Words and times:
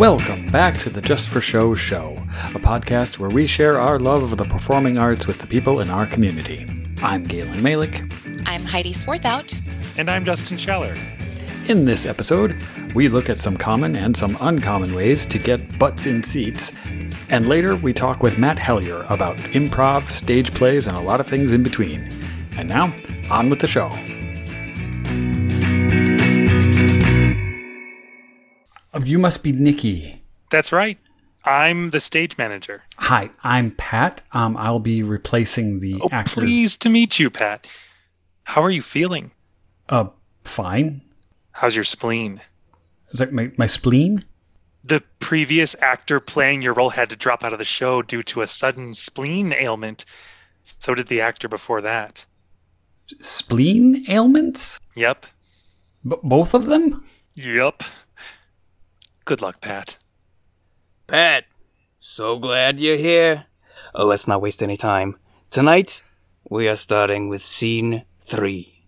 Welcome 0.00 0.46
back 0.46 0.80
to 0.80 0.88
the 0.88 1.02
Just 1.02 1.28
for 1.28 1.42
Show 1.42 1.74
show, 1.74 2.16
a 2.54 2.58
podcast 2.58 3.18
where 3.18 3.28
we 3.28 3.46
share 3.46 3.78
our 3.78 3.98
love 3.98 4.22
of 4.22 4.38
the 4.38 4.46
performing 4.46 4.96
arts 4.96 5.26
with 5.26 5.36
the 5.36 5.46
people 5.46 5.80
in 5.80 5.90
our 5.90 6.06
community. 6.06 6.66
I'm 7.02 7.22
Galen 7.22 7.62
Malik. 7.62 8.00
I'm 8.46 8.64
Heidi 8.64 8.94
Swarthout. 8.94 9.54
And 9.98 10.10
I'm 10.10 10.24
Justin 10.24 10.56
Scheller. 10.56 10.96
In 11.68 11.84
this 11.84 12.06
episode, 12.06 12.56
we 12.94 13.10
look 13.10 13.28
at 13.28 13.36
some 13.36 13.58
common 13.58 13.94
and 13.94 14.16
some 14.16 14.38
uncommon 14.40 14.94
ways 14.94 15.26
to 15.26 15.38
get 15.38 15.78
butts 15.78 16.06
in 16.06 16.22
seats. 16.22 16.72
And 17.28 17.46
later, 17.46 17.76
we 17.76 17.92
talk 17.92 18.22
with 18.22 18.38
Matt 18.38 18.58
Hellyer 18.58 19.04
about 19.10 19.36
improv, 19.52 20.06
stage 20.06 20.54
plays, 20.54 20.86
and 20.86 20.96
a 20.96 21.00
lot 21.00 21.20
of 21.20 21.26
things 21.26 21.52
in 21.52 21.62
between. 21.62 22.10
And 22.56 22.70
now, 22.70 22.90
on 23.30 23.50
with 23.50 23.60
the 23.60 23.68
show. 23.68 23.90
Oh, 28.92 29.00
you 29.04 29.18
must 29.18 29.42
be 29.42 29.52
Nikki. 29.52 30.22
That's 30.50 30.72
right. 30.72 30.98
I'm 31.44 31.90
the 31.90 32.00
stage 32.00 32.36
manager. 32.36 32.82
Hi, 32.96 33.30
I'm 33.44 33.70
Pat. 33.72 34.22
Um, 34.32 34.56
I'll 34.56 34.78
be 34.80 35.02
replacing 35.02 35.80
the 35.80 35.96
Oh, 36.02 36.08
actor. 36.12 36.40
pleased 36.40 36.82
to 36.82 36.88
meet 36.90 37.18
you, 37.18 37.30
Pat. 37.30 37.66
How 38.44 38.62
are 38.62 38.70
you 38.70 38.82
feeling? 38.82 39.30
Uh, 39.88 40.06
fine. 40.44 41.00
How's 41.52 41.74
your 41.74 41.84
spleen? 41.84 42.40
Is 43.12 43.20
that 43.20 43.32
my, 43.32 43.50
my 43.56 43.66
spleen? 43.66 44.24
The 44.84 45.02
previous 45.20 45.74
actor 45.80 46.20
playing 46.20 46.62
your 46.62 46.74
role 46.74 46.90
had 46.90 47.10
to 47.10 47.16
drop 47.16 47.44
out 47.44 47.52
of 47.52 47.58
the 47.58 47.64
show 47.64 48.02
due 48.02 48.22
to 48.24 48.42
a 48.42 48.46
sudden 48.46 48.92
spleen 48.94 49.52
ailment. 49.52 50.04
So 50.64 50.94
did 50.94 51.06
the 51.08 51.20
actor 51.20 51.48
before 51.48 51.80
that. 51.82 52.24
Spleen 53.20 54.04
ailments? 54.08 54.78
Yep. 54.94 55.26
B- 56.06 56.16
both 56.22 56.54
of 56.54 56.66
them? 56.66 57.04
Yep. 57.34 57.82
Good 59.30 59.42
luck, 59.42 59.60
Pat. 59.60 59.96
Pat, 61.06 61.44
so 62.00 62.36
glad 62.36 62.80
you're 62.80 62.96
here. 62.96 63.46
Oh, 63.94 64.06
let's 64.06 64.26
not 64.26 64.42
waste 64.42 64.60
any 64.60 64.76
time. 64.76 65.16
Tonight, 65.50 66.02
we 66.50 66.66
are 66.66 66.74
starting 66.74 67.28
with 67.28 67.40
scene 67.40 68.02
three. 68.20 68.86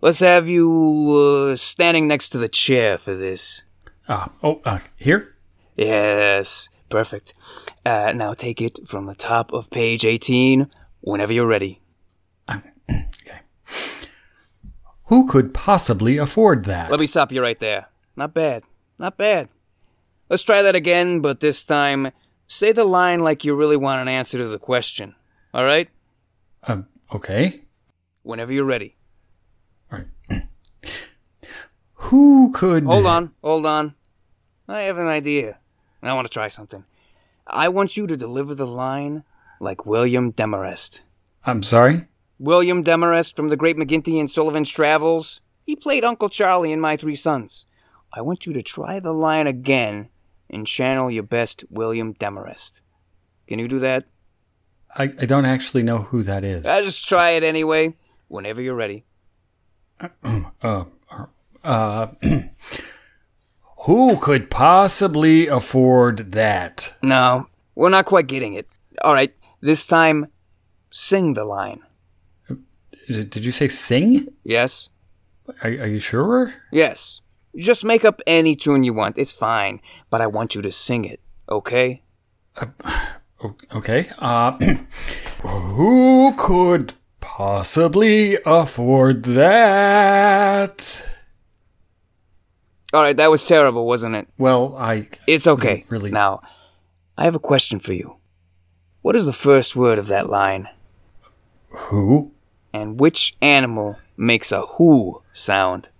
Let's 0.00 0.20
have 0.20 0.48
you 0.48 1.50
uh, 1.52 1.56
standing 1.56 2.08
next 2.08 2.30
to 2.30 2.38
the 2.38 2.48
chair 2.48 2.96
for 2.96 3.14
this. 3.14 3.62
Uh, 4.08 4.28
oh, 4.42 4.62
uh, 4.64 4.78
here? 4.96 5.36
Yes, 5.76 6.70
perfect. 6.88 7.34
Uh, 7.84 8.14
now 8.16 8.32
take 8.32 8.62
it 8.62 8.88
from 8.88 9.04
the 9.04 9.14
top 9.14 9.52
of 9.52 9.70
page 9.70 10.02
18 10.02 10.70
whenever 11.02 11.34
you're 11.34 11.46
ready. 11.46 11.82
Okay. 12.88 13.40
Who 15.08 15.26
could 15.26 15.52
possibly 15.52 16.16
afford 16.16 16.64
that? 16.64 16.90
Let 16.90 17.00
me 17.00 17.06
stop 17.06 17.30
you 17.30 17.42
right 17.42 17.58
there. 17.58 17.88
Not 18.16 18.32
bad. 18.32 18.62
Not 18.98 19.18
bad. 19.18 19.50
Let's 20.30 20.42
try 20.42 20.62
that 20.62 20.74
again, 20.74 21.20
but 21.20 21.40
this 21.40 21.64
time, 21.64 22.10
say 22.46 22.72
the 22.72 22.84
line 22.84 23.20
like 23.20 23.44
you 23.44 23.54
really 23.54 23.76
want 23.76 24.02
an 24.02 24.08
answer 24.08 24.38
to 24.38 24.48
the 24.48 24.58
question. 24.58 25.14
All 25.54 25.64
right? 25.64 25.88
Uh, 26.62 26.82
okay. 27.14 27.62
Whenever 28.22 28.52
you're 28.52 28.64
ready. 28.64 28.96
All 29.90 30.00
right. 30.30 30.42
Who 31.94 32.52
could. 32.52 32.84
Hold 32.84 33.06
on, 33.06 33.32
hold 33.42 33.64
on. 33.64 33.94
I 34.68 34.80
have 34.82 34.98
an 34.98 35.06
idea. 35.06 35.58
I 36.02 36.12
want 36.12 36.26
to 36.26 36.32
try 36.32 36.48
something. 36.48 36.84
I 37.46 37.68
want 37.70 37.96
you 37.96 38.06
to 38.06 38.16
deliver 38.16 38.54
the 38.54 38.66
line 38.66 39.24
like 39.60 39.86
William 39.86 40.32
Demarest. 40.32 41.02
I'm 41.44 41.62
sorry? 41.62 42.06
William 42.38 42.84
Demarest 42.84 43.34
from 43.34 43.48
the 43.48 43.56
Great 43.56 43.76
McGinty 43.76 44.20
and 44.20 44.30
Sullivan's 44.30 44.70
Travels. 44.70 45.40
He 45.64 45.74
played 45.74 46.04
Uncle 46.04 46.28
Charlie 46.28 46.72
in 46.72 46.80
My 46.80 46.96
Three 46.96 47.16
Sons. 47.16 47.66
I 48.12 48.20
want 48.20 48.46
you 48.46 48.52
to 48.52 48.62
try 48.62 49.00
the 49.00 49.12
line 49.12 49.46
again 49.46 50.08
and 50.50 50.66
channel 50.66 51.10
your 51.10 51.22
best 51.22 51.64
William 51.70 52.14
Demarest. 52.14 52.82
Can 53.46 53.58
you 53.58 53.68
do 53.68 53.78
that? 53.80 54.04
I, 54.94 55.04
I 55.04 55.26
don't 55.26 55.44
actually 55.44 55.82
know 55.82 55.98
who 55.98 56.22
that 56.22 56.44
is. 56.44 56.66
Uh, 56.66 56.82
just 56.82 57.06
try 57.06 57.30
it 57.30 57.44
anyway. 57.44 57.94
Whenever 58.28 58.60
you're 58.60 58.74
ready. 58.74 59.04
Uh, 60.62 60.84
uh, 61.64 62.08
who 63.80 64.16
could 64.16 64.50
possibly 64.50 65.46
afford 65.46 66.32
that? 66.32 66.94
No, 67.02 67.48
we're 67.74 67.88
not 67.88 68.06
quite 68.06 68.26
getting 68.26 68.54
it. 68.54 68.68
All 69.02 69.14
right, 69.14 69.34
this 69.60 69.86
time, 69.86 70.26
sing 70.90 71.34
the 71.34 71.44
line. 71.44 71.80
Did 73.06 73.30
did 73.30 73.44
you 73.44 73.52
say 73.52 73.68
sing? 73.68 74.28
Yes? 74.44 74.90
Are, 75.62 75.70
are 75.70 75.86
you 75.86 76.00
sure? 76.00 76.54
Yes. 76.70 77.20
Just 77.58 77.84
make 77.84 78.04
up 78.04 78.20
any 78.26 78.54
tune 78.56 78.84
you 78.84 78.94
want. 78.94 79.18
It's 79.18 79.32
fine. 79.32 79.80
But 80.10 80.20
I 80.20 80.26
want 80.26 80.54
you 80.54 80.62
to 80.62 80.70
sing 80.72 81.04
it, 81.04 81.20
okay? 81.50 82.02
O- 83.40 83.54
Okay. 83.74 84.08
Uh, 84.18 84.52
who 85.42 86.34
could 86.36 86.94
possibly 87.20 88.36
afford 88.44 89.22
that? 89.24 91.06
All 92.92 93.02
right, 93.02 93.16
that 93.16 93.30
was 93.30 93.44
terrible, 93.44 93.86
wasn't 93.86 94.14
it? 94.16 94.28
Well, 94.38 94.74
I. 94.76 95.08
It's 95.26 95.46
okay. 95.46 95.84
Really? 95.88 96.10
Now, 96.10 96.40
I 97.16 97.24
have 97.24 97.34
a 97.34 97.38
question 97.40 97.78
for 97.78 97.92
you. 97.92 98.16
What 99.02 99.14
is 99.14 99.26
the 99.26 99.32
first 99.32 99.76
word 99.76 99.98
of 99.98 100.06
that 100.08 100.28
line? 100.30 100.66
Who? 101.70 102.32
And 102.72 102.98
which 102.98 103.34
animal 103.40 103.98
makes 104.16 104.50
a 104.52 104.62
who 104.62 105.22
sound? 105.32 105.90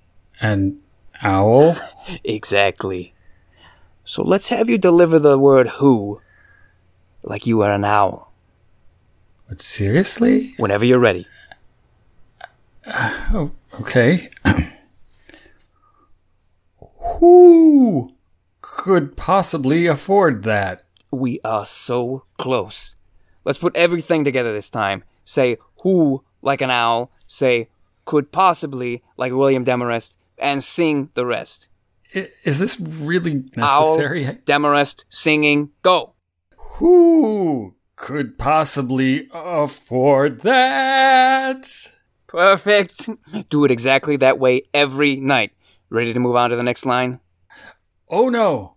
An 0.40 0.80
owl? 1.22 1.76
Exactly. 2.24 3.12
So 4.02 4.22
let's 4.22 4.48
have 4.48 4.70
you 4.70 4.78
deliver 4.78 5.18
the 5.18 5.38
word 5.38 5.68
who 5.68 6.22
like 7.22 7.46
you 7.46 7.60
are 7.60 7.70
an 7.70 7.84
owl. 7.84 8.32
But 9.48 9.60
seriously? 9.62 10.54
Whenever 10.56 10.84
you're 10.84 10.98
ready. 10.98 11.26
Uh, 12.86 13.28
oh, 13.34 13.50
okay. 13.80 14.30
Who 17.18 18.14
could 18.62 19.16
possibly 19.16 19.86
afford 19.86 20.44
that? 20.44 20.84
We 21.10 21.40
are 21.44 21.64
so 21.64 22.24
close. 22.38 22.96
Let's 23.44 23.58
put 23.58 23.76
everything 23.76 24.24
together 24.24 24.52
this 24.52 24.70
time. 24.70 25.04
Say 25.24 25.56
who 25.82 26.24
like 26.42 26.60
an 26.60 26.70
owl, 26.70 27.10
say 27.26 27.68
could 28.04 28.30
possibly 28.32 29.02
like 29.16 29.32
William 29.32 29.64
Demarest, 29.64 30.16
and 30.40 30.62
sing 30.62 31.10
the 31.14 31.26
rest. 31.26 31.68
Is 32.12 32.58
this 32.58 32.80
really 32.80 33.44
Owl, 33.58 33.96
necessary? 33.96 34.24
Demarest, 34.46 35.04
singing, 35.08 35.70
go. 35.82 36.14
Who 36.56 37.74
could 37.96 38.38
possibly 38.38 39.28
afford 39.32 40.40
that? 40.42 41.88
Perfect. 42.26 43.08
Do 43.50 43.64
it 43.64 43.70
exactly 43.70 44.16
that 44.16 44.38
way 44.38 44.62
every 44.72 45.16
night. 45.16 45.52
Ready 45.90 46.12
to 46.12 46.20
move 46.20 46.36
on 46.36 46.50
to 46.50 46.56
the 46.56 46.62
next 46.62 46.86
line? 46.86 47.20
Oh 48.08 48.28
no. 48.28 48.76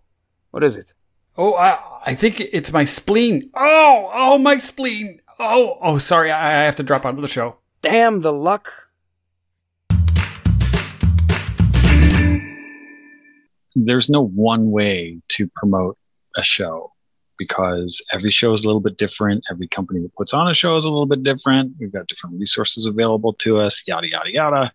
What 0.50 0.64
is 0.64 0.76
it? 0.76 0.92
Oh, 1.36 1.54
I, 1.54 1.78
I 2.04 2.14
think 2.14 2.40
it's 2.40 2.72
my 2.72 2.84
spleen. 2.84 3.50
Oh, 3.54 4.10
oh, 4.12 4.38
my 4.38 4.58
spleen. 4.58 5.20
Oh, 5.38 5.78
oh, 5.80 5.96
sorry. 5.98 6.30
I, 6.30 6.62
I 6.62 6.64
have 6.64 6.76
to 6.76 6.82
drop 6.82 7.06
out 7.06 7.14
of 7.14 7.22
the 7.22 7.28
show. 7.28 7.56
Damn 7.80 8.20
the 8.20 8.32
luck. 8.32 8.81
There's 13.74 14.08
no 14.08 14.24
one 14.24 14.70
way 14.70 15.20
to 15.36 15.48
promote 15.54 15.96
a 16.36 16.42
show 16.42 16.92
because 17.38 18.00
every 18.12 18.30
show 18.30 18.54
is 18.54 18.62
a 18.62 18.66
little 18.66 18.80
bit 18.80 18.96
different. 18.96 19.42
Every 19.50 19.68
company 19.68 20.00
that 20.00 20.14
puts 20.14 20.32
on 20.32 20.48
a 20.48 20.54
show 20.54 20.76
is 20.78 20.84
a 20.84 20.88
little 20.88 21.06
bit 21.06 21.22
different. 21.22 21.74
We've 21.80 21.92
got 21.92 22.06
different 22.06 22.38
resources 22.38 22.86
available 22.86 23.34
to 23.40 23.58
us, 23.58 23.80
yada, 23.86 24.08
yada, 24.08 24.30
yada. 24.30 24.72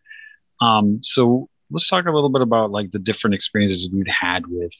Um, 0.59 0.99
so 1.03 1.49
let's 1.71 1.89
talk 1.89 2.05
a 2.05 2.11
little 2.11 2.29
bit 2.29 2.41
about 2.41 2.71
like 2.71 2.91
the 2.91 2.99
different 2.99 3.35
experiences 3.35 3.89
we'd 3.91 4.07
had 4.07 4.47
with 4.47 4.71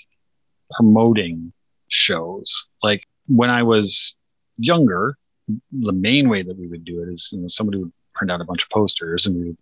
promoting 0.76 1.54
shows. 1.90 2.52
Like 2.84 3.04
when 3.28 3.50
I 3.50 3.64
was 3.64 4.16
younger, 4.58 5.16
the 5.48 5.94
main 5.94 6.30
way 6.30 6.44
that 6.44 6.58
we 6.58 6.68
would 6.68 6.84
do 6.84 7.04
it 7.04 7.14
is, 7.14 7.30
you 7.32 7.40
know, 7.40 7.48
somebody 7.50 7.78
would 7.80 7.94
print 8.18 8.32
out 8.32 8.42
a 8.42 8.46
bunch 8.46 8.64
of 8.64 8.70
posters 8.70 9.26
and 9.26 9.36
we 9.36 9.44
would 9.48 9.58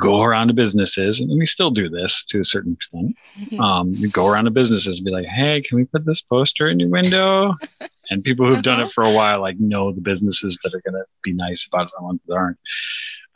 go 0.00 0.22
around 0.22 0.48
to 0.48 0.54
businesses 0.54 1.20
and 1.20 1.30
we 1.38 1.46
still 1.46 1.70
do 1.70 1.88
this 1.88 2.24
to 2.28 2.40
a 2.40 2.44
certain 2.44 2.72
extent 2.72 3.16
um, 3.60 3.92
you 3.94 4.10
go 4.10 4.28
around 4.28 4.44
to 4.44 4.50
businesses 4.50 4.98
and 4.98 5.04
be 5.04 5.10
like, 5.10 5.26
"Hey, 5.26 5.62
can 5.62 5.76
we 5.76 5.84
put 5.84 6.04
this 6.04 6.22
poster 6.28 6.68
in 6.68 6.80
your 6.80 6.90
window?" 6.90 7.54
and 8.10 8.24
people 8.24 8.46
who've 8.46 8.62
done 8.62 8.80
it 8.80 8.92
for 8.94 9.04
a 9.04 9.12
while 9.12 9.40
like 9.40 9.58
know 9.58 9.92
the 9.92 10.00
businesses 10.00 10.58
that 10.62 10.74
are 10.74 10.80
going 10.80 10.94
to 10.94 11.04
be 11.22 11.32
nice 11.32 11.66
about 11.70 11.86
it 11.86 11.92
and 11.96 12.06
ones 12.06 12.20
that 12.26 12.34
aren't. 12.34 12.58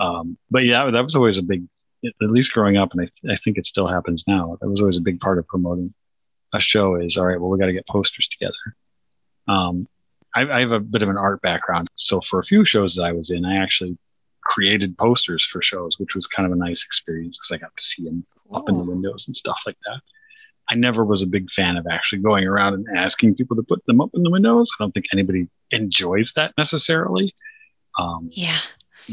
Um, 0.01 0.39
but 0.51 0.65
yeah, 0.65 0.91
that 0.91 1.05
was 1.05 1.15
always 1.15 1.39
a 1.39 1.43
big, 1.43 1.65
at 2.05 2.31
least 2.31 2.53
growing 2.53 2.77
up, 2.77 2.91
and 2.93 3.03
I, 3.03 3.33
I 3.33 3.39
think 3.43 3.59
it 3.59 3.67
still 3.67 3.89
happens 3.89 4.25
now. 4.27 4.57
That 4.61 4.69
was 4.69 4.81
always 4.81 4.99
a 4.99 5.03
big 5.03 5.21
part 5.21 5.39
of 5.39 5.47
promoting 5.49 5.95
a 6.55 6.61
show. 6.61 6.97
Is 6.97 7.17
all 7.17 7.27
right. 7.27 7.41
Well, 7.41 7.51
we 7.51 7.59
got 7.59 7.67
to 7.67 7.73
get 7.73 7.87
posters 7.89 8.29
together. 8.31 8.77
Um, 9.49 9.89
I, 10.35 10.43
I 10.43 10.61
have 10.61 10.73
a 10.73 10.81
bit 10.81 11.03
of 11.03 11.09
an 11.09 11.17
art 11.17 11.43
background, 11.43 11.89
so 11.97 12.21
for 12.29 12.39
a 12.39 12.45
few 12.45 12.65
shows 12.65 12.95
that 12.95 13.03
I 13.03 13.13
was 13.13 13.31
in, 13.31 13.45
I 13.45 13.63
actually 13.63 13.99
created 14.49 14.97
posters 14.97 15.47
for 15.53 15.63
shows, 15.63 15.95
which 15.99 16.15
was 16.15 16.27
kind 16.27 16.47
of 16.47 16.53
a 16.53 16.61
nice 16.61 16.83
experience 16.85 17.39
because 17.39 17.55
I 17.57 17.65
got 17.65 17.77
to 17.77 17.83
see 17.95 18.05
them 18.05 18.25
up 18.55 18.65
in 18.69 18.75
the 18.77 18.83
windows 18.85 19.25
and 19.27 19.37
stuff 19.37 19.59
like 19.67 19.77
that. 19.87 20.01
I 20.71 20.75
never 20.75 21.05
was 21.05 21.23
a 21.23 21.27
big 21.27 21.47
fan 21.55 21.77
of 21.77 21.87
actually 21.87 22.21
going 22.21 22.45
around 22.47 22.75
and 22.75 22.87
asking 22.97 23.35
people 23.37 23.57
to 23.57 23.63
put 23.63 23.85
them 23.87 24.01
up 24.01 24.11
in 24.15 24.23
the 24.23 24.31
windows. 24.31 24.69
I 24.79 24.83
don't 24.83 24.93
think 24.93 25.07
anybody 25.13 25.49
enjoys 25.71 26.33
that 26.37 26.53
necessarily. 26.59 27.35
Um, 27.99 28.31
Yeah. 28.33 28.57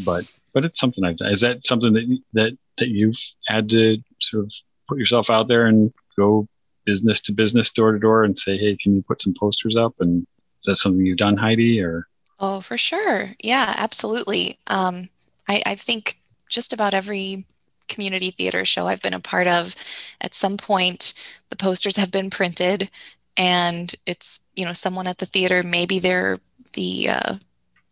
but 0.06 0.26
but 0.54 0.64
it's 0.66 0.80
something 0.80 1.04
I've 1.04 1.18
done. 1.18 1.34
Is 1.34 1.42
that 1.42 1.58
something 1.66 1.94
that 1.94 2.20
that 2.34 2.58
that 2.78 2.88
you've 2.88 3.16
had 3.48 3.70
to 3.70 3.98
sort 4.22 4.46
of 4.46 4.52
put 4.88 4.98
yourself 4.98 5.28
out 5.30 5.48
there 5.48 5.66
and 5.68 5.94
go 6.18 6.48
business 6.86 7.20
to 7.24 7.32
business, 7.34 7.70
door 7.76 7.92
to 7.94 8.00
door, 8.00 8.24
and 8.24 8.38
say, 8.38 8.58
hey, 8.58 8.78
can 8.82 8.96
you 8.96 9.02
put 9.02 9.22
some 9.22 9.34
posters 9.40 9.76
up? 9.76 9.96
And 10.00 10.22
is 10.24 10.66
that 10.66 10.78
something 10.78 11.06
you've 11.06 11.18
done, 11.18 11.36
Heidi? 11.38 11.82
Or 11.82 12.08
Oh, 12.40 12.60
for 12.62 12.78
sure. 12.78 13.32
Yeah, 13.42 13.74
absolutely. 13.78 14.60
Um, 14.68 15.10
I, 15.48 15.62
I 15.66 15.76
think 15.76 16.16
just 16.50 16.74
about 16.74 16.94
every 16.94 17.46
community 17.88 18.32
theater 18.32 18.66
show 18.66 18.88
I've 18.88 19.02
been 19.02 19.14
a 19.14 19.20
part 19.20 19.48
of, 19.48 19.76
at 20.22 20.34
some 20.34 20.58
point, 20.58 21.14
the 21.50 21.56
posters 21.56 21.98
have 21.98 22.12
been 22.12 22.30
printed, 22.30 22.90
and 23.38 23.94
it's 24.06 24.42
you 24.56 24.66
know 24.66 24.74
someone 24.74 25.08
at 25.08 25.20
the 25.20 25.26
theater. 25.26 25.64
Maybe 25.64 26.00
they're 26.00 26.40
the 26.74 27.10
uh, 27.10 27.36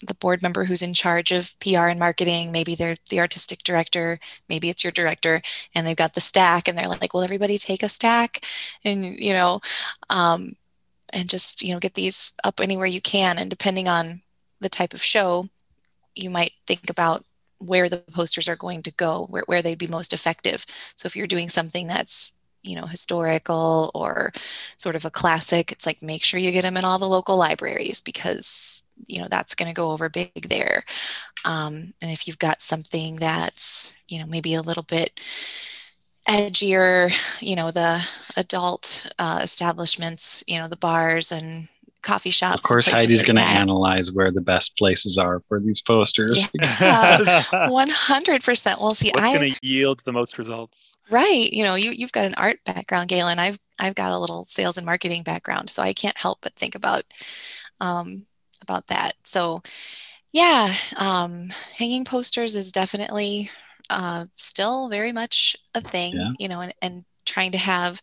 the 0.02 0.16
board 0.16 0.42
member 0.42 0.66
who's 0.66 0.82
in 0.82 0.94
charge 0.94 1.32
of 1.32 1.54
PR 1.60 1.88
and 1.88 2.00
marketing. 2.00 2.52
Maybe 2.52 2.76
they're 2.76 2.98
the 3.10 3.20
artistic 3.20 3.60
director. 3.64 4.20
Maybe 4.50 4.70
it's 4.70 4.84
your 4.84 4.92
director, 4.92 5.42
and 5.76 5.86
they've 5.86 5.96
got 5.96 6.14
the 6.14 6.22
stack, 6.22 6.68
and 6.68 6.78
they're 6.78 6.88
like, 6.88 7.14
"Will 7.14 7.24
everybody 7.24 7.58
take 7.58 7.84
a 7.84 7.90
stack?" 7.90 8.46
And 8.84 9.20
you 9.20 9.34
know, 9.34 9.62
um, 10.10 10.54
and 11.12 11.30
just 11.30 11.62
you 11.62 11.74
know 11.74 11.80
get 11.80 11.94
these 11.96 12.34
up 12.44 12.60
anywhere 12.60 12.88
you 12.88 13.02
can. 13.02 13.38
And 13.38 13.50
depending 13.50 13.88
on 13.88 14.22
the 14.60 14.70
type 14.70 14.94
of 14.94 15.04
show, 15.04 15.48
you 16.16 16.30
might 16.30 16.54
think 16.68 16.90
about 16.90 17.24
where 17.66 17.90
the 17.90 18.04
posters 18.14 18.48
are 18.48 18.56
going 18.56 18.84
to 18.84 18.92
go, 18.92 19.26
where, 19.26 19.44
where 19.46 19.62
they'd 19.62 19.78
be 19.78 19.88
most 19.88 20.14
effective. 20.14 20.66
So 20.96 21.08
if 21.08 21.16
you're 21.16 21.28
doing 21.28 21.50
something 21.50 21.88
that's, 21.88 22.40
you 22.62 22.76
know, 22.76 22.86
historical 22.86 23.92
or 23.94 24.32
sort 24.78 24.96
of 24.96 25.06
a 25.06 25.10
classic, 25.12 25.72
it's 25.72 25.86
like 25.86 26.02
make 26.02 26.24
sure 26.24 26.40
you 26.40 26.52
get 26.52 26.64
them 26.64 26.78
in 26.78 26.86
all 26.86 27.00
the 27.00 27.06
local 27.08 27.38
libraries 27.38 28.02
because, 28.02 28.84
you 29.08 29.22
know, 29.22 29.28
that's 29.30 29.56
going 29.56 29.70
to 29.70 29.76
go 29.76 29.92
over 29.92 30.10
big 30.10 30.48
there. 30.50 30.86
Um, 31.46 31.94
and 32.02 32.12
if 32.12 32.26
you've 32.26 32.40
got 32.40 32.62
something 32.62 33.18
that's, 33.18 34.02
you 34.08 34.20
know, 34.20 34.26
maybe 34.26 34.54
a 34.54 34.62
little 34.62 34.84
bit 34.84 35.20
edgier, 36.28 37.12
you 37.42 37.56
know, 37.56 37.70
the 37.72 38.02
adult 38.38 39.12
uh, 39.20 39.42
establishments, 39.44 40.44
you 40.48 40.58
know, 40.58 40.70
the 40.70 40.78
bars 40.78 41.32
and 41.34 41.68
coffee 42.04 42.30
shops. 42.30 42.58
of 42.58 42.64
course, 42.64 42.86
Heidi's 42.86 43.18
like 43.18 43.26
going 43.26 43.38
to 43.38 43.42
analyze 43.42 44.12
where 44.12 44.32
the 44.32 44.42
best 44.42 44.76
places 44.78 45.18
are 45.18 45.42
for 45.48 45.60
these 45.60 45.82
posters. 45.82 46.48
Yeah. 46.54 47.44
One 47.70 47.90
hundred 47.90 48.44
percent. 48.44 48.80
Well, 48.80 48.92
see, 48.92 49.10
What's 49.12 49.26
I 49.26 49.34
going 49.36 49.54
to 49.54 49.60
yield 49.66 50.02
the 50.06 50.14
most 50.14 50.38
results? 50.38 50.96
right. 51.10 51.52
You 51.52 51.64
know, 51.64 51.76
you 51.76 51.92
you've 51.92 52.12
got 52.12 52.26
an 52.26 52.36
art 52.38 52.60
background, 52.66 53.10
Galen. 53.10 53.40
I've 53.40 53.58
I've 53.80 53.96
got 53.96 54.12
a 54.12 54.20
little 54.20 54.46
sales 54.46 54.78
and 54.78 54.86
marketing 54.86 55.24
background, 55.24 55.70
so 55.70 55.82
I 55.82 55.94
can't 55.94 56.18
help 56.18 56.40
but 56.42 56.54
think 56.54 56.76
about 56.76 57.04
um, 57.82 58.26
about 58.62 58.88
that. 58.88 59.14
So, 59.24 59.62
yeah, 60.32 60.74
um, 60.98 61.50
hanging 61.78 62.06
posters 62.06 62.56
is 62.56 62.72
definitely 62.72 63.50
uh, 63.90 64.26
still 64.36 64.90
very 64.90 65.12
much 65.12 65.56
a 65.76 65.82
thing. 65.82 66.16
Yeah. 66.16 66.32
You 66.40 66.48
know, 66.50 66.62
and 66.62 66.74
and 66.82 67.06
trying 67.26 67.52
to 67.54 67.58
have 67.58 68.02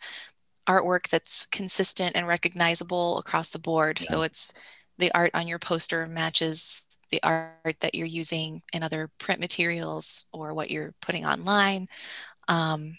artwork 0.70 1.08
that's 1.08 1.46
consistent 1.46 2.14
and 2.14 2.26
recognizable 2.26 3.19
across 3.19 3.50
the 3.50 3.58
board. 3.58 3.99
So 3.99 4.22
it's 4.22 4.52
the 4.99 5.12
art 5.12 5.32
on 5.34 5.49
your 5.49 5.58
poster 5.58 6.06
matches 6.06 6.87
the 7.11 7.22
art 7.22 7.76
that 7.81 7.94
you're 7.94 8.06
using 8.06 8.62
in 8.72 8.82
other 8.82 9.11
print 9.19 9.40
materials 9.40 10.26
or 10.32 10.55
what 10.55 10.70
you're 10.70 10.94
putting 11.02 11.26
online. 11.26 11.88
Um, 12.46 12.96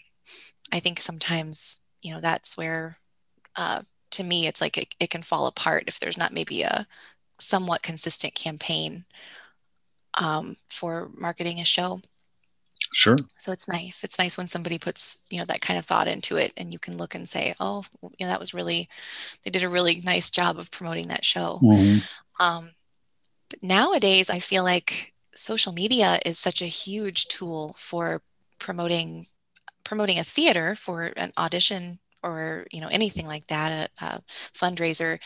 I 0.70 0.80
think 0.80 1.00
sometimes, 1.00 1.88
you 2.02 2.12
know, 2.12 2.20
that's 2.20 2.56
where, 2.56 2.98
uh, 3.56 3.82
to 4.10 4.24
me, 4.24 4.46
it's 4.46 4.60
like 4.60 4.76
it, 4.76 4.94
it 5.00 5.10
can 5.10 5.22
fall 5.22 5.46
apart 5.46 5.84
if 5.86 5.98
there's 5.98 6.18
not 6.18 6.32
maybe 6.32 6.62
a 6.62 6.86
somewhat 7.38 7.82
consistent 7.82 8.34
campaign 8.34 9.04
um, 10.20 10.56
for 10.68 11.10
marketing 11.16 11.60
a 11.60 11.64
show. 11.64 12.00
Sure. 12.94 13.16
So 13.38 13.52
it's 13.52 13.68
nice. 13.68 14.04
It's 14.04 14.18
nice 14.18 14.36
when 14.36 14.48
somebody 14.48 14.78
puts, 14.78 15.18
you 15.30 15.38
know, 15.38 15.44
that 15.46 15.60
kind 15.60 15.78
of 15.78 15.84
thought 15.86 16.06
into 16.08 16.36
it 16.36 16.52
and 16.56 16.72
you 16.72 16.78
can 16.78 16.96
look 16.96 17.14
and 17.14 17.28
say, 17.28 17.54
oh, 17.58 17.84
you 18.18 18.26
know, 18.26 18.28
that 18.30 18.40
was 18.40 18.54
really, 18.54 18.88
they 19.44 19.50
did 19.50 19.64
a 19.64 19.68
really 19.68 20.00
nice 20.04 20.30
job 20.30 20.58
of 20.58 20.70
promoting 20.70 21.08
that 21.08 21.24
show. 21.24 21.60
Mhm. 21.62 22.02
Um, 22.38 22.70
but 23.50 23.62
nowadays, 23.62 24.30
I 24.30 24.38
feel 24.40 24.64
like 24.64 25.14
social 25.34 25.72
media 25.72 26.18
is 26.24 26.38
such 26.38 26.62
a 26.62 26.66
huge 26.66 27.26
tool 27.28 27.74
for 27.78 28.22
promoting 28.58 29.26
promoting 29.84 30.18
a 30.18 30.24
theater 30.24 30.74
for 30.76 31.12
an 31.16 31.32
audition 31.38 31.98
or 32.22 32.66
you 32.72 32.80
know 32.80 32.88
anything 32.88 33.26
like 33.26 33.46
that, 33.48 33.90
a, 34.00 34.04
a 34.04 34.20
fundraiser, 34.54 35.18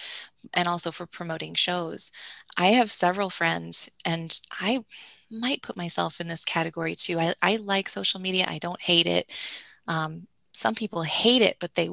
and 0.55 0.69
also 0.69 0.91
for 0.91 1.07
promoting 1.07 1.55
shows. 1.55 2.13
I 2.59 2.69
have 2.69 2.91
several 2.91 3.31
friends, 3.31 3.91
and 4.05 4.39
I 4.53 4.85
might 5.31 5.63
put 5.63 5.77
myself 5.77 6.21
in 6.21 6.29
this 6.29 6.45
category 6.45 6.95
too. 6.95 7.19
I, 7.19 7.35
I 7.43 7.57
like 7.57 7.89
social 7.89 8.21
media. 8.21 8.47
I 8.49 8.59
don't 8.59 8.81
hate 8.81 9.07
it. 9.07 9.33
Um, 9.89 10.27
some 10.53 10.75
people 10.75 11.03
hate 11.03 11.43
it, 11.43 11.57
but 11.61 11.75
they 11.75 11.91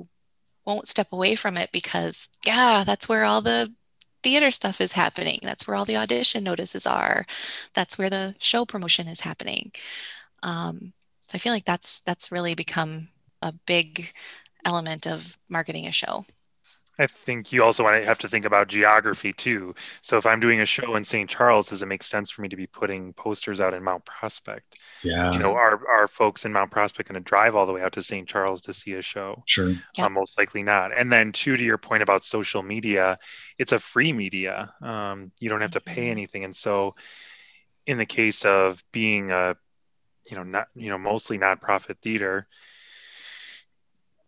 won't 0.66 0.88
step 0.88 1.08
away 1.12 1.36
from 1.36 1.58
it 1.58 1.72
because, 1.72 2.30
yeah, 2.46 2.84
that's 2.86 3.10
where 3.10 3.26
all 3.26 3.42
the 3.42 3.74
theater 4.24 4.52
stuff 4.52 4.80
is 4.80 4.94
happening. 4.94 5.40
That's 5.44 5.68
where 5.68 5.76
all 5.76 5.86
the 5.86 5.98
audition 5.98 6.44
notices 6.44 6.88
are. 6.88 7.26
That's 7.74 7.98
where 7.98 8.10
the 8.10 8.36
show 8.40 8.66
promotion 8.66 9.08
is 9.08 9.22
happening. 9.22 9.74
Um, 10.42 10.94
so 11.28 11.36
I 11.36 11.40
feel 11.40 11.54
like 11.54 11.66
that's 11.66 12.00
that's 12.00 12.32
really 12.32 12.56
become 12.56 13.10
a 13.42 13.54
big 13.66 14.12
element 14.66 15.06
of 15.06 15.38
marketing 15.50 15.88
a 15.88 15.92
show. 15.92 16.26
I 17.00 17.08
think 17.08 17.52
you 17.52 17.64
also 17.64 17.84
want 17.84 18.00
to 18.00 18.06
have 18.06 18.20
to 18.20 18.30
think 18.30 18.46
about 18.46 18.68
geography 18.68 19.34
too. 19.34 19.74
So 20.04 20.18
if 20.18 20.26
I'm 20.28 20.40
doing 20.40 20.62
a 20.62 20.66
show 20.66 20.96
in 20.96 21.04
St. 21.04 21.28
Charles, 21.30 21.70
does 21.70 21.82
it 21.82 21.88
make 21.88 22.04
sense 22.04 22.30
for 22.30 22.44
me 22.44 22.50
to 22.50 22.56
be 22.56 22.68
putting 22.68 23.14
posters 23.14 23.60
out 23.60 23.74
in 23.74 23.84
Mount 23.84 24.06
Prospect? 24.06 24.76
Yeah. 25.04 25.32
You 25.32 25.40
know, 25.40 25.54
are 25.56 25.82
are 25.88 26.08
folks 26.08 26.46
in 26.46 26.54
Mount 26.54 26.70
Prospect 26.72 27.10
going 27.10 27.16
to 27.16 27.28
drive 27.28 27.56
all 27.56 27.66
the 27.66 27.72
way 27.74 27.82
out 27.82 27.94
to 27.94 28.04
St. 28.04 28.28
Charles 28.28 28.62
to 28.64 28.74
see 28.74 28.94
a 28.94 29.02
show? 29.02 29.44
Sure. 29.46 29.72
Yeah. 29.98 30.06
Uh, 30.06 30.10
most 30.10 30.38
likely 30.38 30.62
not. 30.62 30.96
And 30.96 31.12
then, 31.12 31.32
two 31.32 31.58
to 31.58 31.64
your 31.64 31.80
point 31.80 32.04
about 32.04 32.24
social 32.24 32.62
media, 32.62 33.16
it's 33.58 33.72
a 33.72 33.80
free 33.80 34.14
media. 34.14 34.72
Um, 34.82 35.32
you 35.40 35.50
don't 35.50 35.62
have 35.62 35.72
to 35.72 35.82
pay 35.82 36.08
Mhm. 36.08 36.12
anything. 36.12 36.44
And 36.44 36.56
so, 36.56 36.96
in 37.86 37.98
the 37.98 38.06
case 38.06 38.46
of 38.46 38.84
being 38.92 39.32
a, 39.32 39.56
you 40.30 40.38
know, 40.38 40.44
not 40.44 40.68
you 40.76 40.90
know 40.90 40.98
mostly 40.98 41.38
nonprofit 41.38 42.00
theater, 42.02 42.48
it, 42.48 42.48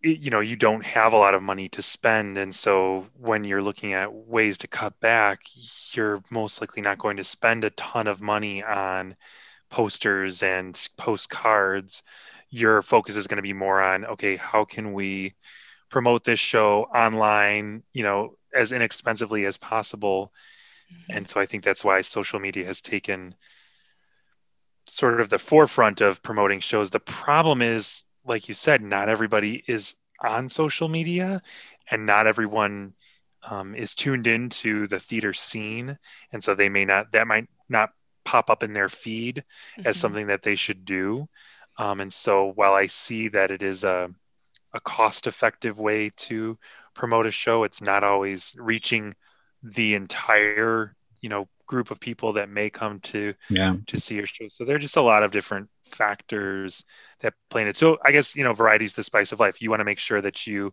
you 0.06 0.30
know, 0.30 0.40
you 0.40 0.56
don't 0.56 0.86
have 0.86 1.14
a 1.14 1.18
lot 1.18 1.34
of 1.34 1.44
money 1.44 1.70
to 1.70 1.82
spend, 1.82 2.38
and 2.38 2.54
so 2.54 3.08
when 3.20 3.44
you're 3.44 3.62
looking 3.62 3.94
at 3.94 4.14
ways 4.14 4.60
to 4.60 4.68
cut 4.68 5.00
back, 5.00 5.42
you're 5.94 6.22
most 6.30 6.62
likely 6.62 6.82
not 6.82 6.98
going 6.98 7.18
to 7.18 7.24
spend 7.24 7.64
a 7.64 7.70
ton 7.72 8.08
of 8.08 8.22
money 8.22 8.64
on 8.64 9.16
posters 9.70 10.44
and 10.44 10.80
postcards. 10.98 12.04
Your 12.50 12.82
focus 12.82 13.18
is 13.18 13.28
going 13.28 13.38
to 13.38 13.42
be 13.42 13.54
more 13.54 13.82
on 13.82 14.06
okay, 14.06 14.36
how 14.36 14.66
can 14.66 14.94
we 14.94 15.34
promote 15.90 16.24
this 16.24 16.40
show 16.40 16.84
online, 16.84 17.84
you 17.94 18.04
know, 18.04 18.36
as 18.54 18.72
inexpensively 18.72 19.46
as 19.46 19.58
possible. 19.58 20.34
Mm-hmm. 20.92 21.18
And 21.18 21.28
so 21.28 21.40
I 21.40 21.46
think 21.46 21.64
that's 21.64 21.84
why 21.84 22.02
social 22.02 22.40
media 22.40 22.66
has 22.66 22.82
taken 22.82 23.36
sort 24.88 25.20
of 25.20 25.30
the 25.30 25.40
forefront 25.40 26.02
of 26.02 26.22
promoting 26.22 26.60
shows. 26.60 26.90
The 26.90 27.00
problem 27.00 27.62
is, 27.62 28.04
like 28.26 28.48
you 28.50 28.54
said, 28.56 28.82
not 28.82 29.10
everybody 29.10 29.64
is 29.68 29.96
on 30.24 30.48
social 30.48 30.88
media 30.90 31.42
and 31.90 32.06
not 32.06 32.28
everyone 32.28 32.94
um, 33.50 33.76
is 33.76 33.96
tuned 33.96 34.28
into 34.28 34.88
the 34.88 35.00
theater 35.00 35.34
scene. 35.34 35.98
And 36.32 36.44
so 36.44 36.56
they 36.56 36.70
may 36.70 36.86
not, 36.86 37.12
that 37.14 37.28
might 37.28 37.48
not 37.70 37.92
pop 38.26 38.50
up 38.50 38.64
in 38.64 38.74
their 38.74 38.90
feed 38.90 39.44
as 39.86 39.98
Mhm. 39.98 40.00
something 40.00 40.28
that 40.28 40.44
they 40.44 40.56
should 40.56 40.86
do. 40.86 41.28
Um, 41.78 42.02
and 42.02 42.12
so 42.14 42.52
while 42.56 42.74
I 42.74 42.88
see 42.88 43.30
that 43.30 43.52
it 43.52 43.64
is 43.64 43.84
a, 43.84 44.10
a 44.74 44.80
cost 44.82 45.28
effective 45.28 45.80
way 45.80 46.12
to 46.18 46.58
promote 46.94 47.28
a 47.28 47.32
show, 47.32 47.64
it's 47.64 47.82
not 47.82 48.04
always 48.04 48.56
reaching 48.58 49.14
the 49.64 49.96
entire, 49.96 50.96
you 51.22 51.30
know, 51.30 51.48
group 51.66 51.92
of 51.92 52.00
people 52.00 52.34
that 52.34 52.50
may 52.50 52.70
come 52.70 53.00
to 53.00 53.34
Yeah. 53.50 53.76
to 53.88 54.00
see 54.00 54.16
your 54.16 54.26
show. 54.26 54.48
So 54.48 54.66
there 54.66 54.76
are 54.76 54.80
just 54.80 54.98
a 54.98 55.02
lot 55.02 55.24
of 55.24 55.32
different 55.32 55.70
factors 55.86 56.84
that 57.20 57.34
play 57.50 57.64
in 57.64 57.68
it. 57.68 57.78
So 57.78 57.98
I 58.04 58.12
guess, 58.12 58.36
you 58.36 58.44
know, 58.44 58.54
variety 58.54 58.86
is 58.86 58.94
the 58.94 59.04
spice 59.04 59.32
of 59.32 59.40
life. 59.40 59.62
You 59.62 59.70
want 59.70 59.80
to 59.80 59.86
make 59.86 60.00
sure 60.00 60.22
that 60.22 60.48
you 60.48 60.72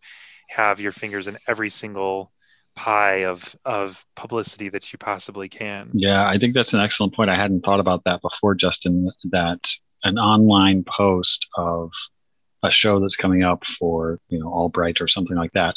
have 0.51 0.81
your 0.81 0.93
fingers 0.93 1.29
in 1.29 1.39
every 1.49 1.71
single 1.71 2.33
pie 2.75 3.25
of 3.25 3.55
of 3.65 4.05
publicity 4.17 4.69
that 4.71 4.93
you 4.93 4.99
possibly 4.99 5.49
can. 5.49 5.91
Yeah, 5.93 6.27
I 6.27 6.39
think 6.39 6.55
that's 6.55 6.73
an 6.73 6.81
excellent 6.81 7.15
point. 7.15 7.31
I 7.31 7.37
hadn't 7.37 7.65
thought 7.65 7.81
about 7.81 8.05
that 8.05 8.21
before, 8.23 8.55
Justin, 8.55 9.11
that 9.31 9.61
an 10.05 10.19
online 10.19 10.85
post 10.85 11.47
of 11.57 11.91
a 12.63 12.71
show 12.71 13.01
that's 13.01 13.17
coming 13.17 13.43
up 13.43 13.63
for, 13.79 14.21
you 14.29 14.39
know, 14.39 14.49
Albright 14.49 15.01
or 15.01 15.09
something 15.09 15.37
like 15.37 15.53
that 15.53 15.75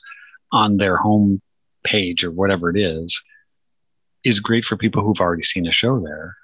on 0.52 0.78
their 0.78 0.98
home 0.98 1.42
page 1.84 2.24
or 2.24 2.32
whatever 2.32 2.70
it 2.70 2.78
is 2.78 3.16
is 4.26 4.40
great 4.40 4.66
for 4.66 4.76
people 4.76 5.04
who've 5.04 5.22
already 5.22 5.44
seen 5.44 5.68
a 5.68 5.72
show 5.72 6.02
there 6.02 6.36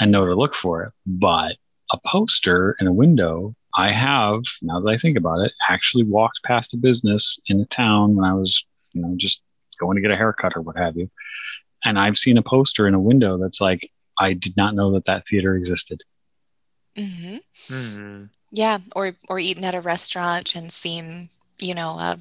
and 0.00 0.10
know 0.10 0.24
to 0.24 0.34
look 0.34 0.54
for 0.54 0.84
it. 0.84 0.92
But 1.04 1.56
a 1.92 1.98
poster 2.06 2.76
in 2.80 2.86
a 2.86 2.92
window 2.92 3.54
I 3.74 3.92
have, 3.92 4.40
now 4.62 4.80
that 4.80 4.88
I 4.88 4.98
think 4.98 5.18
about 5.18 5.40
it, 5.40 5.52
actually 5.68 6.04
walked 6.04 6.40
past 6.44 6.72
a 6.74 6.76
business 6.76 7.38
in 7.46 7.60
a 7.60 7.66
town 7.66 8.16
when 8.16 8.24
I 8.24 8.34
was, 8.34 8.64
you 8.92 9.02
know, 9.02 9.14
just 9.18 9.40
going 9.78 9.96
to 9.96 10.02
get 10.02 10.10
a 10.10 10.16
haircut 10.16 10.52
or 10.56 10.62
what 10.62 10.76
have 10.76 10.96
you. 10.96 11.10
And 11.84 11.98
I've 11.98 12.16
seen 12.16 12.38
a 12.38 12.42
poster 12.42 12.88
in 12.88 12.94
a 12.94 13.00
window 13.00 13.38
that's 13.38 13.60
like, 13.60 13.90
I 14.18 14.32
did 14.32 14.56
not 14.56 14.74
know 14.74 14.92
that 14.92 15.04
that 15.06 15.24
theater 15.30 15.54
existed. 15.54 16.02
hmm 16.96 17.36
hmm 17.68 18.24
Yeah, 18.50 18.78
or 18.96 19.14
or 19.28 19.38
eaten 19.38 19.64
at 19.64 19.76
a 19.76 19.80
restaurant 19.80 20.56
and 20.56 20.72
seen, 20.72 21.28
you 21.60 21.74
know, 21.74 21.90
a, 21.98 22.18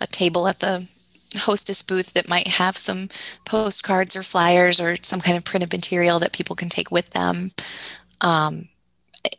a 0.00 0.06
table 0.08 0.48
at 0.48 0.58
the 0.58 0.88
hostess 1.36 1.82
booth 1.82 2.12
that 2.14 2.28
might 2.28 2.48
have 2.48 2.76
some 2.76 3.08
postcards 3.44 4.16
or 4.16 4.22
flyers 4.22 4.80
or 4.80 4.96
some 5.02 5.20
kind 5.20 5.36
of 5.36 5.44
printed 5.44 5.72
material 5.72 6.18
that 6.18 6.32
people 6.32 6.56
can 6.56 6.68
take 6.68 6.90
with 6.90 7.10
them. 7.10 7.52
Um, 8.20 8.68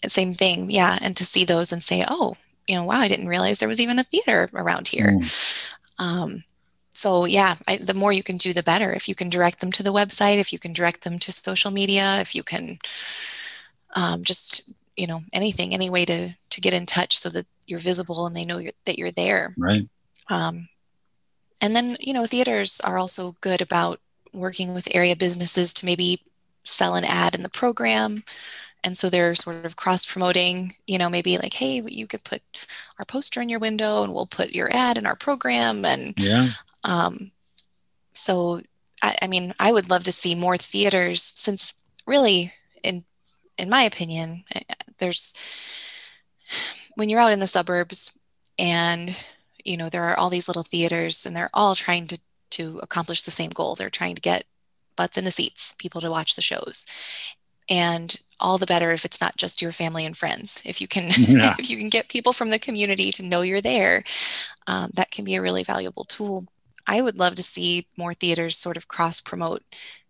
same 0.05 0.33
thing, 0.33 0.69
yeah. 0.69 0.97
And 1.01 1.15
to 1.17 1.25
see 1.25 1.45
those 1.45 1.71
and 1.71 1.81
say, 1.81 2.05
oh, 2.07 2.35
you 2.67 2.75
know, 2.75 2.83
wow, 2.83 2.99
I 2.99 3.07
didn't 3.07 3.29
realize 3.29 3.59
there 3.59 3.69
was 3.69 3.81
even 3.81 3.99
a 3.99 4.03
theater 4.03 4.49
around 4.53 4.89
here. 4.89 5.11
Mm. 5.11 5.73
Um, 5.99 6.43
so 6.91 7.25
yeah, 7.25 7.55
I, 7.67 7.77
the 7.77 7.93
more 7.93 8.11
you 8.11 8.23
can 8.23 8.37
do, 8.37 8.53
the 8.53 8.63
better. 8.63 8.91
If 8.91 9.07
you 9.07 9.15
can 9.15 9.29
direct 9.29 9.59
them 9.59 9.71
to 9.73 9.83
the 9.83 9.93
website, 9.93 10.39
if 10.39 10.51
you 10.51 10.59
can 10.59 10.73
direct 10.73 11.03
them 11.03 11.19
to 11.19 11.31
social 11.31 11.71
media, 11.71 12.19
if 12.19 12.33
you 12.33 12.43
can 12.43 12.79
um, 13.95 14.23
just 14.23 14.73
you 14.95 15.05
know 15.05 15.21
anything, 15.31 15.73
any 15.73 15.89
way 15.89 16.05
to 16.05 16.33
to 16.49 16.61
get 16.61 16.73
in 16.73 16.85
touch 16.85 17.17
so 17.17 17.29
that 17.29 17.45
you're 17.67 17.79
visible 17.79 18.25
and 18.25 18.35
they 18.35 18.45
know 18.45 18.57
you're, 18.57 18.71
that 18.85 18.97
you're 18.97 19.11
there. 19.11 19.53
Right. 19.57 19.87
Um, 20.29 20.67
and 21.61 21.75
then 21.75 21.97
you 21.99 22.13
know 22.13 22.25
theaters 22.25 22.79
are 22.81 22.97
also 22.97 23.35
good 23.41 23.61
about 23.61 23.99
working 24.33 24.73
with 24.73 24.87
area 24.91 25.15
businesses 25.15 25.73
to 25.73 25.85
maybe 25.85 26.21
sell 26.63 26.95
an 26.95 27.05
ad 27.05 27.33
in 27.33 27.43
the 27.43 27.49
program. 27.49 28.23
And 28.83 28.97
so 28.97 29.09
they're 29.09 29.35
sort 29.35 29.65
of 29.65 29.75
cross 29.75 30.05
promoting, 30.05 30.75
you 30.85 30.97
know, 30.97 31.09
maybe 31.09 31.37
like, 31.37 31.55
hey, 31.55 31.81
you 31.85 32.07
could 32.07 32.23
put 32.23 32.41
our 32.99 33.05
poster 33.05 33.41
in 33.41 33.49
your 33.49 33.59
window 33.59 34.03
and 34.03 34.13
we'll 34.13 34.27
put 34.27 34.51
your 34.51 34.73
ad 34.73 34.97
in 34.97 35.05
our 35.05 35.15
program. 35.15 35.83
And 35.83 36.13
Yeah. 36.17 36.49
um, 36.83 37.31
so, 38.13 38.61
I, 39.01 39.15
I 39.23 39.27
mean, 39.27 39.53
I 39.59 39.71
would 39.71 39.89
love 39.89 40.03
to 40.05 40.11
see 40.11 40.35
more 40.35 40.57
theaters 40.57 41.23
since 41.35 41.83
really, 42.05 42.53
in 42.83 43.03
in 43.57 43.69
my 43.69 43.81
opinion, 43.81 44.43
eh, 44.55 44.61
there's 44.99 45.33
when 46.95 47.09
you're 47.09 47.19
out 47.19 47.33
in 47.33 47.39
the 47.39 47.47
suburbs 47.47 48.17
and 48.59 49.15
you 49.67 49.77
know 49.77 49.89
there 49.89 50.05
are 50.09 50.17
all 50.17 50.29
these 50.31 50.47
little 50.47 50.63
theaters 50.63 51.25
and 51.25 51.35
they're 51.35 51.49
all 51.53 51.75
trying 51.75 52.07
to 52.07 52.19
to 52.51 52.79
accomplish 52.81 53.23
the 53.23 53.31
same 53.31 53.49
goal. 53.51 53.75
They're 53.75 53.89
trying 53.99 54.15
to 54.15 54.21
get 54.21 54.45
butts 54.95 55.17
in 55.17 55.25
the 55.25 55.31
seats, 55.31 55.73
people 55.77 56.01
to 56.01 56.09
watch 56.09 56.35
the 56.35 56.41
shows. 56.41 56.87
And 57.69 58.15
all 58.39 58.57
the 58.57 58.65
better 58.65 58.91
if 58.93 59.03
it's 59.03 59.19
not 59.19 59.35
just 59.37 59.61
your 59.61 59.73
family 59.73 60.05
and 60.05 60.15
friends. 60.15 60.61
If 60.65 60.79
you 60.79 60.87
can, 60.87 61.09
Yeah. 61.17 61.55
if 61.59 61.69
you 61.69 61.77
can 61.77 61.89
get 61.89 62.07
people 62.07 62.31
from 62.33 62.49
the 62.49 62.59
community 62.59 63.11
to 63.11 63.23
know 63.23 63.41
you're 63.41 63.61
there, 63.61 64.03
um, 64.67 64.89
that 64.93 65.11
can 65.11 65.25
be 65.25 65.35
a 65.35 65.41
really 65.41 65.63
valuable 65.63 66.05
tool. 66.05 66.45
I 66.87 67.01
would 67.01 67.19
love 67.19 67.35
to 67.35 67.43
see 67.43 67.85
more 67.97 68.13
theaters 68.13 68.57
sort 68.57 68.77
of 68.77 68.87
cross 68.87 69.19
promote, 69.19 69.63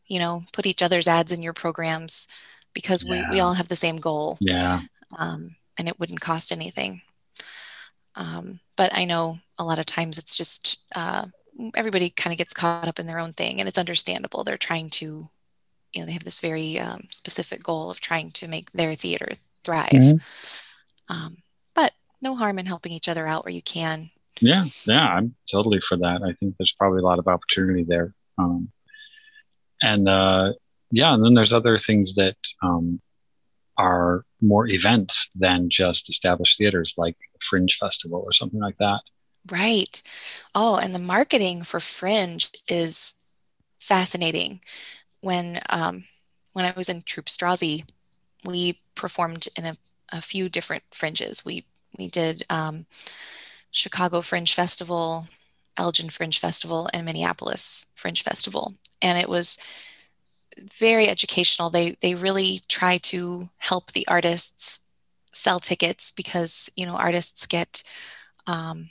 you 0.06 0.20
know, 0.20 0.44
put 0.54 0.68
each 0.68 0.84
other's 0.84 1.08
ads 1.08 1.32
in 1.32 1.42
your 1.42 1.54
programs 1.54 2.28
because 2.74 3.04
we, 3.04 3.26
we 3.32 3.40
all 3.40 3.56
have 3.56 3.70
the 3.70 3.76
same 3.76 3.98
goal 3.98 4.38
Yeah. 4.40 4.82
um, 5.18 5.56
and 5.80 5.88
it 5.88 6.00
wouldn't 6.00 6.22
cost 6.22 6.52
anything. 6.52 7.02
Um, 8.18 8.60
but 8.76 8.98
I 8.98 9.06
know 9.06 9.40
a 9.58 9.64
lot 9.64 9.80
of 9.80 9.86
times 9.86 10.18
it's 10.18 10.36
just 10.36 10.84
uh, 10.96 11.28
everybody 11.76 12.10
kind 12.10 12.34
of 12.34 12.38
gets 12.38 12.54
caught 12.54 12.88
up 12.88 13.00
in 13.00 13.08
their 13.08 13.20
own 13.20 13.34
thing, 13.34 13.60
and 13.60 13.70
it's 13.70 13.78
understandable. 13.78 14.44
They're 14.44 14.58
trying 14.58 14.90
to, 14.92 15.30
you 15.94 16.02
know, 16.02 16.06
they 16.06 16.14
have 16.14 16.24
this 16.24 16.40
very 16.40 16.80
um, 16.80 17.08
specific 17.12 17.64
goal 17.64 17.90
of 17.90 18.02
trying 18.02 18.32
to 18.32 18.48
make 18.48 18.72
their 18.72 18.96
theater 18.96 19.30
thrive. 19.64 19.90
Mhm. 19.92 20.22
Um, 21.10 21.38
but 21.76 21.94
no 22.22 22.36
harm 22.36 22.60
in 22.60 22.66
helping 22.66 22.92
each 22.92 23.08
other 23.08 23.28
out 23.28 23.46
where 23.46 23.54
you 23.54 23.62
can. 23.62 24.10
Yeah, 24.42 24.66
yeah, 24.86 25.08
I'm 25.08 25.36
totally 25.52 25.82
for 25.88 25.98
that. 25.98 26.22
I 26.24 26.34
think 26.34 26.56
there's 26.58 26.76
probably 26.78 27.00
a 27.00 27.06
lot 27.06 27.20
of 27.20 27.28
opportunity 27.28 27.84
there. 27.84 28.14
Um, 28.38 28.72
and 29.82 30.08
uh, 30.08 30.54
yeah, 30.92 31.14
and 31.14 31.24
then 31.24 31.34
there's 31.34 31.54
other 31.54 31.80
things 31.80 32.16
that 32.16 32.38
um, 32.62 33.02
are 33.78 34.26
more 34.42 34.68
events 34.68 35.16
than 35.36 35.70
just 35.72 36.10
established 36.10 36.58
theaters, 36.58 36.94
like 36.98 37.18
Fringe 37.50 37.78
Festival 37.80 38.22
or 38.26 38.34
something 38.34 38.60
like 38.60 38.78
that. 38.78 39.02
Right. 39.50 40.02
Oh, 40.54 40.76
and 40.78 40.94
the 40.94 41.00
marketing 41.00 41.64
for 41.64 41.80
Fringe 41.80 42.50
is 42.68 43.16
fascinating. 43.80 44.62
When 45.22 45.60
um, 45.70 46.04
when 46.54 46.66
I 46.66 46.74
was 46.76 46.90
in 46.90 47.02
Troupe 47.02 47.28
Strozzi, 47.28 47.84
we 48.44 48.82
performed 48.96 49.48
in 49.58 49.66
a, 49.66 49.78
a 50.12 50.22
few 50.22 50.50
different 50.50 50.84
fringes. 50.92 51.46
We 51.46 51.66
we 51.98 52.08
did 52.08 52.44
um, 52.50 52.86
Chicago 53.72 54.22
Fringe 54.22 54.54
Festival, 54.54 55.28
Elgin 55.78 56.10
Fringe 56.10 56.38
Festival, 56.40 56.90
and 56.94 57.06
Minneapolis 57.06 57.88
Fringe 57.96 58.24
Festival, 58.24 58.76
and 59.02 59.18
it 59.18 59.30
was 59.30 59.60
very 60.78 61.08
educational. 61.08 61.70
They 61.70 61.98
they 62.02 62.16
really 62.16 62.62
try 62.68 62.98
to 63.00 63.50
help 63.58 63.92
the 63.92 64.08
artists 64.08 64.82
sell 65.38 65.60
tickets 65.60 66.12
because 66.12 66.70
you 66.76 66.86
know 66.86 66.96
artists 66.96 67.48
get 67.48 67.84
um, 68.48 68.90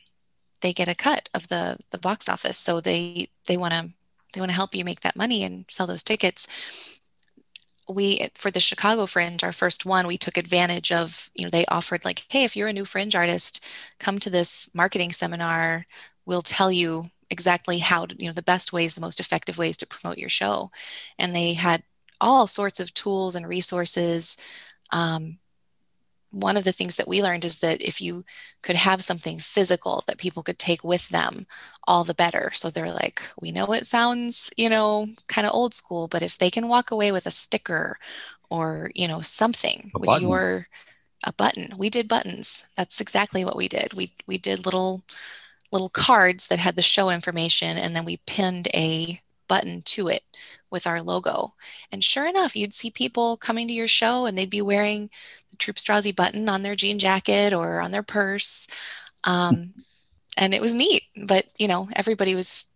they 0.60 0.72
get 0.72 0.88
a 0.88 0.94
cut 0.94 1.28
of 1.34 1.48
the 1.48 1.78
the 1.90 1.98
box 1.98 2.28
office. 2.28 2.58
So 2.58 2.80
they 2.80 3.28
they 3.46 3.56
want 3.56 3.74
to 3.74 3.90
they 4.32 4.40
want 4.40 4.50
to 4.50 4.56
help 4.56 4.74
you 4.74 4.84
make 4.84 5.00
that 5.00 5.16
money 5.16 5.44
and 5.44 5.64
sell 5.68 5.86
those 5.86 6.02
tickets. 6.02 6.46
We 7.88 8.28
for 8.34 8.50
the 8.50 8.60
chicago 8.60 9.06
fringe 9.06 9.44
our 9.44 9.52
first 9.52 9.86
one 9.86 10.08
we 10.08 10.18
took 10.18 10.36
advantage 10.36 10.90
of 10.90 11.30
you 11.36 11.44
know 11.44 11.50
they 11.50 11.64
offered 11.66 12.04
like 12.04 12.24
hey 12.30 12.42
if 12.42 12.56
you're 12.56 12.66
a 12.66 12.72
new 12.72 12.84
fringe 12.84 13.14
artist 13.14 13.64
come 14.00 14.18
to 14.20 14.30
this 14.30 14.74
marketing 14.74 15.12
seminar. 15.12 15.86
We'll 16.26 16.42
tell 16.42 16.72
you 16.72 17.10
exactly 17.30 17.78
how 17.78 18.06
to 18.06 18.16
you 18.18 18.28
know 18.28 18.32
the 18.34 18.42
best 18.42 18.72
ways 18.72 18.94
the 18.94 19.00
most 19.00 19.20
effective 19.20 19.58
ways 19.58 19.76
to 19.78 19.86
promote 19.86 20.18
your 20.18 20.28
show. 20.28 20.70
And 21.18 21.34
they 21.34 21.54
had 21.54 21.82
all 22.20 22.46
sorts 22.46 22.80
of 22.80 22.94
tools 22.94 23.36
and 23.36 23.46
resources 23.48 24.38
um, 24.92 25.38
one 26.40 26.56
of 26.56 26.64
the 26.64 26.72
things 26.72 26.96
that 26.96 27.08
we 27.08 27.22
learned 27.22 27.44
is 27.44 27.58
that 27.60 27.80
if 27.82 28.00
you 28.00 28.24
could 28.62 28.76
have 28.76 29.02
something 29.02 29.38
physical 29.38 30.04
that 30.06 30.18
people 30.18 30.42
could 30.42 30.58
take 30.58 30.84
with 30.84 31.08
them, 31.08 31.46
all 31.86 32.04
the 32.04 32.14
better. 32.14 32.50
So 32.54 32.70
they're 32.70 32.92
like, 32.92 33.22
we 33.40 33.52
know 33.52 33.66
it 33.72 33.86
sounds, 33.86 34.50
you 34.56 34.68
know, 34.68 35.08
kind 35.28 35.46
of 35.46 35.54
old 35.54 35.74
school, 35.74 36.08
but 36.08 36.22
if 36.22 36.38
they 36.38 36.50
can 36.50 36.68
walk 36.68 36.90
away 36.90 37.12
with 37.12 37.26
a 37.26 37.30
sticker 37.30 37.98
or, 38.50 38.90
you 38.94 39.08
know, 39.08 39.20
something 39.22 39.92
A 39.94 39.98
with 39.98 40.10
button. 40.10 40.20
your 40.20 40.68
a 41.24 41.32
button. 41.32 41.74
We 41.78 41.90
did 41.90 42.08
buttons. 42.08 42.66
That's 42.76 43.00
exactly 43.00 43.44
what 43.44 43.56
we 43.56 43.68
did. 43.68 43.94
We 43.94 44.14
we 44.26 44.38
did 44.38 44.64
little 44.66 45.04
little 45.72 45.88
cards 45.90 46.48
that 46.48 46.58
had 46.60 46.76
the 46.76 46.82
show 46.82 47.10
information 47.10 47.76
and 47.78 47.94
then 47.96 48.04
we 48.04 48.18
pinned 48.26 48.68
a 48.74 49.20
button 49.48 49.82
to 49.82 50.08
it 50.08 50.22
with 50.70 50.86
our 50.86 51.00
logo. 51.00 51.54
And 51.92 52.02
sure 52.02 52.26
enough, 52.26 52.56
you'd 52.56 52.74
see 52.74 52.90
people 52.90 53.36
coming 53.36 53.68
to 53.68 53.74
your 53.74 53.88
show 53.88 54.26
and 54.26 54.36
they'd 54.36 54.50
be 54.50 54.62
wearing 54.62 55.10
the 55.50 55.56
Troupe 55.56 55.76
Strozzi 55.76 56.14
button 56.14 56.48
on 56.48 56.62
their 56.62 56.74
jean 56.74 56.98
jacket 56.98 57.52
or 57.52 57.80
on 57.80 57.92
their 57.92 58.02
purse. 58.02 58.68
Um, 59.24 59.74
and 60.36 60.54
it 60.54 60.60
was 60.60 60.74
neat. 60.74 61.04
But, 61.16 61.46
you 61.58 61.68
know, 61.68 61.88
everybody 61.94 62.34
was, 62.34 62.66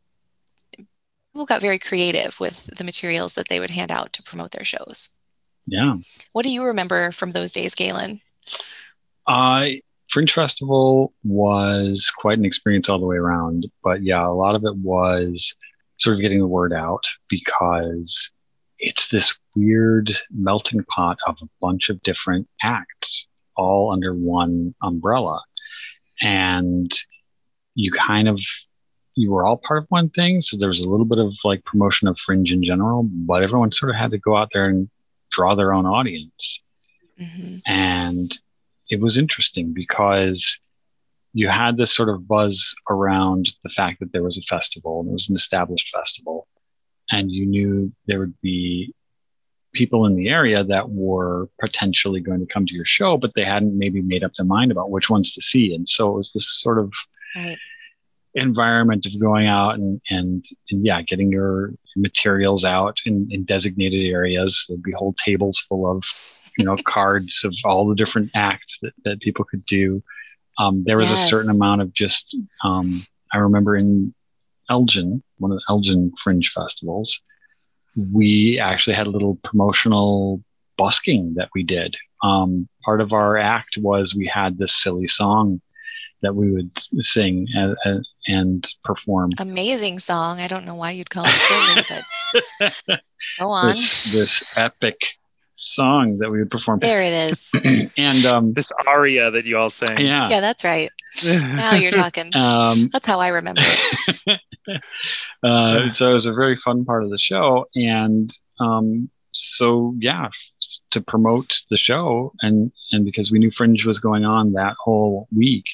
people 1.33 1.47
got 1.47 1.61
very 1.61 1.79
creative 1.79 2.39
with 2.41 2.67
the 2.67 2.85
materials 2.85 3.35
that 3.35 3.49
they 3.49 3.61
would 3.61 3.71
hand 3.71 3.91
out 3.91 4.13
to 4.15 4.23
promote 4.23 4.53
their 4.53 4.65
shows. 4.65 5.19
Yeah. 5.67 5.97
What 6.33 6.45
do 6.45 6.51
you 6.51 6.65
remember 6.65 7.13
from 7.13 7.33
those 7.33 7.53
days, 7.53 7.75
Galen? 7.75 8.21
Uh, 9.27 9.67
Fringe 10.13 10.33
Festival 10.33 11.13
was 11.23 12.11
quite 12.19 12.39
an 12.39 12.45
experience 12.45 12.89
all 12.89 12.99
the 12.99 13.07
way 13.07 13.17
around. 13.17 13.71
But 13.85 14.03
yeah, 14.03 14.27
a 14.27 14.31
lot 14.31 14.55
of 14.55 14.65
it 14.65 14.77
was 14.77 15.53
sort 16.01 16.17
of 16.17 16.23
getting 16.23 16.41
the 16.41 16.47
word 16.47 16.73
out 16.73 17.03
because 17.29 18.31
it's 18.79 19.07
this 19.13 19.33
weird 19.55 20.11
melting 20.31 20.83
pot 20.85 21.19
of 21.27 21.37
a 21.43 21.47
bunch 21.61 21.91
of 21.91 22.03
different 22.03 22.49
acts 22.63 23.27
all 23.57 23.93
under 23.93 24.15
one 24.15 24.75
umbrella. 24.83 25.41
And 26.21 26.91
you 27.75 27.93
kind 27.93 28.29
of 28.29 28.39
you 29.17 29.31
were 29.33 29.45
all 29.45 29.61
part 29.63 29.83
of 29.83 29.87
one 29.89 30.09
thing. 30.11 30.41
So 30.41 30.57
there 30.57 30.69
was 30.69 30.81
a 30.81 30.89
little 30.89 31.05
bit 31.05 31.19
of 31.19 31.33
like 31.45 31.65
promotion 31.65 32.09
of 32.09 32.17
Fringe 32.25 32.51
in 32.51 32.65
general, 32.65 33.03
but 33.03 33.43
everyone 33.43 33.73
sort 33.73 33.91
of 33.91 33.97
had 33.97 34.13
to 34.13 34.19
go 34.19 34.37
out 34.37 34.49
there 34.53 34.67
and 34.67 34.89
draw 35.31 35.55
their 35.55 35.75
own 35.75 35.87
audience. 35.87 36.61
hmm 37.19 37.57
And 37.67 38.31
it 38.89 39.01
was 39.01 39.19
interesting 39.19 39.73
because 39.75 40.43
you 41.33 41.49
had 41.49 41.77
this 41.77 41.95
sort 41.95 42.09
of 42.09 42.27
buzz 42.27 42.75
around 42.89 43.49
the 43.63 43.71
fact 43.71 44.01
that 44.01 44.13
there 44.13 44.23
was 44.23 44.37
a 44.37 44.55
festival 44.55 45.01
and 45.01 45.11
it 45.11 45.13
was 45.13 45.29
an 45.29 45.37
established 45.37 45.89
festival. 45.95 46.49
And 47.11 47.31
you 47.31 47.47
knew 47.47 47.93
there 48.07 48.19
would 48.19 48.41
be 48.41 48.95
people 49.73 50.07
in 50.07 50.17
the 50.17 50.29
area 50.29 50.65
that 50.65 50.91
were 50.91 51.49
potentially 51.61 52.21
going 52.21 52.41
to 52.41 52.53
come 52.53 52.67
to 52.67 52.75
your 52.75 52.85
show, 52.87 53.17
but 53.17 53.33
they 53.35 53.45
hadn't 53.45 53.79
maybe 53.79 54.03
made 54.03 54.25
up 54.25 54.33
their 54.37 54.47
mind 54.47 54.73
about 54.73 54.91
which 54.91 55.09
ones 55.09 55.33
to 55.35 55.41
see. 55.41 55.75
And 55.75 55.89
so 55.89 56.11
it 56.11 56.17
was 56.17 56.31
this 56.35 56.47
sort 56.61 56.79
of 56.79 56.93
Right. 57.37 57.59
environment 58.35 59.07
of 59.07 59.21
going 59.21 59.47
out 59.47 59.77
and, 59.77 60.01
and, 60.11 60.45
and 60.71 60.85
yeah, 60.85 61.01
getting 61.03 61.31
your 61.31 61.73
materials 61.97 62.65
out 62.65 62.97
in, 63.07 63.29
in 63.31 63.45
designated 63.45 64.05
areas. 64.07 64.65
There'd 64.69 64.83
be 64.83 64.91
whole 64.93 65.15
tables 65.25 65.63
full 65.69 65.89
of 65.89 66.03
you 66.59 66.65
know 66.65 66.77
cards 66.87 67.41
of 67.45 67.55
all 67.65 67.89
the 67.89 67.95
different 67.95 68.31
acts 68.35 68.79
that, 68.83 68.93
that 69.05 69.21
people 69.21 69.45
could 69.45 69.65
do. 69.67 70.03
Um, 70.61 70.85
there 70.85 70.97
was 70.97 71.09
Yes. 71.09 71.27
a 71.27 71.29
certain 71.35 71.51
amount 71.51 71.81
of 71.81 71.93
just. 71.95 72.37
Um, 72.63 73.07
I 73.33 73.39
remember 73.39 73.77
in 73.77 74.15
Elgin, 74.69 75.23
one 75.39 75.51
of 75.53 75.57
the 75.57 75.65
Elgin 75.69 76.13
Fringe 76.23 76.51
festivals, 76.55 77.19
we 78.15 78.59
actually 78.63 78.97
had 78.97 79.07
a 79.07 79.11
little 79.11 79.39
promotional 79.43 80.43
busking 80.77 81.35
that 81.35 81.49
we 81.55 81.63
did. 81.63 81.97
Um, 82.23 82.69
part 82.85 83.01
of 83.01 83.13
our 83.13 83.39
act 83.39 83.79
was 83.79 84.15
we 84.15 84.27
had 84.27 84.59
this 84.59 84.75
silly 84.83 85.09
song 85.09 85.61
that 86.23 86.35
we 86.35 86.53
would 86.53 86.71
sing 86.99 87.47
and, 87.55 88.05
and, 88.27 88.67
perform. 88.85 89.31
Amazing 89.39 89.99
song. 89.99 90.39
I 90.39 90.49
don't 90.49 90.67
know 90.67 90.75
why 90.75 90.91
you'd 90.91 91.09
call 91.09 91.25
it 91.27 91.41
silly, 91.41 91.83
but 91.89 93.01
go 93.41 93.51
on. 93.51 93.77
This, 93.77 94.13
this 94.13 94.43
epic 94.57 94.97
song 95.61 96.19
that 96.19 96.31
we 96.31 96.39
would 96.39 96.51
perform. 96.51 96.81
There 96.81 97.03
it 97.03 97.13
is. 97.13 97.51
and 97.97 98.27
um, 98.27 98.53
This 98.55 98.73
aria 98.87 99.31
that 99.31 99.45
you 99.45 99.57
all 99.57 99.71
sang. 99.71 99.99
yeah, 99.99 100.29
Yeah, 100.29 100.41
that's 100.41 100.65
right. 100.65 100.91
Now 101.25 101.75
you're 101.75 101.93
talking. 101.93 102.31
um, 102.35 102.89
That's 102.93 103.07
how 103.07 103.21
I 103.21 103.29
remember 103.29 103.63
it. 103.65 104.41
uh, 105.43 105.89
so 105.91 106.11
it 106.11 106.15
was 106.15 106.27
a 106.27 106.33
very 106.33 106.59
fun 106.65 106.85
part 106.85 107.05
of 107.05 107.11
the 107.11 107.19
show, 107.19 107.67
and 107.75 108.33
um, 108.59 109.11
so 109.33 109.95
yeah, 109.99 110.29
to 110.93 111.01
promote 111.01 111.53
the 111.71 111.77
show, 111.77 112.33
and 112.41 112.73
and 112.93 113.05
because 113.05 113.31
we 113.31 113.39
knew 113.39 113.51
Fringe 113.57 113.85
was 113.85 113.99
going 113.99 114.25
on 114.25 114.53
that 114.53 114.77
whole 114.79 115.29
week, 115.35 115.65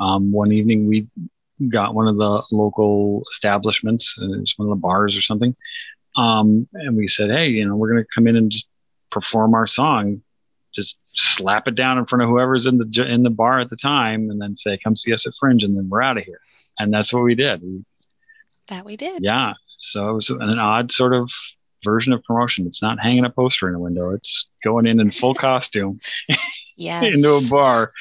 um, 0.00 0.32
one 0.32 0.52
evening 0.52 0.88
we 0.88 1.06
got 1.68 1.94
one 1.94 2.08
of 2.08 2.16
the 2.16 2.42
local 2.52 3.22
establishments, 3.32 4.14
uh, 4.20 4.24
it 4.24 4.40
was 4.40 4.54
one 4.56 4.68
of 4.68 4.76
the 4.76 4.80
bars 4.80 5.16
or 5.16 5.22
something, 5.22 5.56
um, 6.16 6.68
and 6.74 6.96
we 6.96 7.08
said, 7.08 7.30
hey, 7.30 7.48
you 7.48 7.66
know, 7.66 7.76
we're 7.76 7.92
going 7.92 8.02
to 8.02 8.08
come 8.14 8.26
in 8.26 8.36
and 8.36 8.50
just 8.50 8.66
perform 9.20 9.54
our 9.54 9.66
song. 9.66 10.22
Just 10.74 10.94
slap 11.36 11.66
it 11.66 11.74
down 11.74 11.96
in 11.98 12.04
front 12.06 12.22
of 12.22 12.28
whoever's 12.28 12.66
in 12.66 12.76
the 12.78 13.06
in 13.08 13.22
the 13.22 13.30
bar 13.30 13.60
at 13.60 13.70
the 13.70 13.76
time, 13.76 14.28
and 14.30 14.40
then 14.40 14.56
say, 14.58 14.78
"Come 14.82 14.96
see 14.96 15.12
us 15.14 15.26
at 15.26 15.32
Fringe," 15.40 15.62
and 15.62 15.76
then 15.76 15.88
we're 15.88 16.02
out 16.02 16.18
of 16.18 16.24
here. 16.24 16.40
And 16.78 16.92
that's 16.92 17.12
what 17.12 17.22
we 17.22 17.34
did. 17.34 17.62
We 17.62 17.84
That 18.68 18.84
we 18.84 18.96
did. 18.96 19.22
yeah. 19.22 19.54
So 19.78 20.10
it 20.10 20.14
was 20.14 20.28
an 20.30 20.58
odd 20.58 20.92
sort 20.92 21.14
of 21.14 21.30
version 21.84 22.12
of 22.12 22.22
promotion. 22.24 22.66
It's 22.66 22.82
not 22.82 22.98
hanging 23.00 23.24
a 23.24 23.30
poster 23.30 23.68
in 23.68 23.74
a 23.74 23.78
window. 23.78 24.10
It's 24.10 24.48
going 24.64 24.86
in 24.86 25.00
in 25.00 25.10
full 25.10 25.34
costume 25.48 26.00
Yes. 26.76 27.04
into 27.14 27.30
a 27.30 27.40
bar, 27.48 27.92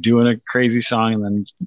doing 0.00 0.26
a 0.28 0.40
crazy 0.48 0.80
song, 0.80 1.12
and 1.14 1.22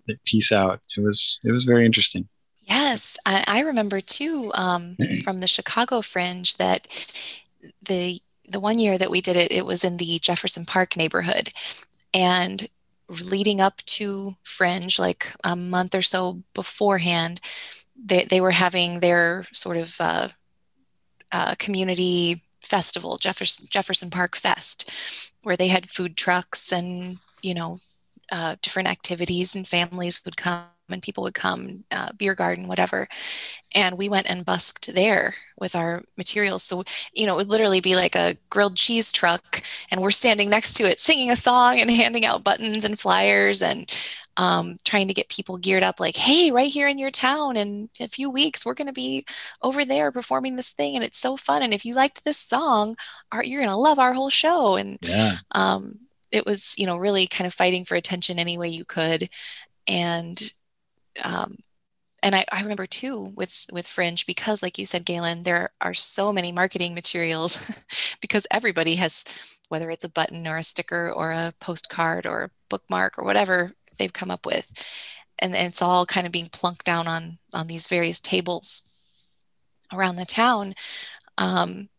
then 0.07 0.17
peace 0.25 0.51
out. 0.51 0.81
It 0.97 1.01
was 1.01 1.37
it 1.43 1.51
was 1.51 1.65
very 1.65 1.85
interesting. 1.85 2.27
Yes, 2.63 3.17
I, 3.25 3.43
I 3.47 3.59
remember 3.61 4.01
too 4.01 4.51
um, 4.55 4.97
from 5.23 5.39
the 5.39 5.47
Chicago 5.47 6.01
Fringe 6.01 6.55
that 6.57 6.87
the 7.81 8.19
the 8.47 8.59
one 8.59 8.79
year 8.79 8.97
that 8.97 9.11
we 9.11 9.21
did 9.21 9.35
it, 9.35 9.51
it 9.51 9.65
was 9.65 9.83
in 9.83 9.97
the 9.97 10.19
Jefferson 10.19 10.65
Park 10.65 10.95
neighborhood, 10.95 11.51
and 12.13 12.67
leading 13.09 13.61
up 13.61 13.77
to 13.85 14.35
Fringe, 14.43 14.99
like 14.99 15.33
a 15.43 15.55
month 15.55 15.95
or 15.95 16.01
so 16.01 16.43
beforehand, 16.53 17.39
they 17.95 18.23
they 18.25 18.41
were 18.41 18.51
having 18.51 18.99
their 18.99 19.45
sort 19.53 19.77
of 19.77 19.95
uh, 19.99 20.29
uh, 21.31 21.55
community 21.59 22.43
festival, 22.61 23.17
Jefferson 23.17 23.67
Jefferson 23.69 24.09
Park 24.09 24.35
Fest, 24.35 24.91
where 25.43 25.57
they 25.57 25.67
had 25.67 25.89
food 25.89 26.17
trucks 26.17 26.71
and 26.71 27.17
you 27.41 27.53
know 27.53 27.79
uh, 28.31 28.55
different 28.61 28.89
activities, 28.89 29.55
and 29.55 29.67
families 29.67 30.21
would 30.25 30.37
come 30.37 30.67
and 30.89 31.01
people 31.01 31.23
would 31.23 31.33
come, 31.33 31.83
uh, 31.91 32.09
beer 32.17 32.35
garden, 32.35 32.67
whatever. 32.67 33.07
And 33.75 33.97
we 33.97 34.09
went 34.09 34.29
and 34.29 34.45
busked 34.45 34.93
there 34.93 35.35
with 35.59 35.75
our 35.75 36.03
materials. 36.17 36.63
So, 36.63 36.83
you 37.13 37.25
know, 37.25 37.33
it 37.33 37.37
would 37.37 37.49
literally 37.49 37.81
be 37.81 37.95
like 37.95 38.15
a 38.15 38.37
grilled 38.49 38.75
cheese 38.77 39.11
truck, 39.11 39.61
and 39.91 40.01
we're 40.01 40.11
standing 40.11 40.49
next 40.49 40.75
to 40.75 40.83
it 40.89 40.99
singing 40.99 41.31
a 41.31 41.35
song 41.35 41.79
and 41.79 41.89
handing 41.91 42.25
out 42.25 42.43
buttons 42.43 42.85
and 42.85 42.99
flyers 42.99 43.61
and 43.61 43.89
um, 44.37 44.77
trying 44.85 45.07
to 45.07 45.15
get 45.15 45.29
people 45.29 45.57
geared 45.57 45.81
up 45.81 45.99
like, 45.99 46.15
hey, 46.15 46.51
right 46.51 46.69
here 46.69 46.87
in 46.87 46.99
your 46.99 47.09
town 47.09 47.57
in 47.57 47.89
a 47.99 48.07
few 48.07 48.29
weeks, 48.29 48.65
we're 48.65 48.75
going 48.75 48.85
to 48.87 48.93
be 48.93 49.25
over 49.63 49.83
there 49.83 50.11
performing 50.11 50.55
this 50.55 50.69
thing. 50.73 50.95
And 50.95 51.03
it's 51.03 51.17
so 51.17 51.35
fun. 51.37 51.63
And 51.63 51.73
if 51.73 51.83
you 51.85 51.95
liked 51.95 52.23
this 52.23 52.37
song, 52.37 52.95
our, 53.31 53.43
you're 53.43 53.61
going 53.61 53.71
to 53.71 53.75
love 53.75 53.97
our 53.97 54.13
whole 54.13 54.29
show. 54.29 54.75
And 54.75 54.99
Yeah. 55.01 55.37
um, 55.53 55.99
it 56.31 56.45
was 56.45 56.75
you 56.77 56.85
know 56.85 56.97
really 56.97 57.25
kind 57.25 57.47
of 57.47 57.53
fighting 57.53 57.85
for 57.85 57.95
attention 57.95 58.37
any 58.37 58.57
way 58.57 58.67
you 58.67 58.83
could 58.85 59.29
and 59.87 60.51
um, 61.23 61.57
and 62.23 62.35
I, 62.35 62.45
I 62.51 62.61
remember 62.61 62.85
too 62.85 63.31
with 63.35 63.65
with 63.71 63.87
fringe 63.87 64.25
because 64.25 64.61
like 64.61 64.77
you 64.77 64.85
said 64.85 65.05
galen 65.05 65.43
there 65.43 65.71
are 65.81 65.93
so 65.93 66.33
many 66.33 66.51
marketing 66.51 66.93
materials 66.93 67.59
because 68.21 68.47
everybody 68.51 68.95
has 68.95 69.25
whether 69.69 69.89
it's 69.89 70.03
a 70.03 70.09
button 70.09 70.47
or 70.47 70.57
a 70.57 70.63
sticker 70.63 71.11
or 71.11 71.31
a 71.31 71.53
postcard 71.59 72.25
or 72.25 72.43
a 72.43 72.51
bookmark 72.69 73.17
or 73.17 73.25
whatever 73.25 73.73
they've 73.97 74.13
come 74.13 74.31
up 74.31 74.45
with 74.45 74.71
and, 75.39 75.55
and 75.55 75.67
it's 75.67 75.81
all 75.81 76.05
kind 76.05 76.25
of 76.25 76.33
being 76.33 76.49
plunked 76.49 76.85
down 76.85 77.07
on 77.07 77.37
on 77.53 77.67
these 77.67 77.87
various 77.87 78.19
tables 78.19 78.83
around 79.93 80.15
the 80.15 80.25
town 80.25 80.73
um, 81.37 81.89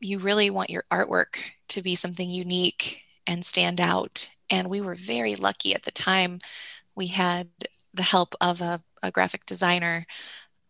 you 0.00 0.18
really 0.18 0.50
want 0.50 0.70
your 0.70 0.84
artwork 0.90 1.38
to 1.68 1.82
be 1.82 1.94
something 1.94 2.28
unique 2.28 3.02
and 3.26 3.44
stand 3.44 3.80
out. 3.80 4.28
And 4.50 4.68
we 4.68 4.80
were 4.80 4.94
very 4.94 5.36
lucky 5.36 5.74
at 5.74 5.84
the 5.84 5.92
time. 5.92 6.38
We 6.94 7.06
had 7.06 7.48
the 7.94 8.02
help 8.02 8.34
of 8.40 8.60
a, 8.60 8.82
a 9.02 9.10
graphic 9.10 9.46
designer, 9.46 10.06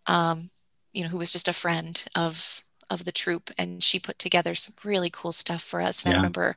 um, 0.07 0.51
you 0.93 1.03
know, 1.03 1.09
who 1.09 1.19
was 1.19 1.33
just 1.33 1.49
a 1.49 1.53
friend 1.53 2.05
of 2.17 2.65
of 2.91 3.05
the 3.05 3.13
troupe, 3.13 3.51
and 3.57 3.83
she 3.83 3.99
put 3.99 4.19
together 4.19 4.55
some 4.55 4.75
really 4.85 5.11
cool 5.11 5.33
stuff 5.33 5.63
for 5.63 5.81
us. 5.81 6.05
And 6.05 6.13
I 6.13 6.17
remember 6.19 6.55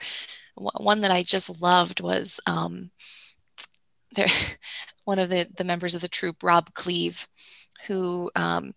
w- 0.57 0.71
one 0.77 1.01
that 1.01 1.11
I 1.11 1.23
just 1.23 1.61
loved 1.61 2.01
was 2.01 2.39
um, 2.47 2.91
there. 4.15 4.27
One 5.05 5.19
of 5.19 5.29
the 5.29 5.47
the 5.55 5.63
members 5.63 5.93
of 5.93 6.01
the 6.01 6.07
troupe, 6.07 6.41
Rob 6.41 6.73
Cleve, 6.73 7.27
who 7.85 8.31
um, 8.35 8.73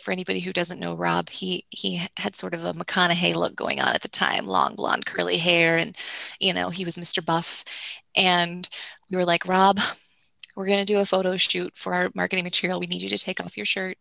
for 0.00 0.10
anybody 0.10 0.40
who 0.40 0.52
doesn't 0.52 0.80
know 0.80 0.94
Rob, 0.94 1.30
he 1.30 1.66
he 1.70 2.00
had 2.16 2.34
sort 2.34 2.54
of 2.54 2.64
a 2.64 2.72
McConaughey 2.72 3.34
look 3.34 3.54
going 3.54 3.80
on 3.80 3.94
at 3.94 4.02
the 4.02 4.08
time, 4.08 4.46
long 4.46 4.74
blonde 4.74 5.06
curly 5.06 5.38
hair, 5.38 5.78
and 5.78 5.96
you 6.40 6.52
know 6.52 6.70
he 6.70 6.84
was 6.84 6.96
Mr. 6.96 7.24
Buff. 7.24 7.64
And 8.16 8.68
we 9.10 9.16
were 9.16 9.24
like, 9.24 9.46
Rob, 9.46 9.78
we're 10.54 10.66
gonna 10.66 10.84
do 10.84 10.98
a 11.00 11.06
photo 11.06 11.36
shoot 11.36 11.72
for 11.76 11.94
our 11.94 12.10
marketing 12.14 12.44
material. 12.44 12.78
We 12.80 12.86
need 12.86 13.02
you 13.02 13.08
to 13.10 13.18
take 13.18 13.42
off 13.44 13.56
your 13.56 13.66
shirt, 13.66 13.96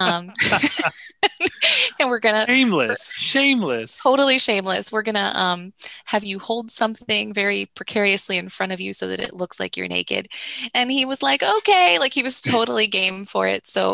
um, 0.00 0.32
and 2.00 2.08
we're 2.08 2.18
gonna 2.20 2.46
Shameless. 2.48 3.12
Shameless. 3.14 4.00
totally 4.02 4.38
shameless. 4.38 4.92
We're 4.92 5.02
gonna 5.02 5.32
um, 5.34 5.72
have 6.06 6.24
you 6.24 6.38
hold 6.38 6.70
something 6.70 7.32
very 7.34 7.66
precariously 7.74 8.38
in 8.38 8.48
front 8.48 8.72
of 8.72 8.80
you 8.80 8.92
so 8.92 9.08
that 9.08 9.20
it 9.20 9.34
looks 9.34 9.58
like 9.58 9.76
you're 9.76 9.88
naked. 9.88 10.28
And 10.74 10.90
he 10.90 11.04
was 11.04 11.22
like, 11.22 11.42
okay, 11.42 11.98
like 11.98 12.12
he 12.14 12.22
was 12.22 12.40
totally 12.40 12.86
game 13.00 13.24
for 13.24 13.46
it. 13.48 13.66
So 13.66 13.92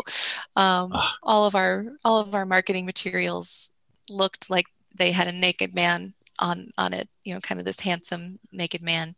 um, 0.57 0.93
Ah. 0.95 1.13
all 1.23 1.47
of 1.47 1.55
our 1.55 1.87
all 2.05 2.19
of 2.21 2.35
our 2.35 2.47
marketing 2.47 2.87
materials 2.87 3.71
looked 4.09 4.51
like 4.51 4.67
they 4.97 5.13
had 5.13 5.29
a 5.29 5.33
naked 5.33 5.75
man 5.75 6.13
on 6.39 6.71
on 6.77 6.93
it. 6.93 7.09
You 7.25 7.35
know, 7.35 7.41
kind 7.41 7.59
of 7.61 7.65
this 7.65 7.81
handsome 7.81 8.37
naked 8.53 8.83
man, 8.83 9.15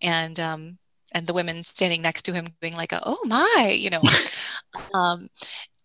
and 0.00 0.38
um, 0.40 0.78
and 1.12 1.26
the 1.26 1.32
women 1.34 1.64
standing 1.64 2.02
next 2.02 2.22
to 2.24 2.32
him 2.32 2.46
being 2.60 2.76
like, 2.76 2.92
oh 2.94 3.18
my, 3.26 3.74
you 3.76 3.90
know, 3.90 4.02
um, 4.94 5.28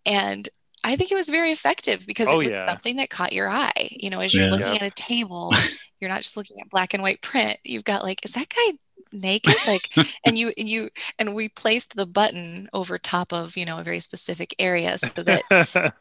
and. 0.05 0.49
I 0.83 0.95
think 0.95 1.11
it 1.11 1.15
was 1.15 1.27
very 1.29 1.51
effective 1.51 2.05
because 2.07 2.29
Oh, 2.29 2.39
it 2.39 2.43
was 2.45 2.51
yeah. 2.51 2.65
something 2.69 2.95
that 2.97 3.09
caught 3.09 3.33
your 3.33 3.49
eye. 3.49 3.89
You 3.91 4.09
know, 4.09 4.21
as 4.21 4.37
you're 4.37 4.45
Yeah. 4.45 4.51
looking 4.51 4.73
Yep. 4.73 4.83
at 4.83 4.87
a 4.87 4.91
table, 4.91 5.57
you're 5.99 6.09
not 6.09 6.21
just 6.21 6.37
looking 6.37 6.61
at 6.61 6.69
black 6.69 6.93
and 6.93 7.03
white 7.03 7.21
print. 7.21 7.57
You've 7.65 7.83
got 7.83 8.03
like, 8.03 8.23
is 8.23 8.31
that 8.33 8.47
guy 8.49 8.73
naked? 9.11 9.57
Like, 9.65 9.89
and 10.25 10.37
you 10.37 10.53
and 10.57 10.69
you 10.69 10.89
and 11.19 11.35
we 11.35 11.49
placed 11.49 11.95
the 11.97 12.05
button 12.05 12.69
over 12.73 12.97
top 12.97 13.33
of 13.33 13.57
you 13.57 13.65
know 13.65 13.79
a 13.79 13.83
very 13.83 13.99
specific 13.99 14.55
area 14.59 14.97
so 14.97 15.23
that 15.23 15.45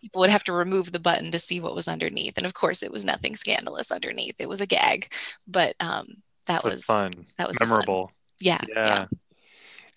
people 0.01 0.21
would 0.21 0.31
have 0.31 0.45
to 0.45 0.53
remove 0.53 0.93
the 0.93 1.01
button 1.01 1.31
to 1.33 1.39
see 1.39 1.59
what 1.61 1.75
was 1.75 1.89
underneath. 1.89 2.37
And 2.37 2.47
of 2.47 2.55
course, 2.55 2.83
it 2.83 2.93
was 2.93 3.05
nothing 3.05 3.35
scandalous 3.35 3.91
underneath. 3.91 4.37
It 4.39 4.49
was 4.49 4.61
a 4.61 4.67
gag, 4.67 5.13
but 5.49 5.75
um, 5.81 6.07
that 6.47 6.63
But 6.63 6.73
was 6.73 6.85
fun. 6.85 7.27
That 7.39 7.49
was 7.49 7.59
the 7.59 7.67
fun. 7.67 7.69
Memorable. 7.69 8.13
Yeah, 8.41 8.61
yeah. 8.69 9.07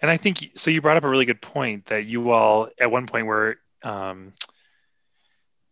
And 0.01 0.09
I 0.09 0.17
think 0.17 0.51
so. 0.55 0.71
You 0.71 0.81
brought 0.81 0.97
up 0.97 1.03
a 1.03 1.09
really 1.09 1.25
good 1.25 1.41
point 1.41 1.87
that 1.87 2.05
you 2.05 2.31
all 2.31 2.69
at 2.79 2.91
one 2.91 3.05
point 3.05 3.25
were 3.25 3.57
um, 3.83 4.33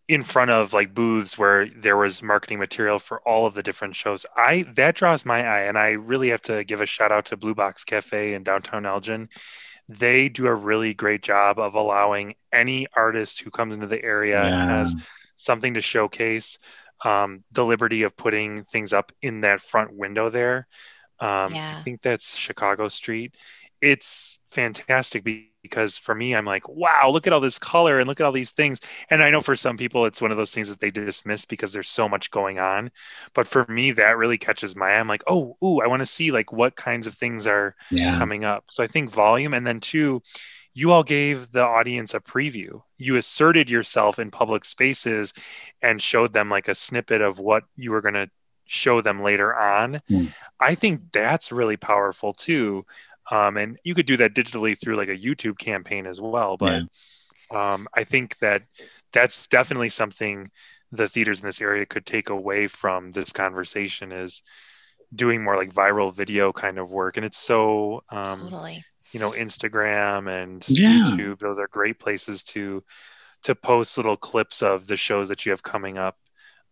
in 0.07 0.23
front 0.23 0.51
of 0.51 0.73
like 0.73 0.93
booths 0.93 1.37
where 1.37 1.67
there 1.67 1.97
was 1.97 2.23
marketing 2.23 2.59
material 2.59 2.99
for 2.99 3.19
all 3.21 3.45
of 3.45 3.53
the 3.53 3.63
different 3.63 3.95
shows. 3.95 4.25
I 4.35 4.65
that 4.75 4.95
draws 4.95 5.25
my 5.25 5.45
eye, 5.45 5.61
and 5.63 5.77
I 5.77 5.91
really 5.91 6.29
have 6.29 6.41
to 6.43 6.63
give 6.63 6.81
a 6.81 6.85
shout 6.85 7.11
out 7.11 7.25
to 7.25 7.37
Blue 7.37 7.55
Box 7.55 7.83
Cafe 7.83 8.33
in 8.33 8.43
downtown 8.43 8.85
Elgin. 8.85 9.29
They 9.89 10.27
do 10.27 10.47
a 10.47 10.55
really 10.55 10.93
great 10.93 11.23
job 11.23 11.59
of 11.59 11.75
allowing 11.75 12.35
any 12.51 12.87
artist 12.93 13.41
who 13.41 13.49
comes 13.49 13.75
into 13.75 13.87
the 13.87 14.03
area 14.03 14.43
and 14.43 14.69
has 14.69 14.95
something 15.37 15.75
to 15.75 15.81
showcase 15.81 16.59
um, 17.05 17.43
the 17.51 17.63
liberty 17.63 18.03
of 18.03 18.17
putting 18.17 18.63
things 18.63 18.91
up 18.91 19.11
in 19.21 19.41
that 19.41 19.61
front 19.61 19.93
window 19.93 20.29
there. 20.29 20.67
Um, 21.19 21.53
Yeah. 21.53 21.71
I 21.71 21.83
think 21.83 22.01
that's 22.01 22.35
Chicago 22.35 22.87
Street. 22.87 23.35
It's 23.81 24.39
fantastic 24.49 25.23
because 25.23 25.43
because 25.63 25.97
for 25.97 26.15
me, 26.15 26.33
I'm 26.33 26.45
like, 26.45 26.69
wow, 26.69 27.09
look 27.11 27.27
at 27.27 27.33
all 27.33 27.41
this 27.41 27.59
color 27.59 27.99
and 27.99 28.07
look 28.07 28.21
at 28.21 28.25
all 28.25 28.31
these 28.31 28.51
things. 28.51 28.79
And 29.09 29.21
I 29.21 29.29
know 29.31 29.41
for 29.41 29.53
some 29.53 29.75
people, 29.75 30.05
it's 30.05 30.21
one 30.21 30.31
of 30.31 30.37
those 30.37 30.53
things 30.53 30.69
that 30.69 30.79
they 30.79 30.91
dismiss 30.91 31.43
because 31.43 31.73
there's 31.73 31.89
so 31.89 32.07
much 32.07 32.31
going 32.31 32.57
on. 32.57 32.89
But 33.33 33.47
for 33.49 33.65
me, 33.67 33.91
that 33.91 34.15
really 34.17 34.37
catches 34.37 34.77
my 34.77 34.91
eye. 34.91 34.99
I'm 34.99 35.09
like, 35.09 35.23
oh, 35.27 35.57
ooh, 35.61 35.81
I 35.81 35.87
want 35.87 35.99
to 35.99 36.05
see 36.05 36.31
like 36.31 36.53
what 36.53 36.77
kinds 36.77 37.05
of 37.05 37.15
things 37.15 37.47
are 37.47 37.75
Yeah. 37.89 38.11
coming 38.11 38.45
up. 38.45 38.63
So 38.69 38.81
I 38.81 38.87
think 38.87 39.09
volume, 39.11 39.53
and 39.53 39.67
then 39.67 39.81
two, 39.81 40.21
you 40.73 40.91
all 40.91 41.03
gave 41.03 41.51
the 41.51 41.65
audience 41.65 42.13
a 42.13 42.19
preview. 42.19 42.81
You 42.97 43.17
asserted 43.17 43.69
yourself 43.69 44.19
in 44.19 44.31
public 44.31 44.63
spaces 44.63 45.33
and 45.81 46.01
showed 46.01 46.33
them 46.33 46.49
like 46.49 46.67
a 46.67 46.75
snippet 46.75 47.21
of 47.21 47.39
what 47.39 47.63
you 47.75 47.91
were 47.91 48.01
going 48.01 48.13
to 48.13 48.29
show 48.67 49.01
them 49.01 49.23
later 49.23 49.55
on. 49.55 50.01
Hmm. 50.09 50.25
I 50.59 50.75
think 50.75 51.11
that's 51.11 51.51
really 51.51 51.77
powerful 51.77 52.33
too. 52.33 52.85
Um, 53.31 53.57
and 53.57 53.77
you 53.83 53.95
could 53.95 54.05
do 54.05 54.17
that 54.17 54.35
digitally 54.35 54.77
through 54.79 54.97
like 54.97 55.09
a 55.09 55.17
YouTube 55.17 55.57
campaign 55.57 56.07
as 56.07 56.21
well. 56.21 56.57
But 56.57 56.83
um, 57.51 57.87
I 57.93 58.03
think 58.03 58.37
that 58.39 58.63
that's 59.11 59.47
definitely 59.47 59.89
something 59.89 60.49
the 60.91 61.07
theaters 61.07 61.41
in 61.41 61.47
this 61.47 61.61
area 61.61 61.85
could 61.85 62.05
take 62.05 62.29
away 62.29 62.67
from 62.67 63.11
this 63.11 63.31
conversation 63.33 64.11
is 64.11 64.43
doing 65.13 65.43
more 65.43 65.57
like 65.57 65.73
viral 65.73 66.13
video 66.13 66.51
kind 66.53 66.77
of 66.77 66.91
work. 66.91 67.17
And 67.17 67.25
it's 67.25 67.37
so 67.37 68.03
um, 68.09 68.39
Totally. 68.39 68.83
you 69.13 69.19
know 69.19 69.31
instagram 69.31 70.29
and 70.29 70.67
Yeah. 70.69 70.89
youtube 71.05 71.39
those 71.39 71.59
are 71.59 71.67
great 71.67 71.99
places 71.99 72.43
to 72.43 72.83
to 73.43 73.55
post 73.55 73.97
little 73.97 74.17
clips 74.17 74.61
of 74.61 74.87
the 74.87 74.95
shows 74.97 75.29
that 75.29 75.45
you 75.45 75.51
have 75.51 75.63
coming 75.63 75.97
up 75.97 76.17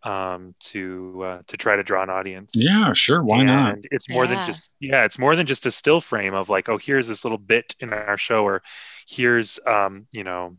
um, 0.05 0.53
to 0.59 1.21
uh, 1.25 1.41
to 1.47 1.57
try 1.57 1.75
to 1.75 1.83
draw 1.83 2.03
an 2.03 2.09
audience 2.09 2.51
Yeah, 2.55 2.93
sure. 2.93 3.23
Why 3.23 3.39
and 3.39 3.47
not? 3.47 3.77
it's 3.91 4.09
more 4.09 4.25
Yeah. 4.25 4.35
than 4.35 4.47
just 4.47 4.71
yeah 4.79 5.03
it's 5.05 5.19
more 5.19 5.35
than 5.35 5.45
just 5.47 5.65
a 5.65 5.71
still 5.71 5.99
frame 6.01 6.33
of 6.35 6.49
like 6.49 6.69
oh 6.69 6.77
here's 6.77 7.07
this 7.07 7.25
little 7.25 7.37
bit 7.39 7.75
in 7.79 7.91
our 7.91 8.17
show 8.17 8.43
or 8.43 8.61
here's 9.09 9.59
um, 9.65 10.07
you 10.11 10.23
know 10.23 10.57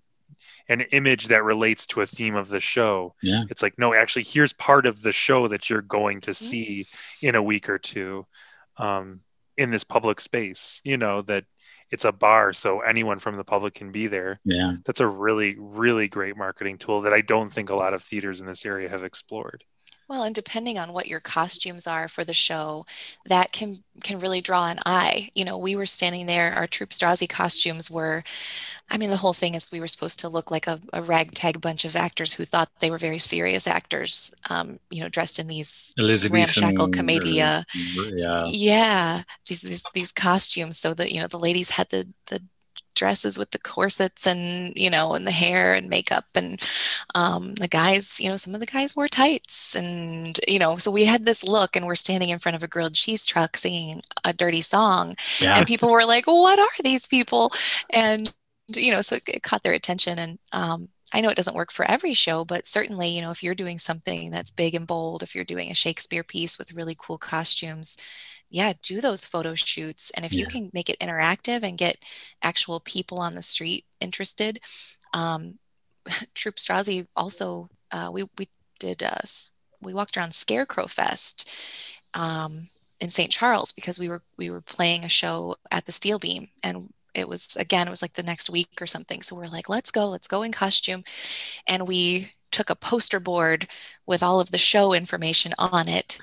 an 0.68 0.80
image 0.80 1.28
that 1.28 1.44
relates 1.44 1.86
to 1.86 2.00
a 2.00 2.06
theme 2.06 2.34
of 2.34 2.48
the 2.48 2.58
show 2.60 3.14
Yeah. 3.22 3.44
it's 3.48 3.62
like 3.62 3.78
no 3.78 3.94
actually 3.94 4.24
here's 4.24 4.52
part 4.52 4.84
of 4.86 5.00
the 5.00 5.12
show 5.12 5.48
that 5.48 5.70
you're 5.70 5.82
going 5.82 6.22
to 6.22 6.34
see 6.34 6.86
in 7.22 7.36
a 7.36 7.42
week 7.42 7.68
or 7.68 7.78
two 7.78 8.26
um, 8.78 9.20
in 9.56 9.70
this 9.70 9.84
public 9.84 10.20
space 10.20 10.80
you 10.84 10.96
know 10.96 11.22
that 11.22 11.44
it's 11.90 12.04
a 12.04 12.12
bar 12.12 12.52
so 12.52 12.80
anyone 12.80 13.18
from 13.18 13.36
the 13.36 13.44
public 13.44 13.74
can 13.74 13.92
be 13.92 14.06
there 14.06 14.40
Yeah. 14.44 14.74
that's 14.84 15.00
a 15.00 15.06
really 15.06 15.56
really 15.58 16.08
great 16.08 16.36
marketing 16.36 16.78
tool 16.78 17.02
that 17.02 17.12
i 17.12 17.20
don't 17.20 17.50
think 17.52 17.70
a 17.70 17.76
lot 17.76 17.94
of 17.94 18.02
theaters 18.02 18.40
in 18.40 18.46
this 18.46 18.66
area 18.66 18.88
have 18.88 19.04
explored 19.04 19.64
Well, 20.08 20.22
and 20.22 20.34
depending 20.34 20.78
on 20.78 20.92
what 20.92 21.08
your 21.08 21.18
costumes 21.18 21.86
are 21.86 22.06
for 22.06 22.22
the 22.22 22.34
show, 22.34 22.86
that 23.26 23.50
can 23.52 23.82
can 24.02 24.18
really 24.18 24.40
draw 24.40 24.68
an 24.68 24.78
eye. 24.86 25.30
You 25.34 25.44
know, 25.44 25.58
we 25.58 25.74
were 25.74 25.86
standing 25.86 26.26
there, 26.26 26.52
our 26.52 26.66
Troupe 26.66 26.90
Strozzi 26.90 27.28
costumes 27.28 27.90
were, 27.90 28.22
I 28.90 28.98
mean, 28.98 29.10
the 29.10 29.16
whole 29.16 29.32
thing 29.32 29.54
is 29.54 29.72
we 29.72 29.80
were 29.80 29.88
supposed 29.88 30.20
to 30.20 30.28
look 30.28 30.50
like 30.50 30.66
a, 30.66 30.78
a 30.92 31.02
ragtag 31.02 31.60
bunch 31.60 31.84
of 31.84 31.96
actors 31.96 32.34
who 32.34 32.44
thought 32.44 32.68
they 32.78 32.90
were 32.90 32.98
very 32.98 33.18
serious 33.18 33.66
actors, 33.66 34.34
um, 34.50 34.78
you 34.90 35.02
know, 35.02 35.08
dressed 35.08 35.38
in 35.38 35.48
these 35.48 35.94
Ramshackle 35.98 36.86
or- 36.86 36.90
commedia. 36.90 37.64
Yeah. 37.74 38.44
yeah, 38.46 39.22
these, 39.48 39.62
these 39.62 39.84
these 39.94 40.12
costumes 40.12 40.78
so 40.78 40.94
that, 40.94 41.10
you 41.10 41.20
know, 41.20 41.26
the 41.26 41.38
ladies 41.38 41.70
had 41.70 41.88
the 41.88 42.06
the 42.26 42.42
dresses 42.96 43.38
with 43.38 43.52
the 43.52 43.58
corsets 43.58 44.26
and 44.26 44.72
you 44.76 44.90
know 44.90 45.14
and 45.14 45.26
the 45.26 45.30
hair 45.32 45.74
and 45.74 45.88
makeup. 45.88 46.24
And 46.34 46.60
um, 47.14 47.54
the 47.54 47.68
guys 47.68 48.20
you 48.20 48.28
know 48.28 48.36
some 48.36 48.54
of 48.54 48.60
the 48.60 48.66
guys 48.66 48.96
wore 48.96 49.08
tights. 49.08 49.76
And 49.76 50.38
you 50.48 50.58
know 50.58 50.76
so 50.76 50.90
we 50.90 51.04
had 51.04 51.24
this 51.24 51.44
look 51.44 51.76
and 51.76 51.86
we're 51.86 51.94
standing 51.94 52.30
in 52.30 52.38
front 52.38 52.56
of 52.56 52.62
a 52.62 52.68
grilled 52.68 52.94
cheese 52.94 53.26
truck 53.26 53.56
singing 53.56 54.02
a 54.24 54.32
dirty 54.32 54.62
song. 54.62 55.16
Yeah. 55.40 55.58
and 55.58 55.66
people 55.66 55.90
were 55.90 56.04
like 56.04 56.26
what 56.26 56.58
are 56.58 56.82
these 56.82 57.06
people? 57.06 57.52
And 57.90 58.32
you 58.74 58.90
know 58.90 59.02
so 59.02 59.16
it, 59.16 59.22
it 59.28 59.42
caught 59.42 59.62
their 59.62 59.74
attention. 59.74 60.18
And 60.18 60.38
um, 60.52 60.88
i 61.14 61.20
know 61.20 61.28
it 61.28 61.36
doesn't 61.36 61.56
work 61.56 61.70
for 61.70 61.88
every 61.88 62.14
show 62.14 62.44
but 62.44 62.66
certainly 62.66 63.08
you 63.08 63.22
know 63.22 63.30
if 63.30 63.42
you're 63.42 63.54
doing 63.54 63.78
something 63.78 64.30
that's 64.30 64.50
big 64.50 64.74
and 64.74 64.86
bold 64.86 65.22
if 65.22 65.34
you're 65.34 65.44
doing 65.44 65.70
a 65.70 65.74
shakespeare 65.74 66.24
piece 66.24 66.58
with 66.58 66.72
really 66.72 66.96
cool 66.98 67.18
costumes 67.18 67.96
yeah 68.50 68.72
do 68.82 69.00
those 69.00 69.26
photo 69.26 69.54
shoots 69.54 70.10
and 70.16 70.24
if 70.24 70.32
you 70.32 70.46
can 70.46 70.70
make 70.72 70.88
it 70.88 70.98
interactive 71.00 71.62
and 71.62 71.78
get 71.78 71.96
actual 72.42 72.80
people 72.80 73.18
on 73.18 73.34
the 73.34 73.42
street 73.42 73.84
interested 74.00 74.60
um, 75.14 75.58
troupe 76.34 76.56
strozzi 76.56 77.06
also 77.16 77.68
uh, 77.92 78.10
we, 78.12 78.24
we 78.38 78.48
did 78.78 79.02
uh, 79.02 79.18
we 79.80 79.94
walked 79.94 80.16
around 80.16 80.34
scarecrow 80.34 80.86
fest 80.86 81.50
um, 82.14 82.68
in 83.00 83.08
st 83.08 83.30
charles 83.30 83.72
because 83.72 83.98
we 83.98 84.08
were 84.08 84.22
we 84.36 84.50
were 84.50 84.60
playing 84.60 85.04
a 85.04 85.08
show 85.08 85.56
at 85.70 85.84
the 85.86 85.92
steel 85.92 86.18
beam 86.18 86.48
and 86.62 86.92
it 87.14 87.28
was 87.28 87.56
again 87.56 87.86
it 87.86 87.90
was 87.90 88.02
like 88.02 88.14
the 88.14 88.22
next 88.22 88.50
week 88.50 88.68
or 88.80 88.86
something 88.86 89.22
so 89.22 89.34
we're 89.34 89.46
like 89.46 89.68
let's 89.68 89.90
go 89.90 90.08
let's 90.08 90.28
go 90.28 90.42
in 90.42 90.52
costume 90.52 91.02
and 91.66 91.88
we 91.88 92.32
took 92.52 92.70
a 92.70 92.76
poster 92.76 93.20
board 93.20 93.66
with 94.06 94.22
all 94.22 94.40
of 94.40 94.50
the 94.50 94.58
show 94.58 94.92
information 94.92 95.52
on 95.58 95.88
it 95.88 96.18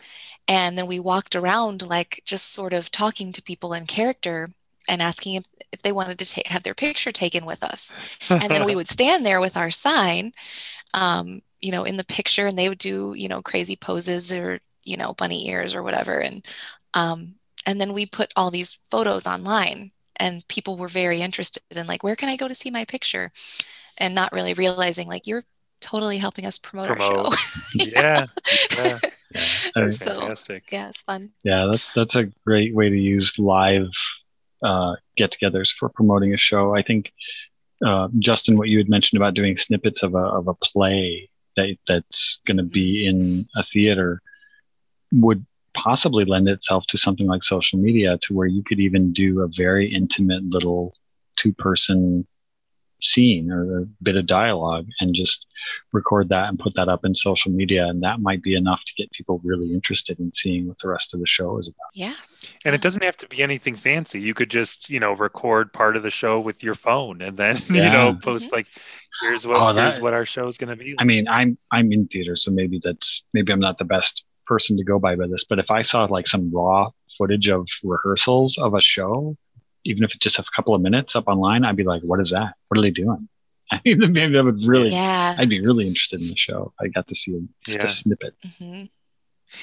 and 0.47 0.77
then 0.77 0.88
we 0.88 0.99
walked 0.99 1.36
around 1.36 1.82
like 1.88 2.21
just 2.25 2.53
sort 2.53 2.73
of 2.73 2.91
talking 2.91 3.32
to 3.32 3.41
people 3.41 3.73
in 3.73 3.86
character 3.86 4.49
and 4.89 5.01
asking 5.01 5.36
if, 5.36 5.45
if 5.71 5.82
they 5.82 5.91
wanted 5.91 6.19
to 6.19 6.25
ta- 6.25 6.41
have 6.47 6.63
their 6.63 6.73
picture 6.73 7.12
taken 7.12 7.45
with 7.45 7.63
us. 7.63 7.95
And 8.29 8.53
then 8.53 8.65
we 8.65 8.75
would 8.75 8.88
stand 8.89 9.25
there 9.25 9.39
with 9.39 9.56
our 9.56 9.71
sign 9.71 10.34
um, 10.93 11.41
you 11.62 11.71
know 11.71 11.84
in 11.84 11.97
the 11.97 12.06
picture 12.06 12.47
and 12.47 12.58
they 12.58 12.69
would 12.69 12.77
do 12.77 13.13
you 13.15 13.27
know 13.27 13.41
crazy 13.41 13.75
poses 13.75 14.34
or 14.34 14.60
you 14.84 14.97
know 14.97 15.13
bunny 15.13 15.49
ears 15.49 15.75
or 15.75 15.84
whatever. 15.84 16.19
And 16.19 16.45
um, 16.93 17.36
and 17.65 17.79
then 17.79 17.93
we 17.93 18.06
put 18.06 18.34
all 18.36 18.51
these 18.51 18.73
photos 18.73 19.25
online 19.25 19.91
and 20.17 20.47
people 20.47 20.77
were 20.77 20.89
very 20.89 21.21
interested 21.21 21.63
in 21.75 21.88
like 21.88 22.03
where 22.03 22.15
can 22.15 22.29
i 22.29 22.36
go 22.36 22.47
to 22.47 22.56
see 22.56 22.71
my 22.71 22.86
picture? 22.86 23.32
And 23.97 24.15
not 24.15 24.34
really 24.34 24.53
realizing 24.53 25.08
like 25.08 25.27
you're 25.27 25.45
totally 25.79 26.17
helping 26.17 26.45
us 26.45 26.58
promote, 26.58 26.89
our 26.89 26.99
show. 26.99 27.32
Yeah, 27.75 28.25
yeah 28.77 28.99
that's 29.75 29.97
So, 29.97 30.13
fantastic 30.13 30.71
yeah 30.71 30.89
it's 30.89 31.01
fun 31.01 31.31
Yeah, 31.43 31.67
that's 31.69 31.91
that's 31.93 32.15
a 32.15 32.25
great 32.45 32.73
way 32.75 32.89
to 32.89 32.97
use 32.97 33.33
live 33.37 33.89
uh, 34.63 34.95
get-togethers 35.17 35.69
for 35.77 35.89
promoting 35.89 36.33
a 36.33 36.37
show. 36.37 36.73
I 36.75 36.83
think 36.83 37.11
uh, 37.85 38.07
Justin, 38.19 38.57
what 38.57 38.69
you 38.69 38.77
had 38.77 38.89
mentioned 38.89 39.21
about 39.21 39.33
doing 39.33 39.57
snippets 39.57 40.03
of 40.03 40.13
a 40.15 40.25
of 40.39 40.47
a 40.47 40.53
play 40.53 41.29
that 41.57 41.77
that's 41.87 42.39
going 42.47 42.57
to 42.57 42.63
be 42.63 43.05
in 43.05 43.45
a 43.55 43.63
theater 43.73 44.21
would 45.11 45.45
possibly 45.75 46.23
lend 46.25 46.47
itself 46.47 46.85
to 46.89 46.97
something 46.97 47.27
like 47.27 47.43
social 47.43 47.79
media, 47.79 48.17
to 48.23 48.33
where 48.33 48.47
you 48.47 48.63
could 48.63 48.79
even 48.79 49.11
do 49.11 49.41
a 49.41 49.49
very 49.55 49.93
intimate 49.93 50.43
little 50.43 50.95
two-person 51.39 52.25
scene 53.03 53.51
or 53.51 53.79
a 53.81 53.85
bit 54.01 54.15
of 54.15 54.25
dialogue 54.25 54.85
and 55.01 55.13
just 55.13 55.45
record 55.91 56.29
that 56.29 56.47
and 56.49 56.57
put 56.59 56.73
that 56.75 56.87
up 56.89 57.03
in 57.05 57.13
social 57.15 57.51
media 57.51 57.85
and 57.87 58.01
that 58.03 58.19
might 58.19 58.41
be 58.41 58.55
enough 58.55 58.79
to 58.85 58.93
get 59.01 59.11
people 59.11 59.41
really 59.43 59.73
interested 59.73 60.19
in 60.19 60.31
seeing 60.35 60.67
what 60.67 60.77
the 60.81 60.87
rest 60.87 61.13
of 61.13 61.19
the 61.19 61.27
show 61.27 61.57
is 61.59 61.67
about. 61.67 61.89
Yeah. 61.93 62.15
And 62.65 62.73
it 62.73 62.81
doesn't 62.81 63.03
have 63.03 63.17
to 63.17 63.27
be 63.27 63.41
anything 63.43 63.75
fancy. 63.75 64.19
You 64.21 64.33
could 64.33 64.49
just 64.49 64.89
you 64.89 64.99
know 64.99 65.13
record 65.13 65.71
part 65.73 65.95
of 65.97 66.03
the 66.03 66.09
show 66.09 66.39
with 66.39 66.63
your 66.63 66.75
phone 66.75 67.21
and 67.21 67.37
then 67.37 67.57
you 67.67 67.75
know 67.89 68.09
Yeah. 68.09 68.15
post 68.21 68.51
like 68.51 68.67
here's 69.21 69.45
what 69.45 69.57
Oh, 69.61 69.73
here's 69.73 69.95
that- 69.95 70.01
what 70.03 70.13
our 70.13 70.25
show 70.25 70.47
is 70.47 70.57
going 70.57 70.69
to 70.69 70.75
be 70.83 70.95
i 70.99 71.03
mean 71.03 71.27
i'm 71.27 71.57
i'm 71.71 71.91
in 71.91 72.07
theater 72.07 72.35
so 72.35 72.51
maybe 72.51 72.81
that's 72.83 73.23
maybe 73.33 73.51
i'm 73.53 73.59
not 73.59 73.77
the 73.77 73.85
best 73.85 74.23
person 74.47 74.75
to 74.77 74.83
go 74.83 74.99
by 74.99 75.15
by 75.15 75.27
this 75.27 75.45
but 75.49 75.59
if 75.59 75.69
i 75.71 75.81
saw 75.83 76.05
like 76.05 76.27
some 76.27 76.51
raw 76.53 76.89
footage 77.17 77.47
of 77.47 77.65
rehearsals 77.83 78.57
of 78.57 78.73
a 78.73 78.81
show 78.81 79.37
even 79.85 80.03
if 80.03 80.11
it's 80.13 80.23
just 80.23 80.39
a 80.39 80.43
couple 80.55 80.73
of 80.75 80.81
minutes 80.81 81.15
up 81.15 81.27
online 81.27 81.63
i'd 81.65 81.75
be 81.75 81.83
like 81.83 82.01
what 82.03 82.19
is 82.19 82.31
that? 82.31 82.53
What 82.67 82.77
are 82.79 82.81
they 82.81 82.91
doing? 82.91 83.27
I 83.71 83.79
mean 83.85 83.99
maybe 84.13 84.33
that 84.33 84.43
would 84.45 84.61
really 84.65 84.91
yeah. 84.91 85.35
I'd 85.37 85.49
be 85.49 85.61
really 85.61 85.87
interested 85.87 86.21
in 86.21 86.27
the 86.27 86.35
show 86.37 86.73
i 86.79 86.87
got 86.87 87.07
to 87.07 87.15
see 87.15 87.33
a, 87.67 87.71
Yeah. 87.71 87.87
a 87.89 87.95
snippet. 87.95 88.35
Hmm 88.59 88.83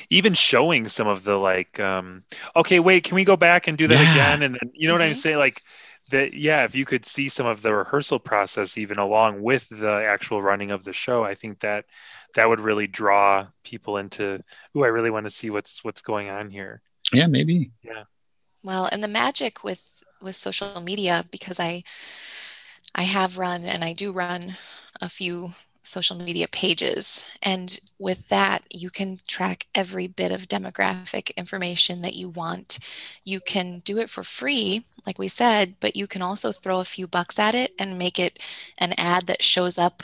even 0.09 0.35
showing 0.35 0.87
some 0.87 1.09
of 1.09 1.25
the 1.25 1.37
like 1.37 1.81
um 1.81 2.23
okay 2.55 2.79
wait 2.79 3.03
can 3.05 3.17
we 3.17 3.25
go 3.25 3.37
back 3.37 3.67
and 3.67 3.77
do 3.77 3.89
that 3.89 4.01
Yeah. 4.01 4.13
again? 4.13 4.43
And 4.43 4.55
then 4.55 4.71
you 4.73 4.87
know 4.87 4.95
what 4.95 5.03
i'm 5.03 5.13
Mhm. 5.13 5.17
saying? 5.17 5.39
Like 5.39 5.63
that 6.11 6.35
yeah 6.35 6.65
if 6.65 6.75
you 6.75 6.85
could 6.85 7.05
see 7.05 7.29
some 7.29 7.47
of 7.47 7.63
the 7.63 7.75
rehearsal 7.75 8.19
process 8.19 8.79
even 8.79 8.99
along 8.99 9.43
with 9.43 9.69
the 9.69 10.03
actual 10.07 10.43
running 10.43 10.71
of 10.71 10.83
the 10.85 10.93
show 10.93 11.23
i 11.25 11.35
think 11.35 11.61
that 11.61 11.85
that 12.35 12.49
would 12.49 12.59
really 12.61 12.87
draw 12.87 13.47
people 13.65 13.97
into 13.97 14.41
oh 14.75 14.83
i 14.83 14.89
really 14.89 15.11
want 15.11 15.25
to 15.27 15.31
see 15.31 15.51
what's 15.51 15.85
what's 15.85 16.03
going 16.03 16.31
on 16.31 16.51
here. 16.51 16.83
Yeah 17.13 17.27
maybe. 17.27 17.73
Yeah. 17.83 18.05
Well, 18.63 18.89
and 18.93 19.03
the 19.03 19.09
magic 19.09 19.65
with 19.65 19.81
with 20.23 20.37
social 20.37 20.81
media 20.81 21.25
because 21.31 21.61
I 21.61 21.85
I 22.95 23.03
have 23.03 23.39
run 23.39 23.65
and 23.65 23.85
I 23.85 23.93
do 23.93 24.13
run 24.13 24.57
a 25.01 25.09
few 25.09 25.55
social 25.83 26.17
media 26.17 26.47
pages 26.47 27.25
and 27.43 27.79
with 27.99 28.29
that 28.29 28.63
you 28.71 28.91
can 28.91 29.17
track 29.27 29.67
every 29.75 30.07
bit 30.07 30.31
of 30.31 30.47
demographic 30.47 31.35
information 31.37 32.03
that 32.03 32.15
you 32.15 32.29
want. 32.29 32.79
You 33.25 33.41
can 33.41 33.79
do 33.81 33.99
it 33.99 34.11
for 34.11 34.23
free 34.23 34.85
like 35.07 35.19
we 35.19 35.29
said, 35.29 35.77
but 35.81 35.97
you 35.97 36.07
can 36.07 36.21
also 36.21 36.53
throw 36.53 36.81
a 36.81 36.85
few 36.85 37.07
bucks 37.07 37.39
at 37.39 37.55
it 37.55 37.73
and 37.79 37.99
make 37.99 38.19
it 38.19 38.39
an 38.77 38.93
ad 38.99 39.27
that 39.29 39.43
shows 39.43 39.79
up 39.79 40.03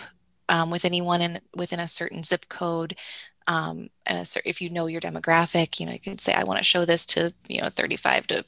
um, 0.48 0.70
with 0.70 0.84
anyone 0.86 1.20
in 1.20 1.40
within 1.54 1.80
a 1.80 1.88
certain 1.88 2.22
zip 2.22 2.48
code 2.48 2.96
um, 3.46 3.88
and 4.06 4.18
a 4.18 4.48
if 4.48 4.60
you 4.60 4.70
know 4.70 4.86
your 4.86 5.00
demographic, 5.00 5.78
you 5.80 5.86
know, 5.86 5.92
you 5.92 6.00
could 6.00 6.20
say, 6.20 6.32
I 6.32 6.44
want 6.44 6.58
to 6.58 6.64
show 6.64 6.84
this 6.84 7.06
to, 7.06 7.32
you 7.48 7.60
know, 7.62 7.68
35 7.68 8.26
to 8.28 8.44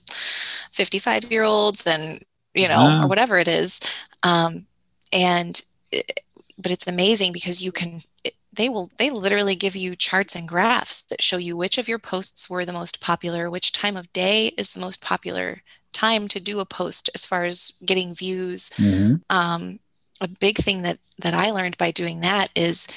55 0.73 1.31
year 1.31 1.45
olds 1.45 1.87
and, 1.87 2.23
you 2.55 2.69
know, 2.69 2.99
or 3.05 3.09
whatever 3.09 3.39
it 3.39 3.49
is. 3.49 3.81
Um, 4.23 4.67
and 5.13 5.61
it- 5.93 6.21
but 6.61 6.73
it's 6.73 6.89
amazing 6.89 7.33
because 7.33 7.63
you 7.63 7.71
can 7.71 8.03
it- 8.25 8.35
they 8.53 8.69
will 8.69 8.91
they 8.99 9.11
literally 9.11 9.55
give 9.55 9.77
you 9.77 9.95
charts 9.95 10.35
and 10.35 10.49
graphs 10.49 11.03
that 11.03 11.23
show 11.23 11.37
you 11.37 11.57
which 11.57 11.79
of 11.79 11.87
your 11.87 12.01
posts 12.01 12.51
were 12.51 12.65
the 12.65 12.73
most 12.73 13.01
popular, 13.01 13.49
which 13.49 13.71
time 13.73 13.97
of 13.97 14.13
day 14.13 14.49
is 14.59 14.73
the 14.73 14.81
most 14.81 15.01
popular 15.01 15.63
time 15.93 16.27
to 16.29 16.41
do 16.41 16.59
a 16.59 16.65
post 16.67 17.09
as 17.15 17.25
far 17.25 17.45
as 17.45 17.73
getting 17.85 18.13
views. 18.15 18.71
Mhm. 18.71 19.21
Um, 19.31 19.79
a 20.21 20.27
big 20.27 20.59
thing 20.59 20.83
that 20.83 20.99
that 21.19 21.35
I 21.35 21.51
learned 21.53 21.79
by 21.79 21.93
doing 21.93 22.21
that 22.23 22.51
is 22.57 22.89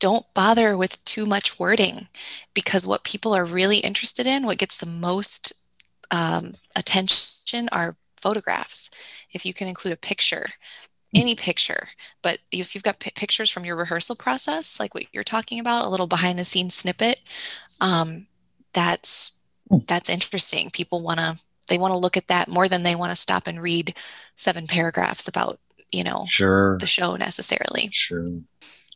don't 0.00 0.26
bother 0.34 0.76
with 0.76 1.04
too 1.04 1.26
much 1.26 1.58
wording 1.58 2.08
because 2.54 2.86
what 2.86 3.04
people 3.04 3.32
are 3.34 3.44
really 3.44 3.78
interested 3.78 4.26
in, 4.26 4.44
what 4.44 4.58
gets 4.58 4.76
the 4.76 4.86
most 4.86 5.52
um, 6.10 6.54
attention 6.74 7.68
are 7.70 7.96
photographs. 8.16 8.90
If 9.32 9.46
you 9.46 9.54
can 9.54 9.68
include 9.68 9.94
a 9.94 9.96
picture, 9.98 10.46
any 11.14 11.34
picture, 11.34 11.88
but 12.22 12.38
if 12.50 12.74
you've 12.74 12.84
got 12.84 12.98
pi 13.00 13.10
pictures 13.14 13.50
from 13.50 13.64
your 13.64 13.76
rehearsal 13.76 14.16
process, 14.16 14.80
like 14.80 14.94
what 14.94 15.06
you're 15.12 15.24
talking 15.24 15.60
about, 15.60 15.84
a 15.84 15.88
little 15.88 16.06
behind 16.06 16.38
the 16.38 16.44
scenes 16.44 16.74
snippet, 16.74 17.20
um, 17.80 18.26
that's 18.72 19.40
that's 19.86 20.10
interesting. 20.10 20.70
People 20.70 21.00
want 21.02 21.20
to 21.20 21.38
they 21.68 21.78
want 21.78 21.92
to 21.92 21.98
look 21.98 22.16
at 22.16 22.26
that 22.28 22.48
more 22.48 22.68
than 22.68 22.82
they 22.82 22.96
want 22.96 23.10
to 23.10 23.16
stop 23.16 23.46
and 23.46 23.62
read 23.62 23.94
seven 24.34 24.66
paragraphs 24.66 25.28
about 25.28 25.58
you 25.92 26.02
know 26.04 26.26
Sure. 26.30 26.78
the 26.78 26.86
show 26.86 27.16
necessarily. 27.16 27.90
Sure. 27.92 28.32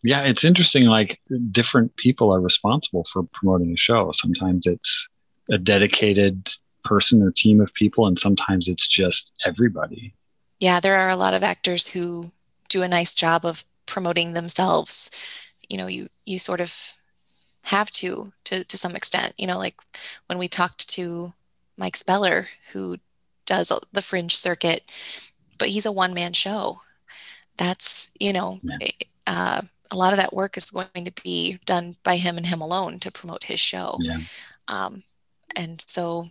Yeah, 0.05 0.21
it's 0.23 0.45
interesting. 0.45 0.85
Like 0.85 1.19
different 1.51 1.97
people 1.97 2.31
are 2.33 2.41
responsible 2.41 3.07
for 3.11 3.23
promoting 3.33 3.73
a 3.73 3.77
show. 3.77 4.13
Sometimes 4.13 4.67
it's 4.67 5.09
a 5.51 5.57
dedicated 5.57 6.47
person 6.85 7.23
or 7.23 7.33
team 7.35 7.61
of 7.61 7.73
people, 7.73 8.07
and 8.07 8.19
sometimes 8.19 8.69
it's 8.69 8.87
just 8.87 9.31
everybody. 9.47 10.15
Yeah, 10.61 10.79
there 10.79 10.97
are 10.97 11.09
a 11.09 11.17
lot 11.17 11.33
of 11.33 11.43
actors 11.43 11.89
who 11.89 12.33
do 12.69 12.83
a 12.83 12.89
nice 12.89 13.15
job 13.15 13.47
of 13.47 13.65
promoting 13.87 14.35
themselves. 14.35 15.11
You 15.71 15.79
know, 15.79 15.87
you 15.87 16.09
you 16.27 16.39
sort 16.39 16.61
of 16.61 16.93
have 17.65 17.91
to 17.93 18.33
to 18.45 18.63
to 18.63 18.77
some 18.77 18.95
extent. 18.95 19.33
You 19.39 19.47
know, 19.47 19.59
like 19.59 19.77
when 20.27 20.39
we 20.39 20.49
talked 20.49 20.87
to 20.91 21.33
Mike 21.79 21.97
Speller, 21.97 22.49
who 22.73 22.99
does 23.47 23.73
the 23.93 24.03
Fringe 24.03 24.37
circuit, 24.37 24.83
but 25.59 25.69
he's 25.69 25.87
a 25.87 25.93
one 25.93 26.13
man 26.13 26.35
show. 26.35 26.83
That's 27.57 28.13
you 28.21 28.35
know, 28.35 28.61
Yeah. 28.63 28.89
uh, 29.27 29.63
a 29.91 29.97
lot 29.97 30.13
of 30.13 30.19
that 30.19 30.33
work 30.33 30.57
is 30.57 30.71
going 30.71 31.05
to 31.05 31.13
be 31.23 31.59
done 31.67 31.97
by 32.03 32.17
him 32.17 32.37
and 32.37 32.47
him 32.47 32.61
alone 32.61 32.99
to 33.01 33.11
promote 33.11 33.45
his 33.45 33.61
show. 33.61 33.97
Yeah. 34.01 34.19
Um, 34.69 35.03
and 35.57 35.81
so, 35.81 36.31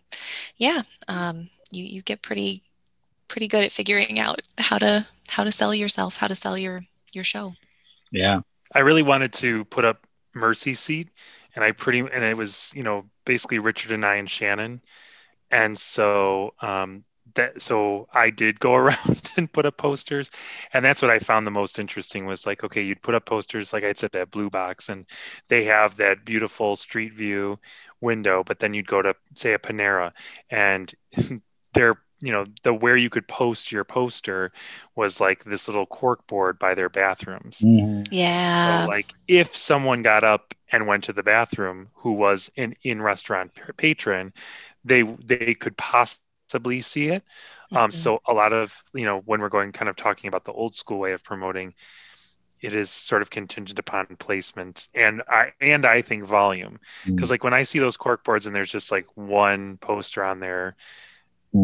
yeah, 0.58 0.82
um, 1.08 1.50
you 1.72 1.84
you 1.86 2.02
get 2.02 2.22
pretty 2.22 2.64
pretty 3.28 3.48
good 3.48 3.64
at 3.64 3.72
figuring 3.72 4.20
out 4.20 4.42
how 4.58 4.78
to 4.78 5.06
how 5.30 5.44
to 5.44 5.52
sell 5.52 5.74
yourself, 5.74 6.18
how 6.18 6.28
to 6.28 6.36
sell 6.36 6.58
your 6.58 6.84
your 7.14 7.24
show. 7.24 7.54
Yeah. 8.12 8.42
I 8.74 8.80
really 8.80 9.04
wanted 9.04 9.34
to 9.34 9.66
put 9.66 9.86
up 9.86 10.08
Mercy 10.34 10.74
Seat, 10.74 11.10
and 11.56 11.64
I 11.64 11.72
pretty 11.72 12.00
and 12.00 12.24
it 12.24 12.38
was 12.38 12.72
you 12.76 12.84
know 12.84 13.06
basically 13.26 13.60
Richard 13.60 13.92
and 13.92 14.06
I 14.06 14.16
and 14.16 14.30
Shannon, 14.30 14.82
and 15.52 15.78
so 15.78 16.54
um, 16.62 17.04
that 17.36 17.62
so 17.62 18.08
I 18.14 18.30
did 18.30 18.60
go 18.60 18.74
around 18.84 19.32
and 19.38 19.52
put 19.52 19.66
up 19.66 19.78
posters, 19.78 20.32
and 20.74 20.84
that's 20.84 21.02
what 21.02 21.12
I 21.12 21.20
found 21.20 21.46
the 21.48 21.52
most 21.52 21.80
interesting 21.80 22.26
was 22.26 22.46
like 22.46 22.64
okay 22.64 22.82
you'd 22.82 23.02
put 23.02 23.16
up 23.16 23.26
posters 23.26 23.74
like 23.74 23.84
I 23.84 23.94
said 23.94 24.12
that 24.14 24.32
Blue 24.32 24.50
Box, 24.50 24.90
and 24.90 25.06
they 25.48 25.64
have 25.66 25.98
that 25.98 26.26
beautiful 26.26 26.76
street 26.76 27.14
view 27.14 27.60
window, 28.02 28.44
but 28.44 28.60
then 28.60 28.74
you'd 28.74 28.88
go 28.88 29.02
to 29.02 29.16
say 29.36 29.54
a 29.54 29.60
Panera, 29.60 30.12
and 30.50 30.94
they're 31.74 31.98
you 32.24 32.32
know 32.32 32.46
the 32.64 32.74
where 32.74 32.96
you 32.96 33.10
could 33.10 33.28
post 33.28 33.72
your 33.72 33.84
poster 33.84 34.52
was 34.96 35.20
like 35.20 35.44
this 35.44 35.68
little 35.68 35.86
cork 35.86 36.26
board 36.28 36.58
by 36.58 36.74
their 36.74 36.90
bathrooms. 36.90 37.60
Mhm. 37.60 38.08
Yeah. 38.12 38.86
So, 38.86 38.90
like 38.90 39.14
if 39.28 39.54
someone 39.54 40.02
got 40.04 40.24
up 40.24 40.54
and 40.72 40.88
went 40.88 41.04
to 41.06 41.14
the 41.14 41.22
bathroom 41.24 41.90
who 41.96 42.14
was 42.14 42.50
an 42.56 42.76
in-restaurant 42.84 43.52
patron, 43.76 44.32
they 44.86 45.04
they 45.04 45.54
could 45.54 45.76
possibly 45.76 46.23
see 46.82 47.10
it. 47.10 47.24
Um, 47.76 47.92
Mhm. 47.92 47.92
so 47.92 48.20
a 48.28 48.34
lot 48.34 48.54
of 48.54 48.84
you 48.94 49.06
know 49.06 49.20
when 49.26 49.42
we're 49.42 49.50
going 49.50 49.72
kind 49.72 49.90
of 49.90 49.96
talking 49.96 50.28
about 50.28 50.46
the 50.46 50.54
old 50.54 50.76
school 50.76 51.00
way 51.00 51.14
of 51.14 51.24
promoting, 51.24 51.74
it 52.62 52.76
is 52.76 52.90
sort 52.92 53.22
of 53.22 53.30
contingent 53.30 53.80
upon 53.80 54.08
placement 54.20 54.88
and 54.96 55.24
I 55.30 55.54
and 55.62 55.86
I 55.86 56.02
think 56.02 56.26
volume 56.26 56.80
because 57.16 57.32
like 57.32 57.44
when 57.44 57.54
I 57.54 57.64
see 57.64 57.80
those 57.80 57.98
cork 57.98 58.24
boards 58.24 58.48
and 58.48 58.56
there's 58.56 58.72
just 58.72 58.92
like 58.92 59.08
one 59.16 59.78
poster 59.78 60.24
on 60.24 60.40
there 60.40 60.76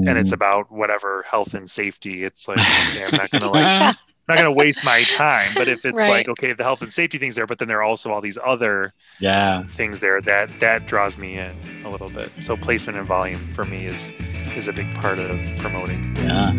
and 0.06 0.18
it's 0.18 0.32
Mhm. 0.32 0.34
about 0.34 0.72
whatever 0.72 1.24
health 1.30 1.54
and 1.56 1.70
safety, 1.70 2.24
it's 2.24 2.48
like 2.48 2.72
okay, 2.78 3.04
I'm 3.04 3.16
not 3.16 3.32
gonna 3.32 3.50
like 3.50 3.74
not 4.30 4.38
going 4.38 4.54
to 4.54 4.58
waste 4.58 4.84
my 4.86 5.04
time. 5.04 5.48
But 5.56 5.68
if 5.68 5.80
it's 5.86 5.98
Right. 5.98 6.10
like, 6.10 6.30
okay, 6.30 6.54
the 6.54 6.64
health 6.64 6.82
and 6.82 6.92
safety 6.94 7.18
things 7.18 7.36
there, 7.36 7.46
but 7.48 7.58
then 7.58 7.68
there 7.68 7.80
are 7.80 7.84
also 7.84 8.12
all 8.12 8.22
these 8.22 8.38
other 8.46 8.94
yeah. 9.20 9.64
things 9.64 10.00
there 10.00 10.22
that 10.22 10.50
that 10.60 10.88
draws 10.88 11.18
me 11.18 11.38
in 11.38 11.56
a 11.84 11.90
little 11.90 12.10
bit. 12.10 12.32
So 12.40 12.56
placement 12.56 12.98
and 12.98 13.06
volume 13.08 13.46
for 13.50 13.66
me 13.66 13.86
is 13.86 14.14
is 14.56 14.68
a 14.68 14.74
big 14.74 14.94
part 14.96 15.20
of 15.20 15.40
promoting. 15.58 16.04
Yeah. 16.18 16.54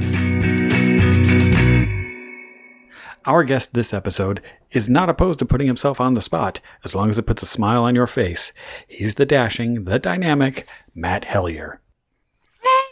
Our 3.27 3.45
guest 3.45 3.75
this 3.75 3.93
episode 3.93 4.41
is 4.71 4.89
not 4.89 5.11
opposed 5.11 5.39
to 5.41 5.45
putting 5.45 5.67
himself 5.67 6.01
on 6.01 6.15
the 6.15 6.23
spot 6.23 6.61
as 6.85 6.95
long 6.95 7.11
as 7.11 7.19
it 7.19 7.27
puts 7.27 7.43
a 7.43 7.47
smile 7.47 7.83
on 7.83 7.95
your 7.95 8.07
face. 8.07 8.51
He's 8.89 9.17
the 9.17 9.27
dashing, 9.27 9.85
the 9.85 9.99
dynamic 9.99 10.67
Matt 10.95 11.27
Hellyer. 11.27 11.81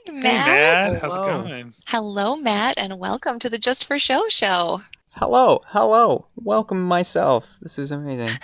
Hey, 0.09 0.15
Hey, 0.15 0.23
Matt. 0.23 0.93
Matt, 0.93 1.03
how's 1.03 1.13
it 1.15 1.19
Hello. 1.19 1.43
going? 1.43 1.75
Hello, 1.87 2.35
Matt, 2.37 2.79
and 2.79 2.99
welcome 2.99 3.39
to 3.41 3.51
the 3.51 3.59
Just 3.59 3.87
for 3.87 3.99
Show 3.99 4.25
show. 4.31 4.81
Hello, 5.17 5.61
hello. 5.67 6.25
Welcome 6.37 6.83
myself. 6.83 7.59
This 7.61 7.79
is 7.79 7.91
amazing. 7.91 8.35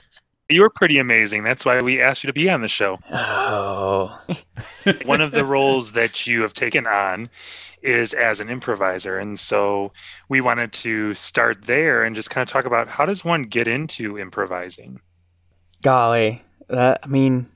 You're 0.50 0.68
pretty 0.68 0.98
amazing. 0.98 1.42
That's 1.42 1.64
why 1.64 1.80
we 1.80 1.98
asked 2.02 2.22
you 2.24 2.28
to 2.28 2.34
be 2.34 2.50
on 2.50 2.60
the 2.60 2.68
show. 2.68 2.98
Oh. 3.10 4.20
One 5.06 5.22
of 5.22 5.30
the 5.30 5.44
roles 5.46 5.92
that 5.92 6.26
you 6.26 6.42
have 6.42 6.52
taken 6.52 6.86
on 6.86 7.30
is 7.80 8.12
as 8.12 8.40
an 8.40 8.50
improviser, 8.50 9.18
and 9.18 9.40
so 9.40 9.92
we 10.28 10.42
wanted 10.42 10.74
to 10.74 11.14
start 11.14 11.62
there 11.62 12.04
and 12.04 12.14
just 12.14 12.28
kind 12.28 12.46
of 12.46 12.52
talk 12.52 12.66
about 12.66 12.88
how 12.88 13.06
does 13.06 13.24
one 13.24 13.44
get 13.44 13.66
into 13.66 14.18
improvising. 14.18 15.00
Golly. 15.80 16.42
That, 16.68 17.00
I 17.02 17.06
mean, 17.06 17.48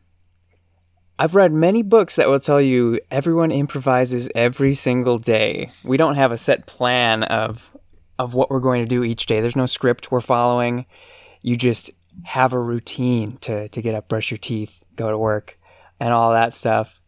I've 1.20 1.34
read 1.34 1.52
many 1.52 1.82
books 1.82 2.16
that 2.16 2.28
will 2.28 2.38
tell 2.38 2.60
you 2.60 3.00
everyone 3.10 3.50
improvises 3.50 4.28
every 4.36 4.74
single 4.74 5.18
day. 5.18 5.70
We 5.82 5.96
don't 5.96 6.14
have 6.14 6.30
a 6.30 6.36
set 6.36 6.66
plan 6.66 7.24
of 7.24 7.76
of 8.20 8.34
what 8.34 8.50
we're 8.50 8.60
going 8.60 8.82
to 8.82 8.88
do 8.88 9.04
each 9.04 9.26
day. 9.26 9.40
There's 9.40 9.56
no 9.56 9.66
script 9.66 10.10
we're 10.10 10.20
following. 10.20 10.86
You 11.42 11.56
just 11.56 11.90
have 12.24 12.52
a 12.52 12.58
routine 12.58 13.36
to, 13.42 13.68
to 13.68 13.82
get 13.82 13.94
up, 13.94 14.08
brush 14.08 14.30
your 14.30 14.38
teeth, 14.38 14.82
go 14.96 15.10
to 15.10 15.18
work, 15.18 15.58
and 16.00 16.12
all 16.12 16.32
that 16.32 16.52
stuff. 16.52 17.00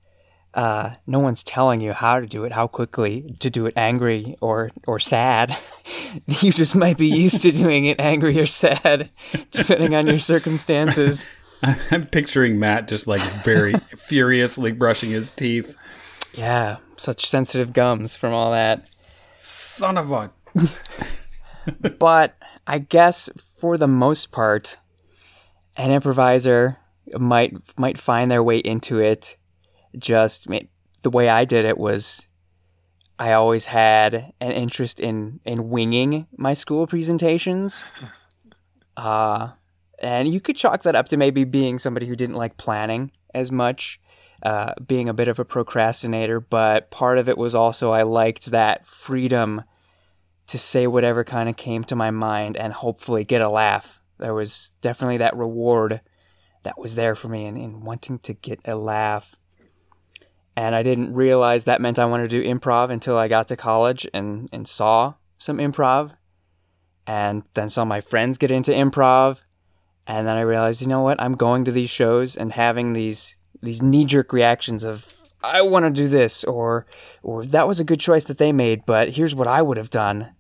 Uh, 0.55 0.91
no 1.07 1.19
one's 1.21 1.43
telling 1.43 1.81
you 1.81 1.93
how 1.93 2.21
to 2.21 2.27
do 2.27 2.45
it, 2.45 2.53
how 2.53 2.67
quickly 2.67 3.35
to 3.39 3.51
do 3.51 3.67
it 3.67 3.75
angry 3.77 4.37
or, 4.41 4.71
or 4.87 4.99
sad. 4.99 5.57
you 6.27 6.53
just 6.53 6.75
might 6.75 6.97
be 6.97 7.09
used 7.09 7.43
to 7.43 7.53
doing 7.53 7.85
it 7.87 8.01
angry 8.01 8.39
or 8.39 8.47
sad, 8.47 9.11
depending 9.51 9.95
on 9.95 10.07
your 10.07 10.19
circumstances. 10.19 11.25
I'm 11.91 12.07
picturing 12.07 12.59
Matt 12.59 12.89
just 12.89 13.07
like 13.07 13.23
very 13.43 13.75
furiously 13.97 14.73
brushing 14.73 15.11
his 15.11 15.31
teeth. 15.31 15.77
Yeah, 16.35 16.79
such 16.97 17.27
sensitive 17.27 17.73
gums 17.73 18.15
from 18.15 18.33
all 18.33 18.53
that. 18.53 18.89
Son 19.37 19.99
of 19.99 20.13
a. 20.13 20.31
but 21.99 22.37
I 22.67 22.79
guess 22.79 23.29
for 23.59 23.77
the 23.77 23.89
most 23.89 24.31
part, 24.31 24.79
an 25.77 25.91
improviser 25.91 26.79
might 27.19 27.55
might 27.79 27.99
find 27.99 28.31
their 28.31 28.43
way 28.43 28.59
into 28.59 28.99
it. 28.99 29.37
Just 29.99 30.47
the 31.03 31.11
way 31.11 31.29
I 31.29 31.45
did 31.45 31.65
it 31.65 31.77
was, 31.77 32.29
I 33.19 33.33
always 33.33 33.67
had 33.67 34.33
an 34.41 34.53
interest 34.53 35.01
in 35.01 35.41
in 35.45 35.69
winging 35.69 36.27
my 36.37 36.55
school 36.55 36.87
presentations. 36.87 37.85
Uh, 38.97 39.51
and 40.01 40.33
you 40.33 40.41
could 40.41 40.57
chalk 40.57 40.83
that 40.83 40.97
up 40.97 41.09
to 41.09 41.17
maybe 41.17 41.45
being 41.45 41.79
somebody 41.79 42.07
who 42.07 42.17
didn't 42.17 42.37
like 42.37 42.57
planning 42.57 43.13
as 43.35 43.53
much, 43.53 44.01
uh, 44.43 44.73
being 44.87 45.09
a 45.09 45.15
bit 45.15 45.29
of 45.29 45.39
a 45.39 45.45
procrastinator. 45.45 46.41
But 46.41 46.91
part 46.91 47.19
of 47.19 47.29
it 47.29 47.39
was 47.39 47.55
also 47.55 47.93
I 47.93 48.03
liked 48.03 48.47
that 48.47 48.87
freedom 48.87 49.63
to 50.47 50.59
say 50.59 50.87
whatever 50.87 51.23
kind 51.23 51.49
of 51.49 51.57
came 51.57 51.85
to 51.85 51.95
my 51.95 52.11
mind 52.11 52.57
and 52.57 52.73
hopefully 52.73 53.25
get 53.25 53.41
a 53.41 53.49
laugh. 53.49 54.01
There 54.19 54.35
was 54.35 54.73
definitely 54.81 55.19
that 55.19 55.37
reward 55.37 56.01
that 56.63 56.79
was 56.79 56.95
there 56.95 57.15
for 57.15 57.29
me 57.29 57.47
in, 57.47 57.57
in 57.57 57.81
wanting 57.83 58.19
to 58.21 58.33
get 58.33 58.61
a 58.65 58.75
laugh. 58.75 59.37
And 60.57 60.75
I 60.75 60.83
didn't 60.83 61.15
realize 61.15 61.65
that 61.65 61.81
meant 61.81 61.99
I 61.99 62.05
wanted 62.07 62.31
to 62.31 62.43
do 62.43 62.49
improv 62.49 62.91
until 62.91 63.17
I 63.17 63.29
got 63.29 63.49
to 63.49 63.57
college 63.57 64.07
and, 64.13 64.49
and 64.53 64.67
saw 64.67 65.15
some 65.39 65.59
improv. 65.59 66.13
And 67.07 67.45
then 67.55 67.71
saw 67.71 67.85
my 67.85 68.01
friends 68.01 68.37
get 68.37 68.51
into 68.51 68.73
improv. 68.73 69.43
And 70.11 70.27
then 70.27 70.37
I 70.37 70.41
realized, 70.41 70.83
you 70.83 70.89
know 70.89 71.03
what? 71.03 71.23
I'm 71.23 71.37
going 71.37 71.65
to 71.67 71.71
these 71.71 71.89
shows 71.89 72.37
and 72.37 72.51
having 72.51 72.95
these 72.95 73.37
these 73.63 73.81
knee 73.81 74.05
jerk 74.05 74.33
reactions 74.33 74.83
of 74.83 75.15
I 75.41 75.63
want 75.63 75.85
to 75.85 75.91
do 75.91 76.09
this 76.09 76.43
or 76.43 76.85
or 77.23 77.47
that 77.47 77.69
was 77.69 77.79
a 77.79 77.85
good 77.85 78.01
choice 78.01 78.25
that 78.25 78.39
they 78.39 78.51
made, 78.51 78.85
but 78.85 79.11
here's 79.11 79.37
what 79.37 79.47
I 79.47 79.63
would 79.63 79.77
have 79.77 79.89
done. 79.89 80.35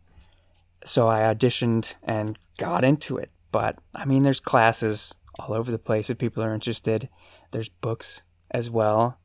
So 0.84 1.06
I 1.06 1.20
auditioned 1.20 1.94
and 2.02 2.36
got 2.58 2.82
into 2.82 3.16
it. 3.16 3.30
But 3.52 3.78
I 3.94 4.06
mean 4.06 4.24
there's 4.24 4.40
classes 4.40 5.14
all 5.38 5.54
over 5.54 5.70
the 5.70 5.78
place 5.78 6.10
if 6.10 6.18
people 6.18 6.42
are 6.42 6.52
interested. 6.52 7.08
There's 7.52 7.68
books 7.68 8.24
as 8.50 8.68
well. 8.70 9.20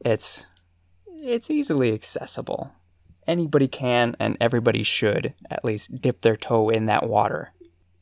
It's 0.00 0.46
it's 1.06 1.50
easily 1.50 1.92
accessible. 1.92 2.72
Anybody 3.26 3.68
can 3.68 4.16
and 4.18 4.38
everybody 4.40 4.84
should 4.84 5.34
at 5.50 5.66
least 5.66 6.00
dip 6.00 6.22
their 6.22 6.36
toe 6.36 6.70
in 6.70 6.86
that 6.86 7.06
water. 7.06 7.52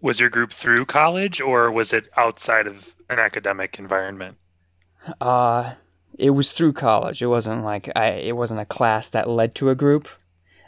Was 0.01 0.21
your 0.21 0.31
group 0.31 0.53
through 0.53 0.87
college 0.87 1.41
or 1.41 1.71
was 1.71 1.93
it 1.93 2.09
outside 2.17 2.67
of 2.67 2.95
an 3.09 3.19
academic 3.19 3.79
environment? 3.79 4.37
Uh 5.21 5.75
it 6.19 6.31
was 6.31 6.53
through 6.53 6.75
college. 6.75 7.23
It 7.23 7.29
wasn't 7.29 7.65
like 7.65 7.91
I 7.97 8.09
it 8.09 8.37
wasn't 8.37 8.61
a 8.61 8.67
class 8.67 9.09
that 9.11 9.29
led 9.29 9.55
to 9.57 9.71
a 9.71 9.75
group. 9.75 10.09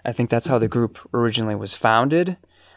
I 0.04 0.12
think 0.12 0.30
that's 0.30 0.46
how 0.46 0.58
the 0.58 0.68
group 0.68 0.98
originally 1.14 1.54
was 1.54 1.74
founded, 1.74 2.36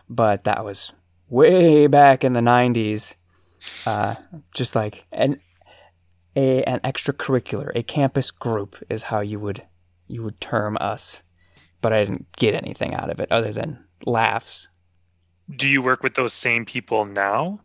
but 0.09 0.43
that 0.43 0.63
was 0.63 0.91
way 1.29 1.87
back 1.87 2.23
in 2.23 2.33
the 2.33 2.41
90s. 2.41 3.15
Uh, 3.87 4.15
just 4.53 4.75
like 4.75 5.05
an 5.11 5.39
a 6.35 6.63
an 6.63 6.79
extracurricular, 6.81 7.71
a 7.75 7.83
campus 7.83 8.29
group 8.29 8.75
is 8.89 9.03
how 9.03 9.21
you 9.21 9.39
would 9.39 9.63
you 10.07 10.21
would 10.23 10.39
term 10.41 10.77
us. 10.79 11.23
But 11.81 11.93
I 11.93 12.03
didn't 12.03 12.31
get 12.33 12.55
anything 12.55 12.93
out 12.93 13.09
of 13.09 13.19
it 13.19 13.31
other 13.31 13.51
than 13.51 13.83
laughs. 14.05 14.69
Do 15.53 15.67
you 15.67 15.81
work 15.81 16.03
with 16.03 16.15
those 16.15 16.33
same 16.33 16.65
people 16.65 17.05
now? 17.05 17.59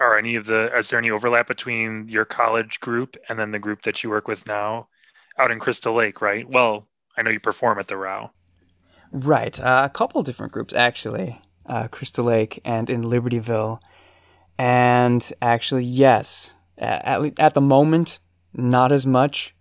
Are 0.00 0.18
any 0.18 0.34
of 0.34 0.46
the 0.46 0.74
is 0.76 0.90
there 0.90 0.98
any 0.98 1.10
overlap 1.10 1.46
between 1.46 2.08
your 2.08 2.24
college 2.24 2.80
group 2.80 3.16
and 3.28 3.38
then 3.38 3.52
the 3.52 3.60
group 3.60 3.82
that 3.82 4.02
you 4.02 4.10
work 4.10 4.26
with 4.26 4.46
now 4.46 4.88
out 5.38 5.50
in 5.50 5.60
Crystal 5.60 5.94
Lake, 5.94 6.20
right? 6.20 6.48
Well, 6.48 6.88
I 7.16 7.22
know 7.22 7.30
you 7.30 7.40
perform 7.40 7.78
at 7.78 7.88
the 7.88 7.96
Raue. 7.96 8.30
Right, 9.12 9.58
uh, 9.60 9.82
a 9.84 9.90
couple 9.90 10.22
different 10.24 10.52
groups 10.52 10.74
actually, 10.74 11.40
uh, 11.66 11.86
Crystal 11.88 12.24
Lake 12.24 12.60
and 12.64 12.90
in 12.90 13.04
Libertyville, 13.04 13.80
and 14.58 15.32
actually 15.40 15.84
yes, 15.84 16.52
at 16.76 17.38
at 17.38 17.54
the 17.54 17.60
moment 17.60 18.18
not 18.52 18.90
as 18.92 19.06
much. 19.06 19.54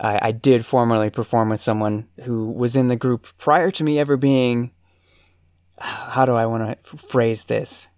I, 0.00 0.18
I 0.28 0.32
did 0.32 0.66
formerly 0.66 1.10
perform 1.10 1.50
with 1.50 1.60
someone 1.60 2.08
who 2.22 2.50
was 2.50 2.76
in 2.76 2.88
the 2.88 2.96
group 2.96 3.28
prior 3.38 3.70
to 3.70 3.84
me 3.84 3.98
ever 3.98 4.16
being. 4.16 4.72
How 5.78 6.26
do 6.26 6.34
I 6.34 6.46
want 6.46 6.84
to 6.84 6.96
phrase 6.96 7.44
this? 7.44 7.88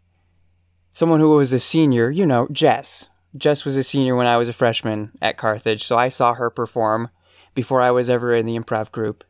Someone 0.92 1.20
who 1.20 1.30
was 1.36 1.52
a 1.52 1.58
senior, 1.58 2.10
you 2.10 2.26
know, 2.26 2.46
Jess. 2.52 3.08
Jess 3.36 3.64
was 3.64 3.76
a 3.76 3.82
senior 3.82 4.14
when 4.14 4.28
I 4.28 4.36
was 4.36 4.48
a 4.48 4.52
freshman 4.52 5.10
at 5.20 5.36
Carthage, 5.36 5.84
so 5.84 5.98
I 5.98 6.08
saw 6.08 6.34
her 6.34 6.50
perform 6.50 7.10
before 7.54 7.80
I 7.80 7.90
was 7.90 8.08
ever 8.08 8.34
in 8.34 8.46
the 8.46 8.56
improv 8.56 8.92
group. 8.92 9.24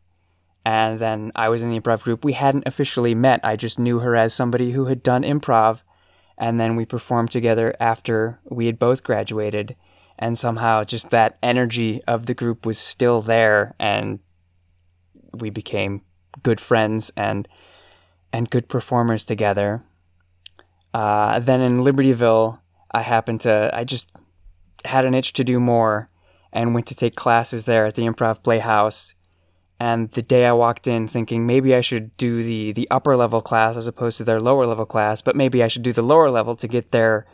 And 0.65 0.99
then 0.99 1.33
I 1.35 1.49
was 1.49 1.63
in 1.63 1.71
the 1.71 1.79
improv 1.79 2.03
group. 2.03 2.25
We 2.25 2.33
hadn't 2.33 2.67
officially 2.67 3.15
met. 3.15 3.41
I 3.45 3.57
just 3.57 3.79
knew 3.79 3.99
her 3.99 4.17
as 4.17 4.33
somebody 4.33 4.73
who 4.73 4.87
had 4.87 5.03
done 5.03 5.23
improv. 5.23 5.83
And 6.39 6.59
then 6.59 6.75
we 6.75 6.85
performed 6.85 7.31
together 7.31 7.75
after 7.79 8.41
we 8.45 8.67
had 8.67 8.79
both 8.79 9.03
graduated. 9.03 9.77
And 10.19 10.39
somehow 10.39 10.85
just 10.85 11.11
that 11.11 11.39
energy 11.43 12.03
of 12.05 12.27
the 12.27 12.35
group 12.35 12.65
was 12.65 12.79
still 12.79 13.21
there. 13.21 13.75
And 13.79 14.21
we 15.33 15.51
became 15.51 16.03
good 16.43 16.61
friends 16.61 17.13
and 17.17 17.47
and 18.35 18.51
good 18.51 18.69
performers 18.69 19.23
together. 19.23 19.85
Uh, 20.93 21.39
then 21.39 21.61
in 21.61 21.77
Libertyville, 21.77 22.59
I 22.91 23.03
happened 23.03 23.43
to, 23.43 23.71
I 23.73 23.85
just 23.85 24.11
had 24.85 25.05
an 25.05 25.15
itch 25.15 25.35
to 25.35 25.45
do 25.45 25.61
more 25.61 26.09
and 26.53 26.75
went 26.75 26.89
to 26.89 26.97
take 26.97 27.15
classes 27.15 27.65
there 27.65 27.87
at 27.87 27.95
the 27.95 28.03
Improv 28.03 28.43
Playhouse. 28.43 29.15
And 29.79 30.11
the 30.11 30.23
day 30.23 30.47
I 30.47 30.53
walked 30.53 30.89
in 30.89 31.07
thinking 31.07 31.47
maybe 31.47 31.77
I 31.77 31.81
should 31.81 32.17
do 32.17 32.43
the, 32.43 32.73
the 32.73 32.89
upper 32.91 33.17
level 33.17 33.41
class 33.41 33.77
as 33.77 33.87
opposed 33.87 34.19
to 34.19 34.25
their 34.25 34.41
lower 34.41 34.67
level 34.67 34.87
class, 34.87 35.23
but 35.23 35.37
maybe 35.37 35.63
I 35.63 35.69
should 35.69 35.83
do 35.83 35.93
the 35.93 36.03
lower 36.03 36.29
level 36.29 36.57
to 36.57 36.67
get 36.67 36.91
their, 36.91 37.27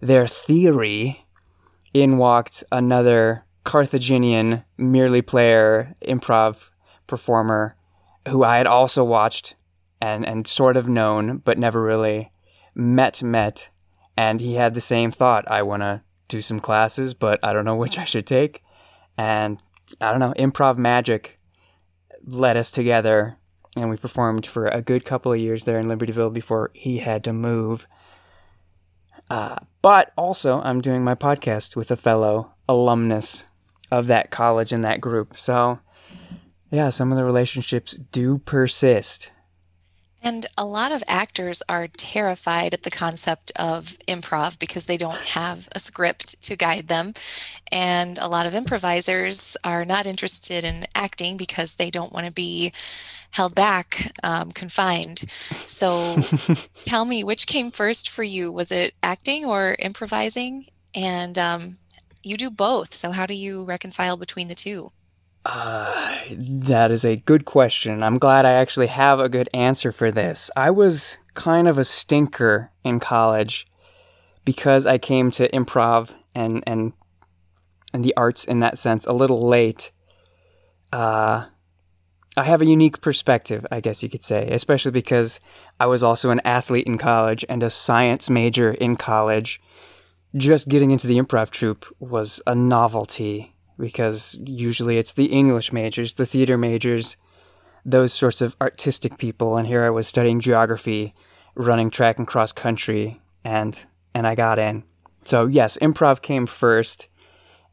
their 0.00 0.26
theory, 0.26 1.24
in 1.92 2.18
walked 2.18 2.64
another 2.72 3.44
Carthaginian 3.62 4.64
merely 4.76 5.22
player 5.22 5.94
improv 6.04 6.70
performer 7.06 7.76
who 8.28 8.42
I 8.42 8.56
had 8.56 8.66
also 8.66 9.04
watched 9.04 9.54
and, 10.04 10.26
and 10.26 10.46
sort 10.46 10.76
of 10.76 10.86
known, 10.86 11.38
but 11.38 11.56
never 11.56 11.80
really 11.80 12.30
met 12.74 13.22
met. 13.22 13.70
And 14.18 14.38
he 14.38 14.54
had 14.54 14.74
the 14.74 14.80
same 14.80 15.10
thought 15.10 15.50
i 15.50 15.62
want 15.62 15.82
to 15.82 16.02
do 16.28 16.40
some 16.40 16.60
classes 16.60 17.14
but 17.14 17.38
i 17.42 17.52
don't 17.52 17.64
know 17.64 17.76
which 17.76 17.98
i 17.98 18.04
should 18.04 18.26
take. 18.26 18.62
And 19.16 19.62
i 20.00 20.10
don't 20.10 20.20
know 20.20 20.34
improv 20.36 20.76
magic 20.76 21.38
led 22.26 22.56
us 22.56 22.70
together 22.70 23.38
and 23.76 23.88
we 23.90 23.96
performed 23.96 24.46
for 24.46 24.68
a 24.68 24.82
good 24.82 25.04
couple 25.04 25.32
of 25.32 25.40
years 25.40 25.64
there 25.64 25.78
in 25.78 25.86
libertyville 25.86 26.32
before 26.32 26.70
he 26.74 26.98
had 26.98 27.24
to 27.24 27.32
move. 27.32 27.86
Uh, 29.30 29.56
but 29.80 30.12
also 30.18 30.60
i'm 30.60 30.82
doing 30.82 31.02
my 31.02 31.14
podcast 31.14 31.76
with 31.76 31.90
a 31.90 31.96
fellow 31.96 32.52
alumnus 32.68 33.46
of 33.90 34.06
that 34.08 34.30
college 34.30 34.72
and 34.72 34.84
that 34.84 35.00
group. 35.00 35.38
So 35.38 35.78
yeah 36.70 36.90
some 36.90 37.10
of 37.10 37.16
the 37.16 37.24
relationships 37.24 37.96
do 38.12 38.38
persist 38.38 39.30
and 40.24 40.46
a 40.56 40.64
lot 40.64 40.90
of 40.90 41.04
actors 41.06 41.62
are 41.68 41.86
terrified 41.86 42.72
at 42.72 42.82
the 42.82 42.90
concept 42.90 43.52
of 43.56 43.98
improv 44.08 44.58
because 44.58 44.86
they 44.86 44.96
don't 44.96 45.20
have 45.20 45.68
a 45.72 45.78
script 45.78 46.42
to 46.44 46.56
guide 46.56 46.88
them. 46.88 47.12
And 47.70 48.18
a 48.18 48.26
lot 48.26 48.46
of 48.46 48.54
improvisers 48.54 49.54
are 49.64 49.84
not 49.84 50.06
interested 50.06 50.64
in 50.64 50.86
acting 50.94 51.36
because 51.36 51.74
they 51.74 51.90
don't 51.90 52.12
want 52.12 52.24
to 52.24 52.32
be 52.32 52.72
held 53.32 53.54
back, 53.54 54.12
um, 54.22 54.50
confined. 54.50 55.24
So 55.66 56.16
tell 56.84 57.04
me, 57.04 57.22
which 57.22 57.46
came 57.46 57.70
first 57.70 58.08
for 58.08 58.22
you? 58.22 58.50
Was 58.50 58.72
it 58.72 58.94
acting 59.02 59.44
or 59.44 59.76
improvising? 59.78 60.66
And 60.94 61.36
um, 61.36 61.76
you 62.22 62.38
do 62.38 62.48
both. 62.48 62.94
So 62.94 63.10
how 63.10 63.26
do 63.26 63.34
you 63.34 63.62
reconcile 63.64 64.16
between 64.16 64.48
the 64.48 64.54
two? 64.54 64.90
Uh, 65.44 66.18
that 66.30 66.90
is 66.90 67.04
a 67.04 67.16
good 67.16 67.44
question. 67.44 68.02
I'm 68.02 68.18
glad 68.18 68.46
I 68.46 68.52
actually 68.52 68.86
have 68.86 69.20
a 69.20 69.28
good 69.28 69.48
answer 69.52 69.92
for 69.92 70.10
this. 70.10 70.50
I 70.56 70.70
was 70.70 71.18
kind 71.34 71.68
of 71.68 71.76
a 71.76 71.84
stinker 71.84 72.70
in 72.82 72.98
college 72.98 73.66
because 74.44 74.86
I 74.86 74.98
came 74.98 75.30
to 75.32 75.48
improv 75.50 76.14
and 76.34 76.62
and 76.66 76.92
and 77.92 78.04
the 78.04 78.14
arts 78.16 78.44
in 78.44 78.60
that 78.60 78.78
sense 78.78 79.06
a 79.06 79.12
little 79.12 79.46
late. 79.46 79.92
Uh, 80.92 81.46
I 82.36 82.42
have 82.42 82.62
a 82.62 82.66
unique 82.66 83.00
perspective, 83.00 83.64
I 83.70 83.80
guess 83.80 84.02
you 84.02 84.08
could 84.08 84.24
say, 84.24 84.48
especially 84.50 84.90
because 84.90 85.38
I 85.78 85.86
was 85.86 86.02
also 86.02 86.30
an 86.30 86.40
athlete 86.44 86.86
in 86.86 86.98
college 86.98 87.44
and 87.48 87.62
a 87.62 87.70
science 87.70 88.28
major 88.28 88.72
in 88.72 88.96
college. 88.96 89.60
Just 90.36 90.68
getting 90.68 90.90
into 90.90 91.06
the 91.06 91.18
improv 91.18 91.50
troupe 91.50 91.86
was 92.00 92.42
a 92.44 92.56
novelty 92.56 93.53
because 93.78 94.38
usually 94.44 94.98
it's 94.98 95.14
the 95.14 95.26
English 95.26 95.72
majors, 95.72 96.14
the 96.14 96.26
theater 96.26 96.56
majors, 96.56 97.16
those 97.84 98.12
sorts 98.12 98.40
of 98.40 98.56
artistic 98.60 99.18
people. 99.18 99.56
And 99.56 99.66
here 99.66 99.84
I 99.84 99.90
was 99.90 100.08
studying 100.08 100.40
geography, 100.40 101.14
running 101.54 101.90
track 101.90 102.18
and 102.18 102.26
cross 102.26 102.52
country, 102.52 103.20
and 103.44 103.78
and 104.14 104.26
I 104.26 104.34
got 104.34 104.58
in. 104.58 104.84
So 105.24 105.46
yes, 105.46 105.78
improv 105.80 106.22
came 106.22 106.46
first, 106.46 107.08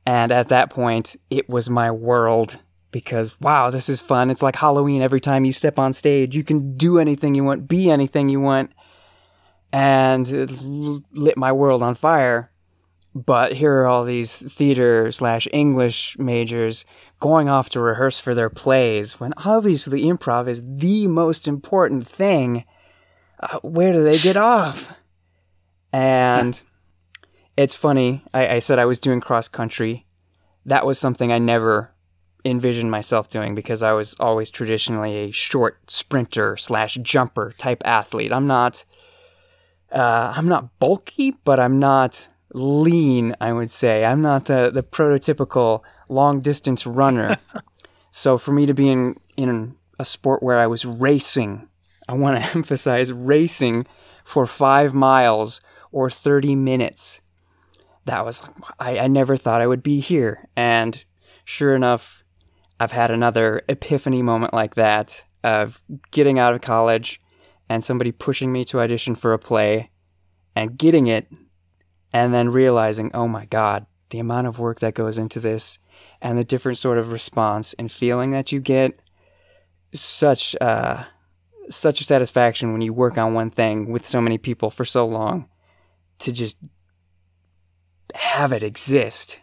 and 0.06 0.32
at 0.32 0.50
that 0.50 0.70
point, 0.70 1.16
it 1.30 1.50
was 1.50 1.70
my 1.70 1.92
world 1.92 2.60
because 2.92 3.40
wow, 3.40 3.70
this 3.70 3.90
is 3.90 4.02
fun. 4.02 4.30
It's 4.30 4.42
like 4.42 4.56
Halloween. 4.56 5.02
Every 5.02 5.22
time 5.22 5.46
you 5.46 5.52
step 5.52 5.80
on 5.80 5.94
stage, 5.94 6.36
you 6.36 6.44
can 6.44 6.76
do 6.78 7.00
anything 7.00 7.36
you 7.36 7.44
want, 7.44 7.68
be 7.68 7.90
anything 7.90 8.30
you 8.30 8.40
want, 8.40 8.72
and 9.72 10.28
it 10.28 10.52
lit 10.62 11.38
my 11.38 11.52
world 11.52 11.82
on 11.82 11.96
fire. 11.96 12.51
But 13.14 13.54
here 13.54 13.74
are 13.80 13.88
all 13.88 14.06
these 14.06 14.40
theater 14.54 15.12
slash 15.12 15.48
English 15.52 16.18
majors 16.18 16.86
going 17.20 17.50
off 17.50 17.70
to 17.70 17.82
rehearse 17.82 18.20
for 18.20 18.34
their 18.34 18.50
plays 18.50 19.20
when 19.20 19.34
obviously 19.38 20.04
improv 20.04 20.48
is 20.48 20.64
the 20.66 21.08
most 21.08 21.48
important 21.48 22.08
thing. 22.08 22.64
Uh, 23.40 23.60
where 23.60 23.92
do 23.92 24.04
they 24.04 24.18
get 24.18 24.38
off? 24.38 24.96
And 25.92 26.62
it's 27.58 27.76
funny. 27.76 28.24
I, 28.34 28.56
I 28.56 28.60
said 28.60 28.80
I 28.80 28.86
was 28.86 29.00
doing 29.00 29.20
cross 29.20 29.48
country. 29.50 30.06
That 30.66 30.86
was 30.86 30.98
something 30.98 31.32
I 31.32 31.40
never 31.40 31.94
envisioned 32.46 32.92
myself 32.92 33.30
doing 33.30 33.56
because 33.56 33.84
I 33.84 33.92
was 33.92 34.16
always 34.20 34.50
traditionally 34.50 35.18
a 35.18 35.32
short 35.32 35.92
sprinter 35.92 36.58
slash 36.58 36.96
jumper 37.02 37.54
type 37.58 37.82
athlete. 37.86 38.32
I'm 38.32 38.48
not. 38.48 38.86
Uh, 39.92 40.32
I'm 40.34 40.48
not 40.48 40.80
bulky, 40.80 41.32
but 41.44 41.60
I'm 41.60 41.78
not 41.78 42.30
lean, 42.54 43.36
I 43.40 43.54
would 43.54 43.72
say. 43.72 44.06
I'm 44.06 44.22
not 44.22 44.46
the, 44.46 44.72
the 44.72 44.84
prototypical 44.84 45.82
long 46.10 46.42
distance 46.42 46.86
runner. 46.86 47.38
so 48.12 48.38
for 48.38 48.52
me 48.52 48.66
to 48.66 48.74
be 48.74 48.90
in, 48.90 49.16
in 49.38 49.76
a 50.00 50.06
sport 50.06 50.44
where 50.44 50.60
I 50.60 50.68
was 50.68 50.86
racing, 50.86 51.68
I 52.08 52.14
want 52.14 52.42
to 52.42 52.52
emphasize 52.56 53.12
racing 53.12 53.86
for 54.24 54.46
five 54.46 54.94
miles 54.94 55.62
or 55.92 56.10
30 56.10 56.56
minutes. 56.56 57.22
That 58.06 58.26
was, 58.26 58.42
I, 58.80 59.00
I 59.00 59.08
never 59.08 59.38
thought 59.38 59.62
I 59.62 59.68
would 59.68 59.84
be 59.84 60.00
here. 60.00 60.48
And 60.56 61.04
sure 61.46 61.76
enough, 61.76 62.24
I've 62.80 62.92
had 62.92 63.12
another 63.12 63.62
epiphany 63.70 64.22
moment 64.22 64.54
like 64.54 64.76
that 64.76 65.24
of 65.44 65.82
getting 66.12 66.40
out 66.40 66.54
of 66.54 66.62
college 66.62 67.22
and 67.70 67.84
somebody 67.84 68.12
pushing 68.12 68.52
me 68.52 68.66
to 68.66 68.80
audition 68.80 69.16
for 69.16 69.34
a 69.34 69.40
play 69.40 69.92
and 70.56 70.78
getting 70.78 71.08
it 71.08 71.28
and 72.14 72.34
then 72.34 72.50
realizing, 72.50 73.12
oh 73.14 73.28
my 73.28 73.46
God, 73.46 73.86
the 74.10 74.20
amount 74.20 74.48
of 74.48 74.60
work 74.60 74.80
that 74.80 74.94
goes 74.94 75.18
into 75.18 75.40
this 75.40 75.80
and 76.22 76.38
the 76.38 76.44
different 76.44 76.78
sort 76.78 76.98
of 76.98 77.12
response 77.12 77.74
and 77.74 77.92
feeling 77.92 78.32
that 78.32 78.52
you 78.52 78.60
get 78.60 79.00
such 79.94 80.56
uh, 80.62 81.04
such 81.70 82.02
a 82.02 82.04
satisfaction 82.04 82.72
when 82.72 82.82
you 82.82 82.94
work 82.94 83.18
on 83.18 83.34
one 83.34 83.50
thing 83.50 83.92
with 83.92 84.08
so 84.08 84.22
many 84.22 84.38
people 84.38 84.70
for 84.70 84.86
so 84.86 85.06
long 85.06 85.48
to 86.20 86.32
just 86.32 86.58
have 88.14 88.52
it 88.52 88.64
exist. 88.64 89.40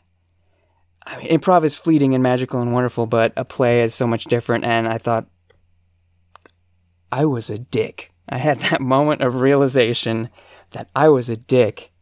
I 1.07 1.19
mean, 1.19 1.29
improv 1.29 1.65
is 1.65 1.75
fleeting 1.75 2.15
and 2.15 2.23
magical 2.23 2.61
and 2.61 2.73
wonderful, 2.73 3.07
but 3.07 3.33
a 3.37 3.45
play 3.45 3.83
is 3.83 3.95
so 3.95 4.07
much 4.07 4.25
different. 4.25 4.65
And 4.65 4.87
I 4.87 4.99
thought 4.99 5.27
I 7.11 7.25
was 7.25 7.49
a 7.49 7.59
dick. 7.59 8.13
I 8.29 8.39
had 8.39 8.61
that 8.71 8.81
moment 8.81 9.23
of 9.23 9.41
realization 9.41 10.29
that 10.73 10.91
I 10.95 11.09
was 11.09 11.29
a 11.29 11.37
dick 11.37 11.93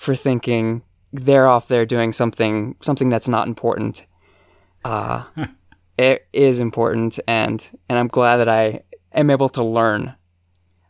for 0.00 0.14
thinking 0.14 0.82
they're 1.12 1.46
off 1.46 1.68
there 1.68 1.84
doing 1.84 2.10
something 2.10 2.74
something 2.80 3.10
that's 3.10 3.28
not 3.28 3.46
important. 3.46 4.06
Uh, 4.82 5.24
it 5.98 6.26
is 6.32 6.58
important, 6.58 7.20
and 7.28 7.70
and 7.86 7.98
I'm 7.98 8.08
glad 8.08 8.38
that 8.38 8.48
I 8.48 8.80
am 9.12 9.28
able 9.28 9.50
to 9.50 9.62
learn 9.62 10.14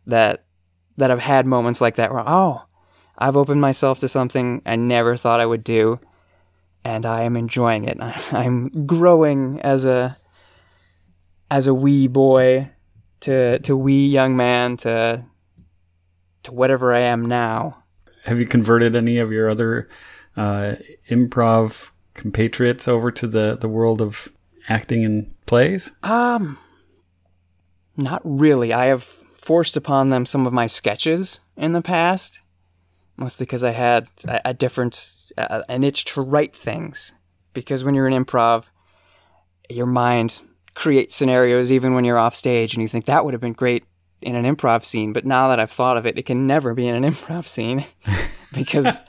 that 0.07 0.45
that 0.97 1.11
I've 1.11 1.19
had 1.19 1.45
moments 1.45 1.81
like 1.81 1.97
that 1.97 2.13
where 2.13 2.23
oh, 2.25 2.63
I've 3.19 3.37
opened 3.37 3.61
myself 3.61 3.99
to 3.99 4.09
something 4.09 4.63
I 4.65 4.77
never 4.77 5.17
thought 5.17 5.41
I 5.41 5.47
would 5.47 5.65
do, 5.65 5.99
and 6.85 7.05
I 7.05 7.23
am 7.23 7.37
enjoying 7.37 7.87
it. 7.87 7.99
I'm 8.33 8.87
growing 8.87 9.61
as 9.63 9.85
a 9.85 10.17
as 11.51 11.67
a 11.67 11.75
wee 11.75 12.07
boy 12.07 12.71
to 13.23 13.59
to 13.59 13.77
wee 13.77 14.07
young 14.07 14.37
man 14.37 14.77
to 14.77 15.25
to 16.45 16.53
whatever 16.53 16.95
I 16.95 17.01
am 17.01 17.27
now. 17.27 17.80
Have 18.25 18.39
you 18.39 18.47
converted 18.47 18.97
any 18.97 19.18
of 19.18 19.33
your 19.33 19.49
other 19.49 19.89
uh, 20.37 20.75
improv 21.09 21.91
compatriots 22.14 22.87
over 22.87 23.11
to 23.11 23.27
the 23.27 23.57
the 23.61 23.68
world 23.68 24.03
of 24.03 24.29
acting 24.68 25.03
in 25.03 25.35
plays? 25.47 25.91
Um, 26.03 26.59
not 27.97 28.21
really. 28.25 28.73
I 28.73 28.87
have 28.87 29.05
forced 29.35 29.77
upon 29.77 30.11
them 30.11 30.27
some 30.27 30.47
of 30.47 30.53
my 30.53 30.66
sketches 30.66 31.41
in 31.57 31.73
the 31.73 31.83
past, 31.83 32.41
mostly 33.16 33.47
because 33.47 33.64
I 33.64 33.71
had 33.71 34.09
a, 34.27 34.51
a 34.51 34.55
different 34.55 35.12
a, 35.37 35.64
an 35.68 35.85
itch 35.85 36.05
to 36.07 36.21
write 36.21 36.55
things. 36.55 37.12
Because 37.53 37.83
when 37.83 37.95
you're 37.95 38.07
in 38.07 38.25
improv, 38.25 38.66
your 39.68 39.87
mind 39.87 40.43
creates 40.75 41.16
scenarios 41.16 41.73
even 41.73 41.95
when 41.95 42.05
you're 42.05 42.18
off 42.18 42.37
stage, 42.37 42.75
and 42.75 42.83
you 42.83 42.89
think 42.89 43.07
that 43.07 43.25
would 43.25 43.35
have 43.35 43.41
been 43.41 43.53
great 43.53 43.85
in 44.23 44.37
an 44.37 44.45
improv 44.45 44.85
scene. 44.85 45.12
But 45.12 45.25
now 45.25 45.49
that 45.49 45.61
I've 45.61 45.71
thought 45.71 45.97
of 45.97 46.07
it, 46.07 46.18
it 46.18 46.27
can 46.27 46.47
never 46.47 46.75
be 46.75 46.87
in 46.87 47.03
an 47.03 47.11
improv 47.12 47.47
scene 47.47 47.85
because 48.53 49.01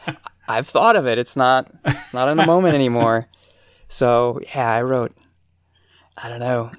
I've 0.47 0.67
thought 0.67 0.95
of 0.95 1.07
it. 1.07 1.17
It's 1.17 1.35
not 1.35 1.71
it's 1.85 2.13
not 2.13 2.29
in 2.29 2.37
the 2.37 2.45
moment 2.45 2.75
anymore. 2.75 3.27
So 3.87 4.39
yeah, 4.55 4.71
I 4.71 4.81
wrote 4.81 5.15
I 6.17 6.29
don't 6.29 6.39
know 6.39 6.71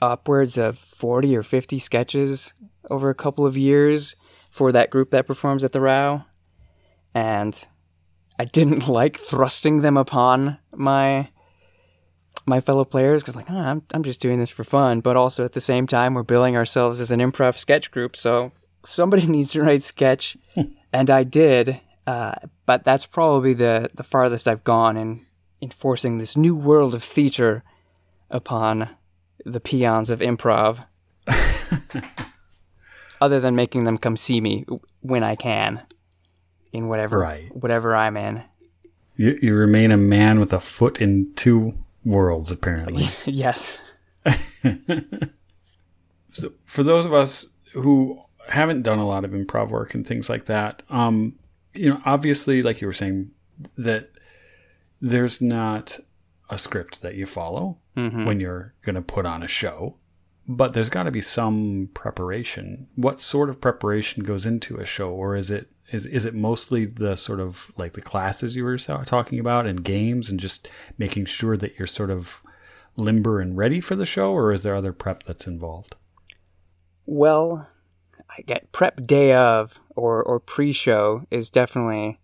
upwards 0.00 0.56
of 0.58 0.78
40 0.78 1.36
or 1.36 1.42
50 1.42 1.78
sketches 1.78 2.52
over 2.90 3.10
a 3.10 3.14
couple 3.14 3.46
of 3.46 3.56
years 3.56 4.14
for 4.50 4.72
that 4.72 4.90
group 4.90 5.10
that 5.10 5.26
performs 5.26 5.64
at 5.64 5.72
the 5.72 5.80
Raue. 5.80 6.24
And 7.14 7.66
I 8.38 8.44
didn't 8.44 8.88
like 8.88 9.16
thrusting 9.16 9.80
them 9.80 9.96
upon 9.96 10.58
my 10.72 11.30
my 12.48 12.60
fellow 12.60 12.84
players 12.84 13.22
because 13.22 13.36
like 13.36 13.50
oh, 13.50 13.56
I'm 13.56 13.82
I'm 13.92 14.02
just 14.02 14.20
doing 14.20 14.38
this 14.38 14.50
for 14.50 14.64
fun, 14.64 15.00
but 15.00 15.16
also 15.16 15.44
at 15.44 15.52
the 15.52 15.60
same 15.60 15.86
time 15.86 16.14
we're 16.14 16.22
billing 16.22 16.56
ourselves 16.56 17.00
as 17.00 17.10
an 17.10 17.20
improv 17.20 17.56
sketch 17.58 17.90
group, 17.90 18.16
so 18.16 18.52
somebody 18.84 19.26
needs 19.28 19.52
to 19.52 19.62
write 19.62 19.82
sketch, 19.82 20.36
and 20.92 21.10
I 21.10 21.24
did. 21.24 21.80
Uh, 22.06 22.32
but 22.64 22.84
that's 22.84 23.04
probably 23.06 23.52
the 23.54 23.90
the 23.94 24.02
farthest 24.04 24.48
I've 24.48 24.64
gone 24.64 24.96
in 24.96 25.20
enforcing 25.60 26.18
this 26.18 26.36
new 26.36 26.54
world 26.56 26.94
of 26.94 27.02
theater 27.02 27.62
upon 28.30 28.88
the 29.44 29.60
peons 29.60 30.08
of 30.10 30.20
improv. 30.20 30.84
Other 33.20 33.40
than 33.40 33.56
making 33.56 33.84
them 33.84 33.98
come 33.98 34.16
see 34.16 34.40
me 34.40 34.64
when 35.00 35.24
I 35.24 35.34
can, 35.34 35.82
in 36.72 36.86
whatever 36.88 37.18
Right. 37.18 37.54
whatever 37.54 37.96
I'm 37.96 38.16
in. 38.16 38.42
You, 39.16 39.36
you 39.42 39.54
remain 39.56 39.90
a 39.90 39.96
man 39.96 40.38
with 40.38 40.52
a 40.54 40.60
foot 40.60 41.00
in 41.00 41.32
two 41.34 41.74
worlds, 42.08 42.50
apparently. 42.50 43.06
yes. 43.26 43.78
so 46.32 46.52
for 46.64 46.82
those 46.82 47.06
of 47.06 47.12
us 47.12 47.46
who 47.72 48.20
haven't 48.48 48.82
done 48.82 48.98
a 48.98 49.06
lot 49.06 49.24
of 49.24 49.32
improv 49.32 49.68
work 49.70 49.94
and 49.94 50.06
things 50.06 50.28
like 50.28 50.46
that, 50.46 50.82
um, 50.90 51.34
you 51.74 51.90
know, 51.90 52.00
obviously, 52.04 52.62
like 52.62 52.80
you 52.80 52.86
were 52.86 52.92
saying, 52.92 53.30
that 53.76 54.10
there's 55.00 55.40
not 55.42 55.98
a 56.50 56.56
script 56.58 57.02
that 57.02 57.14
you 57.14 57.26
follow 57.26 57.78
Mhm. 57.96 58.24
when 58.24 58.40
you're 58.40 58.74
going 58.82 58.94
to 58.94 59.02
put 59.02 59.26
on 59.26 59.42
a 59.42 59.48
show, 59.48 59.96
but 60.46 60.72
there's 60.72 60.88
got 60.88 61.02
to 61.04 61.10
be 61.10 61.20
some 61.20 61.90
preparation. 61.94 62.86
What 62.94 63.20
sort 63.20 63.50
of 63.50 63.60
preparation 63.60 64.22
goes 64.24 64.46
into 64.46 64.76
a 64.76 64.84
show, 64.84 65.10
or 65.10 65.34
is 65.36 65.50
it 65.50 65.68
is 65.90 66.06
is 66.06 66.24
it 66.24 66.34
mostly 66.34 66.84
the 66.86 67.16
sort 67.16 67.40
of 67.40 67.72
like 67.76 67.94
the 67.94 68.00
classes 68.00 68.56
you 68.56 68.64
were 68.64 68.78
talking 68.78 69.38
about 69.38 69.66
and 69.66 69.84
games 69.84 70.28
and 70.28 70.38
just 70.38 70.68
making 70.98 71.24
sure 71.24 71.56
that 71.56 71.78
you're 71.78 71.86
sort 71.86 72.10
of 72.10 72.42
limber 72.96 73.40
and 73.40 73.56
ready 73.56 73.80
for 73.80 73.94
the 73.94 74.06
show, 74.06 74.32
or 74.32 74.52
is 74.52 74.62
there 74.62 74.74
other 74.74 74.92
prep 74.92 75.22
that's 75.22 75.46
involved? 75.46 75.94
Well, 77.06 77.68
I 78.28 78.42
get 78.42 78.72
prep 78.72 79.06
day 79.06 79.32
of 79.32 79.80
or 79.96 80.22
or 80.22 80.40
pre-show 80.40 81.26
is 81.30 81.50
definitely 81.50 82.20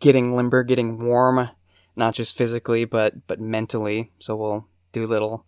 getting 0.00 0.34
limber, 0.34 0.64
getting 0.64 0.98
warm, 0.98 1.48
not 1.94 2.14
just 2.14 2.36
physically 2.36 2.84
but 2.84 3.26
but 3.26 3.40
mentally. 3.40 4.10
So 4.18 4.34
we'll 4.34 4.66
do 4.92 5.06
little 5.06 5.44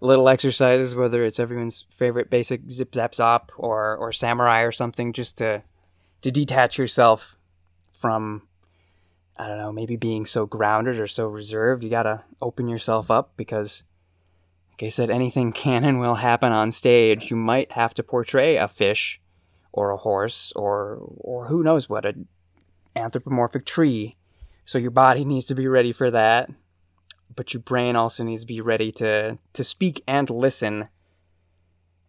little 0.00 0.28
exercises, 0.28 0.96
whether 0.96 1.24
it's 1.24 1.38
everyone's 1.38 1.86
favorite 1.90 2.28
basic 2.28 2.68
zip 2.70 2.94
zap 2.94 3.12
zop 3.12 3.50
or 3.56 3.96
or 3.96 4.12
samurai 4.12 4.62
or 4.62 4.72
something, 4.72 5.12
just 5.12 5.38
to 5.38 5.62
to 6.22 6.30
detach 6.30 6.78
yourself 6.78 7.36
from 7.92 8.42
I 9.36 9.48
don't 9.48 9.58
know, 9.58 9.72
maybe 9.72 9.96
being 9.96 10.26
so 10.26 10.46
grounded 10.46 10.98
or 10.98 11.06
so 11.06 11.26
reserved. 11.26 11.82
You 11.82 11.90
gotta 11.90 12.22
open 12.40 12.68
yourself 12.68 13.10
up 13.10 13.32
because 13.36 13.82
like 14.70 14.84
I 14.84 14.88
said, 14.88 15.10
anything 15.10 15.52
can 15.64 15.84
and 15.84 16.00
will 16.00 16.16
happen 16.16 16.52
on 16.52 16.72
stage. 16.72 17.30
You 17.30 17.36
might 17.36 17.72
have 17.72 17.94
to 17.94 18.02
portray 18.02 18.56
a 18.56 18.68
fish 18.68 19.20
or 19.72 19.90
a 19.90 19.96
horse 19.96 20.52
or 20.54 20.98
or 21.18 21.46
who 21.46 21.62
knows 21.62 21.88
what, 21.88 22.04
an 22.04 22.28
anthropomorphic 22.96 23.66
tree. 23.66 24.16
So 24.64 24.78
your 24.78 24.90
body 24.90 25.24
needs 25.24 25.46
to 25.46 25.54
be 25.54 25.66
ready 25.66 25.92
for 25.92 26.10
that. 26.10 26.50
But 27.34 27.54
your 27.54 27.62
brain 27.62 27.96
also 27.96 28.22
needs 28.24 28.42
to 28.42 28.46
be 28.46 28.60
ready 28.60 28.92
to 28.92 29.38
to 29.52 29.64
speak 29.64 30.02
and 30.06 30.28
listen. 30.30 30.88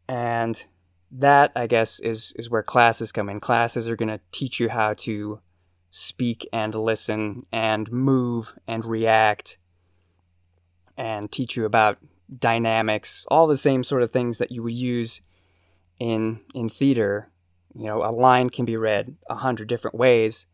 And 0.08 0.68
that 1.14 1.52
I 1.56 1.68
guess 1.68 2.00
is 2.00 2.34
is 2.38 2.50
where 2.50 2.64
classes 2.64 3.12
come 3.12 3.30
in. 3.30 3.40
Classes 3.40 3.88
are 3.88 3.96
gonna 3.96 4.20
teach 4.32 4.60
you 4.60 4.70
how 4.70 4.94
to 4.96 5.40
speak 5.92 6.48
and 6.52 6.74
listen 6.74 7.46
and 7.52 7.92
move 7.92 8.54
and 8.68 8.84
react 8.84 9.60
and 10.98 11.32
teach 11.32 11.56
you 11.56 11.66
about 11.66 12.00
dynamics, 12.40 13.26
all 13.30 13.48
the 13.48 13.58
same 13.58 13.84
sort 13.84 14.02
of 14.02 14.12
things 14.12 14.40
that 14.40 14.52
you 14.52 14.64
would 14.64 14.74
use 14.74 15.22
in 16.00 16.42
in 16.54 16.70
theater. 16.70 17.30
You 17.76 17.86
know, 17.86 18.04
a 18.04 18.12
line 18.12 18.50
can 18.50 18.66
be 18.66 18.78
read 18.78 19.16
a 19.30 19.36
hundred 19.36 19.68
different 19.68 19.96
ways 19.96 20.48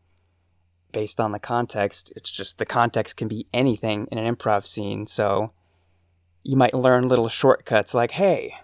based 0.92 1.20
on 1.20 1.32
the 1.32 1.38
context. 1.38 2.12
It's 2.16 2.30
just 2.30 2.58
the 2.58 2.66
context 2.66 3.16
can 3.16 3.28
be 3.28 3.46
anything 3.52 4.08
in 4.10 4.18
an 4.18 4.34
improv 4.34 4.66
scene. 4.66 5.06
So 5.06 5.52
you 6.42 6.56
might 6.56 6.74
learn 6.74 7.08
little 7.08 7.28
shortcuts 7.28 7.94
like, 7.94 8.12
hey, 8.12 8.54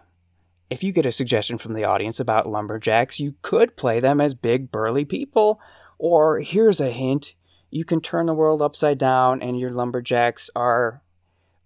if 0.71 0.83
you 0.83 0.93
get 0.93 1.07
a 1.07 1.13
suggestion 1.13 1.59
from 1.59 1.75
the 1.75 1.85
audience 1.85 2.21
about 2.21 2.49
lumberjacks, 2.49 3.21
you 3.21 3.35
could 3.43 3.77
play 3.77 4.01
them 4.01 4.21
as 4.21 4.35
big 4.35 4.71
burly 4.71 5.05
people. 5.05 5.61
Or 5.99 6.41
here's 6.41 6.81
a 6.81 6.91
hint, 6.91 7.35
you 7.71 7.85
can 7.85 8.01
turn 8.01 8.27
the 8.27 8.35
world 8.35 8.63
upside 8.63 8.99
down 8.99 9.43
and 9.43 9.59
your 9.59 9.71
lumberjacks 9.71 10.51
are 10.57 11.03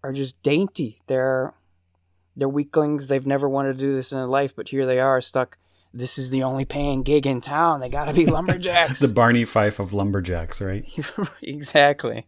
are 0.03 0.13
just 0.13 0.43
dainty. 0.43 1.03
They're 1.07 1.55
they're 2.37 2.49
weaklings. 2.49 3.09
They've 3.09 3.27
never 3.27 3.49
wanted 3.49 3.75
to 3.75 3.79
do 3.79 3.95
this 3.95 4.13
in 4.13 4.19
their 4.19 4.27
life, 4.27 4.55
but 4.55 4.69
here 4.69 4.87
they 4.87 5.01
are 5.01 5.21
stuck. 5.21 5.59
This 5.93 6.19
is 6.19 6.31
the 6.31 6.45
only 6.45 6.65
paying 6.65 7.03
gig 7.03 7.27
in 7.27 7.41
town. 7.41 7.81
They 7.81 7.89
got 7.89 8.07
to 8.07 8.15
be 8.15 8.27
lumberjacks. 8.31 9.01
The 9.01 9.13
Barney 9.13 9.45
Fife 9.45 9.81
of 9.81 9.93
lumberjacks, 9.93 10.61
right? 10.61 10.85
exactly. 11.43 12.27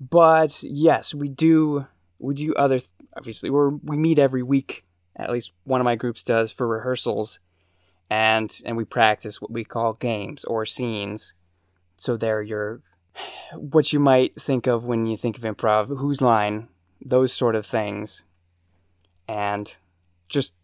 But 0.00 0.62
yes, 0.62 1.14
we 1.14 1.28
do 1.28 1.86
we 2.18 2.34
do 2.34 2.54
other 2.54 2.78
th- 2.78 2.90
obviously 3.16 3.50
we 3.50 3.58
are 3.58 3.70
we 3.70 3.96
meet 3.96 4.18
every 4.18 4.42
week. 4.42 4.84
At 5.16 5.30
least 5.30 5.52
one 5.64 5.80
of 5.80 5.84
my 5.84 5.96
groups 5.96 6.22
does 6.22 6.52
for 6.52 6.66
rehearsals, 6.66 7.38
and 8.10 8.60
and 8.64 8.76
we 8.76 8.84
practice 8.84 9.40
what 9.40 9.50
we 9.50 9.64
call 9.64 9.94
games 9.94 10.44
or 10.44 10.64
scenes. 10.66 11.34
So 11.96 12.16
they're 12.16 12.42
your 12.42 12.80
what 13.54 13.92
you 13.92 14.00
might 14.00 14.40
think 14.40 14.66
of 14.66 14.84
when 14.84 15.06
you 15.06 15.16
think 15.16 15.36
of 15.36 15.44
improv, 15.44 15.88
whose 15.88 16.20
line, 16.20 16.68
those 17.00 17.32
sort 17.32 17.54
of 17.54 17.66
things, 17.66 18.24
and 19.28 19.76
just 20.28 20.54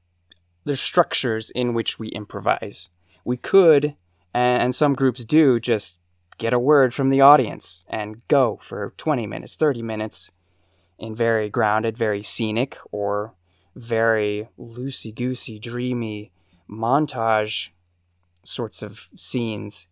the 0.64 0.76
structures 0.76 1.50
in 1.50 1.74
which 1.74 1.98
we 1.98 2.08
improvise. 2.08 2.88
We 3.24 3.36
could, 3.36 3.96
and 4.32 4.74
some 4.74 4.94
groups 4.94 5.24
do, 5.24 5.60
just 5.60 5.98
get 6.38 6.52
a 6.52 6.58
word 6.58 6.94
from 6.94 7.10
the 7.10 7.20
audience 7.20 7.84
and 7.88 8.26
go 8.28 8.58
for 8.62 8.94
20 8.96 9.26
minutes, 9.26 9.56
30 9.56 9.82
minutes 9.82 10.30
in 10.98 11.14
very 11.14 11.48
grounded, 11.50 11.96
very 11.96 12.22
scenic, 12.22 12.78
or 12.90 13.34
very 13.78 14.48
loosey 14.58 15.14
goosey, 15.14 15.58
dreamy 15.58 16.32
montage 16.68 17.70
sorts 18.44 18.82
of 18.82 19.08
scenes. 19.16 19.88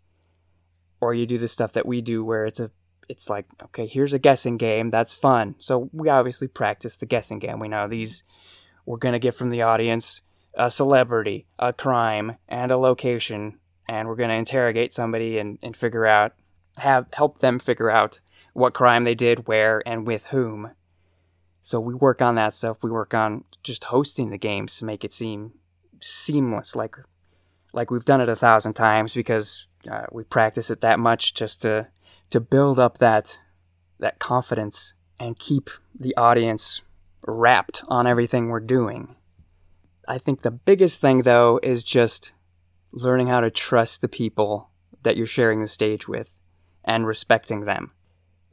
Or 1.01 1.15
you 1.15 1.27
do 1.27 1.39
the 1.39 1.49
stuff 1.49 1.73
that 1.75 1.87
we 1.87 2.01
do 2.01 2.25
where 2.25 2.47
it's 2.47 2.61
a 2.61 2.71
it's 3.09 3.31
like, 3.31 3.47
okay, 3.63 3.87
here's 3.87 4.13
a 4.13 4.19
guessing 4.19 4.57
game, 4.57 4.91
that's 4.91 5.13
fun. 5.13 5.55
So 5.61 5.89
we 5.93 6.09
obviously 6.09 6.49
practice 6.49 6.97
the 6.97 7.07
guessing 7.07 7.39
game. 7.39 7.61
We 7.61 7.69
know 7.69 7.87
these 7.87 8.25
we're 8.85 8.97
gonna 8.97 9.19
get 9.19 9.35
from 9.35 9.51
the 9.51 9.63
audience 9.63 10.23
a 10.55 10.71
celebrity, 10.71 11.47
a 11.59 11.73
crime, 11.73 12.37
and 12.49 12.73
a 12.73 12.79
location, 12.79 13.59
and 13.89 14.09
we're 14.09 14.17
gonna 14.17 14.35
interrogate 14.35 14.93
somebody 14.93 15.39
and, 15.39 15.59
and 15.63 15.77
figure 15.77 16.07
out 16.07 16.35
have 16.79 17.07
help 17.13 17.39
them 17.39 17.59
figure 17.59 17.91
out 17.91 18.21
what 18.53 18.75
crime 18.75 19.05
they 19.05 19.15
did, 19.15 19.47
where, 19.47 19.83
and 19.87 20.07
with 20.07 20.27
whom. 20.27 20.71
So 21.67 21.81
we 21.81 21.95
work 21.95 22.23
on 22.23 22.37
that 22.37 22.55
stuff. 22.55 22.85
We 22.85 22.93
work 22.93 23.13
on 23.13 23.43
just 23.65 23.83
hosting 23.83 24.31
the 24.31 24.39
games 24.39 24.79
to 24.79 24.85
make 24.85 25.03
it 25.03 25.13
seem 25.13 25.55
seamless, 26.01 26.77
like 26.77 26.95
like 27.73 27.91
we've 27.91 28.05
done 28.05 28.21
it 28.21 28.29
a 28.29 28.37
thousand 28.37 28.75
times 28.75 29.15
because 29.15 29.67
uh, 29.91 30.07
we 30.13 30.23
practice 30.23 30.71
it 30.71 30.81
that 30.83 31.01
much 31.01 31.35
just 31.35 31.63
to 31.63 31.89
to 32.31 32.39
build 32.39 32.79
up 32.79 32.99
that 32.99 33.41
that 33.99 34.21
confidence 34.21 34.95
and 35.19 35.41
keep 35.41 35.69
the 35.93 36.17
audience 36.17 36.83
wrapped 37.23 37.83
on 37.89 38.07
everything 38.07 38.47
we're 38.47 38.61
doing. 38.61 39.17
I 40.07 40.19
think 40.19 40.43
the 40.43 40.53
biggest 40.53 41.01
thing 41.01 41.23
though 41.23 41.59
is 41.65 41.83
just 41.83 42.33
learning 42.93 43.27
how 43.27 43.41
to 43.41 43.51
trust 43.51 44.03
the 44.03 44.09
people 44.09 44.71
that 45.03 45.17
you're 45.17 45.27
sharing 45.27 45.63
the 45.63 45.67
stage 45.67 46.07
with 46.07 46.33
and 46.85 47.09
respecting 47.09 47.65
them 47.65 47.91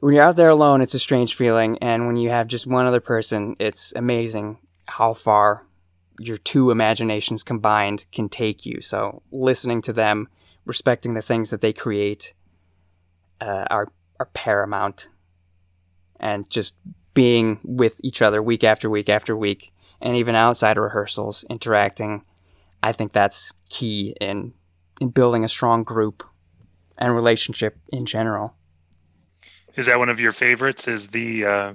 when 0.00 0.14
you're 0.14 0.24
out 0.24 0.36
there 0.36 0.48
alone, 0.48 0.82
it's 0.82 0.94
a 0.94 0.98
strange 0.98 1.34
feeling, 1.34 1.78
and 1.78 2.06
when 2.06 2.16
you 2.16 2.30
have 2.30 2.46
just 2.46 2.66
one 2.66 2.86
other 2.86 3.00
person, 3.00 3.56
it's 3.58 3.92
amazing 3.96 4.58
how 4.86 5.14
far 5.14 5.66
your 6.18 6.36
two 6.36 6.70
imaginations 6.70 7.42
combined 7.42 8.06
can 8.12 8.28
take 8.28 8.66
you. 8.66 8.80
So, 8.80 9.22
listening 9.32 9.82
to 9.82 9.92
them, 9.92 10.28
respecting 10.64 11.14
the 11.14 11.22
things 11.22 11.50
that 11.50 11.60
they 11.60 11.72
create, 11.72 12.34
uh, 13.40 13.64
are 13.70 13.88
are 14.20 14.26
paramount, 14.26 15.08
and 16.20 16.48
just 16.50 16.74
being 17.14 17.60
with 17.64 18.00
each 18.02 18.22
other 18.22 18.42
week 18.42 18.64
after 18.64 18.90
week 18.90 19.08
after 19.08 19.36
week, 19.36 19.72
and 20.00 20.16
even 20.16 20.34
outside 20.34 20.76
rehearsals, 20.76 21.44
interacting. 21.48 22.24
I 22.82 22.92
think 22.92 23.12
that's 23.12 23.52
key 23.70 24.14
in 24.20 24.52
in 25.00 25.08
building 25.08 25.44
a 25.44 25.48
strong 25.48 25.82
group 25.82 26.22
and 26.98 27.14
relationship 27.14 27.78
in 27.92 28.06
general. 28.06 28.54
Is 29.76 29.86
that 29.86 29.98
one 29.98 30.08
of 30.08 30.20
your 30.20 30.32
favorites? 30.32 30.86
Is 30.86 31.08
the 31.08 31.44
uh, 31.44 31.74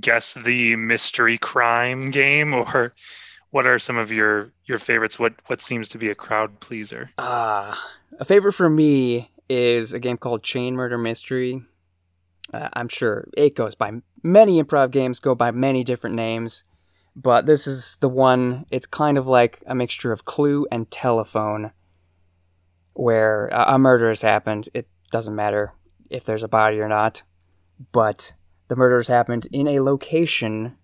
guess 0.00 0.34
the 0.34 0.76
mystery 0.76 1.38
crime 1.38 2.10
game, 2.10 2.54
or 2.74 2.92
what 3.50 3.66
are 3.66 3.78
some 3.78 3.96
of 3.96 4.12
your 4.12 4.52
your 4.64 4.78
favorites? 4.78 5.18
What 5.18 5.34
what 5.46 5.60
seems 5.60 5.88
to 5.90 5.98
be 5.98 6.08
a 6.08 6.14
crowd 6.14 6.60
pleaser? 6.60 7.10
Uh, 7.18 7.74
a 8.18 8.24
favorite 8.24 8.52
for 8.52 8.68
me 8.68 9.30
is 9.48 9.92
a 9.92 9.98
game 9.98 10.16
called 10.16 10.42
Chain 10.42 10.74
Murder 10.74 10.98
Mystery. 10.98 11.62
Uh, 12.52 12.68
I'm 12.74 12.88
sure 12.88 13.28
it 13.36 13.56
goes 13.56 13.74
by 13.74 13.92
many 14.22 14.62
improv 14.62 14.90
games 14.90 15.18
go 15.18 15.34
by 15.34 15.50
many 15.50 15.82
different 15.82 16.14
names, 16.14 16.62
but 17.16 17.46
this 17.46 17.66
is 17.66 17.96
the 17.98 18.08
one. 18.08 18.66
It's 18.70 18.86
kind 18.86 19.18
of 19.18 19.26
like 19.26 19.62
a 19.66 19.74
mixture 19.74 20.12
of 20.12 20.24
Clue 20.24 20.66
and 20.70 20.90
Telephone, 20.90 21.72
where 22.92 23.48
a 23.48 23.78
murder 23.78 24.10
has 24.10 24.22
happened. 24.22 24.68
It 24.74 24.88
doesn't 25.10 25.34
matter 25.34 25.72
if 26.10 26.24
there's 26.24 26.42
a 26.42 26.48
body 26.48 26.80
or 26.80 26.88
not, 26.88 27.22
but 27.92 28.32
the 28.68 28.76
murders 28.76 29.08
happened 29.08 29.46
in 29.52 29.68
a 29.68 29.80
location 29.80 30.76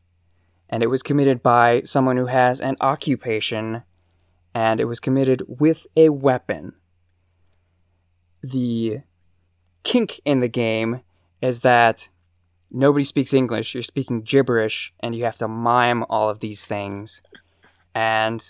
and 0.69 0.83
it 0.83 0.89
was 0.89 1.03
committed 1.03 1.43
by 1.43 1.83
someone 1.85 2.17
who 2.17 2.27
has 2.27 2.61
an 2.61 2.77
occupation 2.81 3.83
and 4.55 4.81
it 4.81 4.87
was 4.87 5.01
committed 5.01 5.43
with 5.47 5.87
a 5.97 6.09
weapon. 6.09 6.73
The 8.43 9.01
kink 9.83 10.21
in 10.25 10.41
the 10.41 10.49
game 10.49 11.03
is 11.41 11.61
that 11.61 12.09
nobody 12.71 13.05
speaks 13.05 13.35
English, 13.35 13.75
you're 13.75 13.83
speaking 13.83 14.23
gibberish, 14.23 14.93
and 15.01 15.15
you 15.15 15.25
have 15.25 15.37
to 15.39 15.49
mime 15.49 16.05
all 16.09 16.31
of 16.31 16.41
these 16.41 16.65
things. 16.65 17.23
And 17.95 18.43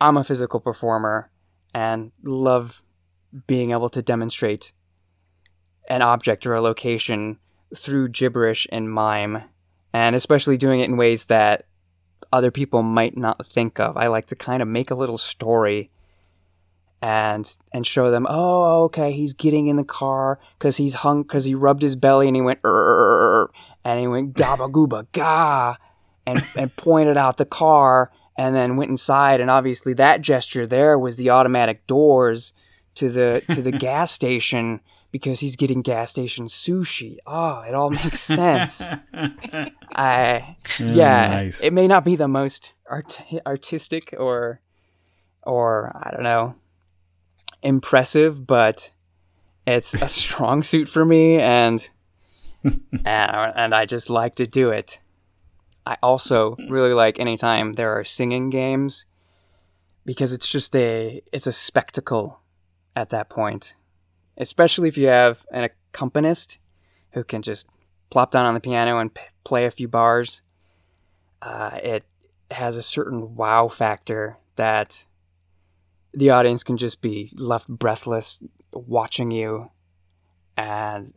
I'm 0.00 0.16
a 0.16 0.24
physical 0.24 0.60
performer 0.60 1.30
and 1.74 2.12
love 2.22 2.82
being 3.46 3.72
able 3.72 3.90
to 3.90 4.02
demonstrate 4.02 4.72
an 5.88 6.02
object 6.02 6.46
or 6.46 6.54
a 6.54 6.60
location 6.60 7.38
through 7.74 8.08
gibberish 8.08 8.66
and 8.70 8.90
mime, 8.90 9.42
and 9.92 10.16
especially 10.16 10.56
doing 10.56 10.80
it 10.80 10.88
in 10.88 10.96
ways 10.96 11.26
that 11.26 11.66
other 12.32 12.50
people 12.50 12.82
might 12.82 13.16
not 13.16 13.46
think 13.46 13.78
of. 13.78 13.96
I 13.96 14.08
like 14.08 14.26
to 14.26 14.36
kind 14.36 14.62
of 14.62 14.68
make 14.68 14.90
a 14.90 14.94
little 14.94 15.18
story 15.18 15.90
and 17.02 17.56
and 17.72 17.86
show 17.86 18.10
them, 18.10 18.26
oh, 18.28 18.84
okay, 18.84 19.12
he's 19.12 19.34
getting 19.34 19.66
in 19.66 19.76
the 19.76 19.84
car 19.84 20.40
because 20.58 20.76
he's 20.76 20.94
hung 20.94 21.22
because 21.22 21.44
he 21.44 21.54
rubbed 21.54 21.82
his 21.82 21.96
belly 21.96 22.26
and 22.26 22.36
he 22.36 22.42
went 22.42 22.60
and 22.64 24.00
he 24.00 24.06
went 24.06 24.34
gaba 24.34 24.68
gooba 24.68 25.06
ga 25.12 25.76
and 26.26 26.44
and 26.56 26.74
pointed 26.76 27.16
out 27.16 27.36
the 27.36 27.44
car 27.44 28.10
and 28.36 28.54
then 28.54 28.76
went 28.76 28.90
inside 28.90 29.40
and 29.40 29.50
obviously 29.50 29.94
that 29.94 30.20
gesture 30.20 30.66
there 30.66 30.98
was 30.98 31.16
the 31.16 31.30
automatic 31.30 31.86
doors 31.86 32.52
to 32.94 33.08
the 33.08 33.42
to 33.52 33.62
the 33.62 33.72
gas 33.86 34.10
station 34.10 34.80
because 35.10 35.40
he's 35.40 35.56
getting 35.56 35.82
gas 35.82 36.10
station 36.10 36.46
sushi. 36.46 37.18
Oh, 37.26 37.60
it 37.60 37.74
all 37.74 37.90
makes 37.90 38.20
sense. 38.20 38.82
I 39.94 40.56
mm, 40.62 40.94
yeah, 40.94 41.28
nice. 41.28 41.60
it 41.60 41.72
may 41.72 41.86
not 41.86 42.04
be 42.04 42.16
the 42.16 42.28
most 42.28 42.74
art- 42.88 43.20
artistic 43.46 44.14
or 44.18 44.60
or 45.42 45.92
I 45.94 46.10
don't 46.10 46.22
know 46.22 46.54
impressive, 47.62 48.46
but 48.46 48.90
it's 49.66 49.94
a 49.94 50.08
strong 50.22 50.62
suit 50.62 50.88
for 50.88 51.04
me, 51.04 51.38
and 51.40 51.88
and 52.64 53.02
and 53.04 53.74
I 53.74 53.86
just 53.86 54.10
like 54.10 54.36
to 54.36 54.46
do 54.46 54.70
it. 54.70 55.00
I 55.84 55.96
also 56.02 56.56
really 56.68 56.92
like 56.94 57.20
anytime 57.20 57.74
there 57.74 57.92
are 57.96 58.02
singing 58.04 58.50
games 58.50 59.06
because 60.04 60.32
it's 60.32 60.48
just 60.48 60.74
a 60.74 61.22
it's 61.32 61.46
a 61.46 61.52
spectacle 61.52 62.40
at 62.96 63.10
that 63.10 63.28
point 63.28 63.74
especially 64.38 64.88
if 64.88 64.98
you 64.98 65.08
have 65.08 65.46
an 65.50 65.64
accompanist 65.64 66.58
who 67.12 67.24
can 67.24 67.42
just 67.42 67.66
plop 68.10 68.30
down 68.30 68.46
on 68.46 68.54
the 68.54 68.60
piano 68.60 68.98
and 68.98 69.12
p- 69.14 69.22
play 69.44 69.66
a 69.66 69.70
few 69.70 69.88
bars. 69.88 70.42
Uh, 71.42 71.78
it 71.82 72.04
has 72.50 72.76
a 72.76 72.82
certain 72.82 73.34
wow 73.34 73.68
factor 73.68 74.38
that 74.56 75.06
the 76.12 76.30
audience 76.30 76.62
can 76.62 76.76
just 76.76 77.00
be 77.00 77.30
left 77.34 77.68
breathless 77.68 78.42
watching 78.72 79.30
you, 79.30 79.70
and 80.56 81.16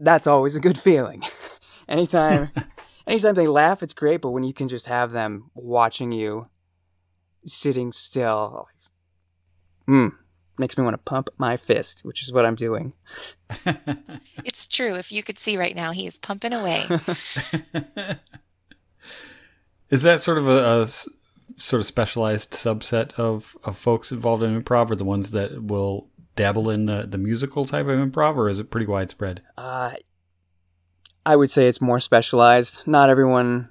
that's 0.00 0.26
always 0.26 0.56
a 0.56 0.60
good 0.60 0.78
feeling. 0.78 1.22
anytime, 1.88 2.50
anytime 3.06 3.34
they 3.34 3.46
laugh, 3.46 3.82
it's 3.82 3.94
great. 3.94 4.20
But 4.20 4.30
when 4.30 4.44
you 4.44 4.54
can 4.54 4.68
just 4.68 4.86
have 4.86 5.12
them 5.12 5.50
watching 5.54 6.12
you, 6.12 6.48
sitting 7.44 7.92
still, 7.92 8.68
hmm 9.86 10.08
makes 10.58 10.76
me 10.76 10.84
want 10.84 10.94
to 10.94 10.98
pump 10.98 11.28
my 11.38 11.56
fist, 11.56 12.04
which 12.04 12.22
is 12.22 12.32
what 12.32 12.44
I'm 12.46 12.54
doing. 12.54 12.92
it's 14.44 14.68
true. 14.68 14.94
If 14.94 15.12
you 15.12 15.22
could 15.22 15.38
see 15.38 15.56
right 15.56 15.76
now, 15.76 15.92
he 15.92 16.06
is 16.06 16.18
pumping 16.18 16.52
away. 16.52 16.84
is 19.90 20.02
that 20.02 20.20
sort 20.20 20.38
of 20.38 20.48
a, 20.48 20.82
a, 20.82 20.86
sort 21.58 21.80
of 21.80 21.86
specialized 21.86 22.52
subset 22.52 23.12
of, 23.14 23.56
of 23.64 23.76
folks 23.78 24.12
involved 24.12 24.42
in 24.42 24.62
improv, 24.62 24.90
or 24.90 24.96
the 24.96 25.04
ones 25.04 25.30
that 25.30 25.62
will 25.64 26.08
dabble 26.34 26.70
in 26.70 26.86
the, 26.86 27.06
the 27.08 27.18
musical 27.18 27.64
type 27.64 27.86
of 27.86 27.98
improv, 27.98 28.36
or 28.36 28.48
is 28.48 28.60
it 28.60 28.70
pretty 28.70 28.86
widespread? 28.86 29.42
Uh, 29.56 29.92
I 31.24 31.36
would 31.36 31.50
say 31.50 31.66
it's 31.66 31.80
more 31.80 32.00
specialized. 32.00 32.86
Not 32.86 33.10
everyone. 33.10 33.70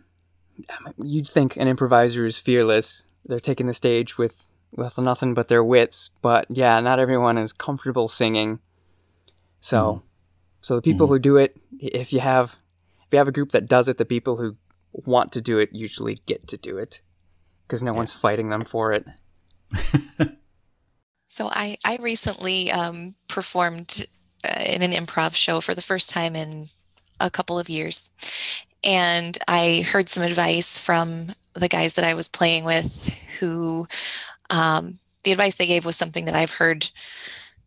You'd 0.98 1.28
think 1.28 1.56
an 1.58 1.68
improviser 1.68 2.26
is 2.26 2.40
fearless. 2.40 3.06
They're 3.26 3.40
taking 3.40 3.68
the 3.68 3.74
stage 3.74 4.18
with 4.18 4.48
with 4.76 4.98
nothing 4.98 5.34
but 5.34 5.48
their 5.48 5.64
wits. 5.64 6.12
But 6.22 6.46
yeah, 6.50 6.80
not 6.82 7.00
everyone 7.00 7.38
is 7.38 7.54
comfortable 7.54 8.08
singing. 8.08 8.60
So, 9.60 9.94
mm. 9.94 10.02
so 10.62 10.76
the 10.76 10.82
people 10.82 11.08
mm. 11.08 11.12
who 11.12 11.20
do 11.20 11.38
it, 11.38 11.58
if 11.80 12.14
you 12.14 12.20
have, 12.20 12.58
if 13.06 13.14
you 13.14 13.18
have 13.18 13.28
a 13.28 13.34
group 13.34 13.52
that 13.52 13.68
does 13.68 13.88
it, 13.88 13.98
the 13.98 14.06
people 14.06 14.38
who 14.38 14.58
want 14.92 15.32
to 15.34 15.42
do 15.42 15.60
it 15.60 15.70
usually 15.74 16.22
get 16.26 16.48
to 16.48 16.58
do 16.58 16.78
it 16.78 17.02
because 17.68 17.82
no 17.82 17.92
yeah. 17.92 17.98
one's 17.98 18.14
fighting 18.14 18.50
them 18.50 18.66
for 18.66 18.94
it. 18.94 19.06
so 21.30 21.48
I, 21.48 21.78
I 21.86 21.98
recently 22.02 22.72
um, 22.72 23.16
performed 23.28 24.06
uh, 24.44 24.62
in 24.66 24.82
an 24.82 24.92
improv 24.92 25.36
show 25.36 25.62
for 25.62 25.74
the 25.74 25.82
first 25.82 26.10
time 26.10 26.36
in 26.36 26.70
a 27.20 27.30
couple 27.30 27.60
of 27.60 27.70
years. 27.70 28.12
And 28.84 29.38
I 29.48 29.84
heard 29.88 30.08
some 30.08 30.24
advice 30.24 30.80
from 30.80 31.34
the 31.54 31.68
guys 31.68 31.96
that 31.96 32.06
I 32.06 32.14
was 32.14 32.28
playing 32.28 32.66
with 32.66 33.18
who 33.40 33.88
um, 34.50 35.00
the 35.24 35.32
advice 35.32 35.56
they 35.56 35.66
gave 35.66 35.86
was 35.86 35.96
something 35.96 36.26
that 36.26 36.36
I've 36.36 36.52
heard 36.52 36.90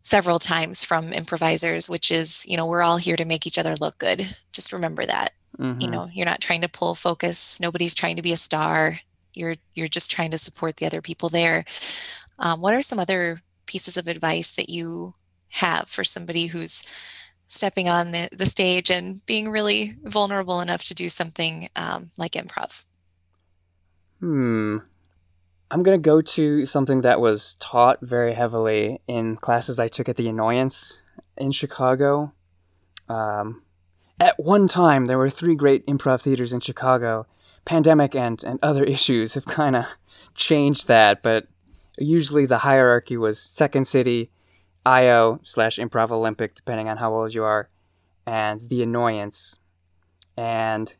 several 0.01 0.39
times 0.39 0.83
from 0.83 1.13
improvisers, 1.13 1.89
which 1.89 2.09
is, 2.11 2.45
you 2.47 2.57
know, 2.57 2.65
we're 2.65 2.81
all 2.81 2.97
here 2.97 3.15
to 3.15 3.25
make 3.25 3.45
each 3.45 3.57
other 3.57 3.75
look 3.75 3.97
good. 3.97 4.27
Just 4.53 4.73
remember 4.73 5.05
that. 5.05 5.33
Mm-hmm. 5.57 5.81
You 5.81 5.87
know, 5.89 6.09
you're 6.13 6.25
not 6.25 6.41
trying 6.41 6.61
to 6.61 6.69
pull 6.69 6.95
focus. 6.95 7.59
Nobody's 7.59 7.93
trying 7.93 8.15
to 8.15 8.21
be 8.21 8.31
a 8.31 8.37
star. 8.37 8.99
You're 9.33 9.55
you're 9.75 9.87
just 9.87 10.09
trying 10.09 10.31
to 10.31 10.37
support 10.37 10.77
the 10.77 10.85
other 10.85 11.01
people 11.01 11.29
there. 11.29 11.65
Um, 12.39 12.61
what 12.61 12.73
are 12.73 12.81
some 12.81 12.99
other 12.99 13.39
pieces 13.65 13.97
of 13.97 14.07
advice 14.07 14.51
that 14.51 14.69
you 14.69 15.15
have 15.49 15.89
for 15.89 16.03
somebody 16.03 16.47
who's 16.47 16.85
stepping 17.47 17.89
on 17.89 18.11
the, 18.11 18.29
the 18.31 18.45
stage 18.45 18.89
and 18.89 19.25
being 19.25 19.49
really 19.49 19.95
vulnerable 20.03 20.61
enough 20.61 20.83
to 20.85 20.95
do 20.95 21.09
something 21.09 21.67
um, 21.75 22.11
like 22.17 22.33
improv? 22.33 22.85
Hmm. 24.19 24.77
I'm 25.71 25.83
going 25.83 25.97
to 25.97 26.01
go 26.01 26.21
to 26.21 26.65
something 26.65 27.01
that 27.01 27.21
was 27.21 27.55
taught 27.59 27.99
very 28.01 28.33
heavily 28.33 29.01
in 29.07 29.35
classes 29.37 29.79
I 29.79 29.87
took 29.87 30.09
at 30.09 30.15
the 30.15 30.27
Annoyance 30.27 31.01
in 31.37 31.51
Chicago. 31.51 32.33
Um, 33.07 33.61
at 34.19 34.35
one 34.37 34.67
time, 34.67 35.05
there 35.05 35.17
were 35.17 35.29
three 35.29 35.55
great 35.55 35.85
improv 35.85 36.21
theaters 36.21 36.53
in 36.53 36.59
Chicago. 36.59 37.27
Pandemic 37.65 38.15
and, 38.15 38.43
and 38.43 38.57
other 38.63 38.83
issues 38.95 39.35
have 39.35 39.45
kind 39.45 39.75
of 39.75 39.85
changed 40.33 40.87
that, 40.87 41.21
but 41.21 41.47
usually 41.99 42.47
the 42.47 42.59
hierarchy 42.59 43.15
was 43.15 43.39
Second 43.39 43.85
City, 43.85 44.31
IO 44.85 45.39
slash 45.43 45.77
Improv 45.77 46.09
Olympic, 46.09 46.55
depending 46.55 46.89
on 46.89 46.97
how 46.97 47.13
old 47.13 47.35
you 47.35 47.43
are, 47.43 47.69
and 48.25 48.61
the 48.69 48.81
Annoyance. 48.81 49.57
And 50.35 50.95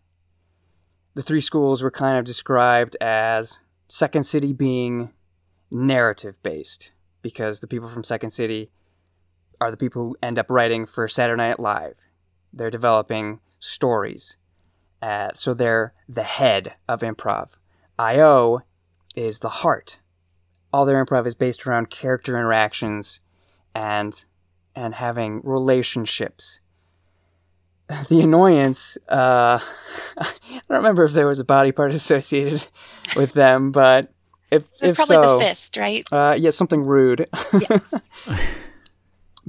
the 1.16 1.24
three 1.24 1.42
schools 1.42 1.82
were 1.82 1.92
kind 1.92 2.20
of 2.20 2.26
described 2.26 2.96
as 3.02 3.62
Second 3.90 4.24
City 4.24 4.54
being 4.54 5.12
narrative 5.72 6.42
based 6.44 6.92
because 7.24 7.60
the 7.60 7.68
people 7.68 7.90
from 7.90 8.04
Second 8.04 8.30
City 8.30 8.70
are 9.60 9.72
the 9.72 9.78
people 9.78 10.04
who 10.04 10.18
end 10.22 10.38
up 10.38 10.46
writing 10.48 10.86
for 10.86 11.08
Saturday 11.08 11.42
Night 11.42 11.60
Live. 11.60 11.96
They're 12.54 12.70
developing 12.70 13.40
stories. 13.58 14.38
Uh, 15.02 15.30
so 15.34 15.56
they're 15.56 15.94
the 16.08 16.24
head 16.24 16.76
of 16.88 17.02
improv. 17.02 17.58
IO 17.98 18.62
is 19.16 19.40
the 19.40 19.50
heart. 19.50 20.00
All 20.72 20.86
their 20.86 21.04
improv 21.04 21.26
is 21.26 21.34
based 21.34 21.66
around 21.66 21.90
character 21.90 22.38
interactions 22.38 23.22
and 23.74 24.24
and 24.76 24.96
having 24.96 25.42
relationships. 25.44 26.62
The 28.10 28.22
annoyance, 28.22 28.98
uh, 29.10 29.60
I 30.18 30.32
don't 30.52 30.78
remember 30.78 31.06
if 31.06 31.14
there 31.14 31.28
was 31.28 31.40
a 31.40 31.44
body 31.44 31.72
part 31.72 31.92
associated 31.96 32.68
with 33.16 33.34
them, 33.34 33.72
but 33.72 34.14
if, 34.52 34.68
it's 34.82 34.96
probably 34.96 35.16
so, 35.16 35.38
the 35.40 35.46
fist, 35.46 35.78
right? 35.78 36.08
Uh, 36.12 36.36
yeah, 36.38 36.52
something 36.52 36.84
rude. 36.84 37.28
Yeah. 37.54 37.80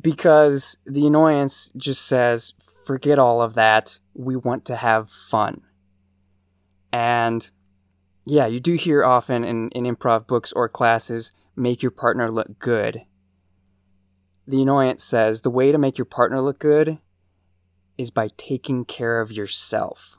because 0.00 0.78
the 0.86 1.06
annoyance 1.06 1.70
just 1.76 2.06
says, 2.06 2.54
forget 2.86 3.18
all 3.18 3.42
of 3.42 3.54
that. 3.54 3.98
We 4.14 4.36
want 4.36 4.64
to 4.66 4.76
have 4.76 5.10
fun. 5.10 5.62
And 6.92 7.50
yeah, 8.24 8.46
you 8.46 8.60
do 8.60 8.74
hear 8.74 9.04
often 9.04 9.44
in, 9.44 9.68
in 9.70 9.84
improv 9.84 10.26
books 10.26 10.52
or 10.52 10.68
classes, 10.68 11.32
make 11.56 11.82
your 11.82 11.90
partner 11.90 12.30
look 12.30 12.58
good. 12.58 13.02
The 14.46 14.62
annoyance 14.62 15.04
says 15.04 15.42
the 15.42 15.50
way 15.50 15.72
to 15.72 15.78
make 15.78 15.98
your 15.98 16.04
partner 16.06 16.40
look 16.40 16.58
good 16.58 16.98
is 18.00 18.10
by 18.10 18.30
taking 18.36 18.84
care 18.84 19.20
of 19.20 19.30
yourself. 19.30 20.16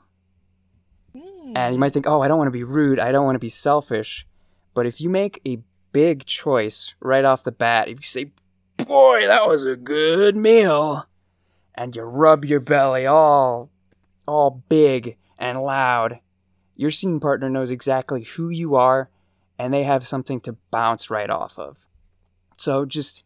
Mm. 1.14 1.52
And 1.56 1.74
you 1.74 1.80
might 1.80 1.92
think, 1.92 2.06
oh, 2.06 2.22
I 2.22 2.28
don't 2.28 2.38
want 2.38 2.46
to 2.46 2.52
be 2.52 2.64
rude. 2.64 3.00
I 3.00 3.10
don't 3.10 3.24
want 3.24 3.34
to 3.34 3.40
be 3.40 3.48
selfish. 3.48 4.26
But 4.72 4.86
if 4.86 5.00
you 5.00 5.10
make 5.10 5.40
a 5.46 5.62
big 5.92 6.24
choice 6.24 6.94
right 7.00 7.24
off 7.24 7.42
the 7.42 7.50
bat, 7.50 7.88
if 7.88 7.98
you 7.98 8.04
say, 8.04 8.30
boy, 8.76 9.26
that 9.26 9.46
was 9.48 9.64
a 9.64 9.76
good 9.76 10.36
meal, 10.36 11.06
and 11.74 11.94
you 11.96 12.02
rub 12.02 12.44
your 12.44 12.60
belly 12.60 13.04
all, 13.04 13.70
all 14.26 14.62
big 14.68 15.16
and 15.38 15.60
loud, 15.60 16.20
your 16.76 16.90
scene 16.90 17.18
partner 17.18 17.50
knows 17.50 17.70
exactly 17.70 18.22
who 18.22 18.48
you 18.48 18.76
are 18.76 19.10
and 19.58 19.74
they 19.74 19.82
have 19.82 20.06
something 20.06 20.40
to 20.40 20.56
bounce 20.70 21.10
right 21.10 21.30
off 21.30 21.58
of. 21.58 21.86
So 22.56 22.84
just 22.84 23.24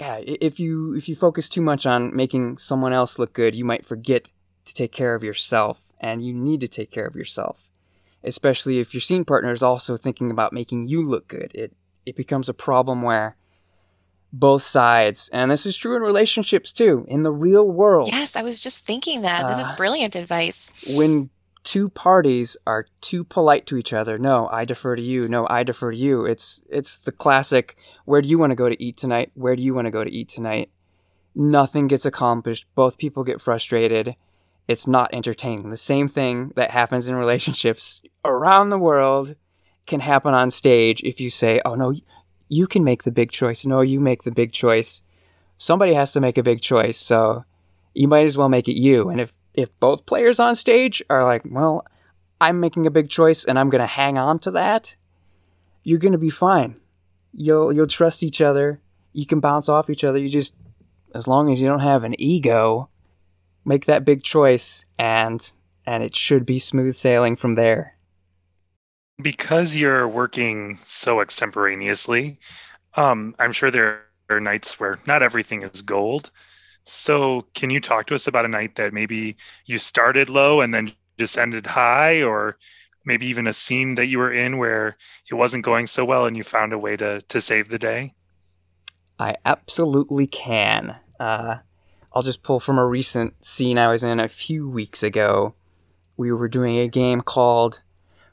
yeah, 0.00 0.20
if 0.22 0.60
you 0.60 0.94
if 0.94 1.08
you 1.08 1.16
focus 1.16 1.48
too 1.48 1.60
much 1.60 1.86
on 1.86 2.14
making 2.14 2.58
someone 2.58 2.92
else 2.92 3.18
look 3.18 3.32
good, 3.32 3.54
you 3.54 3.64
might 3.64 3.84
forget 3.84 4.30
to 4.64 4.74
take 4.74 4.92
care 4.92 5.14
of 5.14 5.24
yourself, 5.24 5.92
and 5.98 6.24
you 6.24 6.32
need 6.32 6.60
to 6.60 6.68
take 6.68 6.90
care 6.90 7.06
of 7.06 7.16
yourself. 7.16 7.68
Especially 8.22 8.78
if 8.78 8.94
your 8.94 9.00
scene 9.00 9.24
partner 9.24 9.52
is 9.52 9.62
also 9.62 9.96
thinking 9.96 10.30
about 10.30 10.52
making 10.52 10.86
you 10.86 11.08
look 11.08 11.26
good. 11.28 11.50
It 11.54 11.72
it 12.06 12.16
becomes 12.16 12.48
a 12.48 12.54
problem 12.54 13.02
where 13.02 13.36
both 14.32 14.62
sides, 14.62 15.28
and 15.32 15.50
this 15.50 15.66
is 15.66 15.76
true 15.76 15.96
in 15.96 16.02
relationships 16.02 16.72
too, 16.72 17.04
in 17.08 17.22
the 17.22 17.32
real 17.32 17.68
world. 17.68 18.08
Yes, 18.08 18.36
I 18.36 18.42
was 18.42 18.62
just 18.62 18.86
thinking 18.86 19.22
that. 19.22 19.44
Uh, 19.44 19.48
this 19.48 19.58
is 19.58 19.70
uh, 19.70 19.76
brilliant 19.76 20.14
advice. 20.14 20.70
When 20.96 21.30
two 21.64 21.88
parties 21.88 22.56
are 22.66 22.86
too 23.00 23.24
polite 23.24 23.66
to 23.66 23.76
each 23.76 23.92
other. 23.92 24.18
No, 24.18 24.48
I 24.48 24.64
defer 24.64 24.96
to 24.96 25.02
you. 25.02 25.28
No, 25.28 25.46
I 25.50 25.62
defer 25.62 25.90
to 25.90 25.96
you. 25.96 26.24
It's 26.24 26.62
it's 26.68 26.98
the 26.98 27.12
classic 27.12 27.76
where 28.04 28.22
do 28.22 28.28
you 28.28 28.38
want 28.38 28.50
to 28.50 28.56
go 28.56 28.68
to 28.68 28.82
eat 28.82 28.96
tonight? 28.96 29.30
Where 29.34 29.54
do 29.54 29.62
you 29.62 29.74
want 29.74 29.86
to 29.86 29.90
go 29.90 30.02
to 30.02 30.10
eat 30.10 30.28
tonight? 30.28 30.70
Nothing 31.34 31.86
gets 31.86 32.06
accomplished. 32.06 32.66
Both 32.74 32.98
people 32.98 33.22
get 33.22 33.40
frustrated. 33.40 34.16
It's 34.66 34.86
not 34.86 35.10
entertaining. 35.12 35.70
The 35.70 35.76
same 35.76 36.08
thing 36.08 36.52
that 36.56 36.70
happens 36.70 37.08
in 37.08 37.14
relationships 37.14 38.00
around 38.24 38.70
the 38.70 38.78
world 38.78 39.36
can 39.86 40.00
happen 40.00 40.34
on 40.34 40.50
stage 40.50 41.02
if 41.02 41.20
you 41.20 41.30
say, 41.30 41.60
"Oh 41.64 41.74
no, 41.74 41.94
you 42.48 42.66
can 42.66 42.84
make 42.84 43.02
the 43.04 43.12
big 43.12 43.30
choice." 43.30 43.64
No, 43.64 43.80
you 43.80 44.00
make 44.00 44.22
the 44.22 44.30
big 44.30 44.52
choice. 44.52 45.02
Somebody 45.56 45.94
has 45.94 46.12
to 46.12 46.20
make 46.20 46.38
a 46.38 46.42
big 46.42 46.60
choice, 46.60 46.98
so 46.98 47.44
you 47.94 48.08
might 48.08 48.26
as 48.26 48.36
well 48.36 48.48
make 48.48 48.68
it 48.68 48.78
you. 48.78 49.08
And 49.08 49.20
if 49.20 49.32
if 49.54 49.68
both 49.80 50.06
players 50.06 50.38
on 50.38 50.56
stage 50.56 51.02
are 51.10 51.24
like, 51.24 51.42
well, 51.44 51.84
I'm 52.40 52.60
making 52.60 52.86
a 52.86 52.90
big 52.90 53.08
choice 53.08 53.44
and 53.44 53.58
I'm 53.58 53.70
going 53.70 53.80
to 53.80 53.86
hang 53.86 54.16
on 54.16 54.38
to 54.40 54.50
that, 54.52 54.96
you're 55.82 55.98
going 55.98 56.12
to 56.12 56.18
be 56.18 56.30
fine. 56.30 56.76
You'll 57.32 57.72
you'll 57.72 57.86
trust 57.86 58.22
each 58.22 58.40
other. 58.40 58.80
You 59.12 59.26
can 59.26 59.40
bounce 59.40 59.68
off 59.68 59.90
each 59.90 60.04
other. 60.04 60.18
You 60.18 60.28
just 60.28 60.54
as 61.14 61.26
long 61.26 61.52
as 61.52 61.60
you 61.60 61.68
don't 61.68 61.80
have 61.80 62.04
an 62.04 62.20
ego, 62.20 62.88
make 63.64 63.86
that 63.86 64.04
big 64.04 64.22
choice 64.22 64.86
and 64.98 65.52
and 65.86 66.02
it 66.02 66.14
should 66.14 66.44
be 66.44 66.58
smooth 66.58 66.94
sailing 66.94 67.36
from 67.36 67.54
there. 67.54 67.96
Because 69.20 69.74
you're 69.74 70.06
working 70.06 70.78
so 70.86 71.20
extemporaneously, 71.20 72.38
um, 72.94 73.34
I'm 73.38 73.52
sure 73.52 73.70
there 73.70 74.02
are 74.28 74.38
nights 74.38 74.78
where 74.78 74.98
not 75.06 75.22
everything 75.22 75.62
is 75.62 75.82
gold. 75.82 76.30
So, 76.90 77.42
can 77.52 77.68
you 77.68 77.80
talk 77.80 78.06
to 78.06 78.14
us 78.14 78.26
about 78.26 78.46
a 78.46 78.48
night 78.48 78.76
that 78.76 78.94
maybe 78.94 79.36
you 79.66 79.78
started 79.78 80.30
low 80.30 80.62
and 80.62 80.72
then 80.72 80.90
just 81.18 81.36
ended 81.36 81.66
high, 81.66 82.22
or 82.22 82.56
maybe 83.04 83.26
even 83.26 83.46
a 83.46 83.52
scene 83.52 83.94
that 83.96 84.06
you 84.06 84.18
were 84.18 84.32
in 84.32 84.56
where 84.56 84.96
it 85.30 85.34
wasn't 85.34 85.66
going 85.66 85.86
so 85.86 86.02
well 86.02 86.24
and 86.24 86.34
you 86.34 86.42
found 86.42 86.72
a 86.72 86.78
way 86.78 86.96
to 86.96 87.20
to 87.20 87.42
save 87.42 87.68
the 87.68 87.78
day? 87.78 88.14
I 89.18 89.36
absolutely 89.44 90.26
can. 90.26 90.96
Uh, 91.20 91.58
I'll 92.14 92.22
just 92.22 92.42
pull 92.42 92.58
from 92.58 92.78
a 92.78 92.86
recent 92.86 93.44
scene 93.44 93.76
I 93.76 93.88
was 93.88 94.02
in 94.02 94.18
a 94.18 94.26
few 94.26 94.66
weeks 94.66 95.02
ago. 95.02 95.54
We 96.16 96.32
were 96.32 96.48
doing 96.48 96.78
a 96.78 96.88
game 96.88 97.20
called 97.20 97.82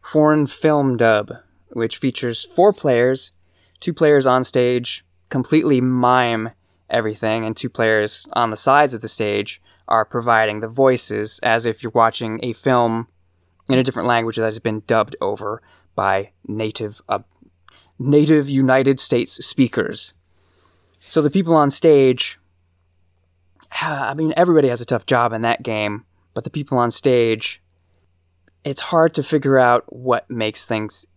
Foreign 0.01 0.47
Film 0.47 0.95
Dub, 0.95 1.29
which 1.71 1.97
features 1.97 2.45
four 2.45 2.71
players, 2.71 3.33
two 3.81 3.93
players 3.93 4.25
on 4.25 4.45
stage, 4.45 5.03
completely 5.27 5.81
mime 5.81 6.51
everything, 6.89 7.45
and 7.45 7.55
two 7.55 7.69
players 7.69 8.27
on 8.33 8.49
the 8.49 8.57
sides 8.57 8.93
of 8.93 9.01
the 9.01 9.07
stage 9.07 9.61
are 9.87 10.05
providing 10.05 10.59
the 10.59 10.67
voices 10.67 11.39
as 11.43 11.65
if 11.65 11.83
you're 11.83 11.91
watching 11.93 12.39
a 12.43 12.53
film 12.53 13.07
in 13.69 13.79
a 13.79 13.83
different 13.83 14.07
language 14.07 14.35
that 14.37 14.45
has 14.45 14.59
been 14.59 14.83
dubbed 14.87 15.15
over 15.21 15.61
by 15.95 16.31
native 16.47 17.01
uh, 17.07 17.19
native 17.97 18.49
United 18.49 18.99
States 18.99 19.33
speakers. 19.45 20.13
So 20.99 21.21
the 21.21 21.29
people 21.29 21.55
on 21.55 21.69
stage, 21.69 22.39
I 23.81 24.13
mean, 24.13 24.33
everybody 24.35 24.69
has 24.69 24.81
a 24.81 24.85
tough 24.85 25.05
job 25.05 25.33
in 25.33 25.41
that 25.41 25.63
game, 25.63 26.05
but 26.33 26.43
the 26.43 26.49
people 26.49 26.77
on 26.77 26.91
stage, 26.91 27.61
it's 28.63 28.81
hard 28.81 29.13
to 29.15 29.23
figure 29.23 29.59
out 29.59 29.85
what 29.93 30.29
makes 30.29 30.65
things 30.65 31.07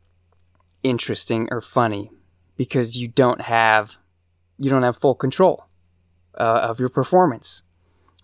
interesting 0.82 1.48
or 1.50 1.60
funny 1.60 2.10
because 2.56 2.96
you 2.96 3.08
don't 3.08 3.40
have 3.42 3.98
you 4.58 4.70
don't 4.70 4.82
have 4.82 4.98
full 4.98 5.14
control 5.14 5.66
uh, 6.38 6.60
of 6.62 6.80
your 6.80 6.88
performance. 6.88 7.62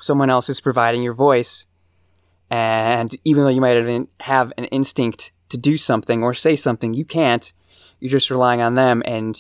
Someone 0.01 0.31
else 0.31 0.49
is 0.49 0.61
providing 0.61 1.03
your 1.03 1.15
voice, 1.15 1.67
and 2.51 3.15
even 3.25 3.45
though 3.45 3.51
you 3.51 3.61
might 3.61 4.09
have 4.21 4.53
an 4.59 4.65
instinct 4.67 5.33
to 5.49 5.57
do 5.57 5.77
something 5.77 6.23
or 6.23 6.35
say 6.35 6.57
something, 6.57 6.95
you 6.95 7.05
can't. 7.05 7.53
You're 8.01 8.11
just 8.11 8.31
relying 8.31 8.61
on 8.61 8.75
them, 8.75 9.03
and 9.07 9.37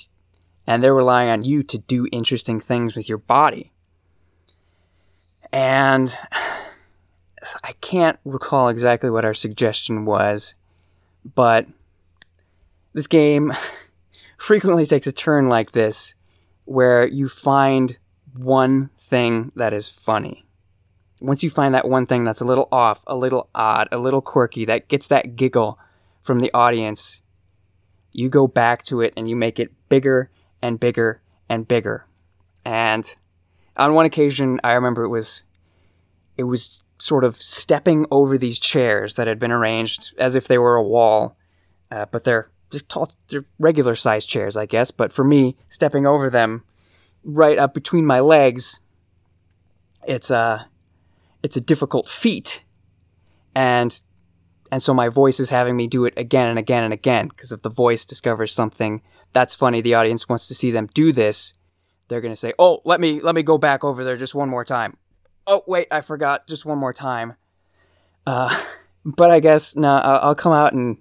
and 0.66 0.82
they're 0.82 0.94
relying 0.94 1.28
on 1.28 1.44
you 1.44 1.62
to 1.64 1.78
do 1.78 2.06
interesting 2.12 2.60
things 2.60 2.94
with 2.94 3.08
your 3.08 3.18
body. 3.18 3.72
And 5.52 6.16
I 7.62 7.72
can't 7.80 8.18
recall 8.24 8.68
exactly 8.68 9.10
what 9.10 9.24
our 9.24 9.34
suggestion 9.34 10.06
was, 10.06 10.54
but 11.34 11.66
this 12.94 13.06
game 13.06 13.52
frequently 14.38 14.86
takes 14.86 15.06
a 15.06 15.12
turn 15.12 15.48
like 15.48 15.72
this 15.72 16.14
where 16.64 17.06
you 17.06 17.28
find 17.28 17.98
one 18.36 18.90
thing 18.98 19.52
that 19.56 19.72
is 19.72 19.88
funny. 19.88 20.44
Once 21.20 21.42
you 21.42 21.50
find 21.50 21.74
that 21.74 21.88
one 21.88 22.06
thing 22.06 22.24
that's 22.24 22.40
a 22.40 22.44
little 22.44 22.68
off, 22.70 23.02
a 23.06 23.14
little 23.14 23.48
odd, 23.54 23.88
a 23.92 23.98
little 23.98 24.20
quirky, 24.20 24.64
that 24.64 24.88
gets 24.88 25.08
that 25.08 25.36
giggle 25.36 25.78
from 26.22 26.40
the 26.40 26.52
audience, 26.52 27.22
you 28.12 28.28
go 28.28 28.46
back 28.46 28.82
to 28.82 29.00
it 29.00 29.12
and 29.16 29.28
you 29.28 29.36
make 29.36 29.58
it 29.58 29.72
bigger 29.88 30.30
and 30.60 30.80
bigger 30.80 31.20
and 31.48 31.66
bigger. 31.66 32.06
And 32.64 33.04
on 33.76 33.94
one 33.94 34.06
occasion, 34.06 34.60
I 34.64 34.72
remember 34.72 35.04
it 35.04 35.08
was 35.08 35.44
it 36.36 36.44
was 36.44 36.80
sort 36.98 37.24
of 37.24 37.36
stepping 37.36 38.06
over 38.10 38.38
these 38.38 38.58
chairs 38.58 39.14
that 39.16 39.26
had 39.26 39.38
been 39.38 39.52
arranged 39.52 40.14
as 40.18 40.34
if 40.34 40.48
they 40.48 40.58
were 40.58 40.76
a 40.76 40.82
wall, 40.82 41.36
uh, 41.90 42.06
but 42.10 42.24
they're 42.24 42.50
they're, 42.74 42.80
tall, 42.80 43.12
they're 43.28 43.46
regular 43.58 43.94
sized 43.94 44.28
chairs, 44.28 44.56
I 44.56 44.66
guess. 44.66 44.90
But 44.90 45.12
for 45.12 45.24
me, 45.24 45.56
stepping 45.68 46.06
over 46.06 46.28
them 46.28 46.64
right 47.22 47.58
up 47.58 47.72
between 47.72 48.04
my 48.04 48.20
legs, 48.20 48.80
it's 50.06 50.30
a 50.30 50.68
it's 51.42 51.56
a 51.56 51.60
difficult 51.60 52.08
feat, 52.08 52.64
and 53.54 54.00
and 54.70 54.82
so 54.82 54.92
my 54.92 55.08
voice 55.08 55.40
is 55.40 55.50
having 55.50 55.76
me 55.76 55.86
do 55.86 56.04
it 56.04 56.14
again 56.16 56.48
and 56.48 56.58
again 56.58 56.84
and 56.84 56.92
again 56.92 57.28
because 57.28 57.52
if 57.52 57.62
the 57.62 57.70
voice 57.70 58.04
discovers 58.04 58.52
something 58.52 59.02
that's 59.32 59.54
funny, 59.54 59.80
the 59.80 59.94
audience 59.94 60.28
wants 60.28 60.48
to 60.48 60.54
see 60.54 60.70
them 60.70 60.88
do 60.94 61.12
this. 61.12 61.54
They're 62.08 62.20
gonna 62.20 62.36
say, 62.36 62.52
"Oh, 62.58 62.80
let 62.84 63.00
me 63.00 63.20
let 63.20 63.34
me 63.34 63.42
go 63.42 63.56
back 63.56 63.84
over 63.84 64.04
there 64.04 64.16
just 64.16 64.34
one 64.34 64.48
more 64.48 64.64
time." 64.64 64.96
Oh 65.46 65.62
wait, 65.66 65.88
I 65.90 66.00
forgot. 66.00 66.46
Just 66.46 66.66
one 66.66 66.78
more 66.78 66.92
time. 66.92 67.34
Uh, 68.26 68.54
but 69.04 69.30
I 69.30 69.40
guess 69.40 69.76
no, 69.76 69.94
I'll, 69.96 70.20
I'll 70.28 70.34
come 70.34 70.52
out 70.52 70.72
and 70.72 70.98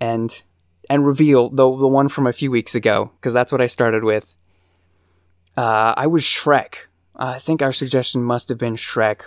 and 0.00 0.42
and 0.88 1.06
reveal 1.06 1.48
the 1.48 1.64
the 1.76 1.88
one 1.88 2.08
from 2.08 2.26
a 2.26 2.32
few 2.32 2.50
weeks 2.50 2.74
ago 2.74 3.10
because 3.16 3.32
that's 3.32 3.52
what 3.52 3.60
I 3.60 3.66
started 3.66 4.04
with. 4.04 4.34
Uh, 5.56 5.94
I 5.96 6.06
was 6.06 6.22
Shrek. 6.22 6.74
I 7.16 7.38
think 7.38 7.62
our 7.62 7.72
suggestion 7.72 8.22
must 8.22 8.48
have 8.48 8.58
been 8.58 8.76
Shrek, 8.76 9.22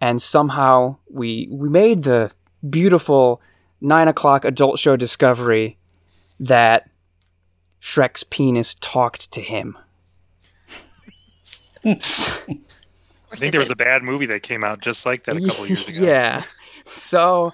and 0.00 0.20
somehow 0.20 0.96
we 1.10 1.48
we 1.50 1.68
made 1.68 2.04
the 2.04 2.30
beautiful 2.68 3.40
nine 3.80 4.08
o'clock 4.08 4.44
adult 4.44 4.78
show 4.78 4.96
discovery 4.96 5.78
that 6.40 6.90
Shrek's 7.80 8.24
penis 8.24 8.74
talked 8.74 9.30
to 9.32 9.40
him. 9.40 9.78
I 11.84 13.36
think 13.36 13.52
there 13.52 13.60
was 13.60 13.70
a 13.70 13.76
bad 13.76 14.02
movie 14.02 14.26
that 14.26 14.42
came 14.42 14.64
out 14.64 14.80
just 14.80 15.06
like 15.06 15.24
that 15.24 15.36
a 15.36 15.40
couple 15.40 15.66
years 15.66 15.88
ago. 15.88 15.98
Yeah. 16.04 16.42
So 16.86 17.52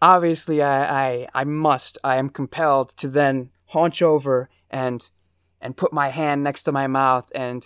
obviously 0.00 0.62
I, 0.62 1.06
I 1.06 1.28
I 1.34 1.44
must 1.44 1.98
I 2.04 2.16
am 2.16 2.28
compelled 2.28 2.90
to 2.98 3.08
then 3.08 3.50
haunch 3.66 4.02
over 4.02 4.48
and 4.70 5.10
and 5.60 5.76
put 5.76 5.92
my 5.92 6.08
hand 6.08 6.42
next 6.42 6.64
to 6.64 6.72
my 6.72 6.86
mouth 6.86 7.30
and 7.34 7.64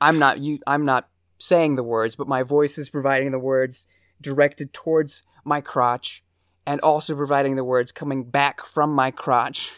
I'm 0.00 0.18
not 0.18 0.38
you 0.38 0.58
I'm 0.66 0.84
not 0.84 1.08
saying 1.38 1.76
the 1.76 1.82
words 1.82 2.16
but 2.16 2.28
my 2.28 2.42
voice 2.42 2.78
is 2.78 2.90
providing 2.90 3.30
the 3.30 3.38
words 3.38 3.86
directed 4.20 4.72
towards 4.72 5.22
my 5.44 5.60
crotch 5.60 6.24
and 6.66 6.80
also 6.80 7.14
providing 7.14 7.56
the 7.56 7.64
words 7.64 7.92
coming 7.92 8.24
back 8.24 8.64
from 8.64 8.90
my 8.92 9.10
crotch 9.10 9.72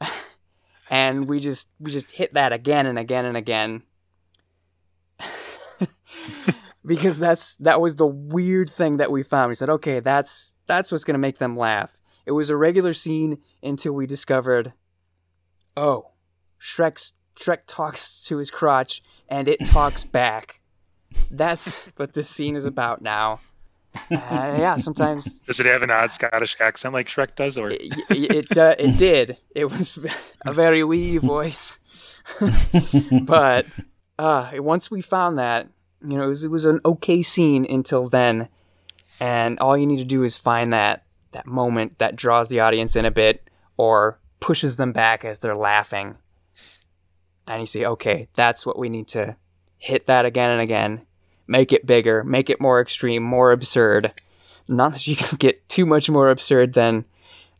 and 0.90 1.28
we 1.28 1.40
just 1.40 1.68
we 1.78 1.90
just 1.90 2.12
hit 2.12 2.34
that 2.34 2.52
again 2.52 2.86
and 2.86 2.98
again 2.98 3.24
and 3.24 3.36
again 3.36 3.82
because 6.86 7.18
that's 7.18 7.56
that 7.56 7.80
was 7.80 7.96
the 7.96 8.06
weird 8.06 8.70
thing 8.70 8.98
that 8.98 9.10
we 9.10 9.22
found. 9.22 9.48
We 9.48 9.54
said, 9.54 9.70
okay, 9.70 10.00
that's 10.00 10.52
that's 10.66 10.90
what's 10.90 11.04
gonna 11.04 11.18
make 11.18 11.38
them 11.38 11.56
laugh. 11.56 12.00
It 12.26 12.32
was 12.32 12.50
a 12.50 12.56
regular 12.56 12.94
scene 12.94 13.38
until 13.62 13.92
we 13.92 14.06
discovered, 14.06 14.72
oh, 15.76 16.12
Shrek's 16.60 17.12
Shrek 17.36 17.60
talks 17.66 18.24
to 18.26 18.38
his 18.38 18.50
crotch 18.50 19.02
and 19.28 19.48
it 19.48 19.64
talks 19.66 20.04
back. 20.20 20.60
That's 21.30 21.86
what 21.96 22.14
this 22.14 22.28
scene 22.28 22.56
is 22.56 22.64
about 22.64 23.02
now. 23.02 23.40
Uh, 24.10 24.56
yeah, 24.58 24.76
sometimes 24.76 25.38
Does 25.46 25.60
it 25.60 25.66
have 25.66 25.82
an 25.82 25.90
odd 25.90 26.10
Scottish 26.10 26.56
accent 26.60 26.94
like 26.94 27.06
Shrek 27.06 27.36
does, 27.36 27.56
or 27.56 27.70
it 27.70 27.80
it, 28.10 28.58
uh, 28.58 28.74
it 28.76 28.96
did. 28.96 29.36
It 29.54 29.66
was 29.66 29.96
a 30.46 30.52
very 30.52 30.82
wee 30.82 31.18
voice, 31.18 31.78
but 33.22 33.66
uh, 34.18 34.50
once 34.54 34.90
we 34.90 35.00
found 35.00 35.38
that, 35.38 35.68
you 36.06 36.16
know, 36.16 36.24
it 36.24 36.28
was, 36.28 36.44
it 36.44 36.50
was 36.50 36.64
an 36.64 36.80
okay 36.84 37.22
scene 37.22 37.64
until 37.70 38.08
then, 38.08 38.48
and 39.24 39.58
all 39.58 39.74
you 39.74 39.86
need 39.86 39.96
to 39.96 40.04
do 40.04 40.22
is 40.22 40.36
find 40.36 40.74
that 40.74 41.06
that 41.32 41.46
moment 41.46 41.98
that 41.98 42.14
draws 42.14 42.50
the 42.50 42.60
audience 42.60 42.94
in 42.94 43.06
a 43.06 43.10
bit 43.10 43.48
or 43.78 44.20
pushes 44.38 44.76
them 44.76 44.92
back 44.92 45.24
as 45.24 45.38
they're 45.38 45.56
laughing, 45.56 46.16
and 47.46 47.60
you 47.60 47.66
say, 47.66 47.86
okay, 47.86 48.28
that's 48.34 48.66
what 48.66 48.78
we 48.78 48.90
need 48.90 49.08
to 49.08 49.34
hit 49.78 50.06
that 50.08 50.26
again 50.26 50.50
and 50.50 50.60
again, 50.60 51.06
make 51.46 51.72
it 51.72 51.86
bigger, 51.86 52.22
make 52.22 52.50
it 52.50 52.60
more 52.60 52.82
extreme, 52.82 53.22
more 53.22 53.50
absurd. 53.50 54.12
Not 54.68 54.92
that 54.92 55.06
you 55.06 55.16
can 55.22 55.38
get 55.38 55.66
too 55.70 55.86
much 55.86 56.10
more 56.10 56.28
absurd 56.28 56.74
than 56.74 57.06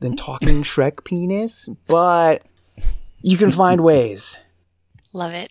than 0.00 0.16
talking 0.16 0.62
Shrek 0.64 1.02
penis, 1.04 1.70
but 1.86 2.42
you 3.22 3.38
can 3.38 3.50
find 3.50 3.82
ways. 3.82 4.38
Love 5.14 5.32
it. 5.32 5.50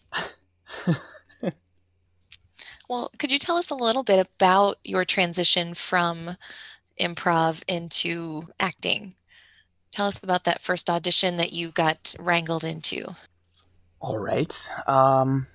well, 2.93 3.11
could 3.17 3.31
you 3.31 3.39
tell 3.39 3.57
us 3.57 3.71
a 3.71 3.75
little 3.75 4.03
bit 4.03 4.19
about 4.19 4.77
your 4.83 5.03
transition 5.03 5.73
from 5.73 6.37
improv 6.99 7.63
into 7.67 8.43
acting? 8.59 9.15
Tell 9.91 10.05
us 10.05 10.23
about 10.23 10.43
that 10.43 10.61
first 10.61 10.91
audition 10.91 11.37
that 11.37 11.51
you 11.53 11.71
got 11.71 12.13
wrangled 12.19 12.63
into. 12.63 13.15
All 13.99 14.19
right. 14.19 14.69
Um, 14.85 15.47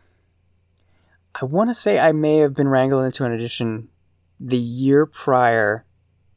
I 1.41 1.45
want 1.45 1.71
to 1.71 1.75
say 1.75 2.01
I 2.01 2.11
may 2.11 2.39
have 2.39 2.55
been 2.55 2.67
wrangled 2.67 3.05
into 3.05 3.25
an 3.25 3.33
audition 3.33 3.89
the 4.41 4.59
year 4.59 5.07
prior 5.07 5.85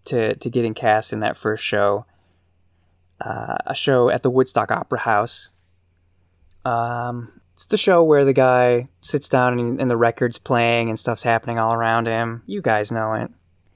to, 0.06 0.36
to 0.36 0.50
getting 0.52 0.76
cast 0.76 1.12
in 1.14 1.20
that 1.22 1.36
first 1.36 1.64
show. 1.64 2.06
Uh, 3.20 3.58
a 3.66 3.74
show 3.74 4.10
at 4.10 4.22
the 4.22 4.30
Woodstock 4.30 4.70
Opera 4.70 5.00
House. 5.00 5.50
Um, 6.64 7.41
it's 7.62 7.68
the 7.68 7.78
show 7.78 8.04
where 8.04 8.26
the 8.26 8.34
guy 8.34 8.88
sits 9.02 9.30
down 9.30 9.60
and, 9.60 9.80
and 9.80 9.90
the 9.92 9.96
record's 9.96 10.40
playing 10.40 10.90
and 10.90 10.98
stuff's 10.98 11.22
happening 11.22 11.60
all 11.60 11.74
around 11.74 12.08
him. 12.08 12.42
You 12.48 12.60
guys 12.60 12.92
know 12.92 13.14
it. 13.14 13.30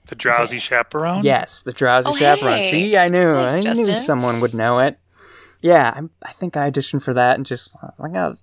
the 0.08 0.16
drowsy 0.16 0.58
chaperone? 0.58 1.24
Yes, 1.24 1.62
the 1.62 1.72
drowsy 1.72 2.10
Oh, 2.10 2.16
chaperone. 2.16 2.58
hey. 2.58 2.72
See, 2.72 2.98
I 2.98 3.06
knew. 3.06 3.36
Thanks, 3.36 3.64
I 3.64 3.74
knew 3.74 3.86
someone 3.86 4.40
would 4.42 4.56
know 4.56 4.80
it. 4.80 4.98
Yeah, 5.62 5.94
I'm, 5.96 6.10
I 6.24 6.32
think 6.32 6.58
I 6.58 6.72
auditioned 6.72 7.04
for 7.04 7.14
that 7.14 7.36
and 7.38 7.46
just 7.46 7.76
like, 8.00 8.16
oh, 8.16 8.38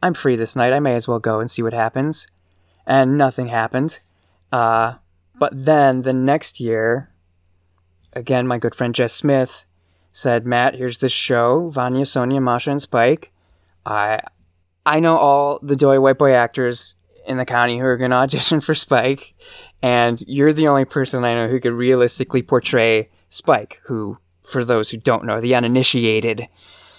I'm 0.00 0.14
free 0.14 0.36
this 0.36 0.54
night. 0.54 0.72
I 0.72 0.78
may 0.78 0.94
as 0.94 1.08
well 1.08 1.18
go 1.18 1.40
and 1.40 1.50
see 1.50 1.62
what 1.62 1.72
happens. 1.72 2.28
And 2.86 3.18
nothing 3.18 3.48
happened. 3.48 3.98
Uh, 4.52 4.94
but 5.34 5.50
then 5.52 6.02
the 6.02 6.12
next 6.12 6.60
year, 6.60 7.10
again, 8.12 8.46
my 8.46 8.58
good 8.58 8.76
friend 8.76 8.94
Jess 8.94 9.12
Smith 9.12 9.64
said, 10.12 10.46
"Matt, 10.46 10.76
here's 10.76 11.00
this 11.00 11.10
show: 11.10 11.68
Vanya, 11.70 12.06
Sonia, 12.06 12.40
Masha, 12.40 12.70
and 12.70 12.80
Spike. 12.82 13.32
I, 13.84 14.20
I 14.86 15.00
know 15.00 15.16
all 15.16 15.58
the 15.62 15.76
doy 15.76 16.00
white 16.00 16.18
boy 16.18 16.32
actors 16.32 16.96
in 17.26 17.36
the 17.38 17.44
county 17.46 17.78
who 17.78 17.84
are 17.84 17.96
going 17.96 18.10
to 18.10 18.16
audition 18.18 18.60
for 18.60 18.74
Spike, 18.74 19.34
and 19.82 20.22
you're 20.26 20.52
the 20.52 20.68
only 20.68 20.84
person 20.84 21.24
I 21.24 21.34
know 21.34 21.48
who 21.48 21.60
could 21.60 21.72
realistically 21.72 22.42
portray 22.42 23.08
Spike. 23.28 23.80
Who, 23.84 24.18
for 24.42 24.64
those 24.64 24.90
who 24.90 24.98
don't 24.98 25.24
know, 25.24 25.40
the 25.40 25.54
uninitiated." 25.54 26.48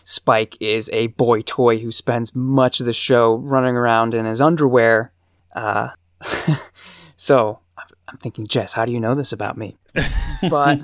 Spike 0.07 0.55
is 0.59 0.87
a 0.93 1.07
boy 1.07 1.41
toy 1.41 1.79
who 1.79 1.91
spends 1.91 2.35
much 2.35 2.79
of 2.79 2.85
the 2.85 2.93
show 2.93 3.37
running 3.37 3.75
around 3.75 4.13
in 4.13 4.25
his 4.25 4.39
underwear. 4.39 5.11
Uh, 5.55 5.89
so 7.15 7.59
I'm- 7.77 7.87
I'm 8.07 8.17
thinking, 8.17 8.45
Jess, 8.45 8.73
how 8.73 8.85
do 8.85 8.91
you 8.91 8.99
know 8.99 9.15
this 9.15 9.33
about 9.33 9.57
me? 9.57 9.77
But 10.49 10.81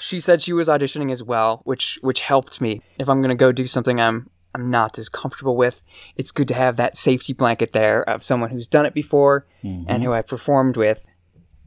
she 0.00 0.18
said 0.20 0.40
she 0.40 0.54
was 0.54 0.66
auditioning 0.68 1.10
as 1.12 1.22
well, 1.22 1.60
which 1.64 1.98
which 2.00 2.20
helped 2.22 2.60
me. 2.60 2.80
If 2.98 3.08
I'm 3.08 3.20
gonna 3.20 3.34
go 3.34 3.52
do 3.52 3.66
something 3.66 4.00
I'm 4.00 4.30
I'm 4.56 4.70
not 4.70 4.98
as 4.98 5.10
comfortable 5.10 5.54
with, 5.54 5.82
it's 6.16 6.32
good 6.32 6.48
to 6.48 6.54
have 6.54 6.76
that 6.76 6.96
safety 6.96 7.34
blanket 7.34 7.74
there 7.74 8.02
of 8.08 8.22
someone 8.22 8.48
who's 8.48 8.66
done 8.66 8.86
it 8.86 8.94
before 8.94 9.46
mm-hmm. 9.62 9.84
and 9.86 10.02
who 10.02 10.14
I 10.14 10.22
performed 10.22 10.78
with. 10.78 10.98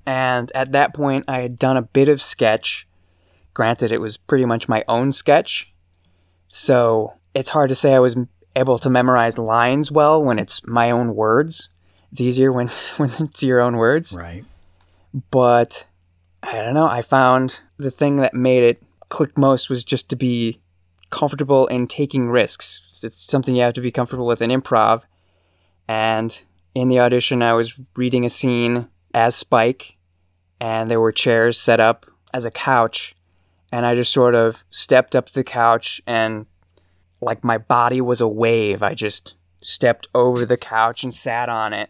And 0.07 0.51
at 0.55 0.71
that 0.71 0.95
point, 0.95 1.25
I 1.27 1.41
had 1.41 1.59
done 1.59 1.77
a 1.77 1.83
bit 1.83 2.09
of 2.09 2.19
sketch. 2.19 2.87
Granted, 3.53 3.91
it 3.91 4.01
was 4.01 4.17
pretty 4.17 4.45
much 4.45 4.67
my 4.67 4.83
own 4.87 5.11
sketch, 5.11 5.71
so 6.47 7.13
it's 7.35 7.51
hard 7.51 7.69
to 7.69 7.75
say 7.75 7.93
I 7.93 7.99
was 7.99 8.17
able 8.55 8.79
to 8.79 8.89
memorize 8.89 9.37
lines 9.37 9.91
well 9.91 10.23
when 10.23 10.39
it's 10.39 10.65
my 10.65 10.89
own 10.89 11.13
words. 11.13 11.69
It's 12.11 12.21
easier 12.21 12.51
when 12.51 12.67
when 12.97 13.11
it's 13.19 13.43
your 13.43 13.61
own 13.61 13.77
words 13.77 14.15
Right. 14.17 14.43
but 15.29 15.85
I 16.41 16.53
don't 16.53 16.73
know. 16.73 16.87
I 16.87 17.03
found 17.03 17.61
the 17.77 17.91
thing 17.91 18.15
that 18.17 18.33
made 18.33 18.63
it 18.63 18.81
click 19.09 19.37
most 19.37 19.69
was 19.69 19.83
just 19.83 20.09
to 20.09 20.15
be 20.15 20.59
comfortable 21.09 21.67
in 21.67 21.87
taking 21.87 22.29
risks. 22.29 23.01
It's 23.03 23.29
something 23.31 23.55
you 23.55 23.63
have 23.63 23.73
to 23.73 23.81
be 23.81 23.91
comfortable 23.91 24.25
with 24.25 24.41
in 24.41 24.51
improv, 24.51 25.03
and 25.87 26.43
in 26.75 26.87
the 26.87 26.99
audition, 26.99 27.41
I 27.41 27.53
was 27.53 27.79
reading 27.95 28.25
a 28.25 28.29
scene 28.29 28.87
as 29.13 29.35
Spike, 29.35 29.97
and 30.59 30.89
there 30.89 30.99
were 30.99 31.11
chairs 31.11 31.59
set 31.59 31.79
up 31.79 32.05
as 32.33 32.45
a 32.45 32.51
couch, 32.51 33.15
and 33.71 33.85
I 33.85 33.95
just 33.95 34.13
sort 34.13 34.35
of 34.35 34.63
stepped 34.69 35.15
up 35.15 35.29
the 35.29 35.43
couch 35.43 36.01
and 36.05 36.45
like 37.21 37.43
my 37.43 37.57
body 37.57 38.01
was 38.01 38.21
a 38.21 38.27
wave. 38.27 38.81
I 38.81 38.93
just 38.93 39.35
stepped 39.61 40.07
over 40.15 40.45
the 40.45 40.57
couch 40.57 41.03
and 41.03 41.13
sat 41.13 41.49
on 41.49 41.73
it. 41.73 41.89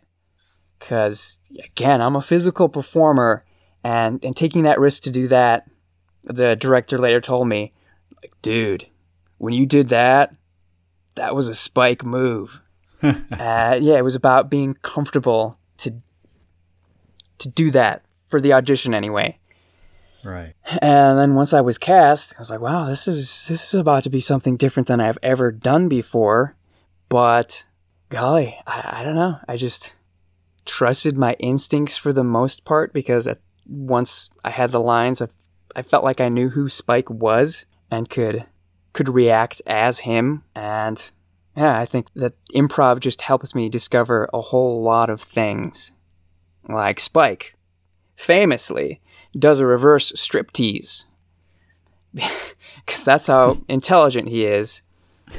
Cause 0.79 1.39
again, 1.63 2.01
I'm 2.01 2.15
a 2.15 2.21
physical 2.21 2.69
performer 2.69 3.45
and, 3.83 4.23
and 4.23 4.35
taking 4.35 4.63
that 4.63 4.79
risk 4.79 5.03
to 5.03 5.09
do 5.09 5.27
that, 5.27 5.69
the 6.23 6.55
director 6.55 6.97
later 6.97 7.21
told 7.21 7.47
me, 7.47 7.73
like, 8.21 8.33
dude, 8.41 8.87
when 9.39 9.53
you 9.53 9.65
did 9.65 9.89
that, 9.89 10.35
that 11.15 11.35
was 11.35 11.47
a 11.47 11.55
spike 11.55 12.05
move. 12.05 12.61
uh, 13.01 13.13
yeah, 13.31 13.97
it 13.97 14.03
was 14.03 14.15
about 14.15 14.49
being 14.49 14.75
comfortable 14.81 15.57
to 15.77 15.95
to 17.39 17.49
do 17.49 17.71
that 17.71 18.03
for 18.27 18.39
the 18.39 18.53
audition 18.53 18.93
anyway. 18.93 19.39
Right. 20.23 20.53
And 20.81 21.17
then 21.17 21.35
once 21.35 21.53
I 21.53 21.61
was 21.61 21.77
cast, 21.77 22.35
I 22.35 22.39
was 22.39 22.49
like, 22.49 22.59
wow, 22.59 22.85
this 22.85 23.07
is 23.07 23.47
this 23.47 23.73
is 23.73 23.79
about 23.79 24.03
to 24.03 24.09
be 24.09 24.19
something 24.19 24.57
different 24.57 24.87
than 24.87 24.99
I've 24.99 25.17
ever 25.23 25.51
done 25.51 25.87
before. 25.87 26.55
But 27.07 27.65
golly, 28.09 28.57
I, 28.67 28.99
I 28.99 29.03
don't 29.03 29.15
know. 29.15 29.39
I 29.47 29.55
just 29.55 29.93
trusted 30.65 31.17
my 31.17 31.33
instincts 31.39 31.97
for 31.97 32.13
the 32.13 32.23
most 32.23 32.65
part 32.65 32.93
because 32.93 33.27
at, 33.27 33.39
once 33.65 34.29
I 34.43 34.49
had 34.49 34.71
the 34.71 34.81
lines, 34.81 35.21
I, 35.21 35.29
I 35.75 35.81
felt 35.81 36.03
like 36.03 36.19
I 36.19 36.29
knew 36.29 36.49
who 36.49 36.69
Spike 36.69 37.09
was 37.09 37.65
and 37.89 38.09
could 38.09 38.45
could 38.99 39.07
react 39.07 39.61
as 39.65 39.99
him. 39.99 40.43
And 40.53 41.11
yeah, 41.55 41.79
I 41.79 41.85
think 41.85 42.07
that 42.15 42.33
improv 42.53 42.99
just 42.99 43.21
helped 43.21 43.55
me 43.55 43.69
discover 43.69 44.29
a 44.33 44.41
whole 44.41 44.83
lot 44.83 45.09
of 45.09 45.21
things. 45.21 45.93
Like 46.67 46.99
Spike, 46.99 47.55
famously, 48.17 48.99
does 49.31 49.61
a 49.61 49.65
reverse 49.65 50.11
striptease. 50.11 51.05
Because 52.85 53.03
that's 53.03 53.27
how 53.27 53.57
intelligent 53.67 54.29
he 54.29 54.45
is. 54.45 54.81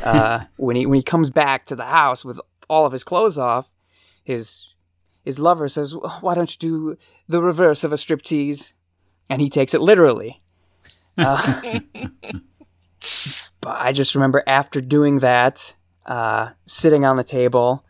Uh, 0.05 0.45
when 0.57 0.77
he 0.77 0.87
when 0.87 0.99
he 0.99 1.03
comes 1.03 1.29
back 1.29 1.67
to 1.67 1.75
the 1.75 1.87
house 1.87 2.25
with 2.25 2.41
all 2.69 2.87
of 2.87 2.93
his 2.93 3.03
clothes 3.03 3.39
off, 3.39 3.73
his 4.23 4.75
his 5.25 5.39
lover 5.41 5.69
says, 5.69 5.97
"Why 6.21 6.37
don't 6.37 6.53
you 6.53 6.59
do 6.59 6.99
the 7.27 7.43
reverse 7.43 7.83
of 7.83 7.93
a 7.93 7.97
striptease?" 7.97 8.73
And 9.29 9.43
he 9.43 9.51
takes 9.51 9.75
it 9.75 9.81
literally. 9.81 10.41
Uh, 11.19 11.81
but 13.61 13.81
I 13.81 13.93
just 13.93 14.15
remember 14.15 14.43
after 14.47 14.81
doing 14.81 15.21
that, 15.21 15.75
uh, 16.07 16.51
sitting 16.67 17.05
on 17.05 17.17
the 17.17 17.25
table, 17.25 17.85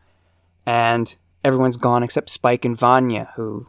and 0.67 1.15
everyone's 1.45 1.77
gone 1.77 2.03
except 2.03 2.31
Spike 2.31 2.65
and 2.65 2.77
Vanya, 2.77 3.33
who 3.37 3.67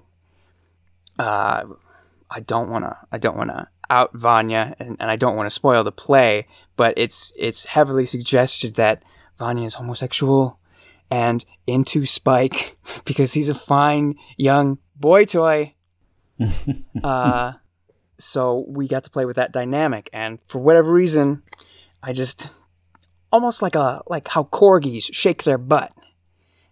uh, 1.19 1.63
I 2.29 2.39
don't 2.39 2.69
want 2.69 2.85
to. 2.85 2.97
I 3.11 3.17
don't 3.17 3.37
want 3.37 3.49
to 3.49 3.67
out 3.89 4.11
Vanya, 4.13 4.75
and, 4.79 4.97
and 4.99 5.11
I 5.11 5.15
don't 5.15 5.35
want 5.35 5.47
to 5.47 5.51
spoil 5.51 5.83
the 5.83 5.91
play. 5.91 6.47
But 6.75 6.93
it's 6.97 7.31
it's 7.37 7.65
heavily 7.65 8.05
suggested 8.05 8.75
that 8.75 9.03
Vanya 9.37 9.65
is 9.65 9.75
homosexual 9.75 10.59
and 11.11 11.45
into 11.67 12.05
Spike 12.05 12.77
because 13.05 13.33
he's 13.33 13.49
a 13.49 13.55
fine 13.55 14.15
young 14.37 14.79
boy 14.95 15.25
toy. 15.25 15.75
uh, 17.03 17.53
so 18.17 18.65
we 18.67 18.87
got 18.87 19.03
to 19.03 19.09
play 19.09 19.25
with 19.25 19.35
that 19.35 19.51
dynamic, 19.51 20.09
and 20.11 20.39
for 20.47 20.59
whatever 20.59 20.91
reason, 20.91 21.43
I 22.03 22.13
just 22.13 22.53
almost 23.31 23.61
like 23.61 23.75
a 23.75 24.01
like 24.07 24.27
how 24.27 24.43
corgis 24.43 25.13
shake 25.13 25.43
their 25.43 25.57
butt. 25.57 25.91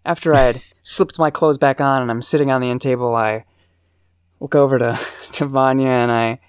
After 0.05 0.33
I 0.33 0.41
had 0.41 0.61
slipped 0.83 1.19
my 1.19 1.29
clothes 1.29 1.57
back 1.57 1.79
on 1.81 2.01
and 2.01 2.11
I'm 2.11 2.21
sitting 2.21 2.51
on 2.51 2.61
the 2.61 2.69
end 2.69 2.81
table, 2.81 3.15
I 3.15 3.45
look 4.39 4.55
over 4.55 4.79
to, 4.79 4.99
to 5.33 5.45
Vanya 5.45 5.89
and 5.89 6.11
I 6.11 6.39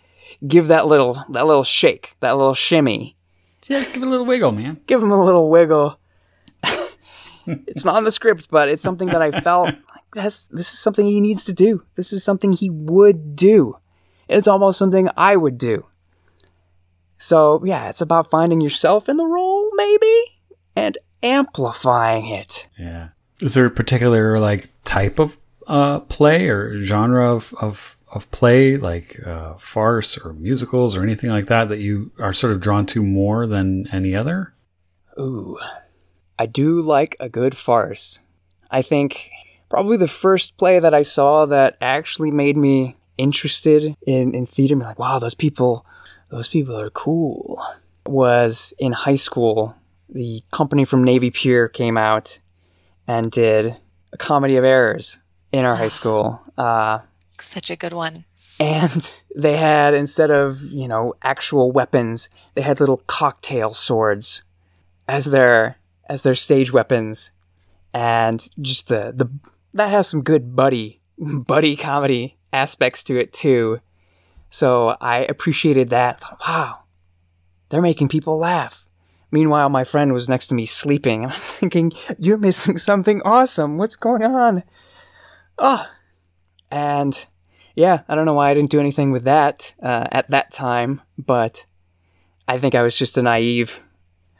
give 0.47 0.69
that 0.69 0.87
little 0.87 1.15
that 1.31 1.47
little 1.47 1.65
shake, 1.65 2.17
that 2.21 2.37
little 2.37 2.55
shimmy. 2.55 3.17
Just 3.63 3.93
give 3.93 4.03
it 4.03 4.07
a 4.07 4.11
little 4.11 4.27
wiggle, 4.27 4.53
man. 4.53 4.81
Give 4.87 5.03
him 5.03 5.11
a 5.11 5.25
little 5.25 5.51
wiggle. 5.51 5.99
it's 7.47 7.85
not 7.85 7.99
in 7.99 8.05
the 8.05 8.11
script, 8.11 8.49
but 8.51 8.69
it's 8.69 8.83
something 8.83 9.09
that 9.09 9.21
I 9.21 9.41
felt 9.43 9.67
like 9.67 10.11
this 10.15 10.47
this 10.47 10.73
is 10.73 10.79
something 10.79 11.05
he 11.05 11.21
needs 11.21 11.45
to 11.45 11.53
do. 11.53 11.85
This 11.97 12.13
is 12.13 12.25
something 12.25 12.53
he 12.53 12.71
would 12.71 13.37
do. 13.37 13.77
It's 14.29 14.49
almost 14.49 14.79
something 14.79 15.09
I 15.17 15.37
would 15.37 15.59
do. 15.59 15.87
So 17.21 17.63
yeah, 17.65 17.91
it's 17.91 18.01
about 18.01 18.31
finding 18.31 18.63
yourself 18.63 19.09
in 19.09 19.19
the 19.19 19.27
role, 19.27 19.71
maybe, 19.75 20.25
and 20.75 20.97
amplifying 21.23 22.27
it. 22.27 22.67
Yeah. 22.79 23.11
Is 23.41 23.55
there 23.55 23.67
a 23.67 23.71
particular 23.71 24.41
like 24.41 24.71
type 24.85 25.19
of 25.19 25.39
uh, 25.67 26.01
play 26.01 26.49
or 26.49 26.81
genre 26.81 27.33
of, 27.33 27.55
of, 27.61 27.99
of 28.13 28.31
play, 28.31 28.79
like 28.79 29.21
uh, 29.25 29.55
farce 29.55 30.17
or 30.19 30.33
musicals 30.33 30.97
or 30.97 31.03
anything 31.03 31.31
like 31.31 31.47
that, 31.47 31.69
that 31.69 31.79
you 31.79 32.11
are 32.19 32.33
sort 32.33 32.53
of 32.53 32.61
drawn 32.61 32.87
to 32.87 33.03
more 33.03 33.47
than 33.47 33.87
any 33.93 34.17
other? 34.17 34.55
Ooh, 35.19 35.59
I 36.39 36.47
do 36.47 36.81
like 36.81 37.17
a 37.21 37.29
good 37.29 37.57
farce. 37.57 38.19
I 38.71 38.81
think 38.81 39.29
probably 39.69 39.99
the 39.99 40.09
first 40.09 40.57
play 40.57 40.79
that 40.79 40.95
I 40.95 41.03
saw 41.03 41.45
that 41.47 41.77
actually 41.83 42.31
made 42.31 42.57
me 42.57 42.97
interested 43.19 43.95
in, 44.07 44.35
in 44.35 44.47
theater, 44.47 44.77
like, 44.77 44.99
wow, 44.99 45.19
those 45.19 45.35
people, 45.35 45.85
those 46.31 46.49
people 46.49 46.79
are 46.79 46.91
cool, 46.91 47.61
was 48.07 48.73
in 48.79 48.93
high 48.93 49.17
school. 49.17 49.75
The 50.09 50.43
company 50.51 50.85
from 50.85 51.05
Navy 51.05 51.31
Pier 51.31 51.69
came 51.69 51.97
out 51.97 52.41
and 53.07 53.31
did 53.31 53.77
a 54.13 54.17
comedy 54.17 54.57
of 54.57 54.65
errors 54.65 55.19
in 55.53 55.65
our 55.65 55.77
high 55.77 55.89
school. 55.89 56.41
Uh, 56.59 56.99
Such 57.41 57.71
a 57.71 57.77
good 57.77 57.95
one. 57.95 58.27
and 58.59 59.11
they 59.35 59.57
had 59.57 59.95
instead 59.95 60.31
of 60.31 60.61
you 60.61 60.87
know 60.87 61.15
actual 61.23 61.73
weapons, 61.73 62.29
they 62.55 62.61
had 62.61 62.81
little 62.81 63.03
cocktail 63.07 63.73
swords 63.73 64.43
as 65.09 65.31
their 65.31 65.77
as 66.07 66.23
their 66.23 66.35
stage 66.35 66.71
weapons, 66.71 67.33
and 67.95 68.47
just 68.61 68.89
the 68.89 69.13
the 69.17 69.31
that 69.73 69.89
has 69.91 70.07
some 70.09 70.23
good 70.23 70.55
buddy 70.55 71.01
buddy 71.19 71.77
comedy 71.77 72.37
aspects 72.53 73.03
to 73.05 73.19
it 73.19 73.33
too. 73.33 73.81
So 74.51 74.97
I 75.01 75.21
appreciated 75.21 75.91
that. 75.91 76.23
Wow, 76.47 76.81
they're 77.69 77.81
making 77.81 78.09
people 78.09 78.39
laugh. 78.39 78.87
Meanwhile, 79.31 79.69
my 79.69 79.85
friend 79.85 80.13
was 80.13 80.29
next 80.29 80.49
to 80.49 80.57
me 80.57 80.67
sleeping, 80.67 81.23
and 81.23 81.33
I'm 81.33 81.41
thinking, 81.41 81.93
"You're 82.19 82.37
missing 82.37 82.77
something 82.77 83.23
awesome. 83.25 83.79
What's 83.79 83.97
going 83.97 84.25
on?" 84.25 84.65
Oh, 85.57 85.87
and 86.71 87.27
yeah, 87.75 88.03
I 88.09 88.15
don't 88.15 88.27
know 88.27 88.35
why 88.35 88.51
I 88.51 88.55
didn't 88.55 88.71
do 88.71 88.81
anything 88.81 89.13
with 89.13 89.25
that 89.25 89.73
uh, 89.83 90.07
at 90.11 90.31
that 90.31 90.53
time, 90.53 91.01
but 91.17 91.65
I 92.49 92.59
think 92.59 92.75
I 92.75 92.83
was 92.83 92.99
just 92.99 93.17
a 93.17 93.23
naive 93.23 93.81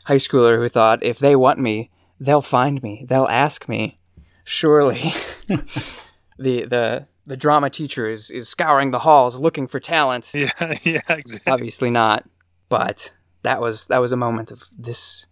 high 0.05 0.17
schooler 0.17 0.57
who 0.57 0.69
thought 0.69 1.05
if 1.05 1.21
they 1.21 1.37
want 1.37 1.61
me, 1.61 1.91
they'll 2.19 2.43
find 2.43 2.83
me, 2.83 3.07
they'll 3.09 3.29
ask 3.29 3.69
me. 3.69 3.99
Surely, 4.43 5.15
the 6.39 6.65
the 6.65 7.07
the 7.27 7.37
drama 7.37 7.71
teacher 7.71 8.09
is 8.09 8.31
is 8.31 8.49
scouring 8.49 8.91
the 8.91 9.01
halls 9.01 9.41
looking 9.41 9.67
for 9.67 9.81
talent. 9.81 10.33
Yeah, 10.35 10.49
yeah, 10.83 11.01
exactly. 11.09 11.53
Obviously 11.53 11.91
not, 11.91 12.29
but 12.69 13.13
that 13.43 13.61
was 13.61 13.87
that 13.89 14.01
was 14.01 14.13
a 14.13 14.17
moment 14.17 14.51
of 14.51 14.69
this 14.77 15.27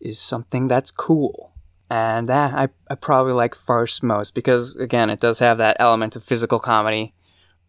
is 0.00 0.18
something 0.18 0.68
that's 0.68 0.90
cool. 0.90 1.52
And 1.90 2.30
uh, 2.30 2.50
I, 2.54 2.68
I 2.90 2.94
probably 2.94 3.34
like 3.34 3.54
farce 3.54 4.02
most 4.02 4.34
because, 4.34 4.74
again, 4.76 5.10
it 5.10 5.20
does 5.20 5.38
have 5.38 5.58
that 5.58 5.76
element 5.78 6.16
of 6.16 6.24
physical 6.24 6.58
comedy, 6.58 7.14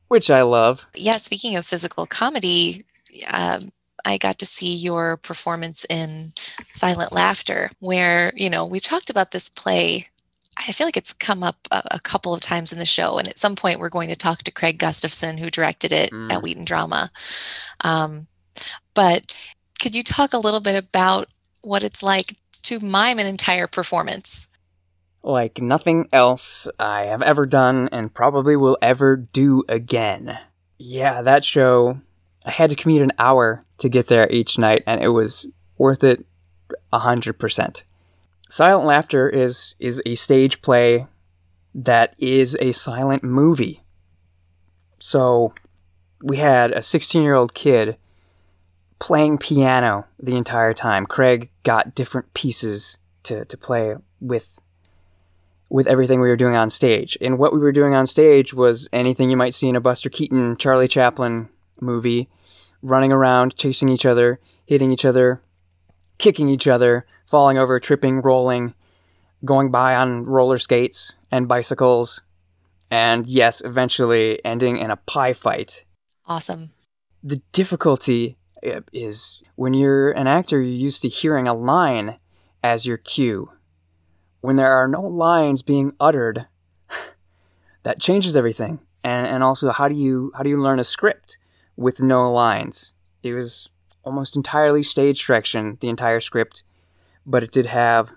which 0.08 0.30
I 0.32 0.42
love. 0.42 0.88
Yeah, 0.96 1.18
speaking 1.18 1.56
of 1.56 1.66
physical 1.66 2.06
comedy, 2.06 2.86
um, 3.32 3.72
I 4.06 4.18
got 4.18 4.38
to 4.40 4.46
see 4.46 4.74
your 4.74 5.18
performance 5.18 5.86
in 5.90 6.30
Silent 6.74 7.12
Laughter, 7.12 7.72
where, 7.80 8.32
you 8.36 8.50
know, 8.50 8.66
we've 8.66 8.82
talked 8.82 9.10
about 9.10 9.32
this 9.32 9.50
play. 9.50 10.08
I 10.58 10.72
feel 10.72 10.88
like 10.88 10.98
it's 10.98 11.14
come 11.14 11.44
up 11.44 11.58
a, 11.72 11.82
a 11.92 12.00
couple 12.00 12.34
of 12.34 12.42
times 12.42 12.72
in 12.72 12.80
the 12.80 12.86
show. 12.86 13.18
And 13.18 13.28
at 13.28 13.38
some 13.38 13.56
point, 13.56 13.80
we're 13.80 13.90
going 13.90 14.10
to 14.10 14.16
talk 14.16 14.44
to 14.44 14.52
Craig 14.52 14.78
Gustafson, 14.80 15.38
who 15.38 15.50
directed 15.50 15.92
it 15.92 16.12
Mm. 16.12 16.32
at 16.32 16.42
Wheaton 16.42 16.66
Drama. 16.66 17.12
Um, 17.82 18.28
but 18.94 19.36
could 19.80 19.96
you 19.96 20.04
talk 20.04 20.34
a 20.34 20.38
little 20.38 20.62
bit 20.62 20.76
about 20.76 21.28
what 21.62 21.84
it's 21.84 22.02
like 22.02 22.36
to 22.64 22.80
mime 22.80 23.20
an 23.20 23.28
entire 23.28 23.68
performance? 23.68 24.48
Like 25.24 25.60
nothing 25.62 26.08
else 26.14 26.68
I 26.80 27.06
have 27.06 27.22
ever 27.22 27.46
done 27.46 27.90
and 27.92 28.14
probably 28.14 28.56
will 28.56 28.78
ever 28.82 29.18
do 29.18 29.64
again. 29.68 30.38
Yeah, 30.78 31.22
that 31.24 31.44
show, 31.44 32.00
I 32.46 32.52
had 32.52 32.70
to 32.70 32.76
commute 32.76 33.02
an 33.02 33.12
hour 33.18 33.66
to 33.80 33.90
get 33.90 34.08
there 34.08 34.30
each 34.32 34.58
night, 34.58 34.84
and 34.86 35.02
it 35.02 35.10
was 35.10 35.48
worth 35.78 36.04
it 36.04 36.26
a 36.94 37.00
hundred 37.00 37.40
percent. 37.40 37.84
Silent 38.50 38.86
Laughter 38.86 39.28
is 39.28 39.76
is 39.80 40.02
a 40.06 40.16
stage 40.16 40.62
play 40.62 41.08
that 41.74 42.14
is 42.18 42.56
a 42.62 42.72
silent 42.72 43.24
movie. 43.24 43.84
So 45.00 45.54
we 46.22 46.38
had 46.38 46.72
a 46.72 46.82
16 46.82 47.22
year 47.22 47.36
old 47.36 47.54
kid 47.54 47.98
playing 49.00 49.38
piano 49.38 50.06
the 50.20 50.36
entire 50.36 50.74
time. 50.74 51.06
Craig 51.06 51.50
got 51.64 51.96
different 51.96 52.34
pieces 52.34 52.98
to, 53.24 53.46
to 53.46 53.58
play 53.58 53.96
with 54.22 54.60
with 55.68 55.88
everything 55.88 56.22
we 56.22 56.30
were 56.30 56.38
doing 56.38 56.56
on 56.56 56.70
stage. 56.70 57.18
And 57.20 57.38
what 57.38 57.52
we 57.52 57.60
were 57.60 57.72
doing 57.72 57.96
on 57.96 58.06
stage 58.06 58.54
was 58.54 58.88
anything 58.94 59.30
you 59.30 59.38
might 59.38 59.54
see 59.54 59.68
in 59.68 59.76
a 59.76 59.82
Buster 59.82 60.10
Keaton, 60.10 60.58
Charlie 60.58 60.88
Chaplin 60.88 61.50
movie, 61.82 62.30
running 62.82 63.12
around, 63.12 63.56
chasing 63.58 63.90
each 63.90 64.06
other, 64.06 64.40
hitting 64.66 64.92
each 64.92 65.06
other, 65.06 65.42
kicking 66.18 66.48
each 66.48 66.68
other, 66.68 67.06
falling 67.26 67.58
over, 67.58 67.80
tripping, 67.80 68.22
rolling, 68.22 68.74
going 69.44 69.72
by 69.72 69.96
on 69.96 70.24
roller 70.24 70.58
skates 70.58 71.16
and 71.32 71.48
bicycles, 71.48 72.22
and 72.90 73.28
yes, 73.28 73.62
eventually 73.66 74.44
ending 74.46 74.78
in 74.78 74.92
a 74.92 74.98
pie 74.98 75.34
fight. 75.34 75.84
Awesome. 76.28 76.70
The 77.24 77.42
difficulty 77.52 78.38
uh, 78.66 78.82
is 78.94 79.42
when 79.56 79.74
you're 79.74 80.12
an 80.12 80.28
actor, 80.28 80.62
you're 80.62 80.72
used 80.72 81.02
to 81.04 81.10
hearing 81.10 81.48
a 81.48 81.54
line 81.54 82.18
as 82.64 82.86
your 82.86 82.98
cue. 82.98 83.52
When 84.42 84.56
there 84.56 84.72
are 84.72 84.88
no 84.88 85.02
lines 85.02 85.62
being 85.62 85.94
uttered, 86.00 86.48
that 87.84 88.00
changes 88.00 88.38
everything. 88.38 88.80
And, 89.04 89.28
and 89.28 89.44
also, 89.44 89.72
how 89.72 89.88
do 89.88 89.96
you 89.96 90.32
how 90.36 90.44
do 90.44 90.50
you 90.50 90.60
learn 90.60 90.80
a 90.80 90.84
script 90.84 91.38
with 91.76 92.02
no 92.02 92.32
lines? 92.32 92.94
It 93.22 93.34
was 93.34 93.70
almost 94.04 94.36
entirely 94.36 94.84
stage 94.84 95.26
direction, 95.26 95.78
the 95.80 95.90
entire 95.90 96.20
script, 96.20 96.64
but 97.26 97.44
it 97.44 97.52
did 97.52 97.66
have 97.66 98.14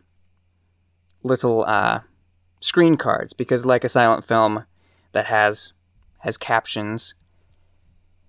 little 1.22 1.64
uh, 1.66 2.00
screen 2.60 2.96
cards 2.96 3.32
because, 3.32 3.66
like 3.66 3.84
a 3.84 3.88
silent 3.88 4.24
film 4.24 4.64
that 5.12 5.26
has 5.26 5.72
has 6.18 6.36
captions, 6.36 7.14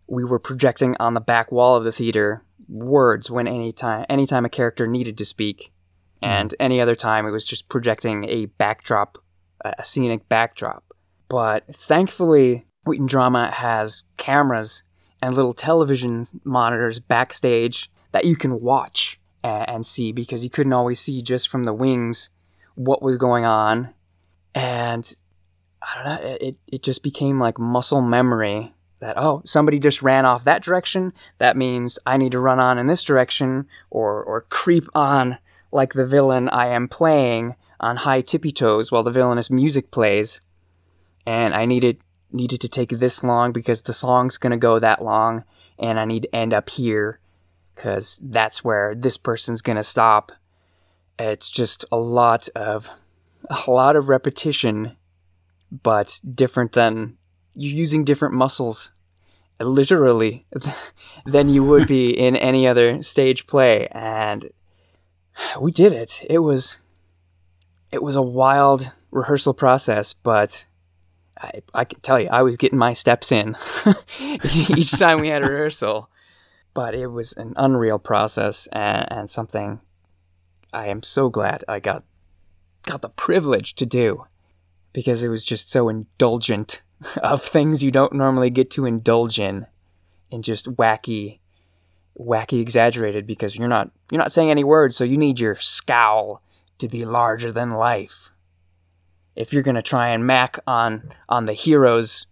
we 0.07 0.23
were 0.23 0.39
projecting 0.39 0.95
on 0.99 1.13
the 1.13 1.21
back 1.21 1.51
wall 1.51 1.75
of 1.75 1.83
the 1.83 1.91
theater 1.91 2.43
words 2.67 3.31
when 3.31 3.47
any 3.47 3.71
time 3.71 4.05
anytime 4.09 4.45
a 4.45 4.49
character 4.49 4.87
needed 4.87 5.17
to 5.17 5.25
speak, 5.25 5.71
and 6.21 6.55
any 6.59 6.81
other 6.81 6.95
time 6.95 7.25
it 7.25 7.31
was 7.31 7.45
just 7.45 7.69
projecting 7.69 8.25
a 8.29 8.45
backdrop, 8.45 9.17
a 9.61 9.83
scenic 9.83 10.27
backdrop. 10.29 10.83
But 11.27 11.67
thankfully, 11.73 12.65
Wheaton 12.85 13.05
Drama 13.05 13.51
has 13.51 14.03
cameras 14.17 14.83
and 15.21 15.35
little 15.35 15.53
television 15.53 16.25
monitors 16.43 16.99
backstage 16.99 17.91
that 18.11 18.25
you 18.25 18.35
can 18.35 18.61
watch 18.61 19.18
and, 19.43 19.85
see 19.85 20.11
because 20.11 20.43
you 20.43 20.49
couldn't 20.49 20.73
always 20.73 20.99
see 20.99 21.21
just 21.21 21.47
from 21.47 21.63
the 21.63 21.73
wings 21.73 22.29
what 22.75 23.01
was 23.01 23.17
going 23.17 23.45
on. 23.45 23.93
And 24.53 25.15
I 25.81 25.95
don't 25.95 26.05
know, 26.05 26.37
it, 26.41 26.57
it 26.67 26.83
just 26.83 27.03
became 27.03 27.39
like 27.39 27.57
muscle 27.57 28.01
memory 28.01 28.73
that, 28.99 29.17
oh, 29.17 29.41
somebody 29.45 29.79
just 29.79 30.01
ran 30.01 30.25
off 30.25 30.43
that 30.43 30.63
direction. 30.63 31.13
That 31.37 31.55
means 31.55 31.97
I 32.05 32.17
need 32.17 32.33
to 32.33 32.39
run 32.39 32.59
on 32.59 32.77
in 32.77 32.87
this 32.87 33.03
direction 33.03 33.67
or, 33.89 34.23
or 34.23 34.41
creep 34.49 34.85
on 34.93 35.37
like 35.71 35.93
the 35.93 36.05
villain 36.05 36.49
I 36.49 36.67
am 36.67 36.87
playing 36.87 37.55
on 37.79 37.97
high 37.97 38.21
tippy 38.21 38.51
toes 38.51 38.91
while 38.91 39.03
the 39.03 39.11
villainous 39.11 39.49
music 39.49 39.91
plays. 39.91 40.41
And 41.25 41.53
I 41.53 41.65
needed 41.65 42.01
needed 42.31 42.61
to 42.61 42.69
take 42.69 42.89
this 42.89 43.23
long 43.23 43.51
because 43.51 43.83
the 43.83 43.93
song's 43.93 44.37
to 44.51 44.57
go 44.57 44.77
that 44.77 45.03
long 45.03 45.43
and 45.79 45.99
I 45.99 46.05
need 46.05 46.23
to 46.23 46.35
end 46.35 46.53
up 46.53 46.69
here 46.69 47.19
because 47.79 48.19
that's 48.21 48.61
where 48.61 48.93
this 48.93 49.15
person's 49.15 49.61
going 49.61 49.77
to 49.77 49.83
stop. 49.83 50.33
It's 51.17 51.49
just 51.49 51.85
a 51.93 51.95
lot 51.95 52.49
of 52.49 52.89
a 53.49 53.71
lot 53.71 53.95
of 53.95 54.09
repetition 54.09 54.97
but 55.71 56.19
different 56.35 56.73
than 56.73 57.17
you're 57.55 57.75
using 57.75 58.03
different 58.03 58.33
muscles 58.33 58.91
literally 59.61 60.45
than 61.25 61.49
you 61.49 61.63
would 61.63 61.87
be 61.87 62.09
in 62.09 62.35
any 62.35 62.67
other 62.67 63.01
stage 63.01 63.47
play 63.47 63.87
and 63.91 64.49
we 65.61 65.71
did 65.71 65.93
it. 65.93 66.21
It 66.29 66.39
was 66.39 66.81
it 67.91 68.03
was 68.03 68.17
a 68.17 68.21
wild 68.21 68.91
rehearsal 69.09 69.53
process, 69.53 70.11
but 70.11 70.65
I, 71.39 71.61
I 71.73 71.85
can 71.85 72.01
tell 72.01 72.19
you, 72.19 72.27
I 72.29 72.43
was 72.43 72.57
getting 72.57 72.77
my 72.77 72.91
steps 72.91 73.31
in 73.31 73.55
each 74.19 74.91
time 74.91 75.21
we 75.21 75.29
had 75.29 75.43
a 75.43 75.47
rehearsal. 75.47 76.09
But 76.73 76.95
it 76.95 77.07
was 77.07 77.33
an 77.33 77.53
unreal 77.57 77.99
process 77.99 78.67
and, 78.67 79.11
and 79.11 79.29
something 79.29 79.81
I 80.71 80.87
am 80.87 81.03
so 81.03 81.29
glad 81.29 81.63
I 81.67 81.79
got 81.79 82.03
got 82.85 83.01
the 83.01 83.09
privilege 83.09 83.75
to 83.75 83.85
do 83.85 84.25
because 84.93 85.23
it 85.23 85.29
was 85.29 85.43
just 85.43 85.69
so 85.69 85.89
indulgent 85.89 86.81
of 87.23 87.43
things 87.43 87.83
you 87.83 87.91
don't 87.91 88.13
normally 88.13 88.49
get 88.49 88.69
to 88.71 88.85
indulge 88.85 89.39
in 89.39 89.65
and 90.31 90.43
just 90.43 90.75
wacky 90.75 91.39
wacky 92.17 92.61
exaggerated 92.61 93.25
because 93.25 93.55
you're 93.55 93.67
not 93.67 93.89
you're 94.11 94.19
not 94.19 94.31
saying 94.31 94.51
any 94.51 94.63
words 94.63 94.95
so 94.95 95.03
you 95.03 95.17
need 95.17 95.39
your 95.39 95.55
scowl 95.55 96.41
to 96.77 96.87
be 96.87 97.05
larger 97.05 97.51
than 97.51 97.71
life. 97.71 98.31
If 99.35 99.53
you're 99.53 99.63
going 99.63 99.75
to 99.75 99.81
try 99.81 100.09
and 100.09 100.25
mac 100.25 100.59
on 100.67 101.11
on 101.27 101.45
the 101.45 101.53
hero's 101.53 102.25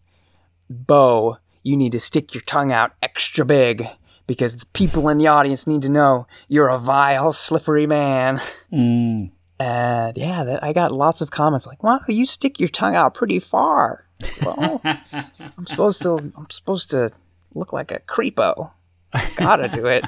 bow, 0.69 1.37
you 1.63 1.77
need 1.77 1.93
to 1.93 1.99
stick 1.99 2.33
your 2.33 2.41
tongue 2.41 2.71
out 2.71 2.93
extra 3.01 3.45
big 3.45 3.87
because 4.27 4.57
the 4.57 4.65
people 4.67 5.09
in 5.09 5.17
the 5.17 5.27
audience 5.27 5.65
need 5.65 5.81
to 5.81 5.89
know 5.89 6.27
you're 6.47 6.67
a 6.69 6.77
vile, 6.77 7.31
slippery 7.31 7.87
man. 7.87 8.39
Mm. 8.71 9.31
And 9.59 10.17
yeah, 10.17 10.43
that, 10.43 10.61
I 10.61 10.73
got 10.73 10.91
lots 10.91 11.21
of 11.21 11.31
comments 11.31 11.65
like, 11.65 11.81
"Wow, 11.81 12.01
you 12.09 12.25
stick 12.25 12.59
your 12.59 12.69
tongue 12.69 12.95
out 12.95 13.13
pretty 13.13 13.39
far." 13.39 14.05
Well, 14.43 14.81
I'm 14.83 15.65
supposed 15.65 16.01
to. 16.03 16.31
I'm 16.35 16.49
supposed 16.49 16.91
to 16.91 17.11
look 17.55 17.71
like 17.73 17.91
a 17.91 17.99
creepo. 17.99 18.71
Gotta 19.37 19.69
do 19.69 19.87
it. 19.87 20.03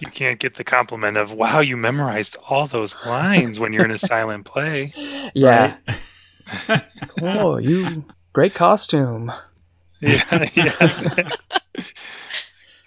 You 0.00 0.08
can't 0.08 0.40
get 0.40 0.54
the 0.54 0.64
compliment 0.64 1.16
of 1.16 1.32
"Wow, 1.32 1.60
you 1.60 1.76
memorized 1.76 2.36
all 2.48 2.66
those 2.66 2.96
lines" 3.06 3.60
when 3.60 3.72
you're 3.72 3.84
in 3.84 3.90
a 3.90 3.98
silent 3.98 4.44
play. 4.44 4.92
Yeah. 5.34 5.76
oh, 7.22 7.58
you 7.58 8.04
great 8.32 8.54
costume. 8.54 9.32
Yeah, 10.04 10.44
yeah, 10.54 10.74
exactly. 10.80 11.36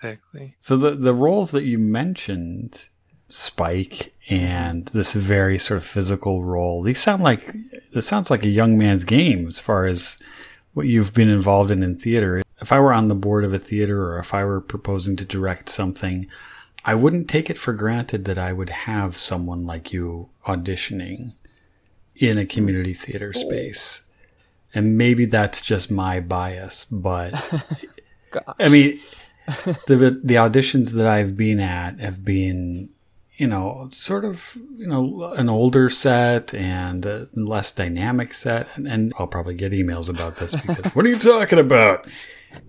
Exactly. 0.06 0.56
So 0.62 0.78
the 0.78 0.92
the 0.92 1.14
roles 1.14 1.52
that 1.52 1.64
you 1.64 1.78
mentioned, 1.78 2.90
Spike 3.30 4.14
and 4.30 4.86
this 4.88 5.14
very 5.14 5.58
sort 5.58 5.78
of 5.78 5.86
physical 5.86 6.44
role, 6.44 6.82
these 6.82 7.00
sound 7.00 7.24
like 7.24 7.56
this 7.94 8.08
sounds 8.08 8.30
like 8.30 8.44
a 8.44 8.50
young 8.50 8.78
man's 8.78 9.04
game 9.04 9.48
as 9.48 9.60
far 9.60 9.86
as 9.86 10.18
what 10.74 10.88
you've 10.88 11.14
been 11.14 11.30
involved 11.30 11.72
in 11.72 11.84
in 11.84 11.98
theater. 11.98 12.42
If 12.62 12.72
I 12.72 12.80
were 12.80 12.94
on 12.94 13.08
the 13.08 13.16
board 13.16 13.44
of 13.44 13.54
a 13.54 13.60
theater 13.60 14.12
or 14.12 14.20
if 14.20 14.34
I 14.34 14.44
were 14.44 14.62
proposing 14.62 15.16
to 15.18 15.26
direct 15.26 15.70
something, 15.70 16.28
I 16.84 16.96
wouldn't 16.96 17.28
take 17.28 17.50
it 17.50 17.58
for 17.58 17.74
granted 17.74 18.26
that 18.26 18.38
I 18.38 18.54
would 18.54 18.70
have 18.70 19.18
someone 19.18 19.66
like 19.66 19.92
you 19.92 20.30
auditioning 20.46 21.34
in 22.16 22.38
a 22.38 22.46
community 22.46 22.94
theater 22.94 23.34
space. 23.34 24.04
And 24.74 24.98
maybe 24.98 25.26
that's 25.26 25.62
just 25.62 25.90
my 25.90 26.20
bias, 26.20 26.86
but 26.86 27.34
I 28.60 28.70
mean, 28.70 29.00
the 29.88 30.20
the 30.24 30.36
auditions 30.36 30.94
that 30.94 31.08
I've 31.08 31.38
been 31.38 31.60
at 31.60 32.00
have 32.00 32.26
been, 32.26 32.90
you 33.38 33.48
know, 33.48 33.90
sort 33.92 34.26
of, 34.26 34.58
you 34.78 34.88
know, 34.88 35.34
an 35.34 35.50
older 35.50 35.90
set 35.90 36.54
and 36.54 37.06
a 37.06 37.28
less 37.34 37.72
dynamic 37.72 38.34
set, 38.34 38.68
and, 38.76 38.88
and 38.88 39.14
I'll 39.20 39.28
probably 39.28 39.56
get 39.56 39.72
emails 39.72 40.10
about 40.10 40.38
this 40.38 40.56
because 40.56 40.96
what 40.96 41.06
are 41.06 41.10
you 41.10 41.20
talking 41.20 41.60
about? 41.60 42.08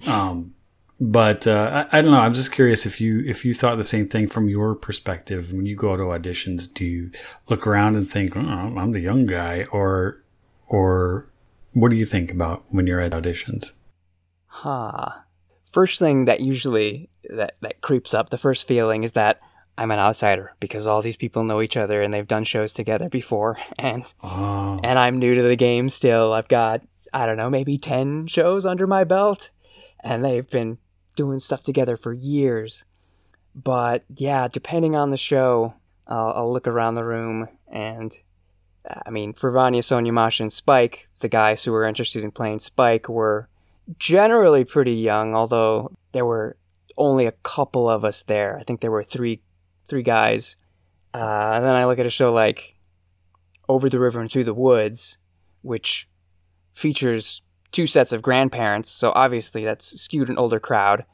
Um, 0.06 0.54
but 1.00 1.46
uh, 1.46 1.86
I, 1.92 1.98
I 1.98 2.02
don't 2.02 2.10
know. 2.10 2.20
I'm 2.20 2.34
just 2.34 2.52
curious 2.52 2.86
if 2.86 3.00
you 3.00 3.22
if 3.26 3.44
you 3.44 3.54
thought 3.54 3.76
the 3.76 3.84
same 3.84 4.08
thing 4.08 4.26
from 4.26 4.48
your 4.48 4.74
perspective 4.74 5.52
when 5.52 5.66
you 5.66 5.76
go 5.76 5.96
to 5.96 6.04
auditions. 6.04 6.72
Do 6.72 6.84
you 6.84 7.10
look 7.48 7.66
around 7.66 7.96
and 7.96 8.10
think, 8.10 8.36
oh, 8.36 8.40
I'm 8.40 8.92
the 8.92 9.00
young 9.00 9.26
guy, 9.26 9.64
or 9.70 10.22
or 10.68 11.26
what 11.72 11.90
do 11.90 11.96
you 11.96 12.06
think 12.06 12.30
about 12.30 12.64
when 12.70 12.86
you're 12.86 13.00
at 13.00 13.12
auditions? 13.12 13.72
Huh. 14.46 15.10
First 15.76 15.98
thing 15.98 16.24
that 16.24 16.40
usually 16.40 17.10
that, 17.28 17.56
that 17.60 17.82
creeps 17.82 18.14
up, 18.14 18.30
the 18.30 18.38
first 18.38 18.66
feeling 18.66 19.04
is 19.04 19.12
that 19.12 19.40
I'm 19.76 19.90
an 19.90 19.98
outsider 19.98 20.54
because 20.58 20.86
all 20.86 21.02
these 21.02 21.18
people 21.18 21.44
know 21.44 21.60
each 21.60 21.76
other 21.76 22.00
and 22.00 22.14
they've 22.14 22.26
done 22.26 22.44
shows 22.44 22.72
together 22.72 23.10
before 23.10 23.58
and 23.78 24.02
Oh, 24.22 24.80
and 24.82 24.98
I'm 24.98 25.18
new 25.18 25.34
to 25.34 25.42
the 25.42 25.54
game 25.54 25.90
still. 25.90 26.32
I've 26.32 26.48
got 26.48 26.80
I 27.12 27.26
don't 27.26 27.36
know, 27.36 27.50
maybe 27.50 27.76
10 27.76 28.26
shows 28.26 28.64
under 28.64 28.86
my 28.86 29.04
belt 29.04 29.50
and 30.00 30.24
they've 30.24 30.48
been 30.48 30.78
doing 31.14 31.40
stuff 31.40 31.62
together 31.62 31.98
for 31.98 32.14
years. 32.14 32.86
But 33.54 34.02
yeah, 34.16 34.48
depending 34.48 34.96
on 34.96 35.10
the 35.10 35.18
show, 35.18 35.74
I'll, 36.06 36.32
I'll 36.36 36.52
look 36.54 36.66
around 36.66 36.94
the 36.94 37.04
room 37.04 37.48
and 37.70 38.18
I 39.04 39.10
mean, 39.10 39.34
for 39.34 39.50
Vanya, 39.50 39.82
Sonia, 39.82 40.10
Masha, 40.14 40.44
and 40.44 40.52
Spike, 40.54 41.06
the 41.18 41.28
guys 41.28 41.64
who 41.64 41.72
were 41.72 41.84
interested 41.84 42.24
in 42.24 42.30
playing 42.30 42.60
Spike 42.60 43.10
were 43.10 43.50
generally 43.98 44.64
pretty 44.64 44.94
young, 44.94 45.34
although 45.34 45.92
there 46.12 46.24
were 46.26 46.56
only 46.96 47.26
a 47.26 47.32
couple 47.32 47.88
of 47.88 48.04
us 48.04 48.22
there. 48.22 48.58
I 48.58 48.62
think 48.62 48.80
there 48.80 48.90
were 48.90 49.04
three 49.04 49.40
three 49.86 50.02
guys. 50.02 50.56
Uh, 51.14 51.52
and 51.54 51.64
then 51.64 51.74
I 51.76 51.86
look 51.86 51.98
at 51.98 52.06
a 52.06 52.10
show 52.10 52.32
like 52.32 52.74
Over 53.68 53.88
the 53.88 54.00
River 54.00 54.20
and 54.20 54.30
Through 54.30 54.44
the 54.44 54.54
Woods, 54.54 55.18
which 55.62 56.08
features 56.74 57.40
two 57.72 57.86
sets 57.86 58.12
of 58.12 58.20
grandparents, 58.22 58.90
so 58.90 59.12
obviously 59.14 59.64
that's 59.64 60.00
skewed 60.00 60.28
an 60.28 60.38
older 60.38 60.58
crowd. 60.60 61.04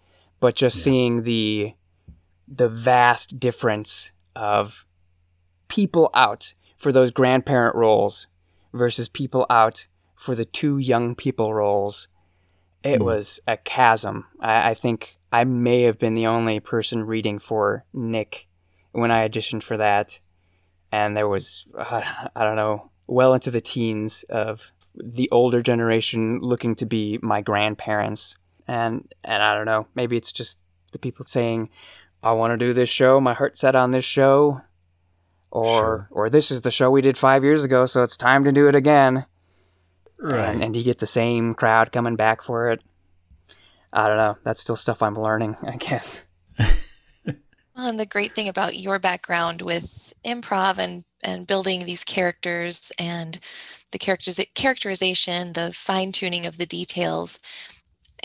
But 0.41 0.57
just 0.57 0.77
Yeah. 0.79 0.83
seeing 0.85 1.23
the 1.23 1.75
the 2.49 2.69
vast 2.69 3.39
difference 3.39 4.13
of 4.35 4.87
people 5.69 6.11
out 6.15 6.53
for 6.77 6.93
those 6.93 7.11
grandparent 7.11 7.75
roles 7.77 8.27
versus 8.73 9.09
people 9.09 9.47
out 9.49 9.87
for 10.17 10.35
the 10.35 10.45
two 10.45 10.79
young 10.79 11.15
people 11.15 11.55
roles. 11.55 12.09
It 12.85 12.99
Hmm. 12.99 13.05
was 13.05 13.41
a 13.47 13.57
chasm. 13.57 14.27
I, 14.41 14.71
I 14.71 14.75
think 14.75 15.19
I 15.33 15.45
may 15.45 15.83
have 15.83 15.99
been 15.99 16.15
the 16.15 16.27
only 16.27 16.61
person 16.61 17.05
reading 17.05 17.39
for 17.39 17.85
Nick 17.93 18.49
when 18.93 19.11
I 19.11 19.29
auditioned 19.29 19.63
for 19.63 19.77
that. 19.77 20.19
And 20.91 21.17
there 21.17 21.29
was, 21.29 21.65
uh, 21.77 22.03
I 22.37 22.45
don't 22.45 22.57
know, 22.57 22.91
well 23.07 23.35
into 23.35 23.51
the 23.51 23.61
teens 23.61 24.25
of 24.29 24.73
the 24.95 25.29
older 25.31 25.63
generation 25.63 26.41
looking 26.41 26.75
to 26.77 26.87
be 26.87 27.19
my 27.23 27.41
grandparents. 27.41 28.37
And, 28.69 29.13
and 29.25 29.43
I 29.43 29.55
don't 29.55 29.67
know, 29.67 29.87
maybe 29.95 30.17
it's 30.17 30.33
just 30.33 30.59
the 30.93 30.99
people 30.99 31.25
saying, 31.27 31.71
I 32.23 32.33
want 32.33 32.53
to 32.53 32.57
do 32.59 32.73
this 32.73 32.89
show. 32.91 33.21
My 33.21 33.35
heart's 33.35 33.61
set 33.61 33.75
on 33.75 33.91
this 33.91 34.05
show. 34.05 34.61
Or, 35.51 35.79
Sure. 35.79 36.09
or 36.11 36.31
this 36.31 36.51
is 36.51 36.63
the 36.63 36.71
show 36.71 36.91
we 36.91 37.03
did 37.03 37.19
five 37.19 37.45
years 37.45 37.63
ago, 37.63 37.85
so 37.85 38.03
it's 38.03 38.17
time 38.17 38.43
to 38.45 38.53
do 38.53 38.69
it 38.69 38.75
again 38.75 39.27
Right. 40.23 40.49
and, 40.49 40.63
and 40.63 40.77
you 40.77 40.85
get 40.85 40.99
the 40.99 41.07
same 41.07 41.55
crowd 41.55 41.93
coming 41.93 42.17
back 42.17 42.43
for 42.43 42.71
it. 42.71 42.81
I 43.93 44.09
don't 44.09 44.17
know. 44.17 44.39
That's 44.45 44.61
still 44.61 44.77
stuff 44.77 45.03
I'm 45.03 45.17
learning, 45.17 45.57
I 45.63 45.77
guess. 45.77 46.25
Well, 47.75 47.89
and 47.89 47.99
the 47.99 48.07
great 48.07 48.35
thing 48.35 48.49
about 48.49 48.79
your 48.79 48.99
background 48.99 49.63
with 49.63 50.13
improv 50.25 50.79
and 50.79 51.05
and 51.25 51.47
building 51.47 51.85
these 51.85 52.05
characters 52.05 52.93
and 52.99 53.39
the 53.93 53.99
characters 53.99 54.39
characterization, 54.55 55.53
the 55.55 55.73
fine 55.73 56.13
tuning 56.13 56.47
of 56.47 56.59
the 56.59 56.67
details, 56.67 57.41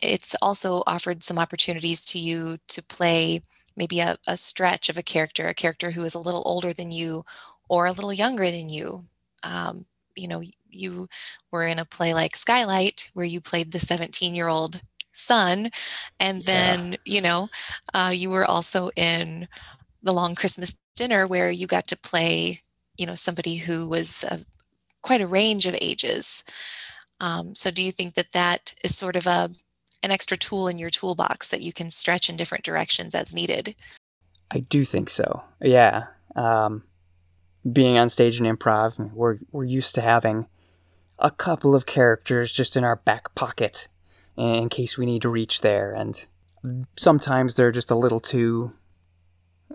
it's 0.02 0.36
also 0.42 0.84
offered 0.86 1.24
some 1.24 1.40
opportunities 1.40 2.06
to 2.08 2.20
you 2.20 2.58
to 2.68 2.84
play 2.84 3.42
maybe 3.76 4.00
a, 4.00 4.18
a 4.28 4.36
stretch 4.36 4.90
of 4.90 4.98
a 4.98 5.04
character, 5.04 5.48
a 5.48 5.54
character 5.54 5.92
who 5.92 6.04
is 6.04 6.16
a 6.16 6.20
little 6.20 6.44
older 6.46 6.74
than 6.74 6.92
you 6.92 7.24
or 7.70 7.86
a 7.86 7.92
little 7.92 8.14
younger 8.14 8.50
than 8.52 8.70
you. 8.70 9.06
Um, 9.44 9.86
you 10.18 10.28
know, 10.28 10.42
you 10.70 11.08
were 11.52 11.66
in 11.66 11.80
a 11.80 11.86
play 11.86 12.14
like 12.14 12.36
Skylight 12.36 13.10
where 13.14 13.26
you 13.26 13.42
played 13.42 13.72
the 13.72 13.80
17 13.80 14.36
year 14.36 14.48
old 14.48 14.82
son 15.14 15.70
and 16.20 16.44
Yeah. 16.44 16.46
then 16.46 16.98
you 17.04 17.22
know 17.22 17.50
uh, 17.96 18.12
you 18.14 18.30
were 18.30 18.46
also 18.46 18.92
in 18.96 19.48
the 20.04 20.14
long 20.14 20.36
christmas 20.36 20.78
dinner 20.96 21.26
where 21.26 21.50
you 21.50 21.66
got 21.66 21.88
to 21.88 21.98
play 21.98 22.62
you 22.98 23.06
know 23.08 23.16
somebody 23.16 23.56
who 23.56 23.88
was 23.88 24.24
uh, 24.26 24.38
quite 25.02 25.20
a 25.20 25.26
range 25.26 25.66
of 25.66 25.76
ages 25.82 26.44
um, 27.20 27.56
so 27.56 27.72
do 27.72 27.82
you 27.82 27.92
think 27.92 28.14
that 28.14 28.32
that 28.34 28.76
is 28.84 28.96
sort 28.96 29.16
of 29.16 29.26
a 29.26 29.50
an 30.04 30.12
extra 30.12 30.38
tool 30.38 30.68
in 30.68 30.78
your 30.78 30.92
toolbox 30.92 31.48
that 31.50 31.62
you 31.62 31.74
can 31.74 31.90
stretch 31.90 32.30
in 32.30 32.38
different 32.38 32.64
directions 32.64 33.16
as 33.16 33.34
needed 33.34 33.76
I 34.52 34.60
do 34.60 34.86
think 34.86 35.10
so. 35.10 35.44
Yeah. 35.62 36.06
Um, 36.36 36.84
being 37.72 37.98
on 37.98 38.10
stage 38.10 38.40
in 38.40 38.46
improv, 38.46 39.14
we're, 39.14 39.40
we're 39.52 39.64
used 39.64 39.96
to 39.96 40.02
having 40.02 40.48
a 41.20 41.32
couple 41.32 41.76
of 41.76 41.86
characters 41.86 42.52
just 42.52 42.78
in 42.78 42.84
our 42.84 42.98
back 42.98 43.34
pocket 43.36 43.88
in 44.38 44.70
case 44.70 44.98
we 44.98 45.06
need 45.06 45.24
to 45.24 45.30
reach 45.30 45.62
there. 45.62 45.94
And 45.94 46.26
sometimes 46.96 47.56
they're 47.56 47.72
just 47.72 47.92
a 47.92 47.96
little 47.96 48.20
too, 48.20 48.74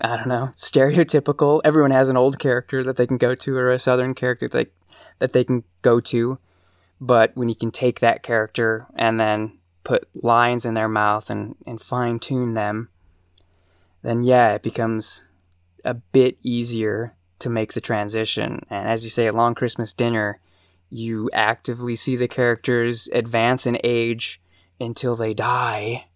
I 0.00 0.16
don't 0.16 0.28
know, 0.28 0.50
stereotypical. 0.56 1.60
Everyone 1.64 1.90
has 1.90 2.08
an 2.08 2.16
old 2.16 2.38
character 2.38 2.84
that 2.84 2.96
they 2.96 3.06
can 3.06 3.18
go 3.18 3.34
to 3.34 3.56
or 3.56 3.70
a 3.70 3.78
southern 3.78 4.14
character 4.14 4.48
that 4.48 4.56
they, 4.56 4.70
that 5.18 5.32
they 5.32 5.44
can 5.44 5.64
go 5.82 6.00
to. 6.00 6.38
But 7.00 7.32
when 7.34 7.48
you 7.48 7.56
can 7.56 7.72
take 7.72 7.98
that 8.00 8.22
character 8.22 8.86
and 8.94 9.18
then 9.18 9.58
put 9.82 10.08
lines 10.14 10.64
in 10.64 10.74
their 10.74 10.88
mouth 10.88 11.28
and, 11.28 11.56
and 11.66 11.80
fine 11.80 12.20
tune 12.20 12.54
them, 12.54 12.88
then 14.02 14.22
yeah, 14.22 14.54
it 14.54 14.62
becomes 14.62 15.24
a 15.84 15.94
bit 15.94 16.38
easier 16.44 17.16
to 17.42 17.50
make 17.50 17.72
the 17.72 17.80
transition. 17.80 18.60
And 18.70 18.88
as 18.88 19.04
you 19.04 19.10
say, 19.10 19.26
at 19.26 19.34
Long 19.34 19.54
Christmas 19.54 19.92
Dinner, 19.92 20.40
you 20.90 21.28
actively 21.32 21.96
see 21.96 22.16
the 22.16 22.28
characters 22.28 23.08
advance 23.12 23.66
in 23.66 23.78
age 23.82 24.40
until 24.80 25.16
they 25.16 25.34
die 25.34 26.06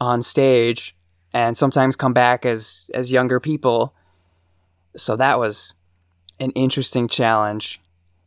on 0.00 0.22
stage 0.22 0.96
and 1.32 1.56
sometimes 1.56 1.96
come 1.96 2.12
back 2.12 2.44
as 2.44 2.90
as 2.94 3.12
younger 3.12 3.40
people. 3.40 3.94
So 4.96 5.16
that 5.16 5.38
was 5.38 5.74
an 6.40 6.50
interesting 6.52 7.08
challenge 7.08 7.80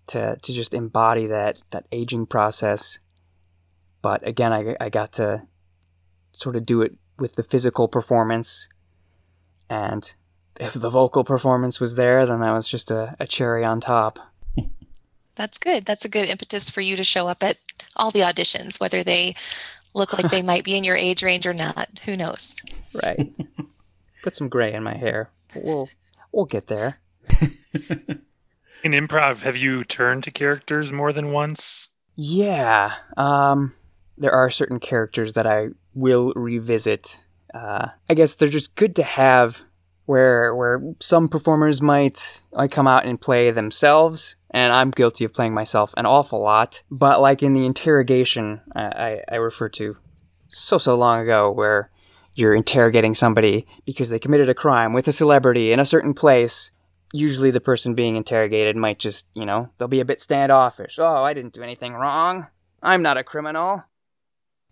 to 0.08 0.38
to 0.42 0.54
just 0.54 0.74
embody 0.74 1.28
that 1.28 1.58
that 1.72 1.86
aging 1.92 2.28
process. 2.28 3.00
But 4.02 4.26
again, 4.28 4.54
I 4.54 4.76
I 4.80 4.90
got 4.90 5.12
to 5.14 5.48
sort 6.32 6.56
of 6.56 6.66
do 6.66 6.82
it 6.82 6.96
with 7.18 7.36
the 7.36 7.44
physical 7.44 7.88
performance 7.88 8.70
and 9.70 10.16
if 10.60 10.74
the 10.74 10.90
vocal 10.90 11.24
performance 11.24 11.80
was 11.80 11.96
there, 11.96 12.26
then 12.26 12.40
that 12.42 12.52
was 12.52 12.68
just 12.68 12.92
a, 12.92 13.16
a 13.20 13.28
cherry 13.28 13.64
on 13.64 13.80
top. 13.82 14.20
that's 15.36 15.58
good 15.60 15.86
that's 15.86 16.04
a 16.06 16.10
good 16.10 16.28
impetus 16.30 16.70
for 16.70 16.82
you 16.82 16.96
to 16.96 17.04
show 17.04 17.28
up 17.28 17.44
at 17.44 17.58
all 17.96 18.10
the 18.10 18.22
auditions 18.22 18.80
whether 18.80 19.04
they 19.04 19.36
look 19.94 20.12
like 20.14 20.32
they 20.32 20.42
might 20.42 20.64
be 20.64 20.76
in 20.76 20.84
your 20.84 20.96
age 20.96 21.22
range 21.22 21.46
or 21.46 21.54
not 21.54 21.88
who 22.06 22.18
knows 22.18 22.56
Right. 23.04 23.32
Put 24.24 24.36
some 24.36 24.50
gray 24.50 24.74
in 24.74 24.82
my 24.82 24.96
hair. 24.98 25.30
We'll 25.56 25.90
we'll 26.32 26.46
get 26.46 26.68
there. 26.68 27.00
In 28.84 28.92
improv, 28.94 29.42
have 29.42 29.58
you 29.58 29.84
turned 29.84 30.24
to 30.24 30.32
characters 30.32 30.92
more 30.92 31.12
than 31.14 31.32
once? 31.32 31.90
Yeah. 32.16 32.94
Um 33.16 33.74
there 34.18 34.32
are 34.32 34.50
certain 34.50 34.80
characters 34.80 35.34
that 35.34 35.46
I 35.46 35.70
will 35.94 36.34
revisit. 36.36 37.20
Uh 37.54 37.90
I 38.10 38.14
guess 38.16 38.36
they're 38.36 38.50
just 38.50 38.74
good 38.76 38.96
to 38.96 39.04
have 39.04 39.62
where 40.08 40.56
where 40.56 40.82
some 41.00 41.30
performers 41.30 41.82
might 41.82 42.42
might 42.54 42.72
come 42.72 42.88
out 42.88 43.06
and 43.06 43.22
play 43.22 43.52
themselves 43.52 44.36
and 44.50 44.74
I'm 44.74 44.90
guilty 44.90 45.26
of 45.26 45.34
playing 45.34 45.54
myself 45.54 45.94
an 45.98 46.06
awful 46.06 46.42
lot. 46.42 46.82
But 46.90 47.22
like 47.22 47.44
in 47.44 47.54
the 47.54 47.66
interrogation 47.66 48.62
I, 48.76 48.82
I, 48.84 49.22
I 49.34 49.36
referred 49.36 49.74
to 49.74 49.98
so 50.48 50.78
so 50.78 50.96
long 50.96 51.22
ago 51.22 51.52
where 51.52 51.92
you're 52.38 52.56
interrogating 52.56 53.16
somebody 53.16 53.66
because 53.86 54.10
they 54.10 54.20
committed 54.20 54.48
a 54.48 54.54
crime 54.54 54.94
with 54.94 55.08
a 55.08 55.12
celebrity 55.12 55.72
in 55.72 55.80
a 55.80 55.86
certain 55.86 56.14
place. 56.14 56.72
Usually, 57.12 57.52
the 57.52 57.60
person 57.60 57.96
being 57.96 58.16
interrogated 58.16 58.76
might 58.76 59.00
just, 59.00 59.28
you 59.34 59.46
know, 59.46 59.70
they'll 59.78 59.88
be 59.88 60.02
a 60.02 60.06
bit 60.06 60.22
standoffish. 60.22 61.00
Oh, 61.00 61.24
I 61.24 61.34
didn't 61.34 61.54
do 61.54 61.64
anything 61.64 61.94
wrong. 61.94 62.48
I'm 62.84 63.02
not 63.02 63.18
a 63.18 63.24
criminal. 63.24 63.86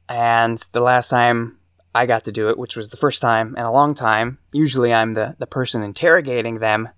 And 0.07 0.57
the 0.73 0.81
last 0.81 1.09
time 1.09 1.57
I 1.95 2.05
got 2.05 2.25
to 2.25 2.31
do 2.31 2.49
it, 2.49 2.57
which 2.57 2.75
was 2.75 2.89
the 2.89 2.97
first 2.97 3.21
time 3.21 3.55
in 3.57 3.63
a 3.63 3.71
long 3.71 3.95
time, 3.95 4.37
usually 4.51 4.93
I'm 4.93 5.13
the, 5.13 5.35
the 5.39 5.47
person 5.47 5.81
interrogating 5.81 6.59
them. 6.59 6.89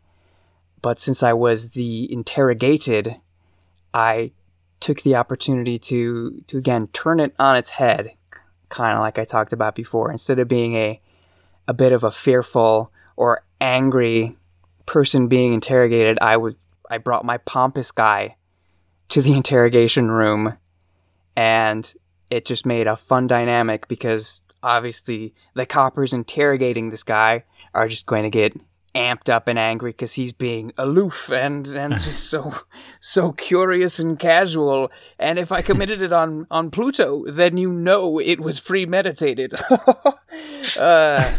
But 0.81 0.99
since 0.99 1.23
I 1.23 1.33
was 1.33 1.71
the 1.71 2.11
interrogated, 2.11 3.15
I 3.93 4.31
took 4.79 5.01
the 5.01 5.15
opportunity 5.15 5.79
to, 5.79 6.43
to 6.47 6.57
again 6.57 6.87
turn 6.87 7.19
it 7.19 7.33
on 7.39 7.55
its 7.55 7.71
head 7.71 8.17
kind 8.69 8.95
of 8.95 9.01
like 9.01 9.17
I 9.17 9.25
talked 9.25 9.53
about 9.53 9.75
before. 9.75 10.11
Instead 10.11 10.39
of 10.39 10.47
being 10.47 10.75
a 10.75 11.01
a 11.67 11.73
bit 11.73 11.91
of 11.91 12.03
a 12.03 12.11
fearful 12.11 12.91
or 13.15 13.43
angry 13.59 14.37
person 14.85 15.27
being 15.27 15.53
interrogated, 15.53 16.17
I 16.21 16.37
would 16.37 16.55
I 16.89 16.97
brought 16.97 17.25
my 17.25 17.37
pompous 17.37 17.91
guy 17.91 18.35
to 19.09 19.21
the 19.21 19.33
interrogation 19.41 20.09
room, 20.11 20.57
and 21.35 21.91
it 22.29 22.45
just 22.45 22.65
made 22.65 22.87
a 22.87 22.95
fun 22.95 23.27
dynamic 23.27 23.87
because 23.87 24.41
obviously 24.63 25.33
the 25.53 25.65
coppers 25.65 26.13
interrogating 26.13 26.89
this 26.89 27.03
guy 27.03 27.43
are 27.73 27.87
just 27.87 28.05
going 28.05 28.23
to 28.23 28.29
get 28.29 28.53
amped 28.97 29.29
up 29.29 29.47
and 29.47 29.59
angry 29.59 29.91
because 29.91 30.13
he's 30.13 30.33
being 30.33 30.71
aloof 30.77 31.29
and 31.29 31.67
and 31.67 31.93
just 31.99 32.25
so 32.29 32.53
so 32.99 33.31
curious 33.31 33.99
and 33.99 34.17
casual. 34.19 34.91
And 35.19 35.37
if 35.37 35.51
i 35.51 35.61
committed 35.61 36.01
it 36.01 36.11
on 36.11 36.47
on 36.49 36.71
pluto 36.71 37.23
then 37.27 37.57
you 37.57 37.71
know 37.71 38.19
it 38.19 38.39
was 38.39 38.59
premeditated. 38.59 39.53
Uh, 40.77 41.33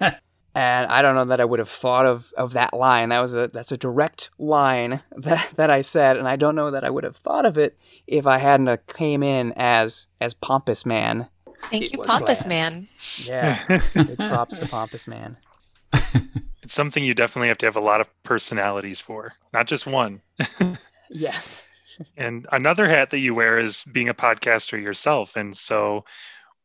and 0.00 0.86
i 0.90 1.02
don't 1.02 1.14
know 1.14 1.24
that 1.24 1.40
i 1.40 1.44
would 1.44 1.58
have 1.58 1.68
thought 1.68 2.06
of 2.06 2.32
of 2.36 2.54
that 2.54 2.72
line. 2.72 3.10
That 3.10 3.20
was 3.20 3.34
a 3.34 3.48
that's 3.48 3.70
a 3.70 3.76
direct 3.76 4.30
line 4.38 5.02
that 5.16 5.52
that 5.56 5.70
i 5.70 5.82
said 5.82 6.16
and 6.16 6.26
i 6.26 6.36
don't 6.36 6.56
know 6.56 6.70
that 6.70 6.84
i 6.84 6.90
would 6.90 7.04
have 7.04 7.16
thought 7.16 7.46
of 7.46 7.58
it 7.58 7.76
if 8.06 8.26
i 8.26 8.38
hadn't 8.38 8.86
came 8.86 9.22
in 9.22 9.52
as 9.56 10.08
as 10.20 10.34
pompous 10.34 10.86
man 10.86 11.28
thank 11.70 11.84
It 11.84 11.92
you 11.92 12.02
pompous 12.02 12.44
bland. 12.44 12.74
man 12.74 12.88
yeah 13.24 13.80
big 13.94 14.16
props 14.16 14.58
to 14.60 14.68
pompous 14.68 15.06
man 15.06 15.36
It's 16.62 16.74
something 16.74 17.02
you 17.02 17.14
definitely 17.14 17.48
have 17.48 17.56
to 17.58 17.66
have 17.66 17.76
a 17.76 17.80
lot 17.80 18.02
of 18.02 18.22
personalities 18.24 19.00
for, 19.00 19.32
not 19.54 19.66
just 19.66 19.86
one. 19.86 20.20
yes 21.10 21.64
And 22.18 22.46
another 22.52 22.86
hat 22.86 23.08
that 23.08 23.20
you 23.20 23.34
wear 23.34 23.58
is 23.58 23.84
being 23.84 24.10
a 24.10 24.14
podcaster 24.14 24.78
yourself. 24.80 25.34
And 25.34 25.56
so, 25.56 26.04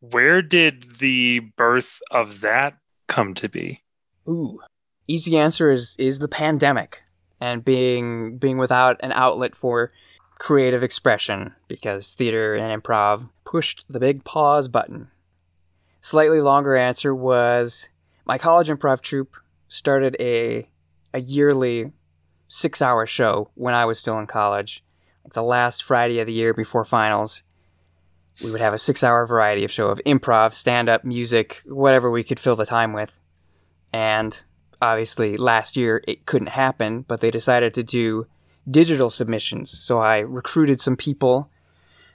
where 0.02 0.42
did 0.42 0.84
the 1.00 1.40
birth 1.56 2.02
of 2.12 2.42
that 2.42 2.78
come 3.08 3.34
to 3.36 3.48
be? 3.48 3.82
Ooh. 4.28 4.60
Easy 5.08 5.38
answer 5.38 5.72
is 5.72 5.96
is 5.98 6.20
the 6.20 6.28
pandemic 6.28 7.02
and 7.40 7.64
being 7.64 8.38
being 8.38 8.58
without 8.58 8.98
an 9.02 9.14
outlet 9.14 9.56
for 9.56 9.94
creative 10.44 10.84
expression 10.84 11.53
because 11.70 12.11
theater 12.11 12.53
and 12.53 12.84
improv 12.84 13.30
pushed 13.45 13.86
the 13.88 13.99
big 13.99 14.26
pause 14.26 14.68
button. 14.68 15.07
Slightly 16.02 16.41
longer 16.41 16.76
answer 16.76 17.15
was 17.15 17.88
my 18.26 18.38
college 18.38 18.68
improv 18.68 18.99
troupe 18.99 19.38
started 19.70 20.18
a 20.20 20.68
a 21.14 21.22
yearly 21.22 21.94
6-hour 22.49 23.06
show 23.06 23.52
when 23.53 23.74
I 23.74 23.86
was 23.86 23.99
still 23.99 24.20
in 24.20 24.28
college. 24.28 24.84
like 25.24 25.32
the 25.32 25.41
last 25.41 25.82
Friday 25.82 26.20
of 26.20 26.28
the 26.28 26.34
year 26.34 26.53
before 26.53 26.84
finals, 26.84 27.44
we 28.44 28.52
would 28.52 28.60
have 28.60 28.74
a 28.74 28.78
six 28.78 29.02
hour 29.02 29.26
variety 29.26 29.64
of 29.64 29.72
show 29.72 29.88
of 29.88 30.02
improv, 30.06 30.53
stand 30.53 30.90
up, 30.90 31.06
music, 31.06 31.61
whatever 31.65 32.11
we 32.11 32.24
could 32.24 32.40
fill 32.40 32.57
the 32.57 32.65
time 32.65 32.91
with. 32.91 33.18
And 33.94 34.44
obviously, 34.82 35.38
last 35.38 35.78
year 35.78 36.03
it 36.06 36.26
couldn't 36.26 36.48
happen, 36.49 37.03
but 37.07 37.22
they 37.22 37.32
decided 37.32 37.74
to 37.76 37.84
do 37.84 38.28
digital 38.69 39.10
submissions. 39.10 39.72
So 39.72 39.99
I 39.99 40.19
recruited 40.19 40.81
some 40.81 40.95
people 40.95 41.49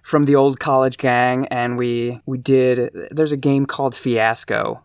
from 0.03 0.25
the 0.25 0.35
old 0.35 0.59
college 0.59 0.97
gang 0.97 1.47
and 1.49 1.77
we 1.77 2.21
we 2.25 2.39
did 2.39 2.91
there's 3.11 3.33
a 3.33 3.37
game 3.37 3.67
called 3.67 3.95
Fiasco. 3.95 4.83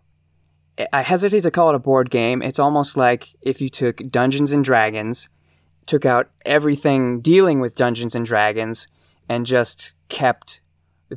I 0.92 1.04
hesitate 1.04 1.44
to 1.44 1.52
call 1.52 1.70
it 1.70 1.76
a 1.76 1.80
board 1.80 2.10
game. 2.10 2.42
It's 2.42 2.60
almost 2.60 2.98
like 2.98 3.30
if 3.42 3.62
you 3.62 3.70
took 3.70 3.98
Dungeons 4.10 4.52
and 4.52 4.66
Dragons, 4.66 5.30
took 5.86 6.06
out 6.06 6.32
everything 6.46 7.22
dealing 7.22 7.60
with 7.60 7.76
Dungeons 7.76 8.16
and 8.16 8.26
Dragons 8.26 8.88
and 9.30 9.46
just 9.46 9.94
kept 10.10 10.62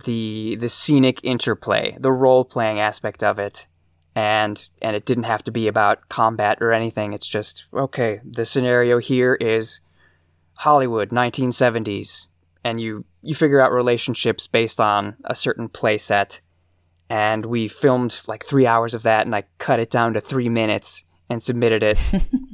the 0.05 0.57
the 0.61 0.69
scenic 0.69 1.25
interplay, 1.25 1.97
the 1.99 2.13
role 2.13 2.45
playing 2.45 2.79
aspect 2.79 3.23
of 3.23 3.39
it, 3.39 3.67
and 4.15 4.69
and 4.83 4.95
it 4.95 5.07
didn't 5.07 5.25
have 5.25 5.43
to 5.45 5.51
be 5.51 5.69
about 5.69 6.09
combat 6.09 6.59
or 6.61 6.73
anything. 6.73 7.13
It's 7.13 7.29
just 7.29 7.67
okay. 7.73 8.21
The 8.25 8.45
scenario 8.45 8.99
here 8.99 9.35
is 9.35 9.81
Hollywood, 10.57 11.11
1970s, 11.11 12.27
and 12.65 12.81
you 12.81 13.05
you 13.23 13.35
figure 13.35 13.61
out 13.61 13.73
relationships 13.73 14.47
based 14.47 14.81
on 14.81 15.17
a 15.25 15.35
certain 15.35 15.69
play 15.69 15.99
set. 15.99 16.41
And 17.09 17.47
we 17.47 17.69
filmed 17.69 18.21
like 18.27 18.45
three 18.45 18.67
hours 18.67 18.93
of 18.93 19.03
that, 19.03 19.27
and 19.27 19.35
I 19.35 19.45
cut 19.59 19.79
it 19.79 19.91
down 19.91 20.13
to 20.15 20.21
three 20.21 20.49
minutes 20.49 21.05
and 21.31 21.41
submitted 21.41 21.83
it, 21.83 21.99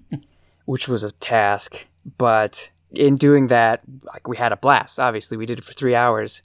which 0.66 0.89
was 0.89 1.05
a 1.05 1.12
task. 1.12 1.87
But 2.19 2.70
in 2.91 3.16
doing 3.16 3.47
that, 3.47 3.81
like 4.05 4.29
we 4.29 4.37
had 4.37 4.53
a 4.53 4.57
blast. 4.57 5.01
Obviously, 5.01 5.39
we 5.39 5.47
did 5.47 5.59
it 5.59 5.65
for 5.65 5.73
three 5.73 5.95
hours 5.95 6.43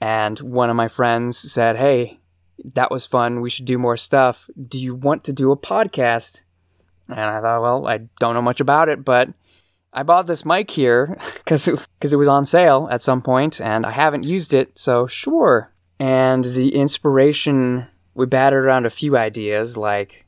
and 0.00 0.38
one 0.40 0.70
of 0.70 0.76
my 0.76 0.88
friends 0.88 1.38
said, 1.38 1.76
Hey, 1.76 2.20
that 2.74 2.90
was 2.90 3.06
fun. 3.06 3.40
We 3.40 3.50
should 3.50 3.66
do 3.66 3.78
more 3.78 3.96
stuff. 3.96 4.48
Do 4.68 4.78
you 4.78 4.94
want 4.94 5.24
to 5.24 5.32
do 5.32 5.52
a 5.52 5.56
podcast? 5.56 6.42
And 7.08 7.18
I 7.18 7.40
thought, 7.40 7.62
well, 7.62 7.86
I 7.86 8.00
don't 8.18 8.34
know 8.34 8.42
much 8.42 8.60
about 8.60 8.88
it, 8.88 9.04
but 9.04 9.28
I 9.92 10.02
bought 10.02 10.26
this 10.26 10.44
mic 10.44 10.70
here 10.70 11.18
because 11.34 11.66
it, 11.68 11.86
cause 12.00 12.12
it 12.12 12.16
was 12.16 12.28
on 12.28 12.44
sale 12.44 12.88
at 12.90 13.02
some 13.02 13.22
point 13.22 13.60
and 13.60 13.84
I 13.84 13.90
haven't 13.90 14.24
used 14.24 14.54
it, 14.54 14.78
so 14.78 15.06
sure. 15.06 15.72
And 15.98 16.44
the 16.44 16.74
inspiration, 16.74 17.86
we 18.14 18.26
battered 18.26 18.64
around 18.64 18.86
a 18.86 18.90
few 18.90 19.16
ideas 19.16 19.76
like 19.76 20.24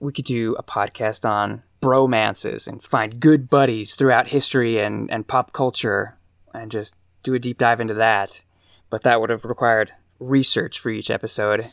we 0.00 0.12
could 0.12 0.24
do 0.24 0.54
a 0.58 0.62
podcast 0.62 1.28
on 1.28 1.62
bromances 1.80 2.66
and 2.66 2.82
find 2.82 3.20
good 3.20 3.48
buddies 3.48 3.94
throughout 3.94 4.28
history 4.28 4.78
and, 4.78 5.10
and 5.10 5.26
pop 5.26 5.52
culture 5.52 6.18
and 6.52 6.70
just 6.70 6.94
do 7.22 7.34
a 7.34 7.38
deep 7.38 7.58
dive 7.58 7.80
into 7.80 7.94
that 7.94 8.44
but 8.90 9.02
that 9.02 9.20
would 9.20 9.30
have 9.30 9.44
required 9.44 9.92
research 10.18 10.78
for 10.78 10.90
each 10.90 11.10
episode. 11.10 11.66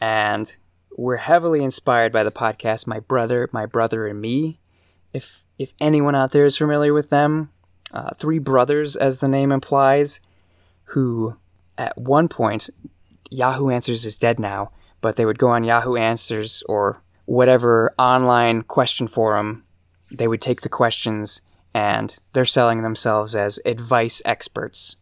And 0.00 0.54
we're 0.96 1.16
heavily 1.16 1.62
inspired 1.62 2.12
by 2.12 2.22
the 2.22 2.32
podcast 2.32 2.86
My 2.86 3.00
Brother, 3.00 3.48
My 3.52 3.66
Brother 3.66 4.06
and 4.06 4.20
Me. 4.20 4.60
If 5.12 5.44
if 5.58 5.72
anyone 5.80 6.14
out 6.14 6.32
there 6.32 6.44
is 6.44 6.56
familiar 6.56 6.92
with 6.92 7.10
them, 7.10 7.50
uh, 7.92 8.10
three 8.18 8.38
brothers, 8.38 8.96
as 8.96 9.20
the 9.20 9.28
name 9.28 9.52
implies, 9.52 10.20
who 10.84 11.36
at 11.78 11.96
one 11.96 12.28
point 12.28 12.68
Yahoo 13.30 13.70
Answers 13.70 14.04
is 14.04 14.16
dead 14.16 14.38
now, 14.38 14.70
but 15.00 15.16
they 15.16 15.24
would 15.24 15.38
go 15.38 15.48
on 15.48 15.64
Yahoo 15.64 15.96
Answers 15.96 16.62
or 16.68 17.02
whatever 17.24 17.94
online 17.98 18.62
question 18.62 19.06
forum. 19.06 19.64
They 20.10 20.28
would 20.28 20.40
take 20.40 20.60
the 20.60 20.68
questions 20.68 21.40
and 21.74 22.16
they're 22.32 22.44
selling 22.44 22.82
themselves 22.82 23.34
as 23.34 23.60
advice 23.66 24.22
experts. 24.24 24.96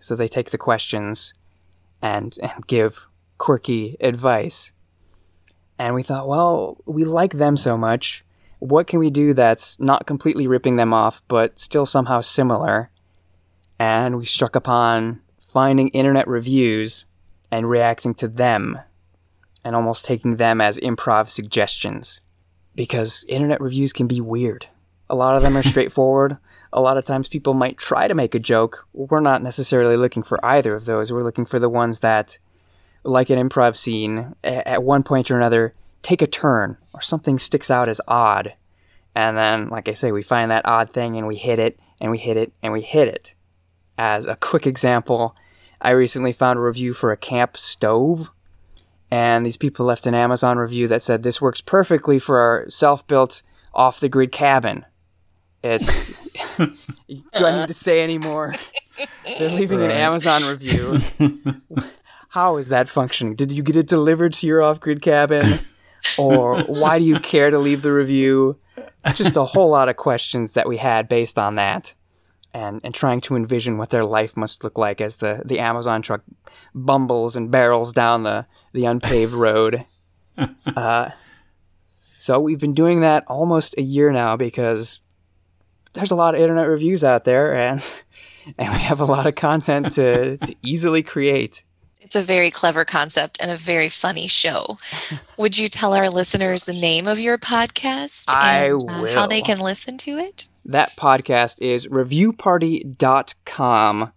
So 0.00 0.16
they 0.16 0.28
take 0.28 0.50
the 0.50 0.58
questions 0.58 1.34
and, 2.00 2.36
and 2.42 2.66
give 2.66 3.06
quirky 3.38 3.96
advice. 4.00 4.72
And 5.78 5.94
we 5.94 6.02
thought, 6.02 6.28
well, 6.28 6.78
we 6.86 7.04
like 7.04 7.32
them 7.32 7.56
so 7.56 7.76
much. 7.76 8.23
What 8.64 8.86
can 8.86 8.98
we 8.98 9.10
do 9.10 9.34
that's 9.34 9.78
not 9.78 10.06
completely 10.06 10.46
ripping 10.46 10.76
them 10.76 10.94
off, 10.94 11.22
but 11.28 11.58
still 11.58 11.84
somehow 11.84 12.20
similar? 12.22 12.90
And 13.78 14.16
we 14.16 14.24
struck 14.24 14.56
upon 14.56 15.20
finding 15.38 15.88
internet 15.88 16.26
reviews 16.26 17.06
and 17.50 17.68
reacting 17.68 18.14
to 18.14 18.28
them 18.28 18.78
and 19.64 19.76
almost 19.76 20.04
taking 20.04 20.36
them 20.36 20.60
as 20.60 20.78
improv 20.78 21.28
suggestions. 21.28 22.20
Because 22.74 23.26
internet 23.28 23.60
reviews 23.60 23.92
can 23.92 24.06
be 24.06 24.20
weird. 24.20 24.66
A 25.10 25.14
lot 25.14 25.36
of 25.36 25.42
them 25.42 25.56
are 25.56 25.62
straightforward 25.74 26.38
a 26.74 26.80
lot 26.80 26.98
of 26.98 27.04
times 27.04 27.28
people 27.28 27.54
might 27.54 27.78
try 27.78 28.08
to 28.08 28.14
make 28.14 28.34
a 28.34 28.40
joke. 28.40 28.86
We're 28.92 29.20
not 29.20 29.42
necessarily 29.42 29.96
looking 29.96 30.24
for 30.24 30.44
either 30.44 30.74
of 30.74 30.86
those. 30.86 31.12
We're 31.12 31.22
looking 31.22 31.46
for 31.46 31.60
the 31.60 31.68
ones 31.68 32.00
that, 32.00 32.36
like 33.04 33.30
an 33.30 33.48
improv 33.48 33.76
scene, 33.76 34.34
at 34.42 34.82
one 34.82 35.04
point 35.04 35.30
or 35.30 35.36
another, 35.36 35.72
take 36.04 36.22
a 36.22 36.26
turn 36.26 36.76
or 36.92 37.00
something 37.00 37.38
sticks 37.38 37.70
out 37.70 37.88
as 37.88 38.00
odd. 38.06 38.54
And 39.14 39.36
then, 39.36 39.68
like 39.68 39.88
I 39.88 39.94
say, 39.94 40.12
we 40.12 40.22
find 40.22 40.50
that 40.50 40.66
odd 40.66 40.92
thing 40.92 41.16
and 41.16 41.26
we 41.26 41.36
hit 41.36 41.58
it 41.58 41.78
and 42.00 42.10
we 42.10 42.18
hit 42.18 42.36
it 42.36 42.52
and 42.62 42.72
we 42.72 42.82
hit 42.82 43.08
it. 43.08 43.34
As 43.96 44.26
a 44.26 44.36
quick 44.36 44.66
example, 44.66 45.34
I 45.80 45.90
recently 45.90 46.32
found 46.32 46.58
a 46.58 46.62
review 46.62 46.94
for 46.94 47.12
a 47.12 47.16
camp 47.16 47.56
stove. 47.56 48.30
And 49.10 49.46
these 49.46 49.56
people 49.56 49.86
left 49.86 50.06
an 50.06 50.14
Amazon 50.14 50.58
review 50.58 50.88
that 50.88 51.02
said 51.02 51.22
this 51.22 51.40
works 51.40 51.60
perfectly 51.60 52.18
for 52.18 52.38
our 52.38 52.68
self 52.68 53.06
built 53.06 53.42
off 53.72 54.00
the 54.00 54.08
grid 54.08 54.32
cabin. 54.32 54.84
It's. 55.62 56.06
do 56.58 56.66
I 57.34 57.58
need 57.58 57.68
to 57.68 57.74
say 57.74 58.02
any 58.02 58.18
more? 58.18 58.54
They're 59.38 59.50
leaving 59.50 59.78
right. 59.78 59.90
an 59.90 59.96
Amazon 59.96 60.44
review. 60.44 61.00
How 62.30 62.56
is 62.56 62.68
that 62.68 62.88
functioning? 62.88 63.36
Did 63.36 63.52
you 63.52 63.62
get 63.62 63.76
it 63.76 63.86
delivered 63.86 64.34
to 64.34 64.46
your 64.46 64.62
off 64.62 64.80
grid 64.80 65.00
cabin? 65.00 65.60
Or 66.18 66.62
why 66.66 66.98
do 66.98 67.04
you 67.04 67.20
care 67.20 67.50
to 67.50 67.58
leave 67.58 67.82
the 67.82 67.92
review? 67.92 68.58
Just 69.14 69.36
a 69.36 69.44
whole 69.44 69.70
lot 69.70 69.88
of 69.88 69.96
questions 69.96 70.54
that 70.54 70.68
we 70.68 70.78
had 70.78 71.08
based 71.08 71.38
on 71.38 71.56
that. 71.56 71.94
And, 72.52 72.80
and 72.84 72.94
trying 72.94 73.20
to 73.22 73.34
envision 73.34 73.78
what 73.78 73.90
their 73.90 74.04
life 74.04 74.36
must 74.36 74.62
look 74.62 74.78
like 74.78 75.00
as 75.00 75.16
the, 75.16 75.42
the 75.44 75.58
Amazon 75.58 76.02
truck 76.02 76.22
bumbles 76.72 77.34
and 77.34 77.50
barrels 77.50 77.92
down 77.92 78.22
the, 78.22 78.46
the 78.72 78.84
unpaved 78.84 79.32
road. 79.32 79.84
Uh, 80.76 81.10
so 82.24 82.40
we've 82.40 82.58
been 82.58 82.74
doing 82.74 83.02
that 83.02 83.22
almost 83.28 83.76
a 83.76 83.82
year 83.82 84.10
now 84.10 84.34
because 84.34 85.00
there's 85.92 86.10
a 86.10 86.16
lot 86.16 86.34
of 86.34 86.40
internet 86.40 86.66
reviews 86.68 87.02
out 87.04 87.24
there, 87.24 87.54
and 87.54 87.80
and 88.58 88.72
we 88.72 88.78
have 88.78 89.00
a 89.00 89.04
lot 89.04 89.26
of 89.26 89.34
content 89.34 89.92
to 89.92 90.36
to 90.38 90.54
easily 90.62 91.02
create. 91.02 91.64
It's 92.04 92.14
a 92.14 92.22
very 92.22 92.50
clever 92.50 92.84
concept 92.84 93.38
and 93.40 93.50
a 93.50 93.56
very 93.56 93.88
funny 93.88 94.28
show. 94.28 94.76
Would 95.38 95.56
you 95.56 95.68
tell 95.68 95.94
our 95.94 96.10
listeners 96.10 96.64
the 96.64 96.74
name 96.74 97.06
of 97.06 97.18
your 97.18 97.38
podcast 97.38 98.26
I 98.28 98.66
and 98.66 98.84
uh, 98.88 99.14
how 99.14 99.26
they 99.26 99.40
can 99.40 99.58
listen 99.58 99.96
to 99.98 100.18
it? 100.18 100.46
That 100.66 100.94
podcast 100.96 101.62
is 101.62 101.86
reviewparty.com. 101.88 104.12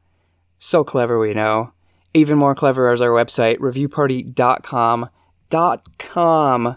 So 0.59 0.84
clever, 0.84 1.18
we 1.18 1.34
know. 1.34 1.72
Even 2.14 2.38
more 2.38 2.55
clever 2.55 2.91
is 2.91 2.99
our 3.01 3.09
website, 3.09 3.59
reviewparty.com. 3.59 5.09
Dot 5.49 5.88
com, 5.97 6.76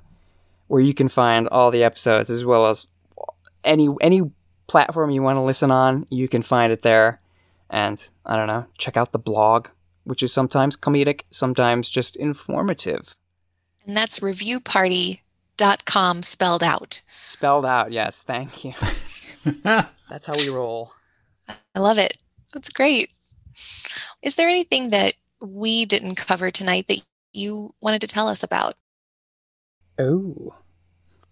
where 0.69 0.81
you 0.81 0.95
can 0.95 1.09
find 1.09 1.49
all 1.49 1.73
the 1.73 1.83
episodes 1.83 2.31
as 2.31 2.45
well 2.45 2.67
as 2.67 2.87
any 3.65 3.89
any 4.01 4.31
platform 4.69 5.11
you 5.11 5.23
want 5.23 5.39
to 5.39 5.43
listen 5.43 5.73
on, 5.73 6.07
you 6.09 6.29
can 6.29 6.43
find 6.43 6.73
it 6.73 6.83
there. 6.83 7.21
And 7.69 8.09
I 8.25 8.37
don't 8.37 8.47
know, 8.47 8.67
check 8.79 8.97
out 8.97 9.11
the 9.11 9.19
blog, 9.19 9.67
which 10.11 10.23
is 10.23 10.33
sometimes 10.33 10.77
comedic, 10.77 11.23
sometimes 11.31 11.89
just 11.89 12.17
informative. 12.17 13.17
And 13.87 13.97
that's 13.97 14.21
reviewparty.com 14.21 16.23
spelled 16.23 16.63
out. 16.63 17.01
Spelled 17.09 17.65
out, 17.65 17.93
yes. 17.93 18.21
Thank 18.21 18.65
you. 18.65 18.75
that's 19.63 20.27
how 20.27 20.35
we 20.37 20.51
roll. 20.51 20.93
I 21.49 21.81
love 21.81 21.97
it. 21.97 22.19
That's 22.53 22.69
great. 22.69 23.11
Is 24.23 24.35
there 24.35 24.49
anything 24.49 24.91
that 24.91 25.15
we 25.41 25.87
didn't 25.87 26.17
cover 26.17 26.51
tonight 26.51 26.89
that 26.89 27.01
you 27.33 27.73
wanted 27.81 28.03
to 28.03 28.07
tell 28.07 28.29
us 28.29 28.43
about? 28.43 28.75
Oh, 29.99 30.55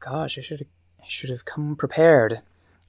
gosh, 0.00 0.38
I 0.38 0.40
should 0.40 0.60
have, 0.60 0.68
I 1.00 1.04
should 1.08 1.30
have 1.30 1.44
come 1.44 1.76
prepared 1.76 2.40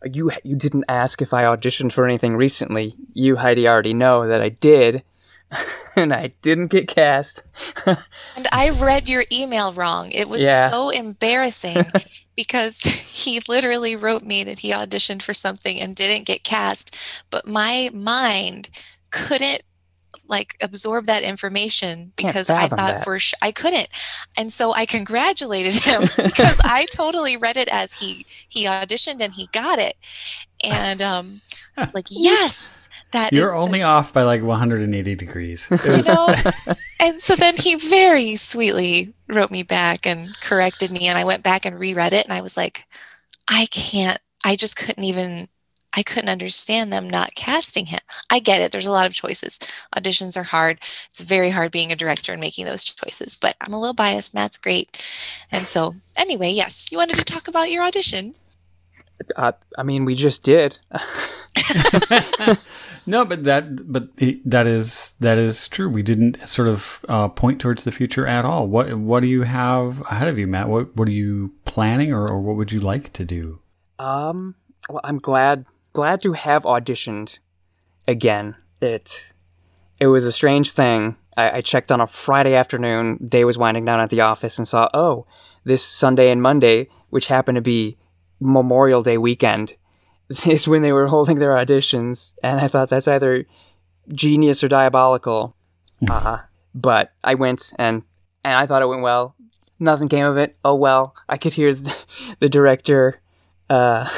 you 0.06 0.32
you 0.44 0.56
didn't 0.56 0.86
ask 0.88 1.22
if 1.22 1.34
I 1.34 1.44
auditioned 1.44 1.91
for 1.91 2.06
anything 2.06 2.36
recently. 2.36 2.95
You, 3.14 3.38
Heidi, 3.38 3.68
already 3.68 3.94
know 3.94 4.28
that 4.28 4.41
I 4.41 4.49
did, 4.49 5.03
and 5.96 6.14
I 6.14 6.32
didn't 6.42 6.68
get 6.68 6.88
cast. 6.88 7.44
and 7.86 8.48
I 8.52 8.70
read 8.70 9.10
your 9.10 9.24
email 9.32 9.74
wrong. 9.74 10.12
It 10.12 10.30
was 10.30 10.42
yeah. 10.42 10.70
so 10.70 10.90
embarrassing 10.90 11.86
because 12.36 12.82
he 12.82 13.42
literally 13.48 13.96
wrote 13.96 14.24
me 14.24 14.44
that 14.44 14.60
he 14.60 14.72
auditioned 14.72 15.22
for 15.22 15.34
something 15.34 15.80
and 15.80 15.96
didn't 15.96 16.26
get 16.26 16.44
cast, 16.44 16.98
but 17.30 17.48
my 17.48 17.90
mind 17.94 18.70
couldn't 19.12 19.64
like 20.30 20.56
absorb 20.62 21.08
that 21.08 21.24
information 21.24 22.14
because 22.16 22.52
I 22.52 22.68
thought 22.68 22.78
that. 22.78 23.04
for 23.04 23.18
sure 23.18 23.38
I 23.42 23.52
couldn't. 23.52 23.90
And 24.38 24.54
so 24.54 24.74
I 24.74 24.86
congratulated 24.86 25.74
him 25.74 26.04
because 26.16 26.62
I 26.64 26.86
totally 26.94 27.36
read 27.36 27.58
it 27.58 27.68
as 27.70 28.00
he 28.00 28.26
he 28.48 28.66
auditioned 28.66 29.22
and 29.22 29.34
he 29.34 29.50
got 29.52 29.80
it. 29.80 29.96
And 30.64 31.02
um 31.02 31.41
like 31.94 32.07
yes, 32.10 32.90
that 33.11 33.31
You're 33.34 33.56
only 33.56 33.81
off 33.81 34.14
by 34.14 34.23
like 34.23 34.41
180 34.41 35.15
degrees. 35.15 35.69
You 35.86 36.03
know? 36.03 36.36
And 37.02 37.22
so 37.22 37.36
then 37.38 37.56
he 37.56 37.76
very 37.76 38.36
sweetly 38.36 39.14
wrote 39.30 39.52
me 39.52 39.64
back 39.64 40.06
and 40.06 40.30
corrected 40.41 40.91
me 40.91 41.07
and 41.07 41.18
i 41.18 41.23
went 41.23 41.44
back 41.44 41.65
and 41.65 41.80
reread 41.80 42.14
it 42.14 42.26
and 42.26 42.34
i 42.34 42.41
was 42.41 42.57
like 42.57 42.86
i 43.48 43.68
can't 43.68 44.18
i 44.44 44.56
just 44.56 44.76
couldn't 44.76 45.03
even 45.03 45.48
i 45.95 46.03
couldn't 46.03 46.30
understand 46.30 46.91
them 46.91 47.10
not 47.10 47.36
casting 47.36 47.86
him. 47.88 47.99
I 48.30 48.40
get 48.40 48.61
it 48.61 48.72
there's 48.72 48.86
a 48.86 48.91
lot 48.91 49.07
of 49.07 49.14
choices. 49.14 49.60
Auditions 49.95 50.36
are 50.36 50.44
hard. 50.44 50.80
It's 51.10 51.22
very 51.22 51.52
hard 51.52 51.72
being 51.72 51.91
a 51.91 51.95
director 51.95 52.31
and 52.34 52.41
making 52.41 52.65
those 52.65 52.84
choices 52.84 53.36
but 53.36 53.56
i'm 53.61 53.73
a 53.73 53.80
little 53.80 53.94
biased 53.94 54.34
matt's 54.34 54.57
great. 54.57 55.02
And 55.52 55.65
so 55.65 55.95
anyway 56.18 56.52
yes 56.52 56.91
you 56.91 56.98
wanted 56.98 57.15
to 57.18 57.23
talk 57.23 57.48
about 57.48 57.72
your 57.72 57.84
audition 57.84 58.36
Uh, 59.36 59.52
I 59.78 59.84
mean, 59.84 60.06
we 60.06 60.16
just 60.16 60.44
did. 60.44 60.80
no, 63.06 63.26
but 63.26 63.44
that 63.44 63.91
but 63.91 64.10
that 64.46 64.68
is 64.68 65.14
that 65.20 65.38
is 65.38 65.68
true. 65.68 65.90
We 65.90 66.04
didn't 66.04 66.48
sort 66.48 66.68
of 66.68 67.06
uh, 67.10 67.30
point 67.30 67.60
towards 67.60 67.84
the 67.84 67.91
future 67.91 68.26
at 68.26 68.46
all. 68.46 68.68
What 68.68 68.94
what 68.96 69.22
do 69.22 69.28
you 69.28 69.44
have 69.44 70.02
ahead 70.10 70.28
of 70.28 70.40
you, 70.40 70.48
Matt? 70.48 70.70
What 70.70 70.96
what 70.96 71.08
are 71.08 71.12
you 71.12 71.54
planning, 71.66 72.14
or, 72.14 72.28
or 72.28 72.40
what 72.40 72.56
would 72.56 72.72
you 72.72 72.80
like 72.80 73.14
to 73.14 73.26
do? 73.26 73.60
Um, 73.98 74.56
well, 74.90 75.02
I'm 75.04 75.20
glad 75.20 75.66
glad 75.94 76.22
to 76.24 76.34
have 76.34 76.64
auditioned 76.64 77.40
again. 78.08 78.56
It 78.82 79.34
it 80.00 80.08
was 80.08 80.26
a 80.26 80.32
strange 80.32 80.72
thing. 80.72 81.18
I, 81.36 81.58
I 81.58 81.62
checked 81.62 81.91
on 81.91 82.02
a 82.02 82.08
Friday 82.08 82.56
afternoon. 82.56 83.18
Day 83.28 83.44
was 83.44 83.58
winding 83.58 83.86
down 83.86 84.00
at 84.00 84.10
the 84.10 84.22
office 84.22 84.58
and 84.58 84.68
saw 84.68 84.90
oh 84.94 85.26
this 85.64 85.84
Sunday 85.84 86.32
and 86.32 86.41
Monday, 86.41 86.88
which 87.10 87.28
happened 87.28 87.58
to 87.58 87.62
be 87.62 87.98
Memorial 88.40 89.03
Day 89.03 89.18
weekend, 89.18 89.74
is 90.48 90.68
when 90.68 90.82
they 90.82 90.91
were 90.91 91.07
holding 91.07 91.40
their 91.40 91.53
auditions, 91.53 92.34
and 92.44 92.60
I 92.60 92.68
thought 92.68 92.90
that's 92.90 93.07
either 93.07 93.45
genius 94.10 94.64
or 94.64 94.68
diabolical. 94.68 95.56
Uh, 96.10 96.38
but 96.74 97.11
I 97.26 97.34
went 97.34 97.74
and 97.78 98.03
and 98.45 98.53
I 98.53 98.66
thought 98.66 98.82
it 98.82 98.88
went 98.88 99.02
well. 99.02 99.36
Nothing 99.80 100.07
came 100.07 100.26
of 100.26 100.38
it. 100.38 100.56
Oh 100.64 100.76
well. 100.76 101.14
I 101.28 101.38
could 101.38 101.53
hear 101.53 101.74
the, 101.74 102.06
the 102.40 102.48
director 102.48 103.20
uh, 103.70 104.10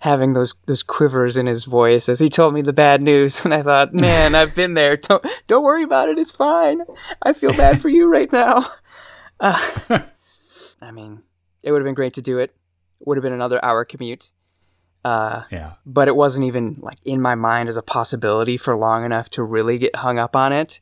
having 0.00 0.32
those 0.32 0.54
those 0.66 0.82
quivers 0.82 1.36
in 1.36 1.46
his 1.46 1.64
voice 1.64 2.08
as 2.08 2.20
he 2.20 2.28
told 2.28 2.54
me 2.54 2.62
the 2.62 2.72
bad 2.72 3.02
news, 3.02 3.44
and 3.44 3.54
I 3.54 3.62
thought, 3.62 3.94
man, 3.94 4.34
I've 4.34 4.54
been 4.54 4.74
there. 4.74 4.96
Don't 4.96 5.24
don't 5.46 5.64
worry 5.64 5.84
about 5.84 6.08
it. 6.08 6.18
It's 6.18 6.32
fine. 6.32 6.82
I 7.22 7.32
feel 7.32 7.52
bad 7.52 7.80
for 7.80 7.88
you 7.88 8.10
right 8.10 8.30
now. 8.32 8.66
Uh, 9.38 10.00
I 10.82 10.90
mean, 10.90 11.22
it 11.62 11.72
would 11.72 11.80
have 11.80 11.86
been 11.86 11.94
great 11.94 12.14
to 12.14 12.22
do 12.22 12.38
it. 12.38 12.54
Would 13.04 13.16
have 13.16 13.22
been 13.22 13.32
another 13.32 13.62
hour 13.64 13.84
commute. 13.84 14.32
Uh, 15.04 15.44
Yeah, 15.50 15.72
but 15.86 16.08
it 16.08 16.16
wasn't 16.16 16.44
even 16.44 16.76
like 16.80 16.98
in 17.04 17.20
my 17.22 17.34
mind 17.34 17.68
as 17.68 17.76
a 17.78 17.82
possibility 17.82 18.56
for 18.58 18.76
long 18.76 19.04
enough 19.04 19.30
to 19.30 19.42
really 19.42 19.78
get 19.78 19.96
hung 19.96 20.18
up 20.18 20.36
on 20.36 20.52
it. 20.52 20.80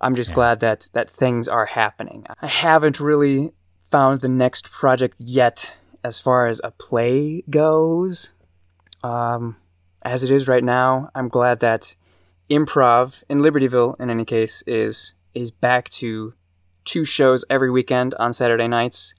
I'm 0.00 0.16
just 0.16 0.30
Yeah. 0.30 0.34
glad 0.34 0.60
that 0.60 0.88
that 0.94 1.08
things 1.10 1.46
are 1.46 1.66
happening. 1.66 2.26
I 2.40 2.48
haven't 2.48 2.98
really 2.98 3.52
found 3.88 4.20
the 4.20 4.28
next 4.28 4.70
project 4.70 5.14
yet 5.18 5.76
as 6.02 6.18
far 6.18 6.48
as 6.48 6.60
a 6.64 6.72
play 6.72 7.44
goes. 7.48 8.32
Um, 9.04 9.56
as 10.02 10.24
it 10.24 10.30
is 10.32 10.48
right 10.48 10.64
now, 10.64 11.10
I'm 11.14 11.28
glad 11.28 11.60
that 11.60 11.94
improv 12.50 13.22
in 13.28 13.38
Libertyville, 13.38 14.00
in 14.00 14.10
any 14.10 14.24
case, 14.24 14.62
is 14.66 15.14
is 15.34 15.50
back 15.52 15.88
to 15.90 16.34
two 16.84 17.04
shows 17.04 17.44
every 17.48 17.70
weekend 17.70 18.12
on 18.14 18.32
Saturday 18.32 18.66
nights, 18.66 19.14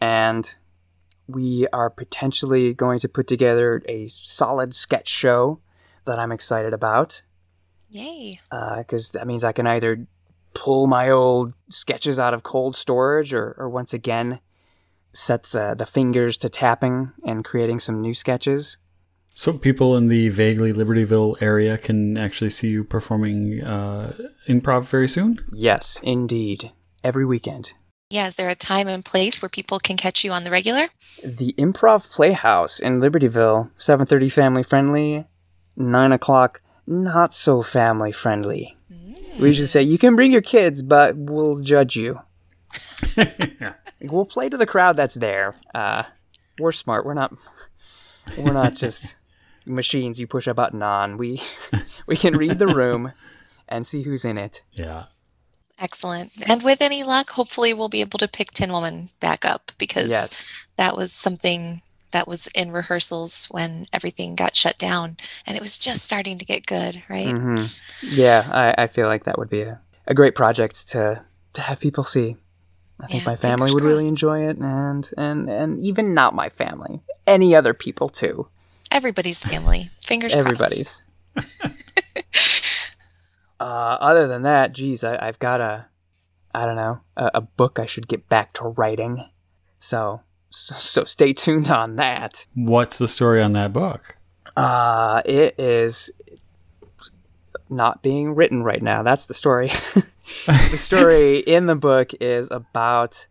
and 0.00 0.56
we 1.26 1.66
are 1.72 1.90
potentially 1.90 2.74
going 2.74 2.98
to 3.00 3.08
put 3.08 3.26
together 3.26 3.82
a 3.88 4.08
solid 4.08 4.74
sketch 4.74 5.08
show 5.08 5.60
that 6.04 6.18
I'm 6.18 6.32
excited 6.32 6.72
about 6.72 7.22
yay 7.90 8.38
because 8.78 9.10
that 9.10 9.26
means 9.26 9.44
I 9.44 9.52
can 9.52 9.66
either 9.66 10.06
pull 10.54 10.86
my 10.86 11.08
old 11.10 11.54
sketches 11.70 12.18
out 12.18 12.34
of 12.34 12.42
cold 12.42 12.76
storage 12.76 13.32
or, 13.32 13.54
or 13.58 13.68
once 13.68 13.94
again 13.94 14.40
set 15.12 15.44
the, 15.44 15.74
the 15.76 15.86
fingers 15.86 16.36
to 16.38 16.48
tapping 16.48 17.12
and 17.24 17.44
creating 17.44 17.80
some 17.80 18.00
new 18.00 18.14
sketches. 18.14 18.78
so 19.34 19.52
people 19.52 19.96
in 19.96 20.08
the 20.08 20.28
vaguely 20.30 20.72
Libertyville 20.72 21.40
area 21.40 21.76
can 21.78 22.16
actually 22.16 22.50
see 22.50 22.68
you 22.68 22.82
performing 22.82 23.62
uh, 23.62 24.16
improv 24.48 24.84
very 24.84 25.08
soon. 25.08 25.38
Yes, 25.52 26.00
indeed. 26.02 26.72
Every 27.04 27.26
weekend. 27.26 27.74
Yeah 28.12 28.26
is 28.26 28.36
there 28.36 28.48
a 28.48 28.54
time 28.54 28.88
and 28.88 29.04
place 29.04 29.42
where 29.42 29.48
people 29.48 29.78
can 29.78 29.96
catch 29.96 30.24
you 30.24 30.32
on 30.32 30.44
the 30.44 30.50
regular 30.50 30.88
The 31.24 31.54
Improv 31.58 32.10
Playhouse 32.10 32.78
in 32.78 33.00
Libertyville, 33.00 33.70
7.30 33.78 34.30
family 34.30 34.62
friendly, 34.62 35.26
9 35.76 36.12
o'clock 36.12 36.60
not 36.86 37.32
so 37.34 37.62
family 37.62 38.12
friendly. 38.12 38.76
We 39.38 39.54
should 39.54 39.68
say, 39.68 39.82
you 39.82 39.98
can 39.98 40.14
bring 40.14 40.32
your 40.32 40.42
kids, 40.42 40.82
but 40.82 41.16
we'll 41.16 41.60
judge 41.60 41.96
you. 41.96 42.20
We'll 44.02 44.24
play 44.24 44.48
to 44.48 44.56
the 44.56 44.66
crowd 44.66 44.96
that's 44.96 45.14
there. 45.14 45.54
Uh, 45.74 46.02
we're 46.58 46.72
smart. 46.72 47.06
We're 47.06 47.14
not. 47.14 47.32
We're 48.36 48.52
not 48.52 48.74
just 48.74 49.16
machines 49.66 50.18
you 50.18 50.26
push 50.26 50.46
a 50.46 50.54
button 50.54 50.82
on. 50.82 51.16
We 51.18 51.40
we 52.06 52.16
can 52.16 52.36
read 52.36 52.58
the 52.58 52.66
room 52.66 53.12
and 53.68 53.86
see 53.86 54.02
who's 54.02 54.24
in 54.24 54.38
it. 54.38 54.62
Yeah. 54.72 55.04
Excellent. 55.82 56.30
And 56.46 56.62
with 56.62 56.80
any 56.80 57.02
luck, 57.02 57.30
hopefully 57.30 57.74
we'll 57.74 57.88
be 57.88 58.00
able 58.00 58.18
to 58.20 58.28
pick 58.28 58.52
Tin 58.52 58.70
Woman 58.72 59.08
back 59.18 59.44
up 59.44 59.72
because 59.78 60.10
Yes. 60.10 60.64
that 60.76 60.96
was 60.96 61.12
something 61.12 61.82
that 62.12 62.28
was 62.28 62.46
in 62.54 62.70
rehearsals 62.70 63.46
when 63.50 63.86
everything 63.92 64.36
got 64.36 64.54
shut 64.54 64.78
down 64.78 65.16
and 65.46 65.56
it 65.56 65.60
was 65.62 65.78
just 65.78 66.04
starting 66.04 66.38
to 66.38 66.44
get 66.44 66.66
good, 66.66 67.02
right? 67.08 67.36
hmm 67.36 67.64
Yeah, 68.00 68.48
I, 68.78 68.84
I 68.84 68.86
feel 68.86 69.08
like 69.08 69.24
that 69.24 69.38
would 69.38 69.50
be 69.50 69.62
a, 69.62 69.80
a 70.06 70.14
great 70.14 70.34
project 70.36 70.88
to 70.90 71.24
to 71.54 71.60
have 71.60 71.80
people 71.80 72.04
see. 72.04 72.36
I 73.00 73.06
think 73.08 73.24
Yeah, 73.24 73.30
my 73.30 73.36
family 73.36 73.72
would 73.72 73.84
really 73.84 74.06
enjoy 74.06 74.48
it, 74.48 74.58
and 74.58 75.10
and 75.18 75.48
and 75.50 75.80
even 75.80 76.14
not 76.14 76.34
my 76.34 76.48
family, 76.48 77.00
any 77.26 77.54
other 77.56 77.74
people 77.74 78.08
too. 78.08 78.46
Everybody's 78.90 79.42
family. 79.42 79.90
Fingers 80.06 80.32
crossed. 80.34 80.46
Everybody's. 80.46 81.02
uh, 83.62 83.96
other 84.00 84.26
than 84.26 84.42
that, 84.42 84.72
geez, 84.72 85.04
I, 85.04 85.24
I've 85.24 85.38
got 85.38 85.60
a, 85.60 85.86
I 86.52 86.66
don't 86.66 86.74
know, 86.74 87.00
a, 87.16 87.30
a 87.34 87.40
book 87.40 87.78
I 87.78 87.86
should 87.86 88.08
get 88.08 88.28
back 88.28 88.52
to 88.54 88.64
writing. 88.64 89.24
So, 89.78 90.22
so, 90.50 90.74
so 90.74 91.04
stay 91.04 91.32
tuned 91.32 91.70
on 91.70 91.94
that. 91.94 92.46
What's 92.54 92.98
the 92.98 93.06
story 93.06 93.40
on 93.40 93.52
that 93.52 93.72
book? 93.72 94.16
Uh, 94.56 95.22
it 95.24 95.54
is 95.60 96.10
not 97.70 98.02
being 98.02 98.34
written 98.34 98.64
right 98.64 98.82
now. 98.82 99.04
That's 99.04 99.26
the 99.26 99.34
story. 99.34 99.68
the 100.46 100.76
story 100.76 101.38
in 101.46 101.66
the 101.66 101.76
book 101.76 102.12
is 102.20 102.50
about 102.50 103.28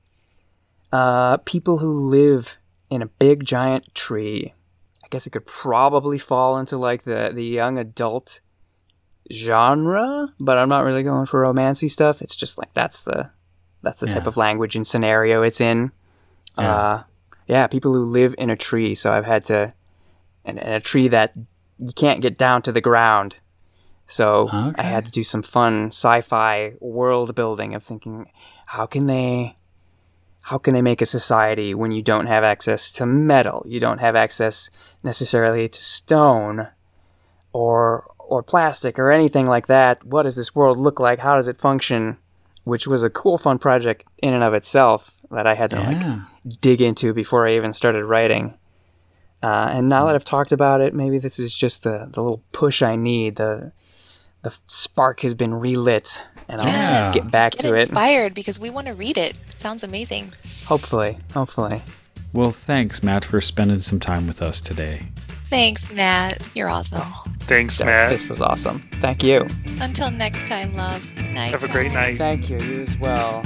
uh, 0.93 1.37
people 1.37 1.79
who 1.79 2.09
live 2.09 2.57
in 2.89 3.01
a 3.01 3.07
big 3.07 3.43
giant 3.43 3.93
tree. 3.93 4.53
I 5.03 5.07
guess 5.09 5.27
it 5.27 5.31
could 5.31 5.45
probably 5.45 6.17
fall 6.17 6.57
into 6.57 6.77
like 6.77 7.03
the, 7.03 7.31
the 7.33 7.43
young 7.43 7.77
adult 7.77 8.39
genre, 9.31 10.33
but 10.39 10.57
I'm 10.57 10.69
not 10.69 10.83
really 10.83 11.03
going 11.03 11.25
for 11.25 11.41
romancy 11.41 11.89
stuff. 11.89 12.21
It's 12.21 12.35
just 12.35 12.57
like 12.57 12.73
that's 12.73 13.03
the 13.03 13.29
that's 13.81 13.99
the 13.99 14.07
type 14.07 14.27
of 14.27 14.37
language 14.37 14.75
and 14.75 14.85
scenario 14.85 15.41
it's 15.41 15.59
in. 15.59 15.91
Yeah. 16.57 16.75
Uh, 16.75 17.03
yeah, 17.47 17.67
people 17.67 17.93
who 17.93 18.05
live 18.05 18.35
in 18.37 18.49
a 18.49 18.55
tree. 18.55 18.93
So 18.93 19.11
I've 19.11 19.25
had 19.25 19.43
to, 19.45 19.73
and, 20.45 20.59
and 20.59 20.75
a 20.75 20.79
tree 20.79 21.07
that 21.07 21.33
you 21.79 21.91
can't 21.93 22.21
get 22.21 22.37
down 22.37 22.61
to 22.61 22.71
the 22.71 22.81
ground. 22.81 23.37
So 24.05 24.49
Okay. 24.53 24.81
I 24.81 24.83
had 24.83 25.05
to 25.05 25.11
do 25.11 25.23
some 25.23 25.41
fun 25.41 25.87
sci-fi 25.87 26.73
world 26.79 27.33
building 27.33 27.73
of 27.73 27.83
thinking, 27.83 28.29
how 28.67 28.85
can 28.85 29.07
they, 29.07 29.57
how 30.43 30.57
can 30.57 30.73
they 30.73 30.81
make 30.81 31.01
a 31.01 31.05
society 31.05 31.73
when 31.73 31.91
you 31.91 32.01
don't 32.01 32.27
have 32.27 32.43
access 32.43 32.91
to 32.93 33.05
metal, 33.05 33.65
you 33.67 33.79
don't 33.79 33.99
have 33.99 34.15
access 34.15 34.69
necessarily 35.01 35.67
to 35.69 35.81
stone, 35.81 36.67
or 37.53 38.11
or 38.31 38.41
plastic 38.41 38.97
or 38.97 39.11
anything 39.11 39.45
like 39.45 39.67
that? 39.67 40.03
What 40.05 40.23
does 40.23 40.37
this 40.37 40.55
world 40.55 40.77
look 40.77 40.99
like? 40.99 41.19
How 41.19 41.35
does 41.35 41.47
it 41.49 41.57
function? 41.59 42.17
Which 42.63 42.87
was 42.87 43.03
a 43.03 43.09
cool, 43.09 43.37
fun 43.37 43.59
project 43.59 44.05
in 44.19 44.33
and 44.33 44.43
of 44.43 44.53
itself 44.53 45.19
that 45.31 45.45
I 45.47 45.55
had 45.55 45.69
to 45.71 45.79
like 45.79 46.61
dig 46.61 46.79
into 46.81 47.13
before 47.13 47.47
I 47.47 47.55
even 47.55 47.73
started 47.73 48.05
writing. 48.05 48.53
Uh, 49.43 49.69
and 49.71 49.89
now 49.89 50.05
that 50.05 50.15
I've 50.15 50.23
talked 50.23 50.51
about 50.51 50.79
it, 50.81 50.93
maybe 50.93 51.17
this 51.17 51.39
is 51.39 51.55
just 51.57 51.83
the, 51.83 52.07
the 52.11 52.21
little 52.21 52.43
push 52.53 52.81
I 52.81 52.95
need. 52.95 53.35
The 53.35 53.71
the 54.43 54.57
spark 54.67 55.21
has 55.21 55.33
been 55.35 55.53
relit, 55.53 56.23
and 56.47 56.61
I'll 56.61 56.67
Yes. 56.67 57.13
get 57.13 57.29
back 57.29 57.51
Get 57.53 57.61
to 57.67 57.75
it. 57.75 57.81
inspired 57.81 58.33
because 58.33 58.59
we 58.59 58.69
want 58.71 58.87
to 58.87 58.93
read 58.93 59.17
it. 59.17 59.37
It 59.51 59.59
sounds 59.61 59.83
amazing. 59.83 60.33
Hopefully, 60.65 61.17
hopefully. 61.33 61.81
Well, 62.33 62.51
thanks, 62.51 63.03
Matt, 63.03 63.25
for 63.25 63.39
spending 63.41 63.81
some 63.81 63.99
time 63.99 64.25
with 64.25 64.41
us 64.41 64.61
today. 64.61 65.07
Thanks, 65.51 65.91
Matt. 65.91 66.41
You're 66.55 66.69
awesome. 66.69 67.03
Thanks, 67.41 67.75
Th- 67.77 67.85
Matt. 67.85 68.09
This 68.09 68.25
was 68.29 68.41
awesome. 68.41 68.79
Thank 69.01 69.21
you. 69.21 69.45
Until 69.81 70.09
next 70.09 70.47
time, 70.47 70.73
love. 70.75 71.05
Night, 71.17 71.51
Have 71.51 71.65
a 71.65 71.67
great 71.67 71.91
night. 71.91 72.17
Thank 72.17 72.49
you. 72.49 72.57
You 72.57 72.83
as 72.83 72.95
well. 72.97 73.41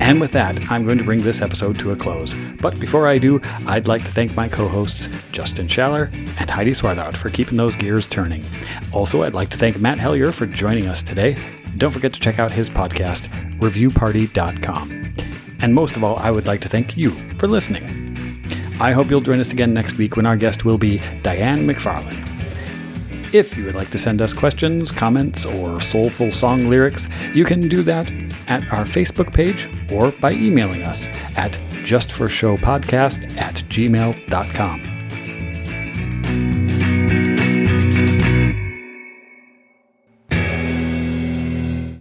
And 0.00 0.20
with 0.20 0.32
that, 0.32 0.58
I'm 0.72 0.84
going 0.84 0.98
to 0.98 1.04
bring 1.04 1.22
this 1.22 1.40
episode 1.40 1.78
to 1.78 1.92
a 1.92 1.96
close. 1.96 2.34
But 2.60 2.80
before 2.80 3.06
I 3.06 3.18
do, 3.18 3.40
I'd 3.64 3.86
like 3.86 4.04
to 4.06 4.10
thank 4.10 4.34
my 4.34 4.48
co 4.48 4.66
hosts, 4.66 5.08
Justin 5.30 5.68
Schaller 5.68 6.12
and 6.40 6.50
Heidi 6.50 6.72
Swarthout, 6.72 7.16
for 7.16 7.30
keeping 7.30 7.56
those 7.56 7.76
gears 7.76 8.08
turning. 8.08 8.44
Also, 8.92 9.22
I'd 9.22 9.34
like 9.34 9.50
to 9.50 9.56
thank 9.56 9.78
Matt 9.78 10.00
Hellyer 10.00 10.32
for 10.32 10.46
joining 10.46 10.88
us 10.88 11.00
today. 11.00 11.36
Don't 11.76 11.92
forget 11.92 12.12
to 12.14 12.18
check 12.20 12.40
out 12.40 12.50
his 12.50 12.68
podcast, 12.68 13.28
reviewparty.com. 13.60 15.12
And 15.60 15.72
most 15.72 15.96
of 15.96 16.02
all, 16.02 16.16
I 16.16 16.32
would 16.32 16.48
like 16.48 16.60
to 16.62 16.68
thank 16.68 16.96
you 16.96 17.12
for 17.38 17.46
listening. 17.46 18.11
I 18.82 18.90
hope 18.90 19.10
you'll 19.10 19.20
join 19.20 19.38
us 19.38 19.52
again 19.52 19.72
next 19.72 19.96
week 19.96 20.16
when 20.16 20.26
our 20.26 20.36
guest 20.36 20.64
will 20.64 20.76
be 20.76 21.00
Diane 21.22 21.64
McFarlane. 21.64 22.28
If 23.32 23.56
you 23.56 23.64
would 23.64 23.76
like 23.76 23.90
to 23.90 23.98
send 23.98 24.20
us 24.20 24.34
questions, 24.34 24.90
comments, 24.90 25.46
or 25.46 25.80
soulful 25.80 26.32
song 26.32 26.68
lyrics, 26.68 27.06
you 27.32 27.44
can 27.44 27.68
do 27.68 27.84
that 27.84 28.10
at 28.48 28.64
our 28.72 28.84
Facebook 28.84 29.32
page 29.32 29.68
or 29.92 30.10
by 30.10 30.32
emailing 30.32 30.82
us 30.82 31.06
at 31.36 31.52
justforshowpodcast 31.84 33.36
at 33.36 33.54
gmail.com. 33.54 34.92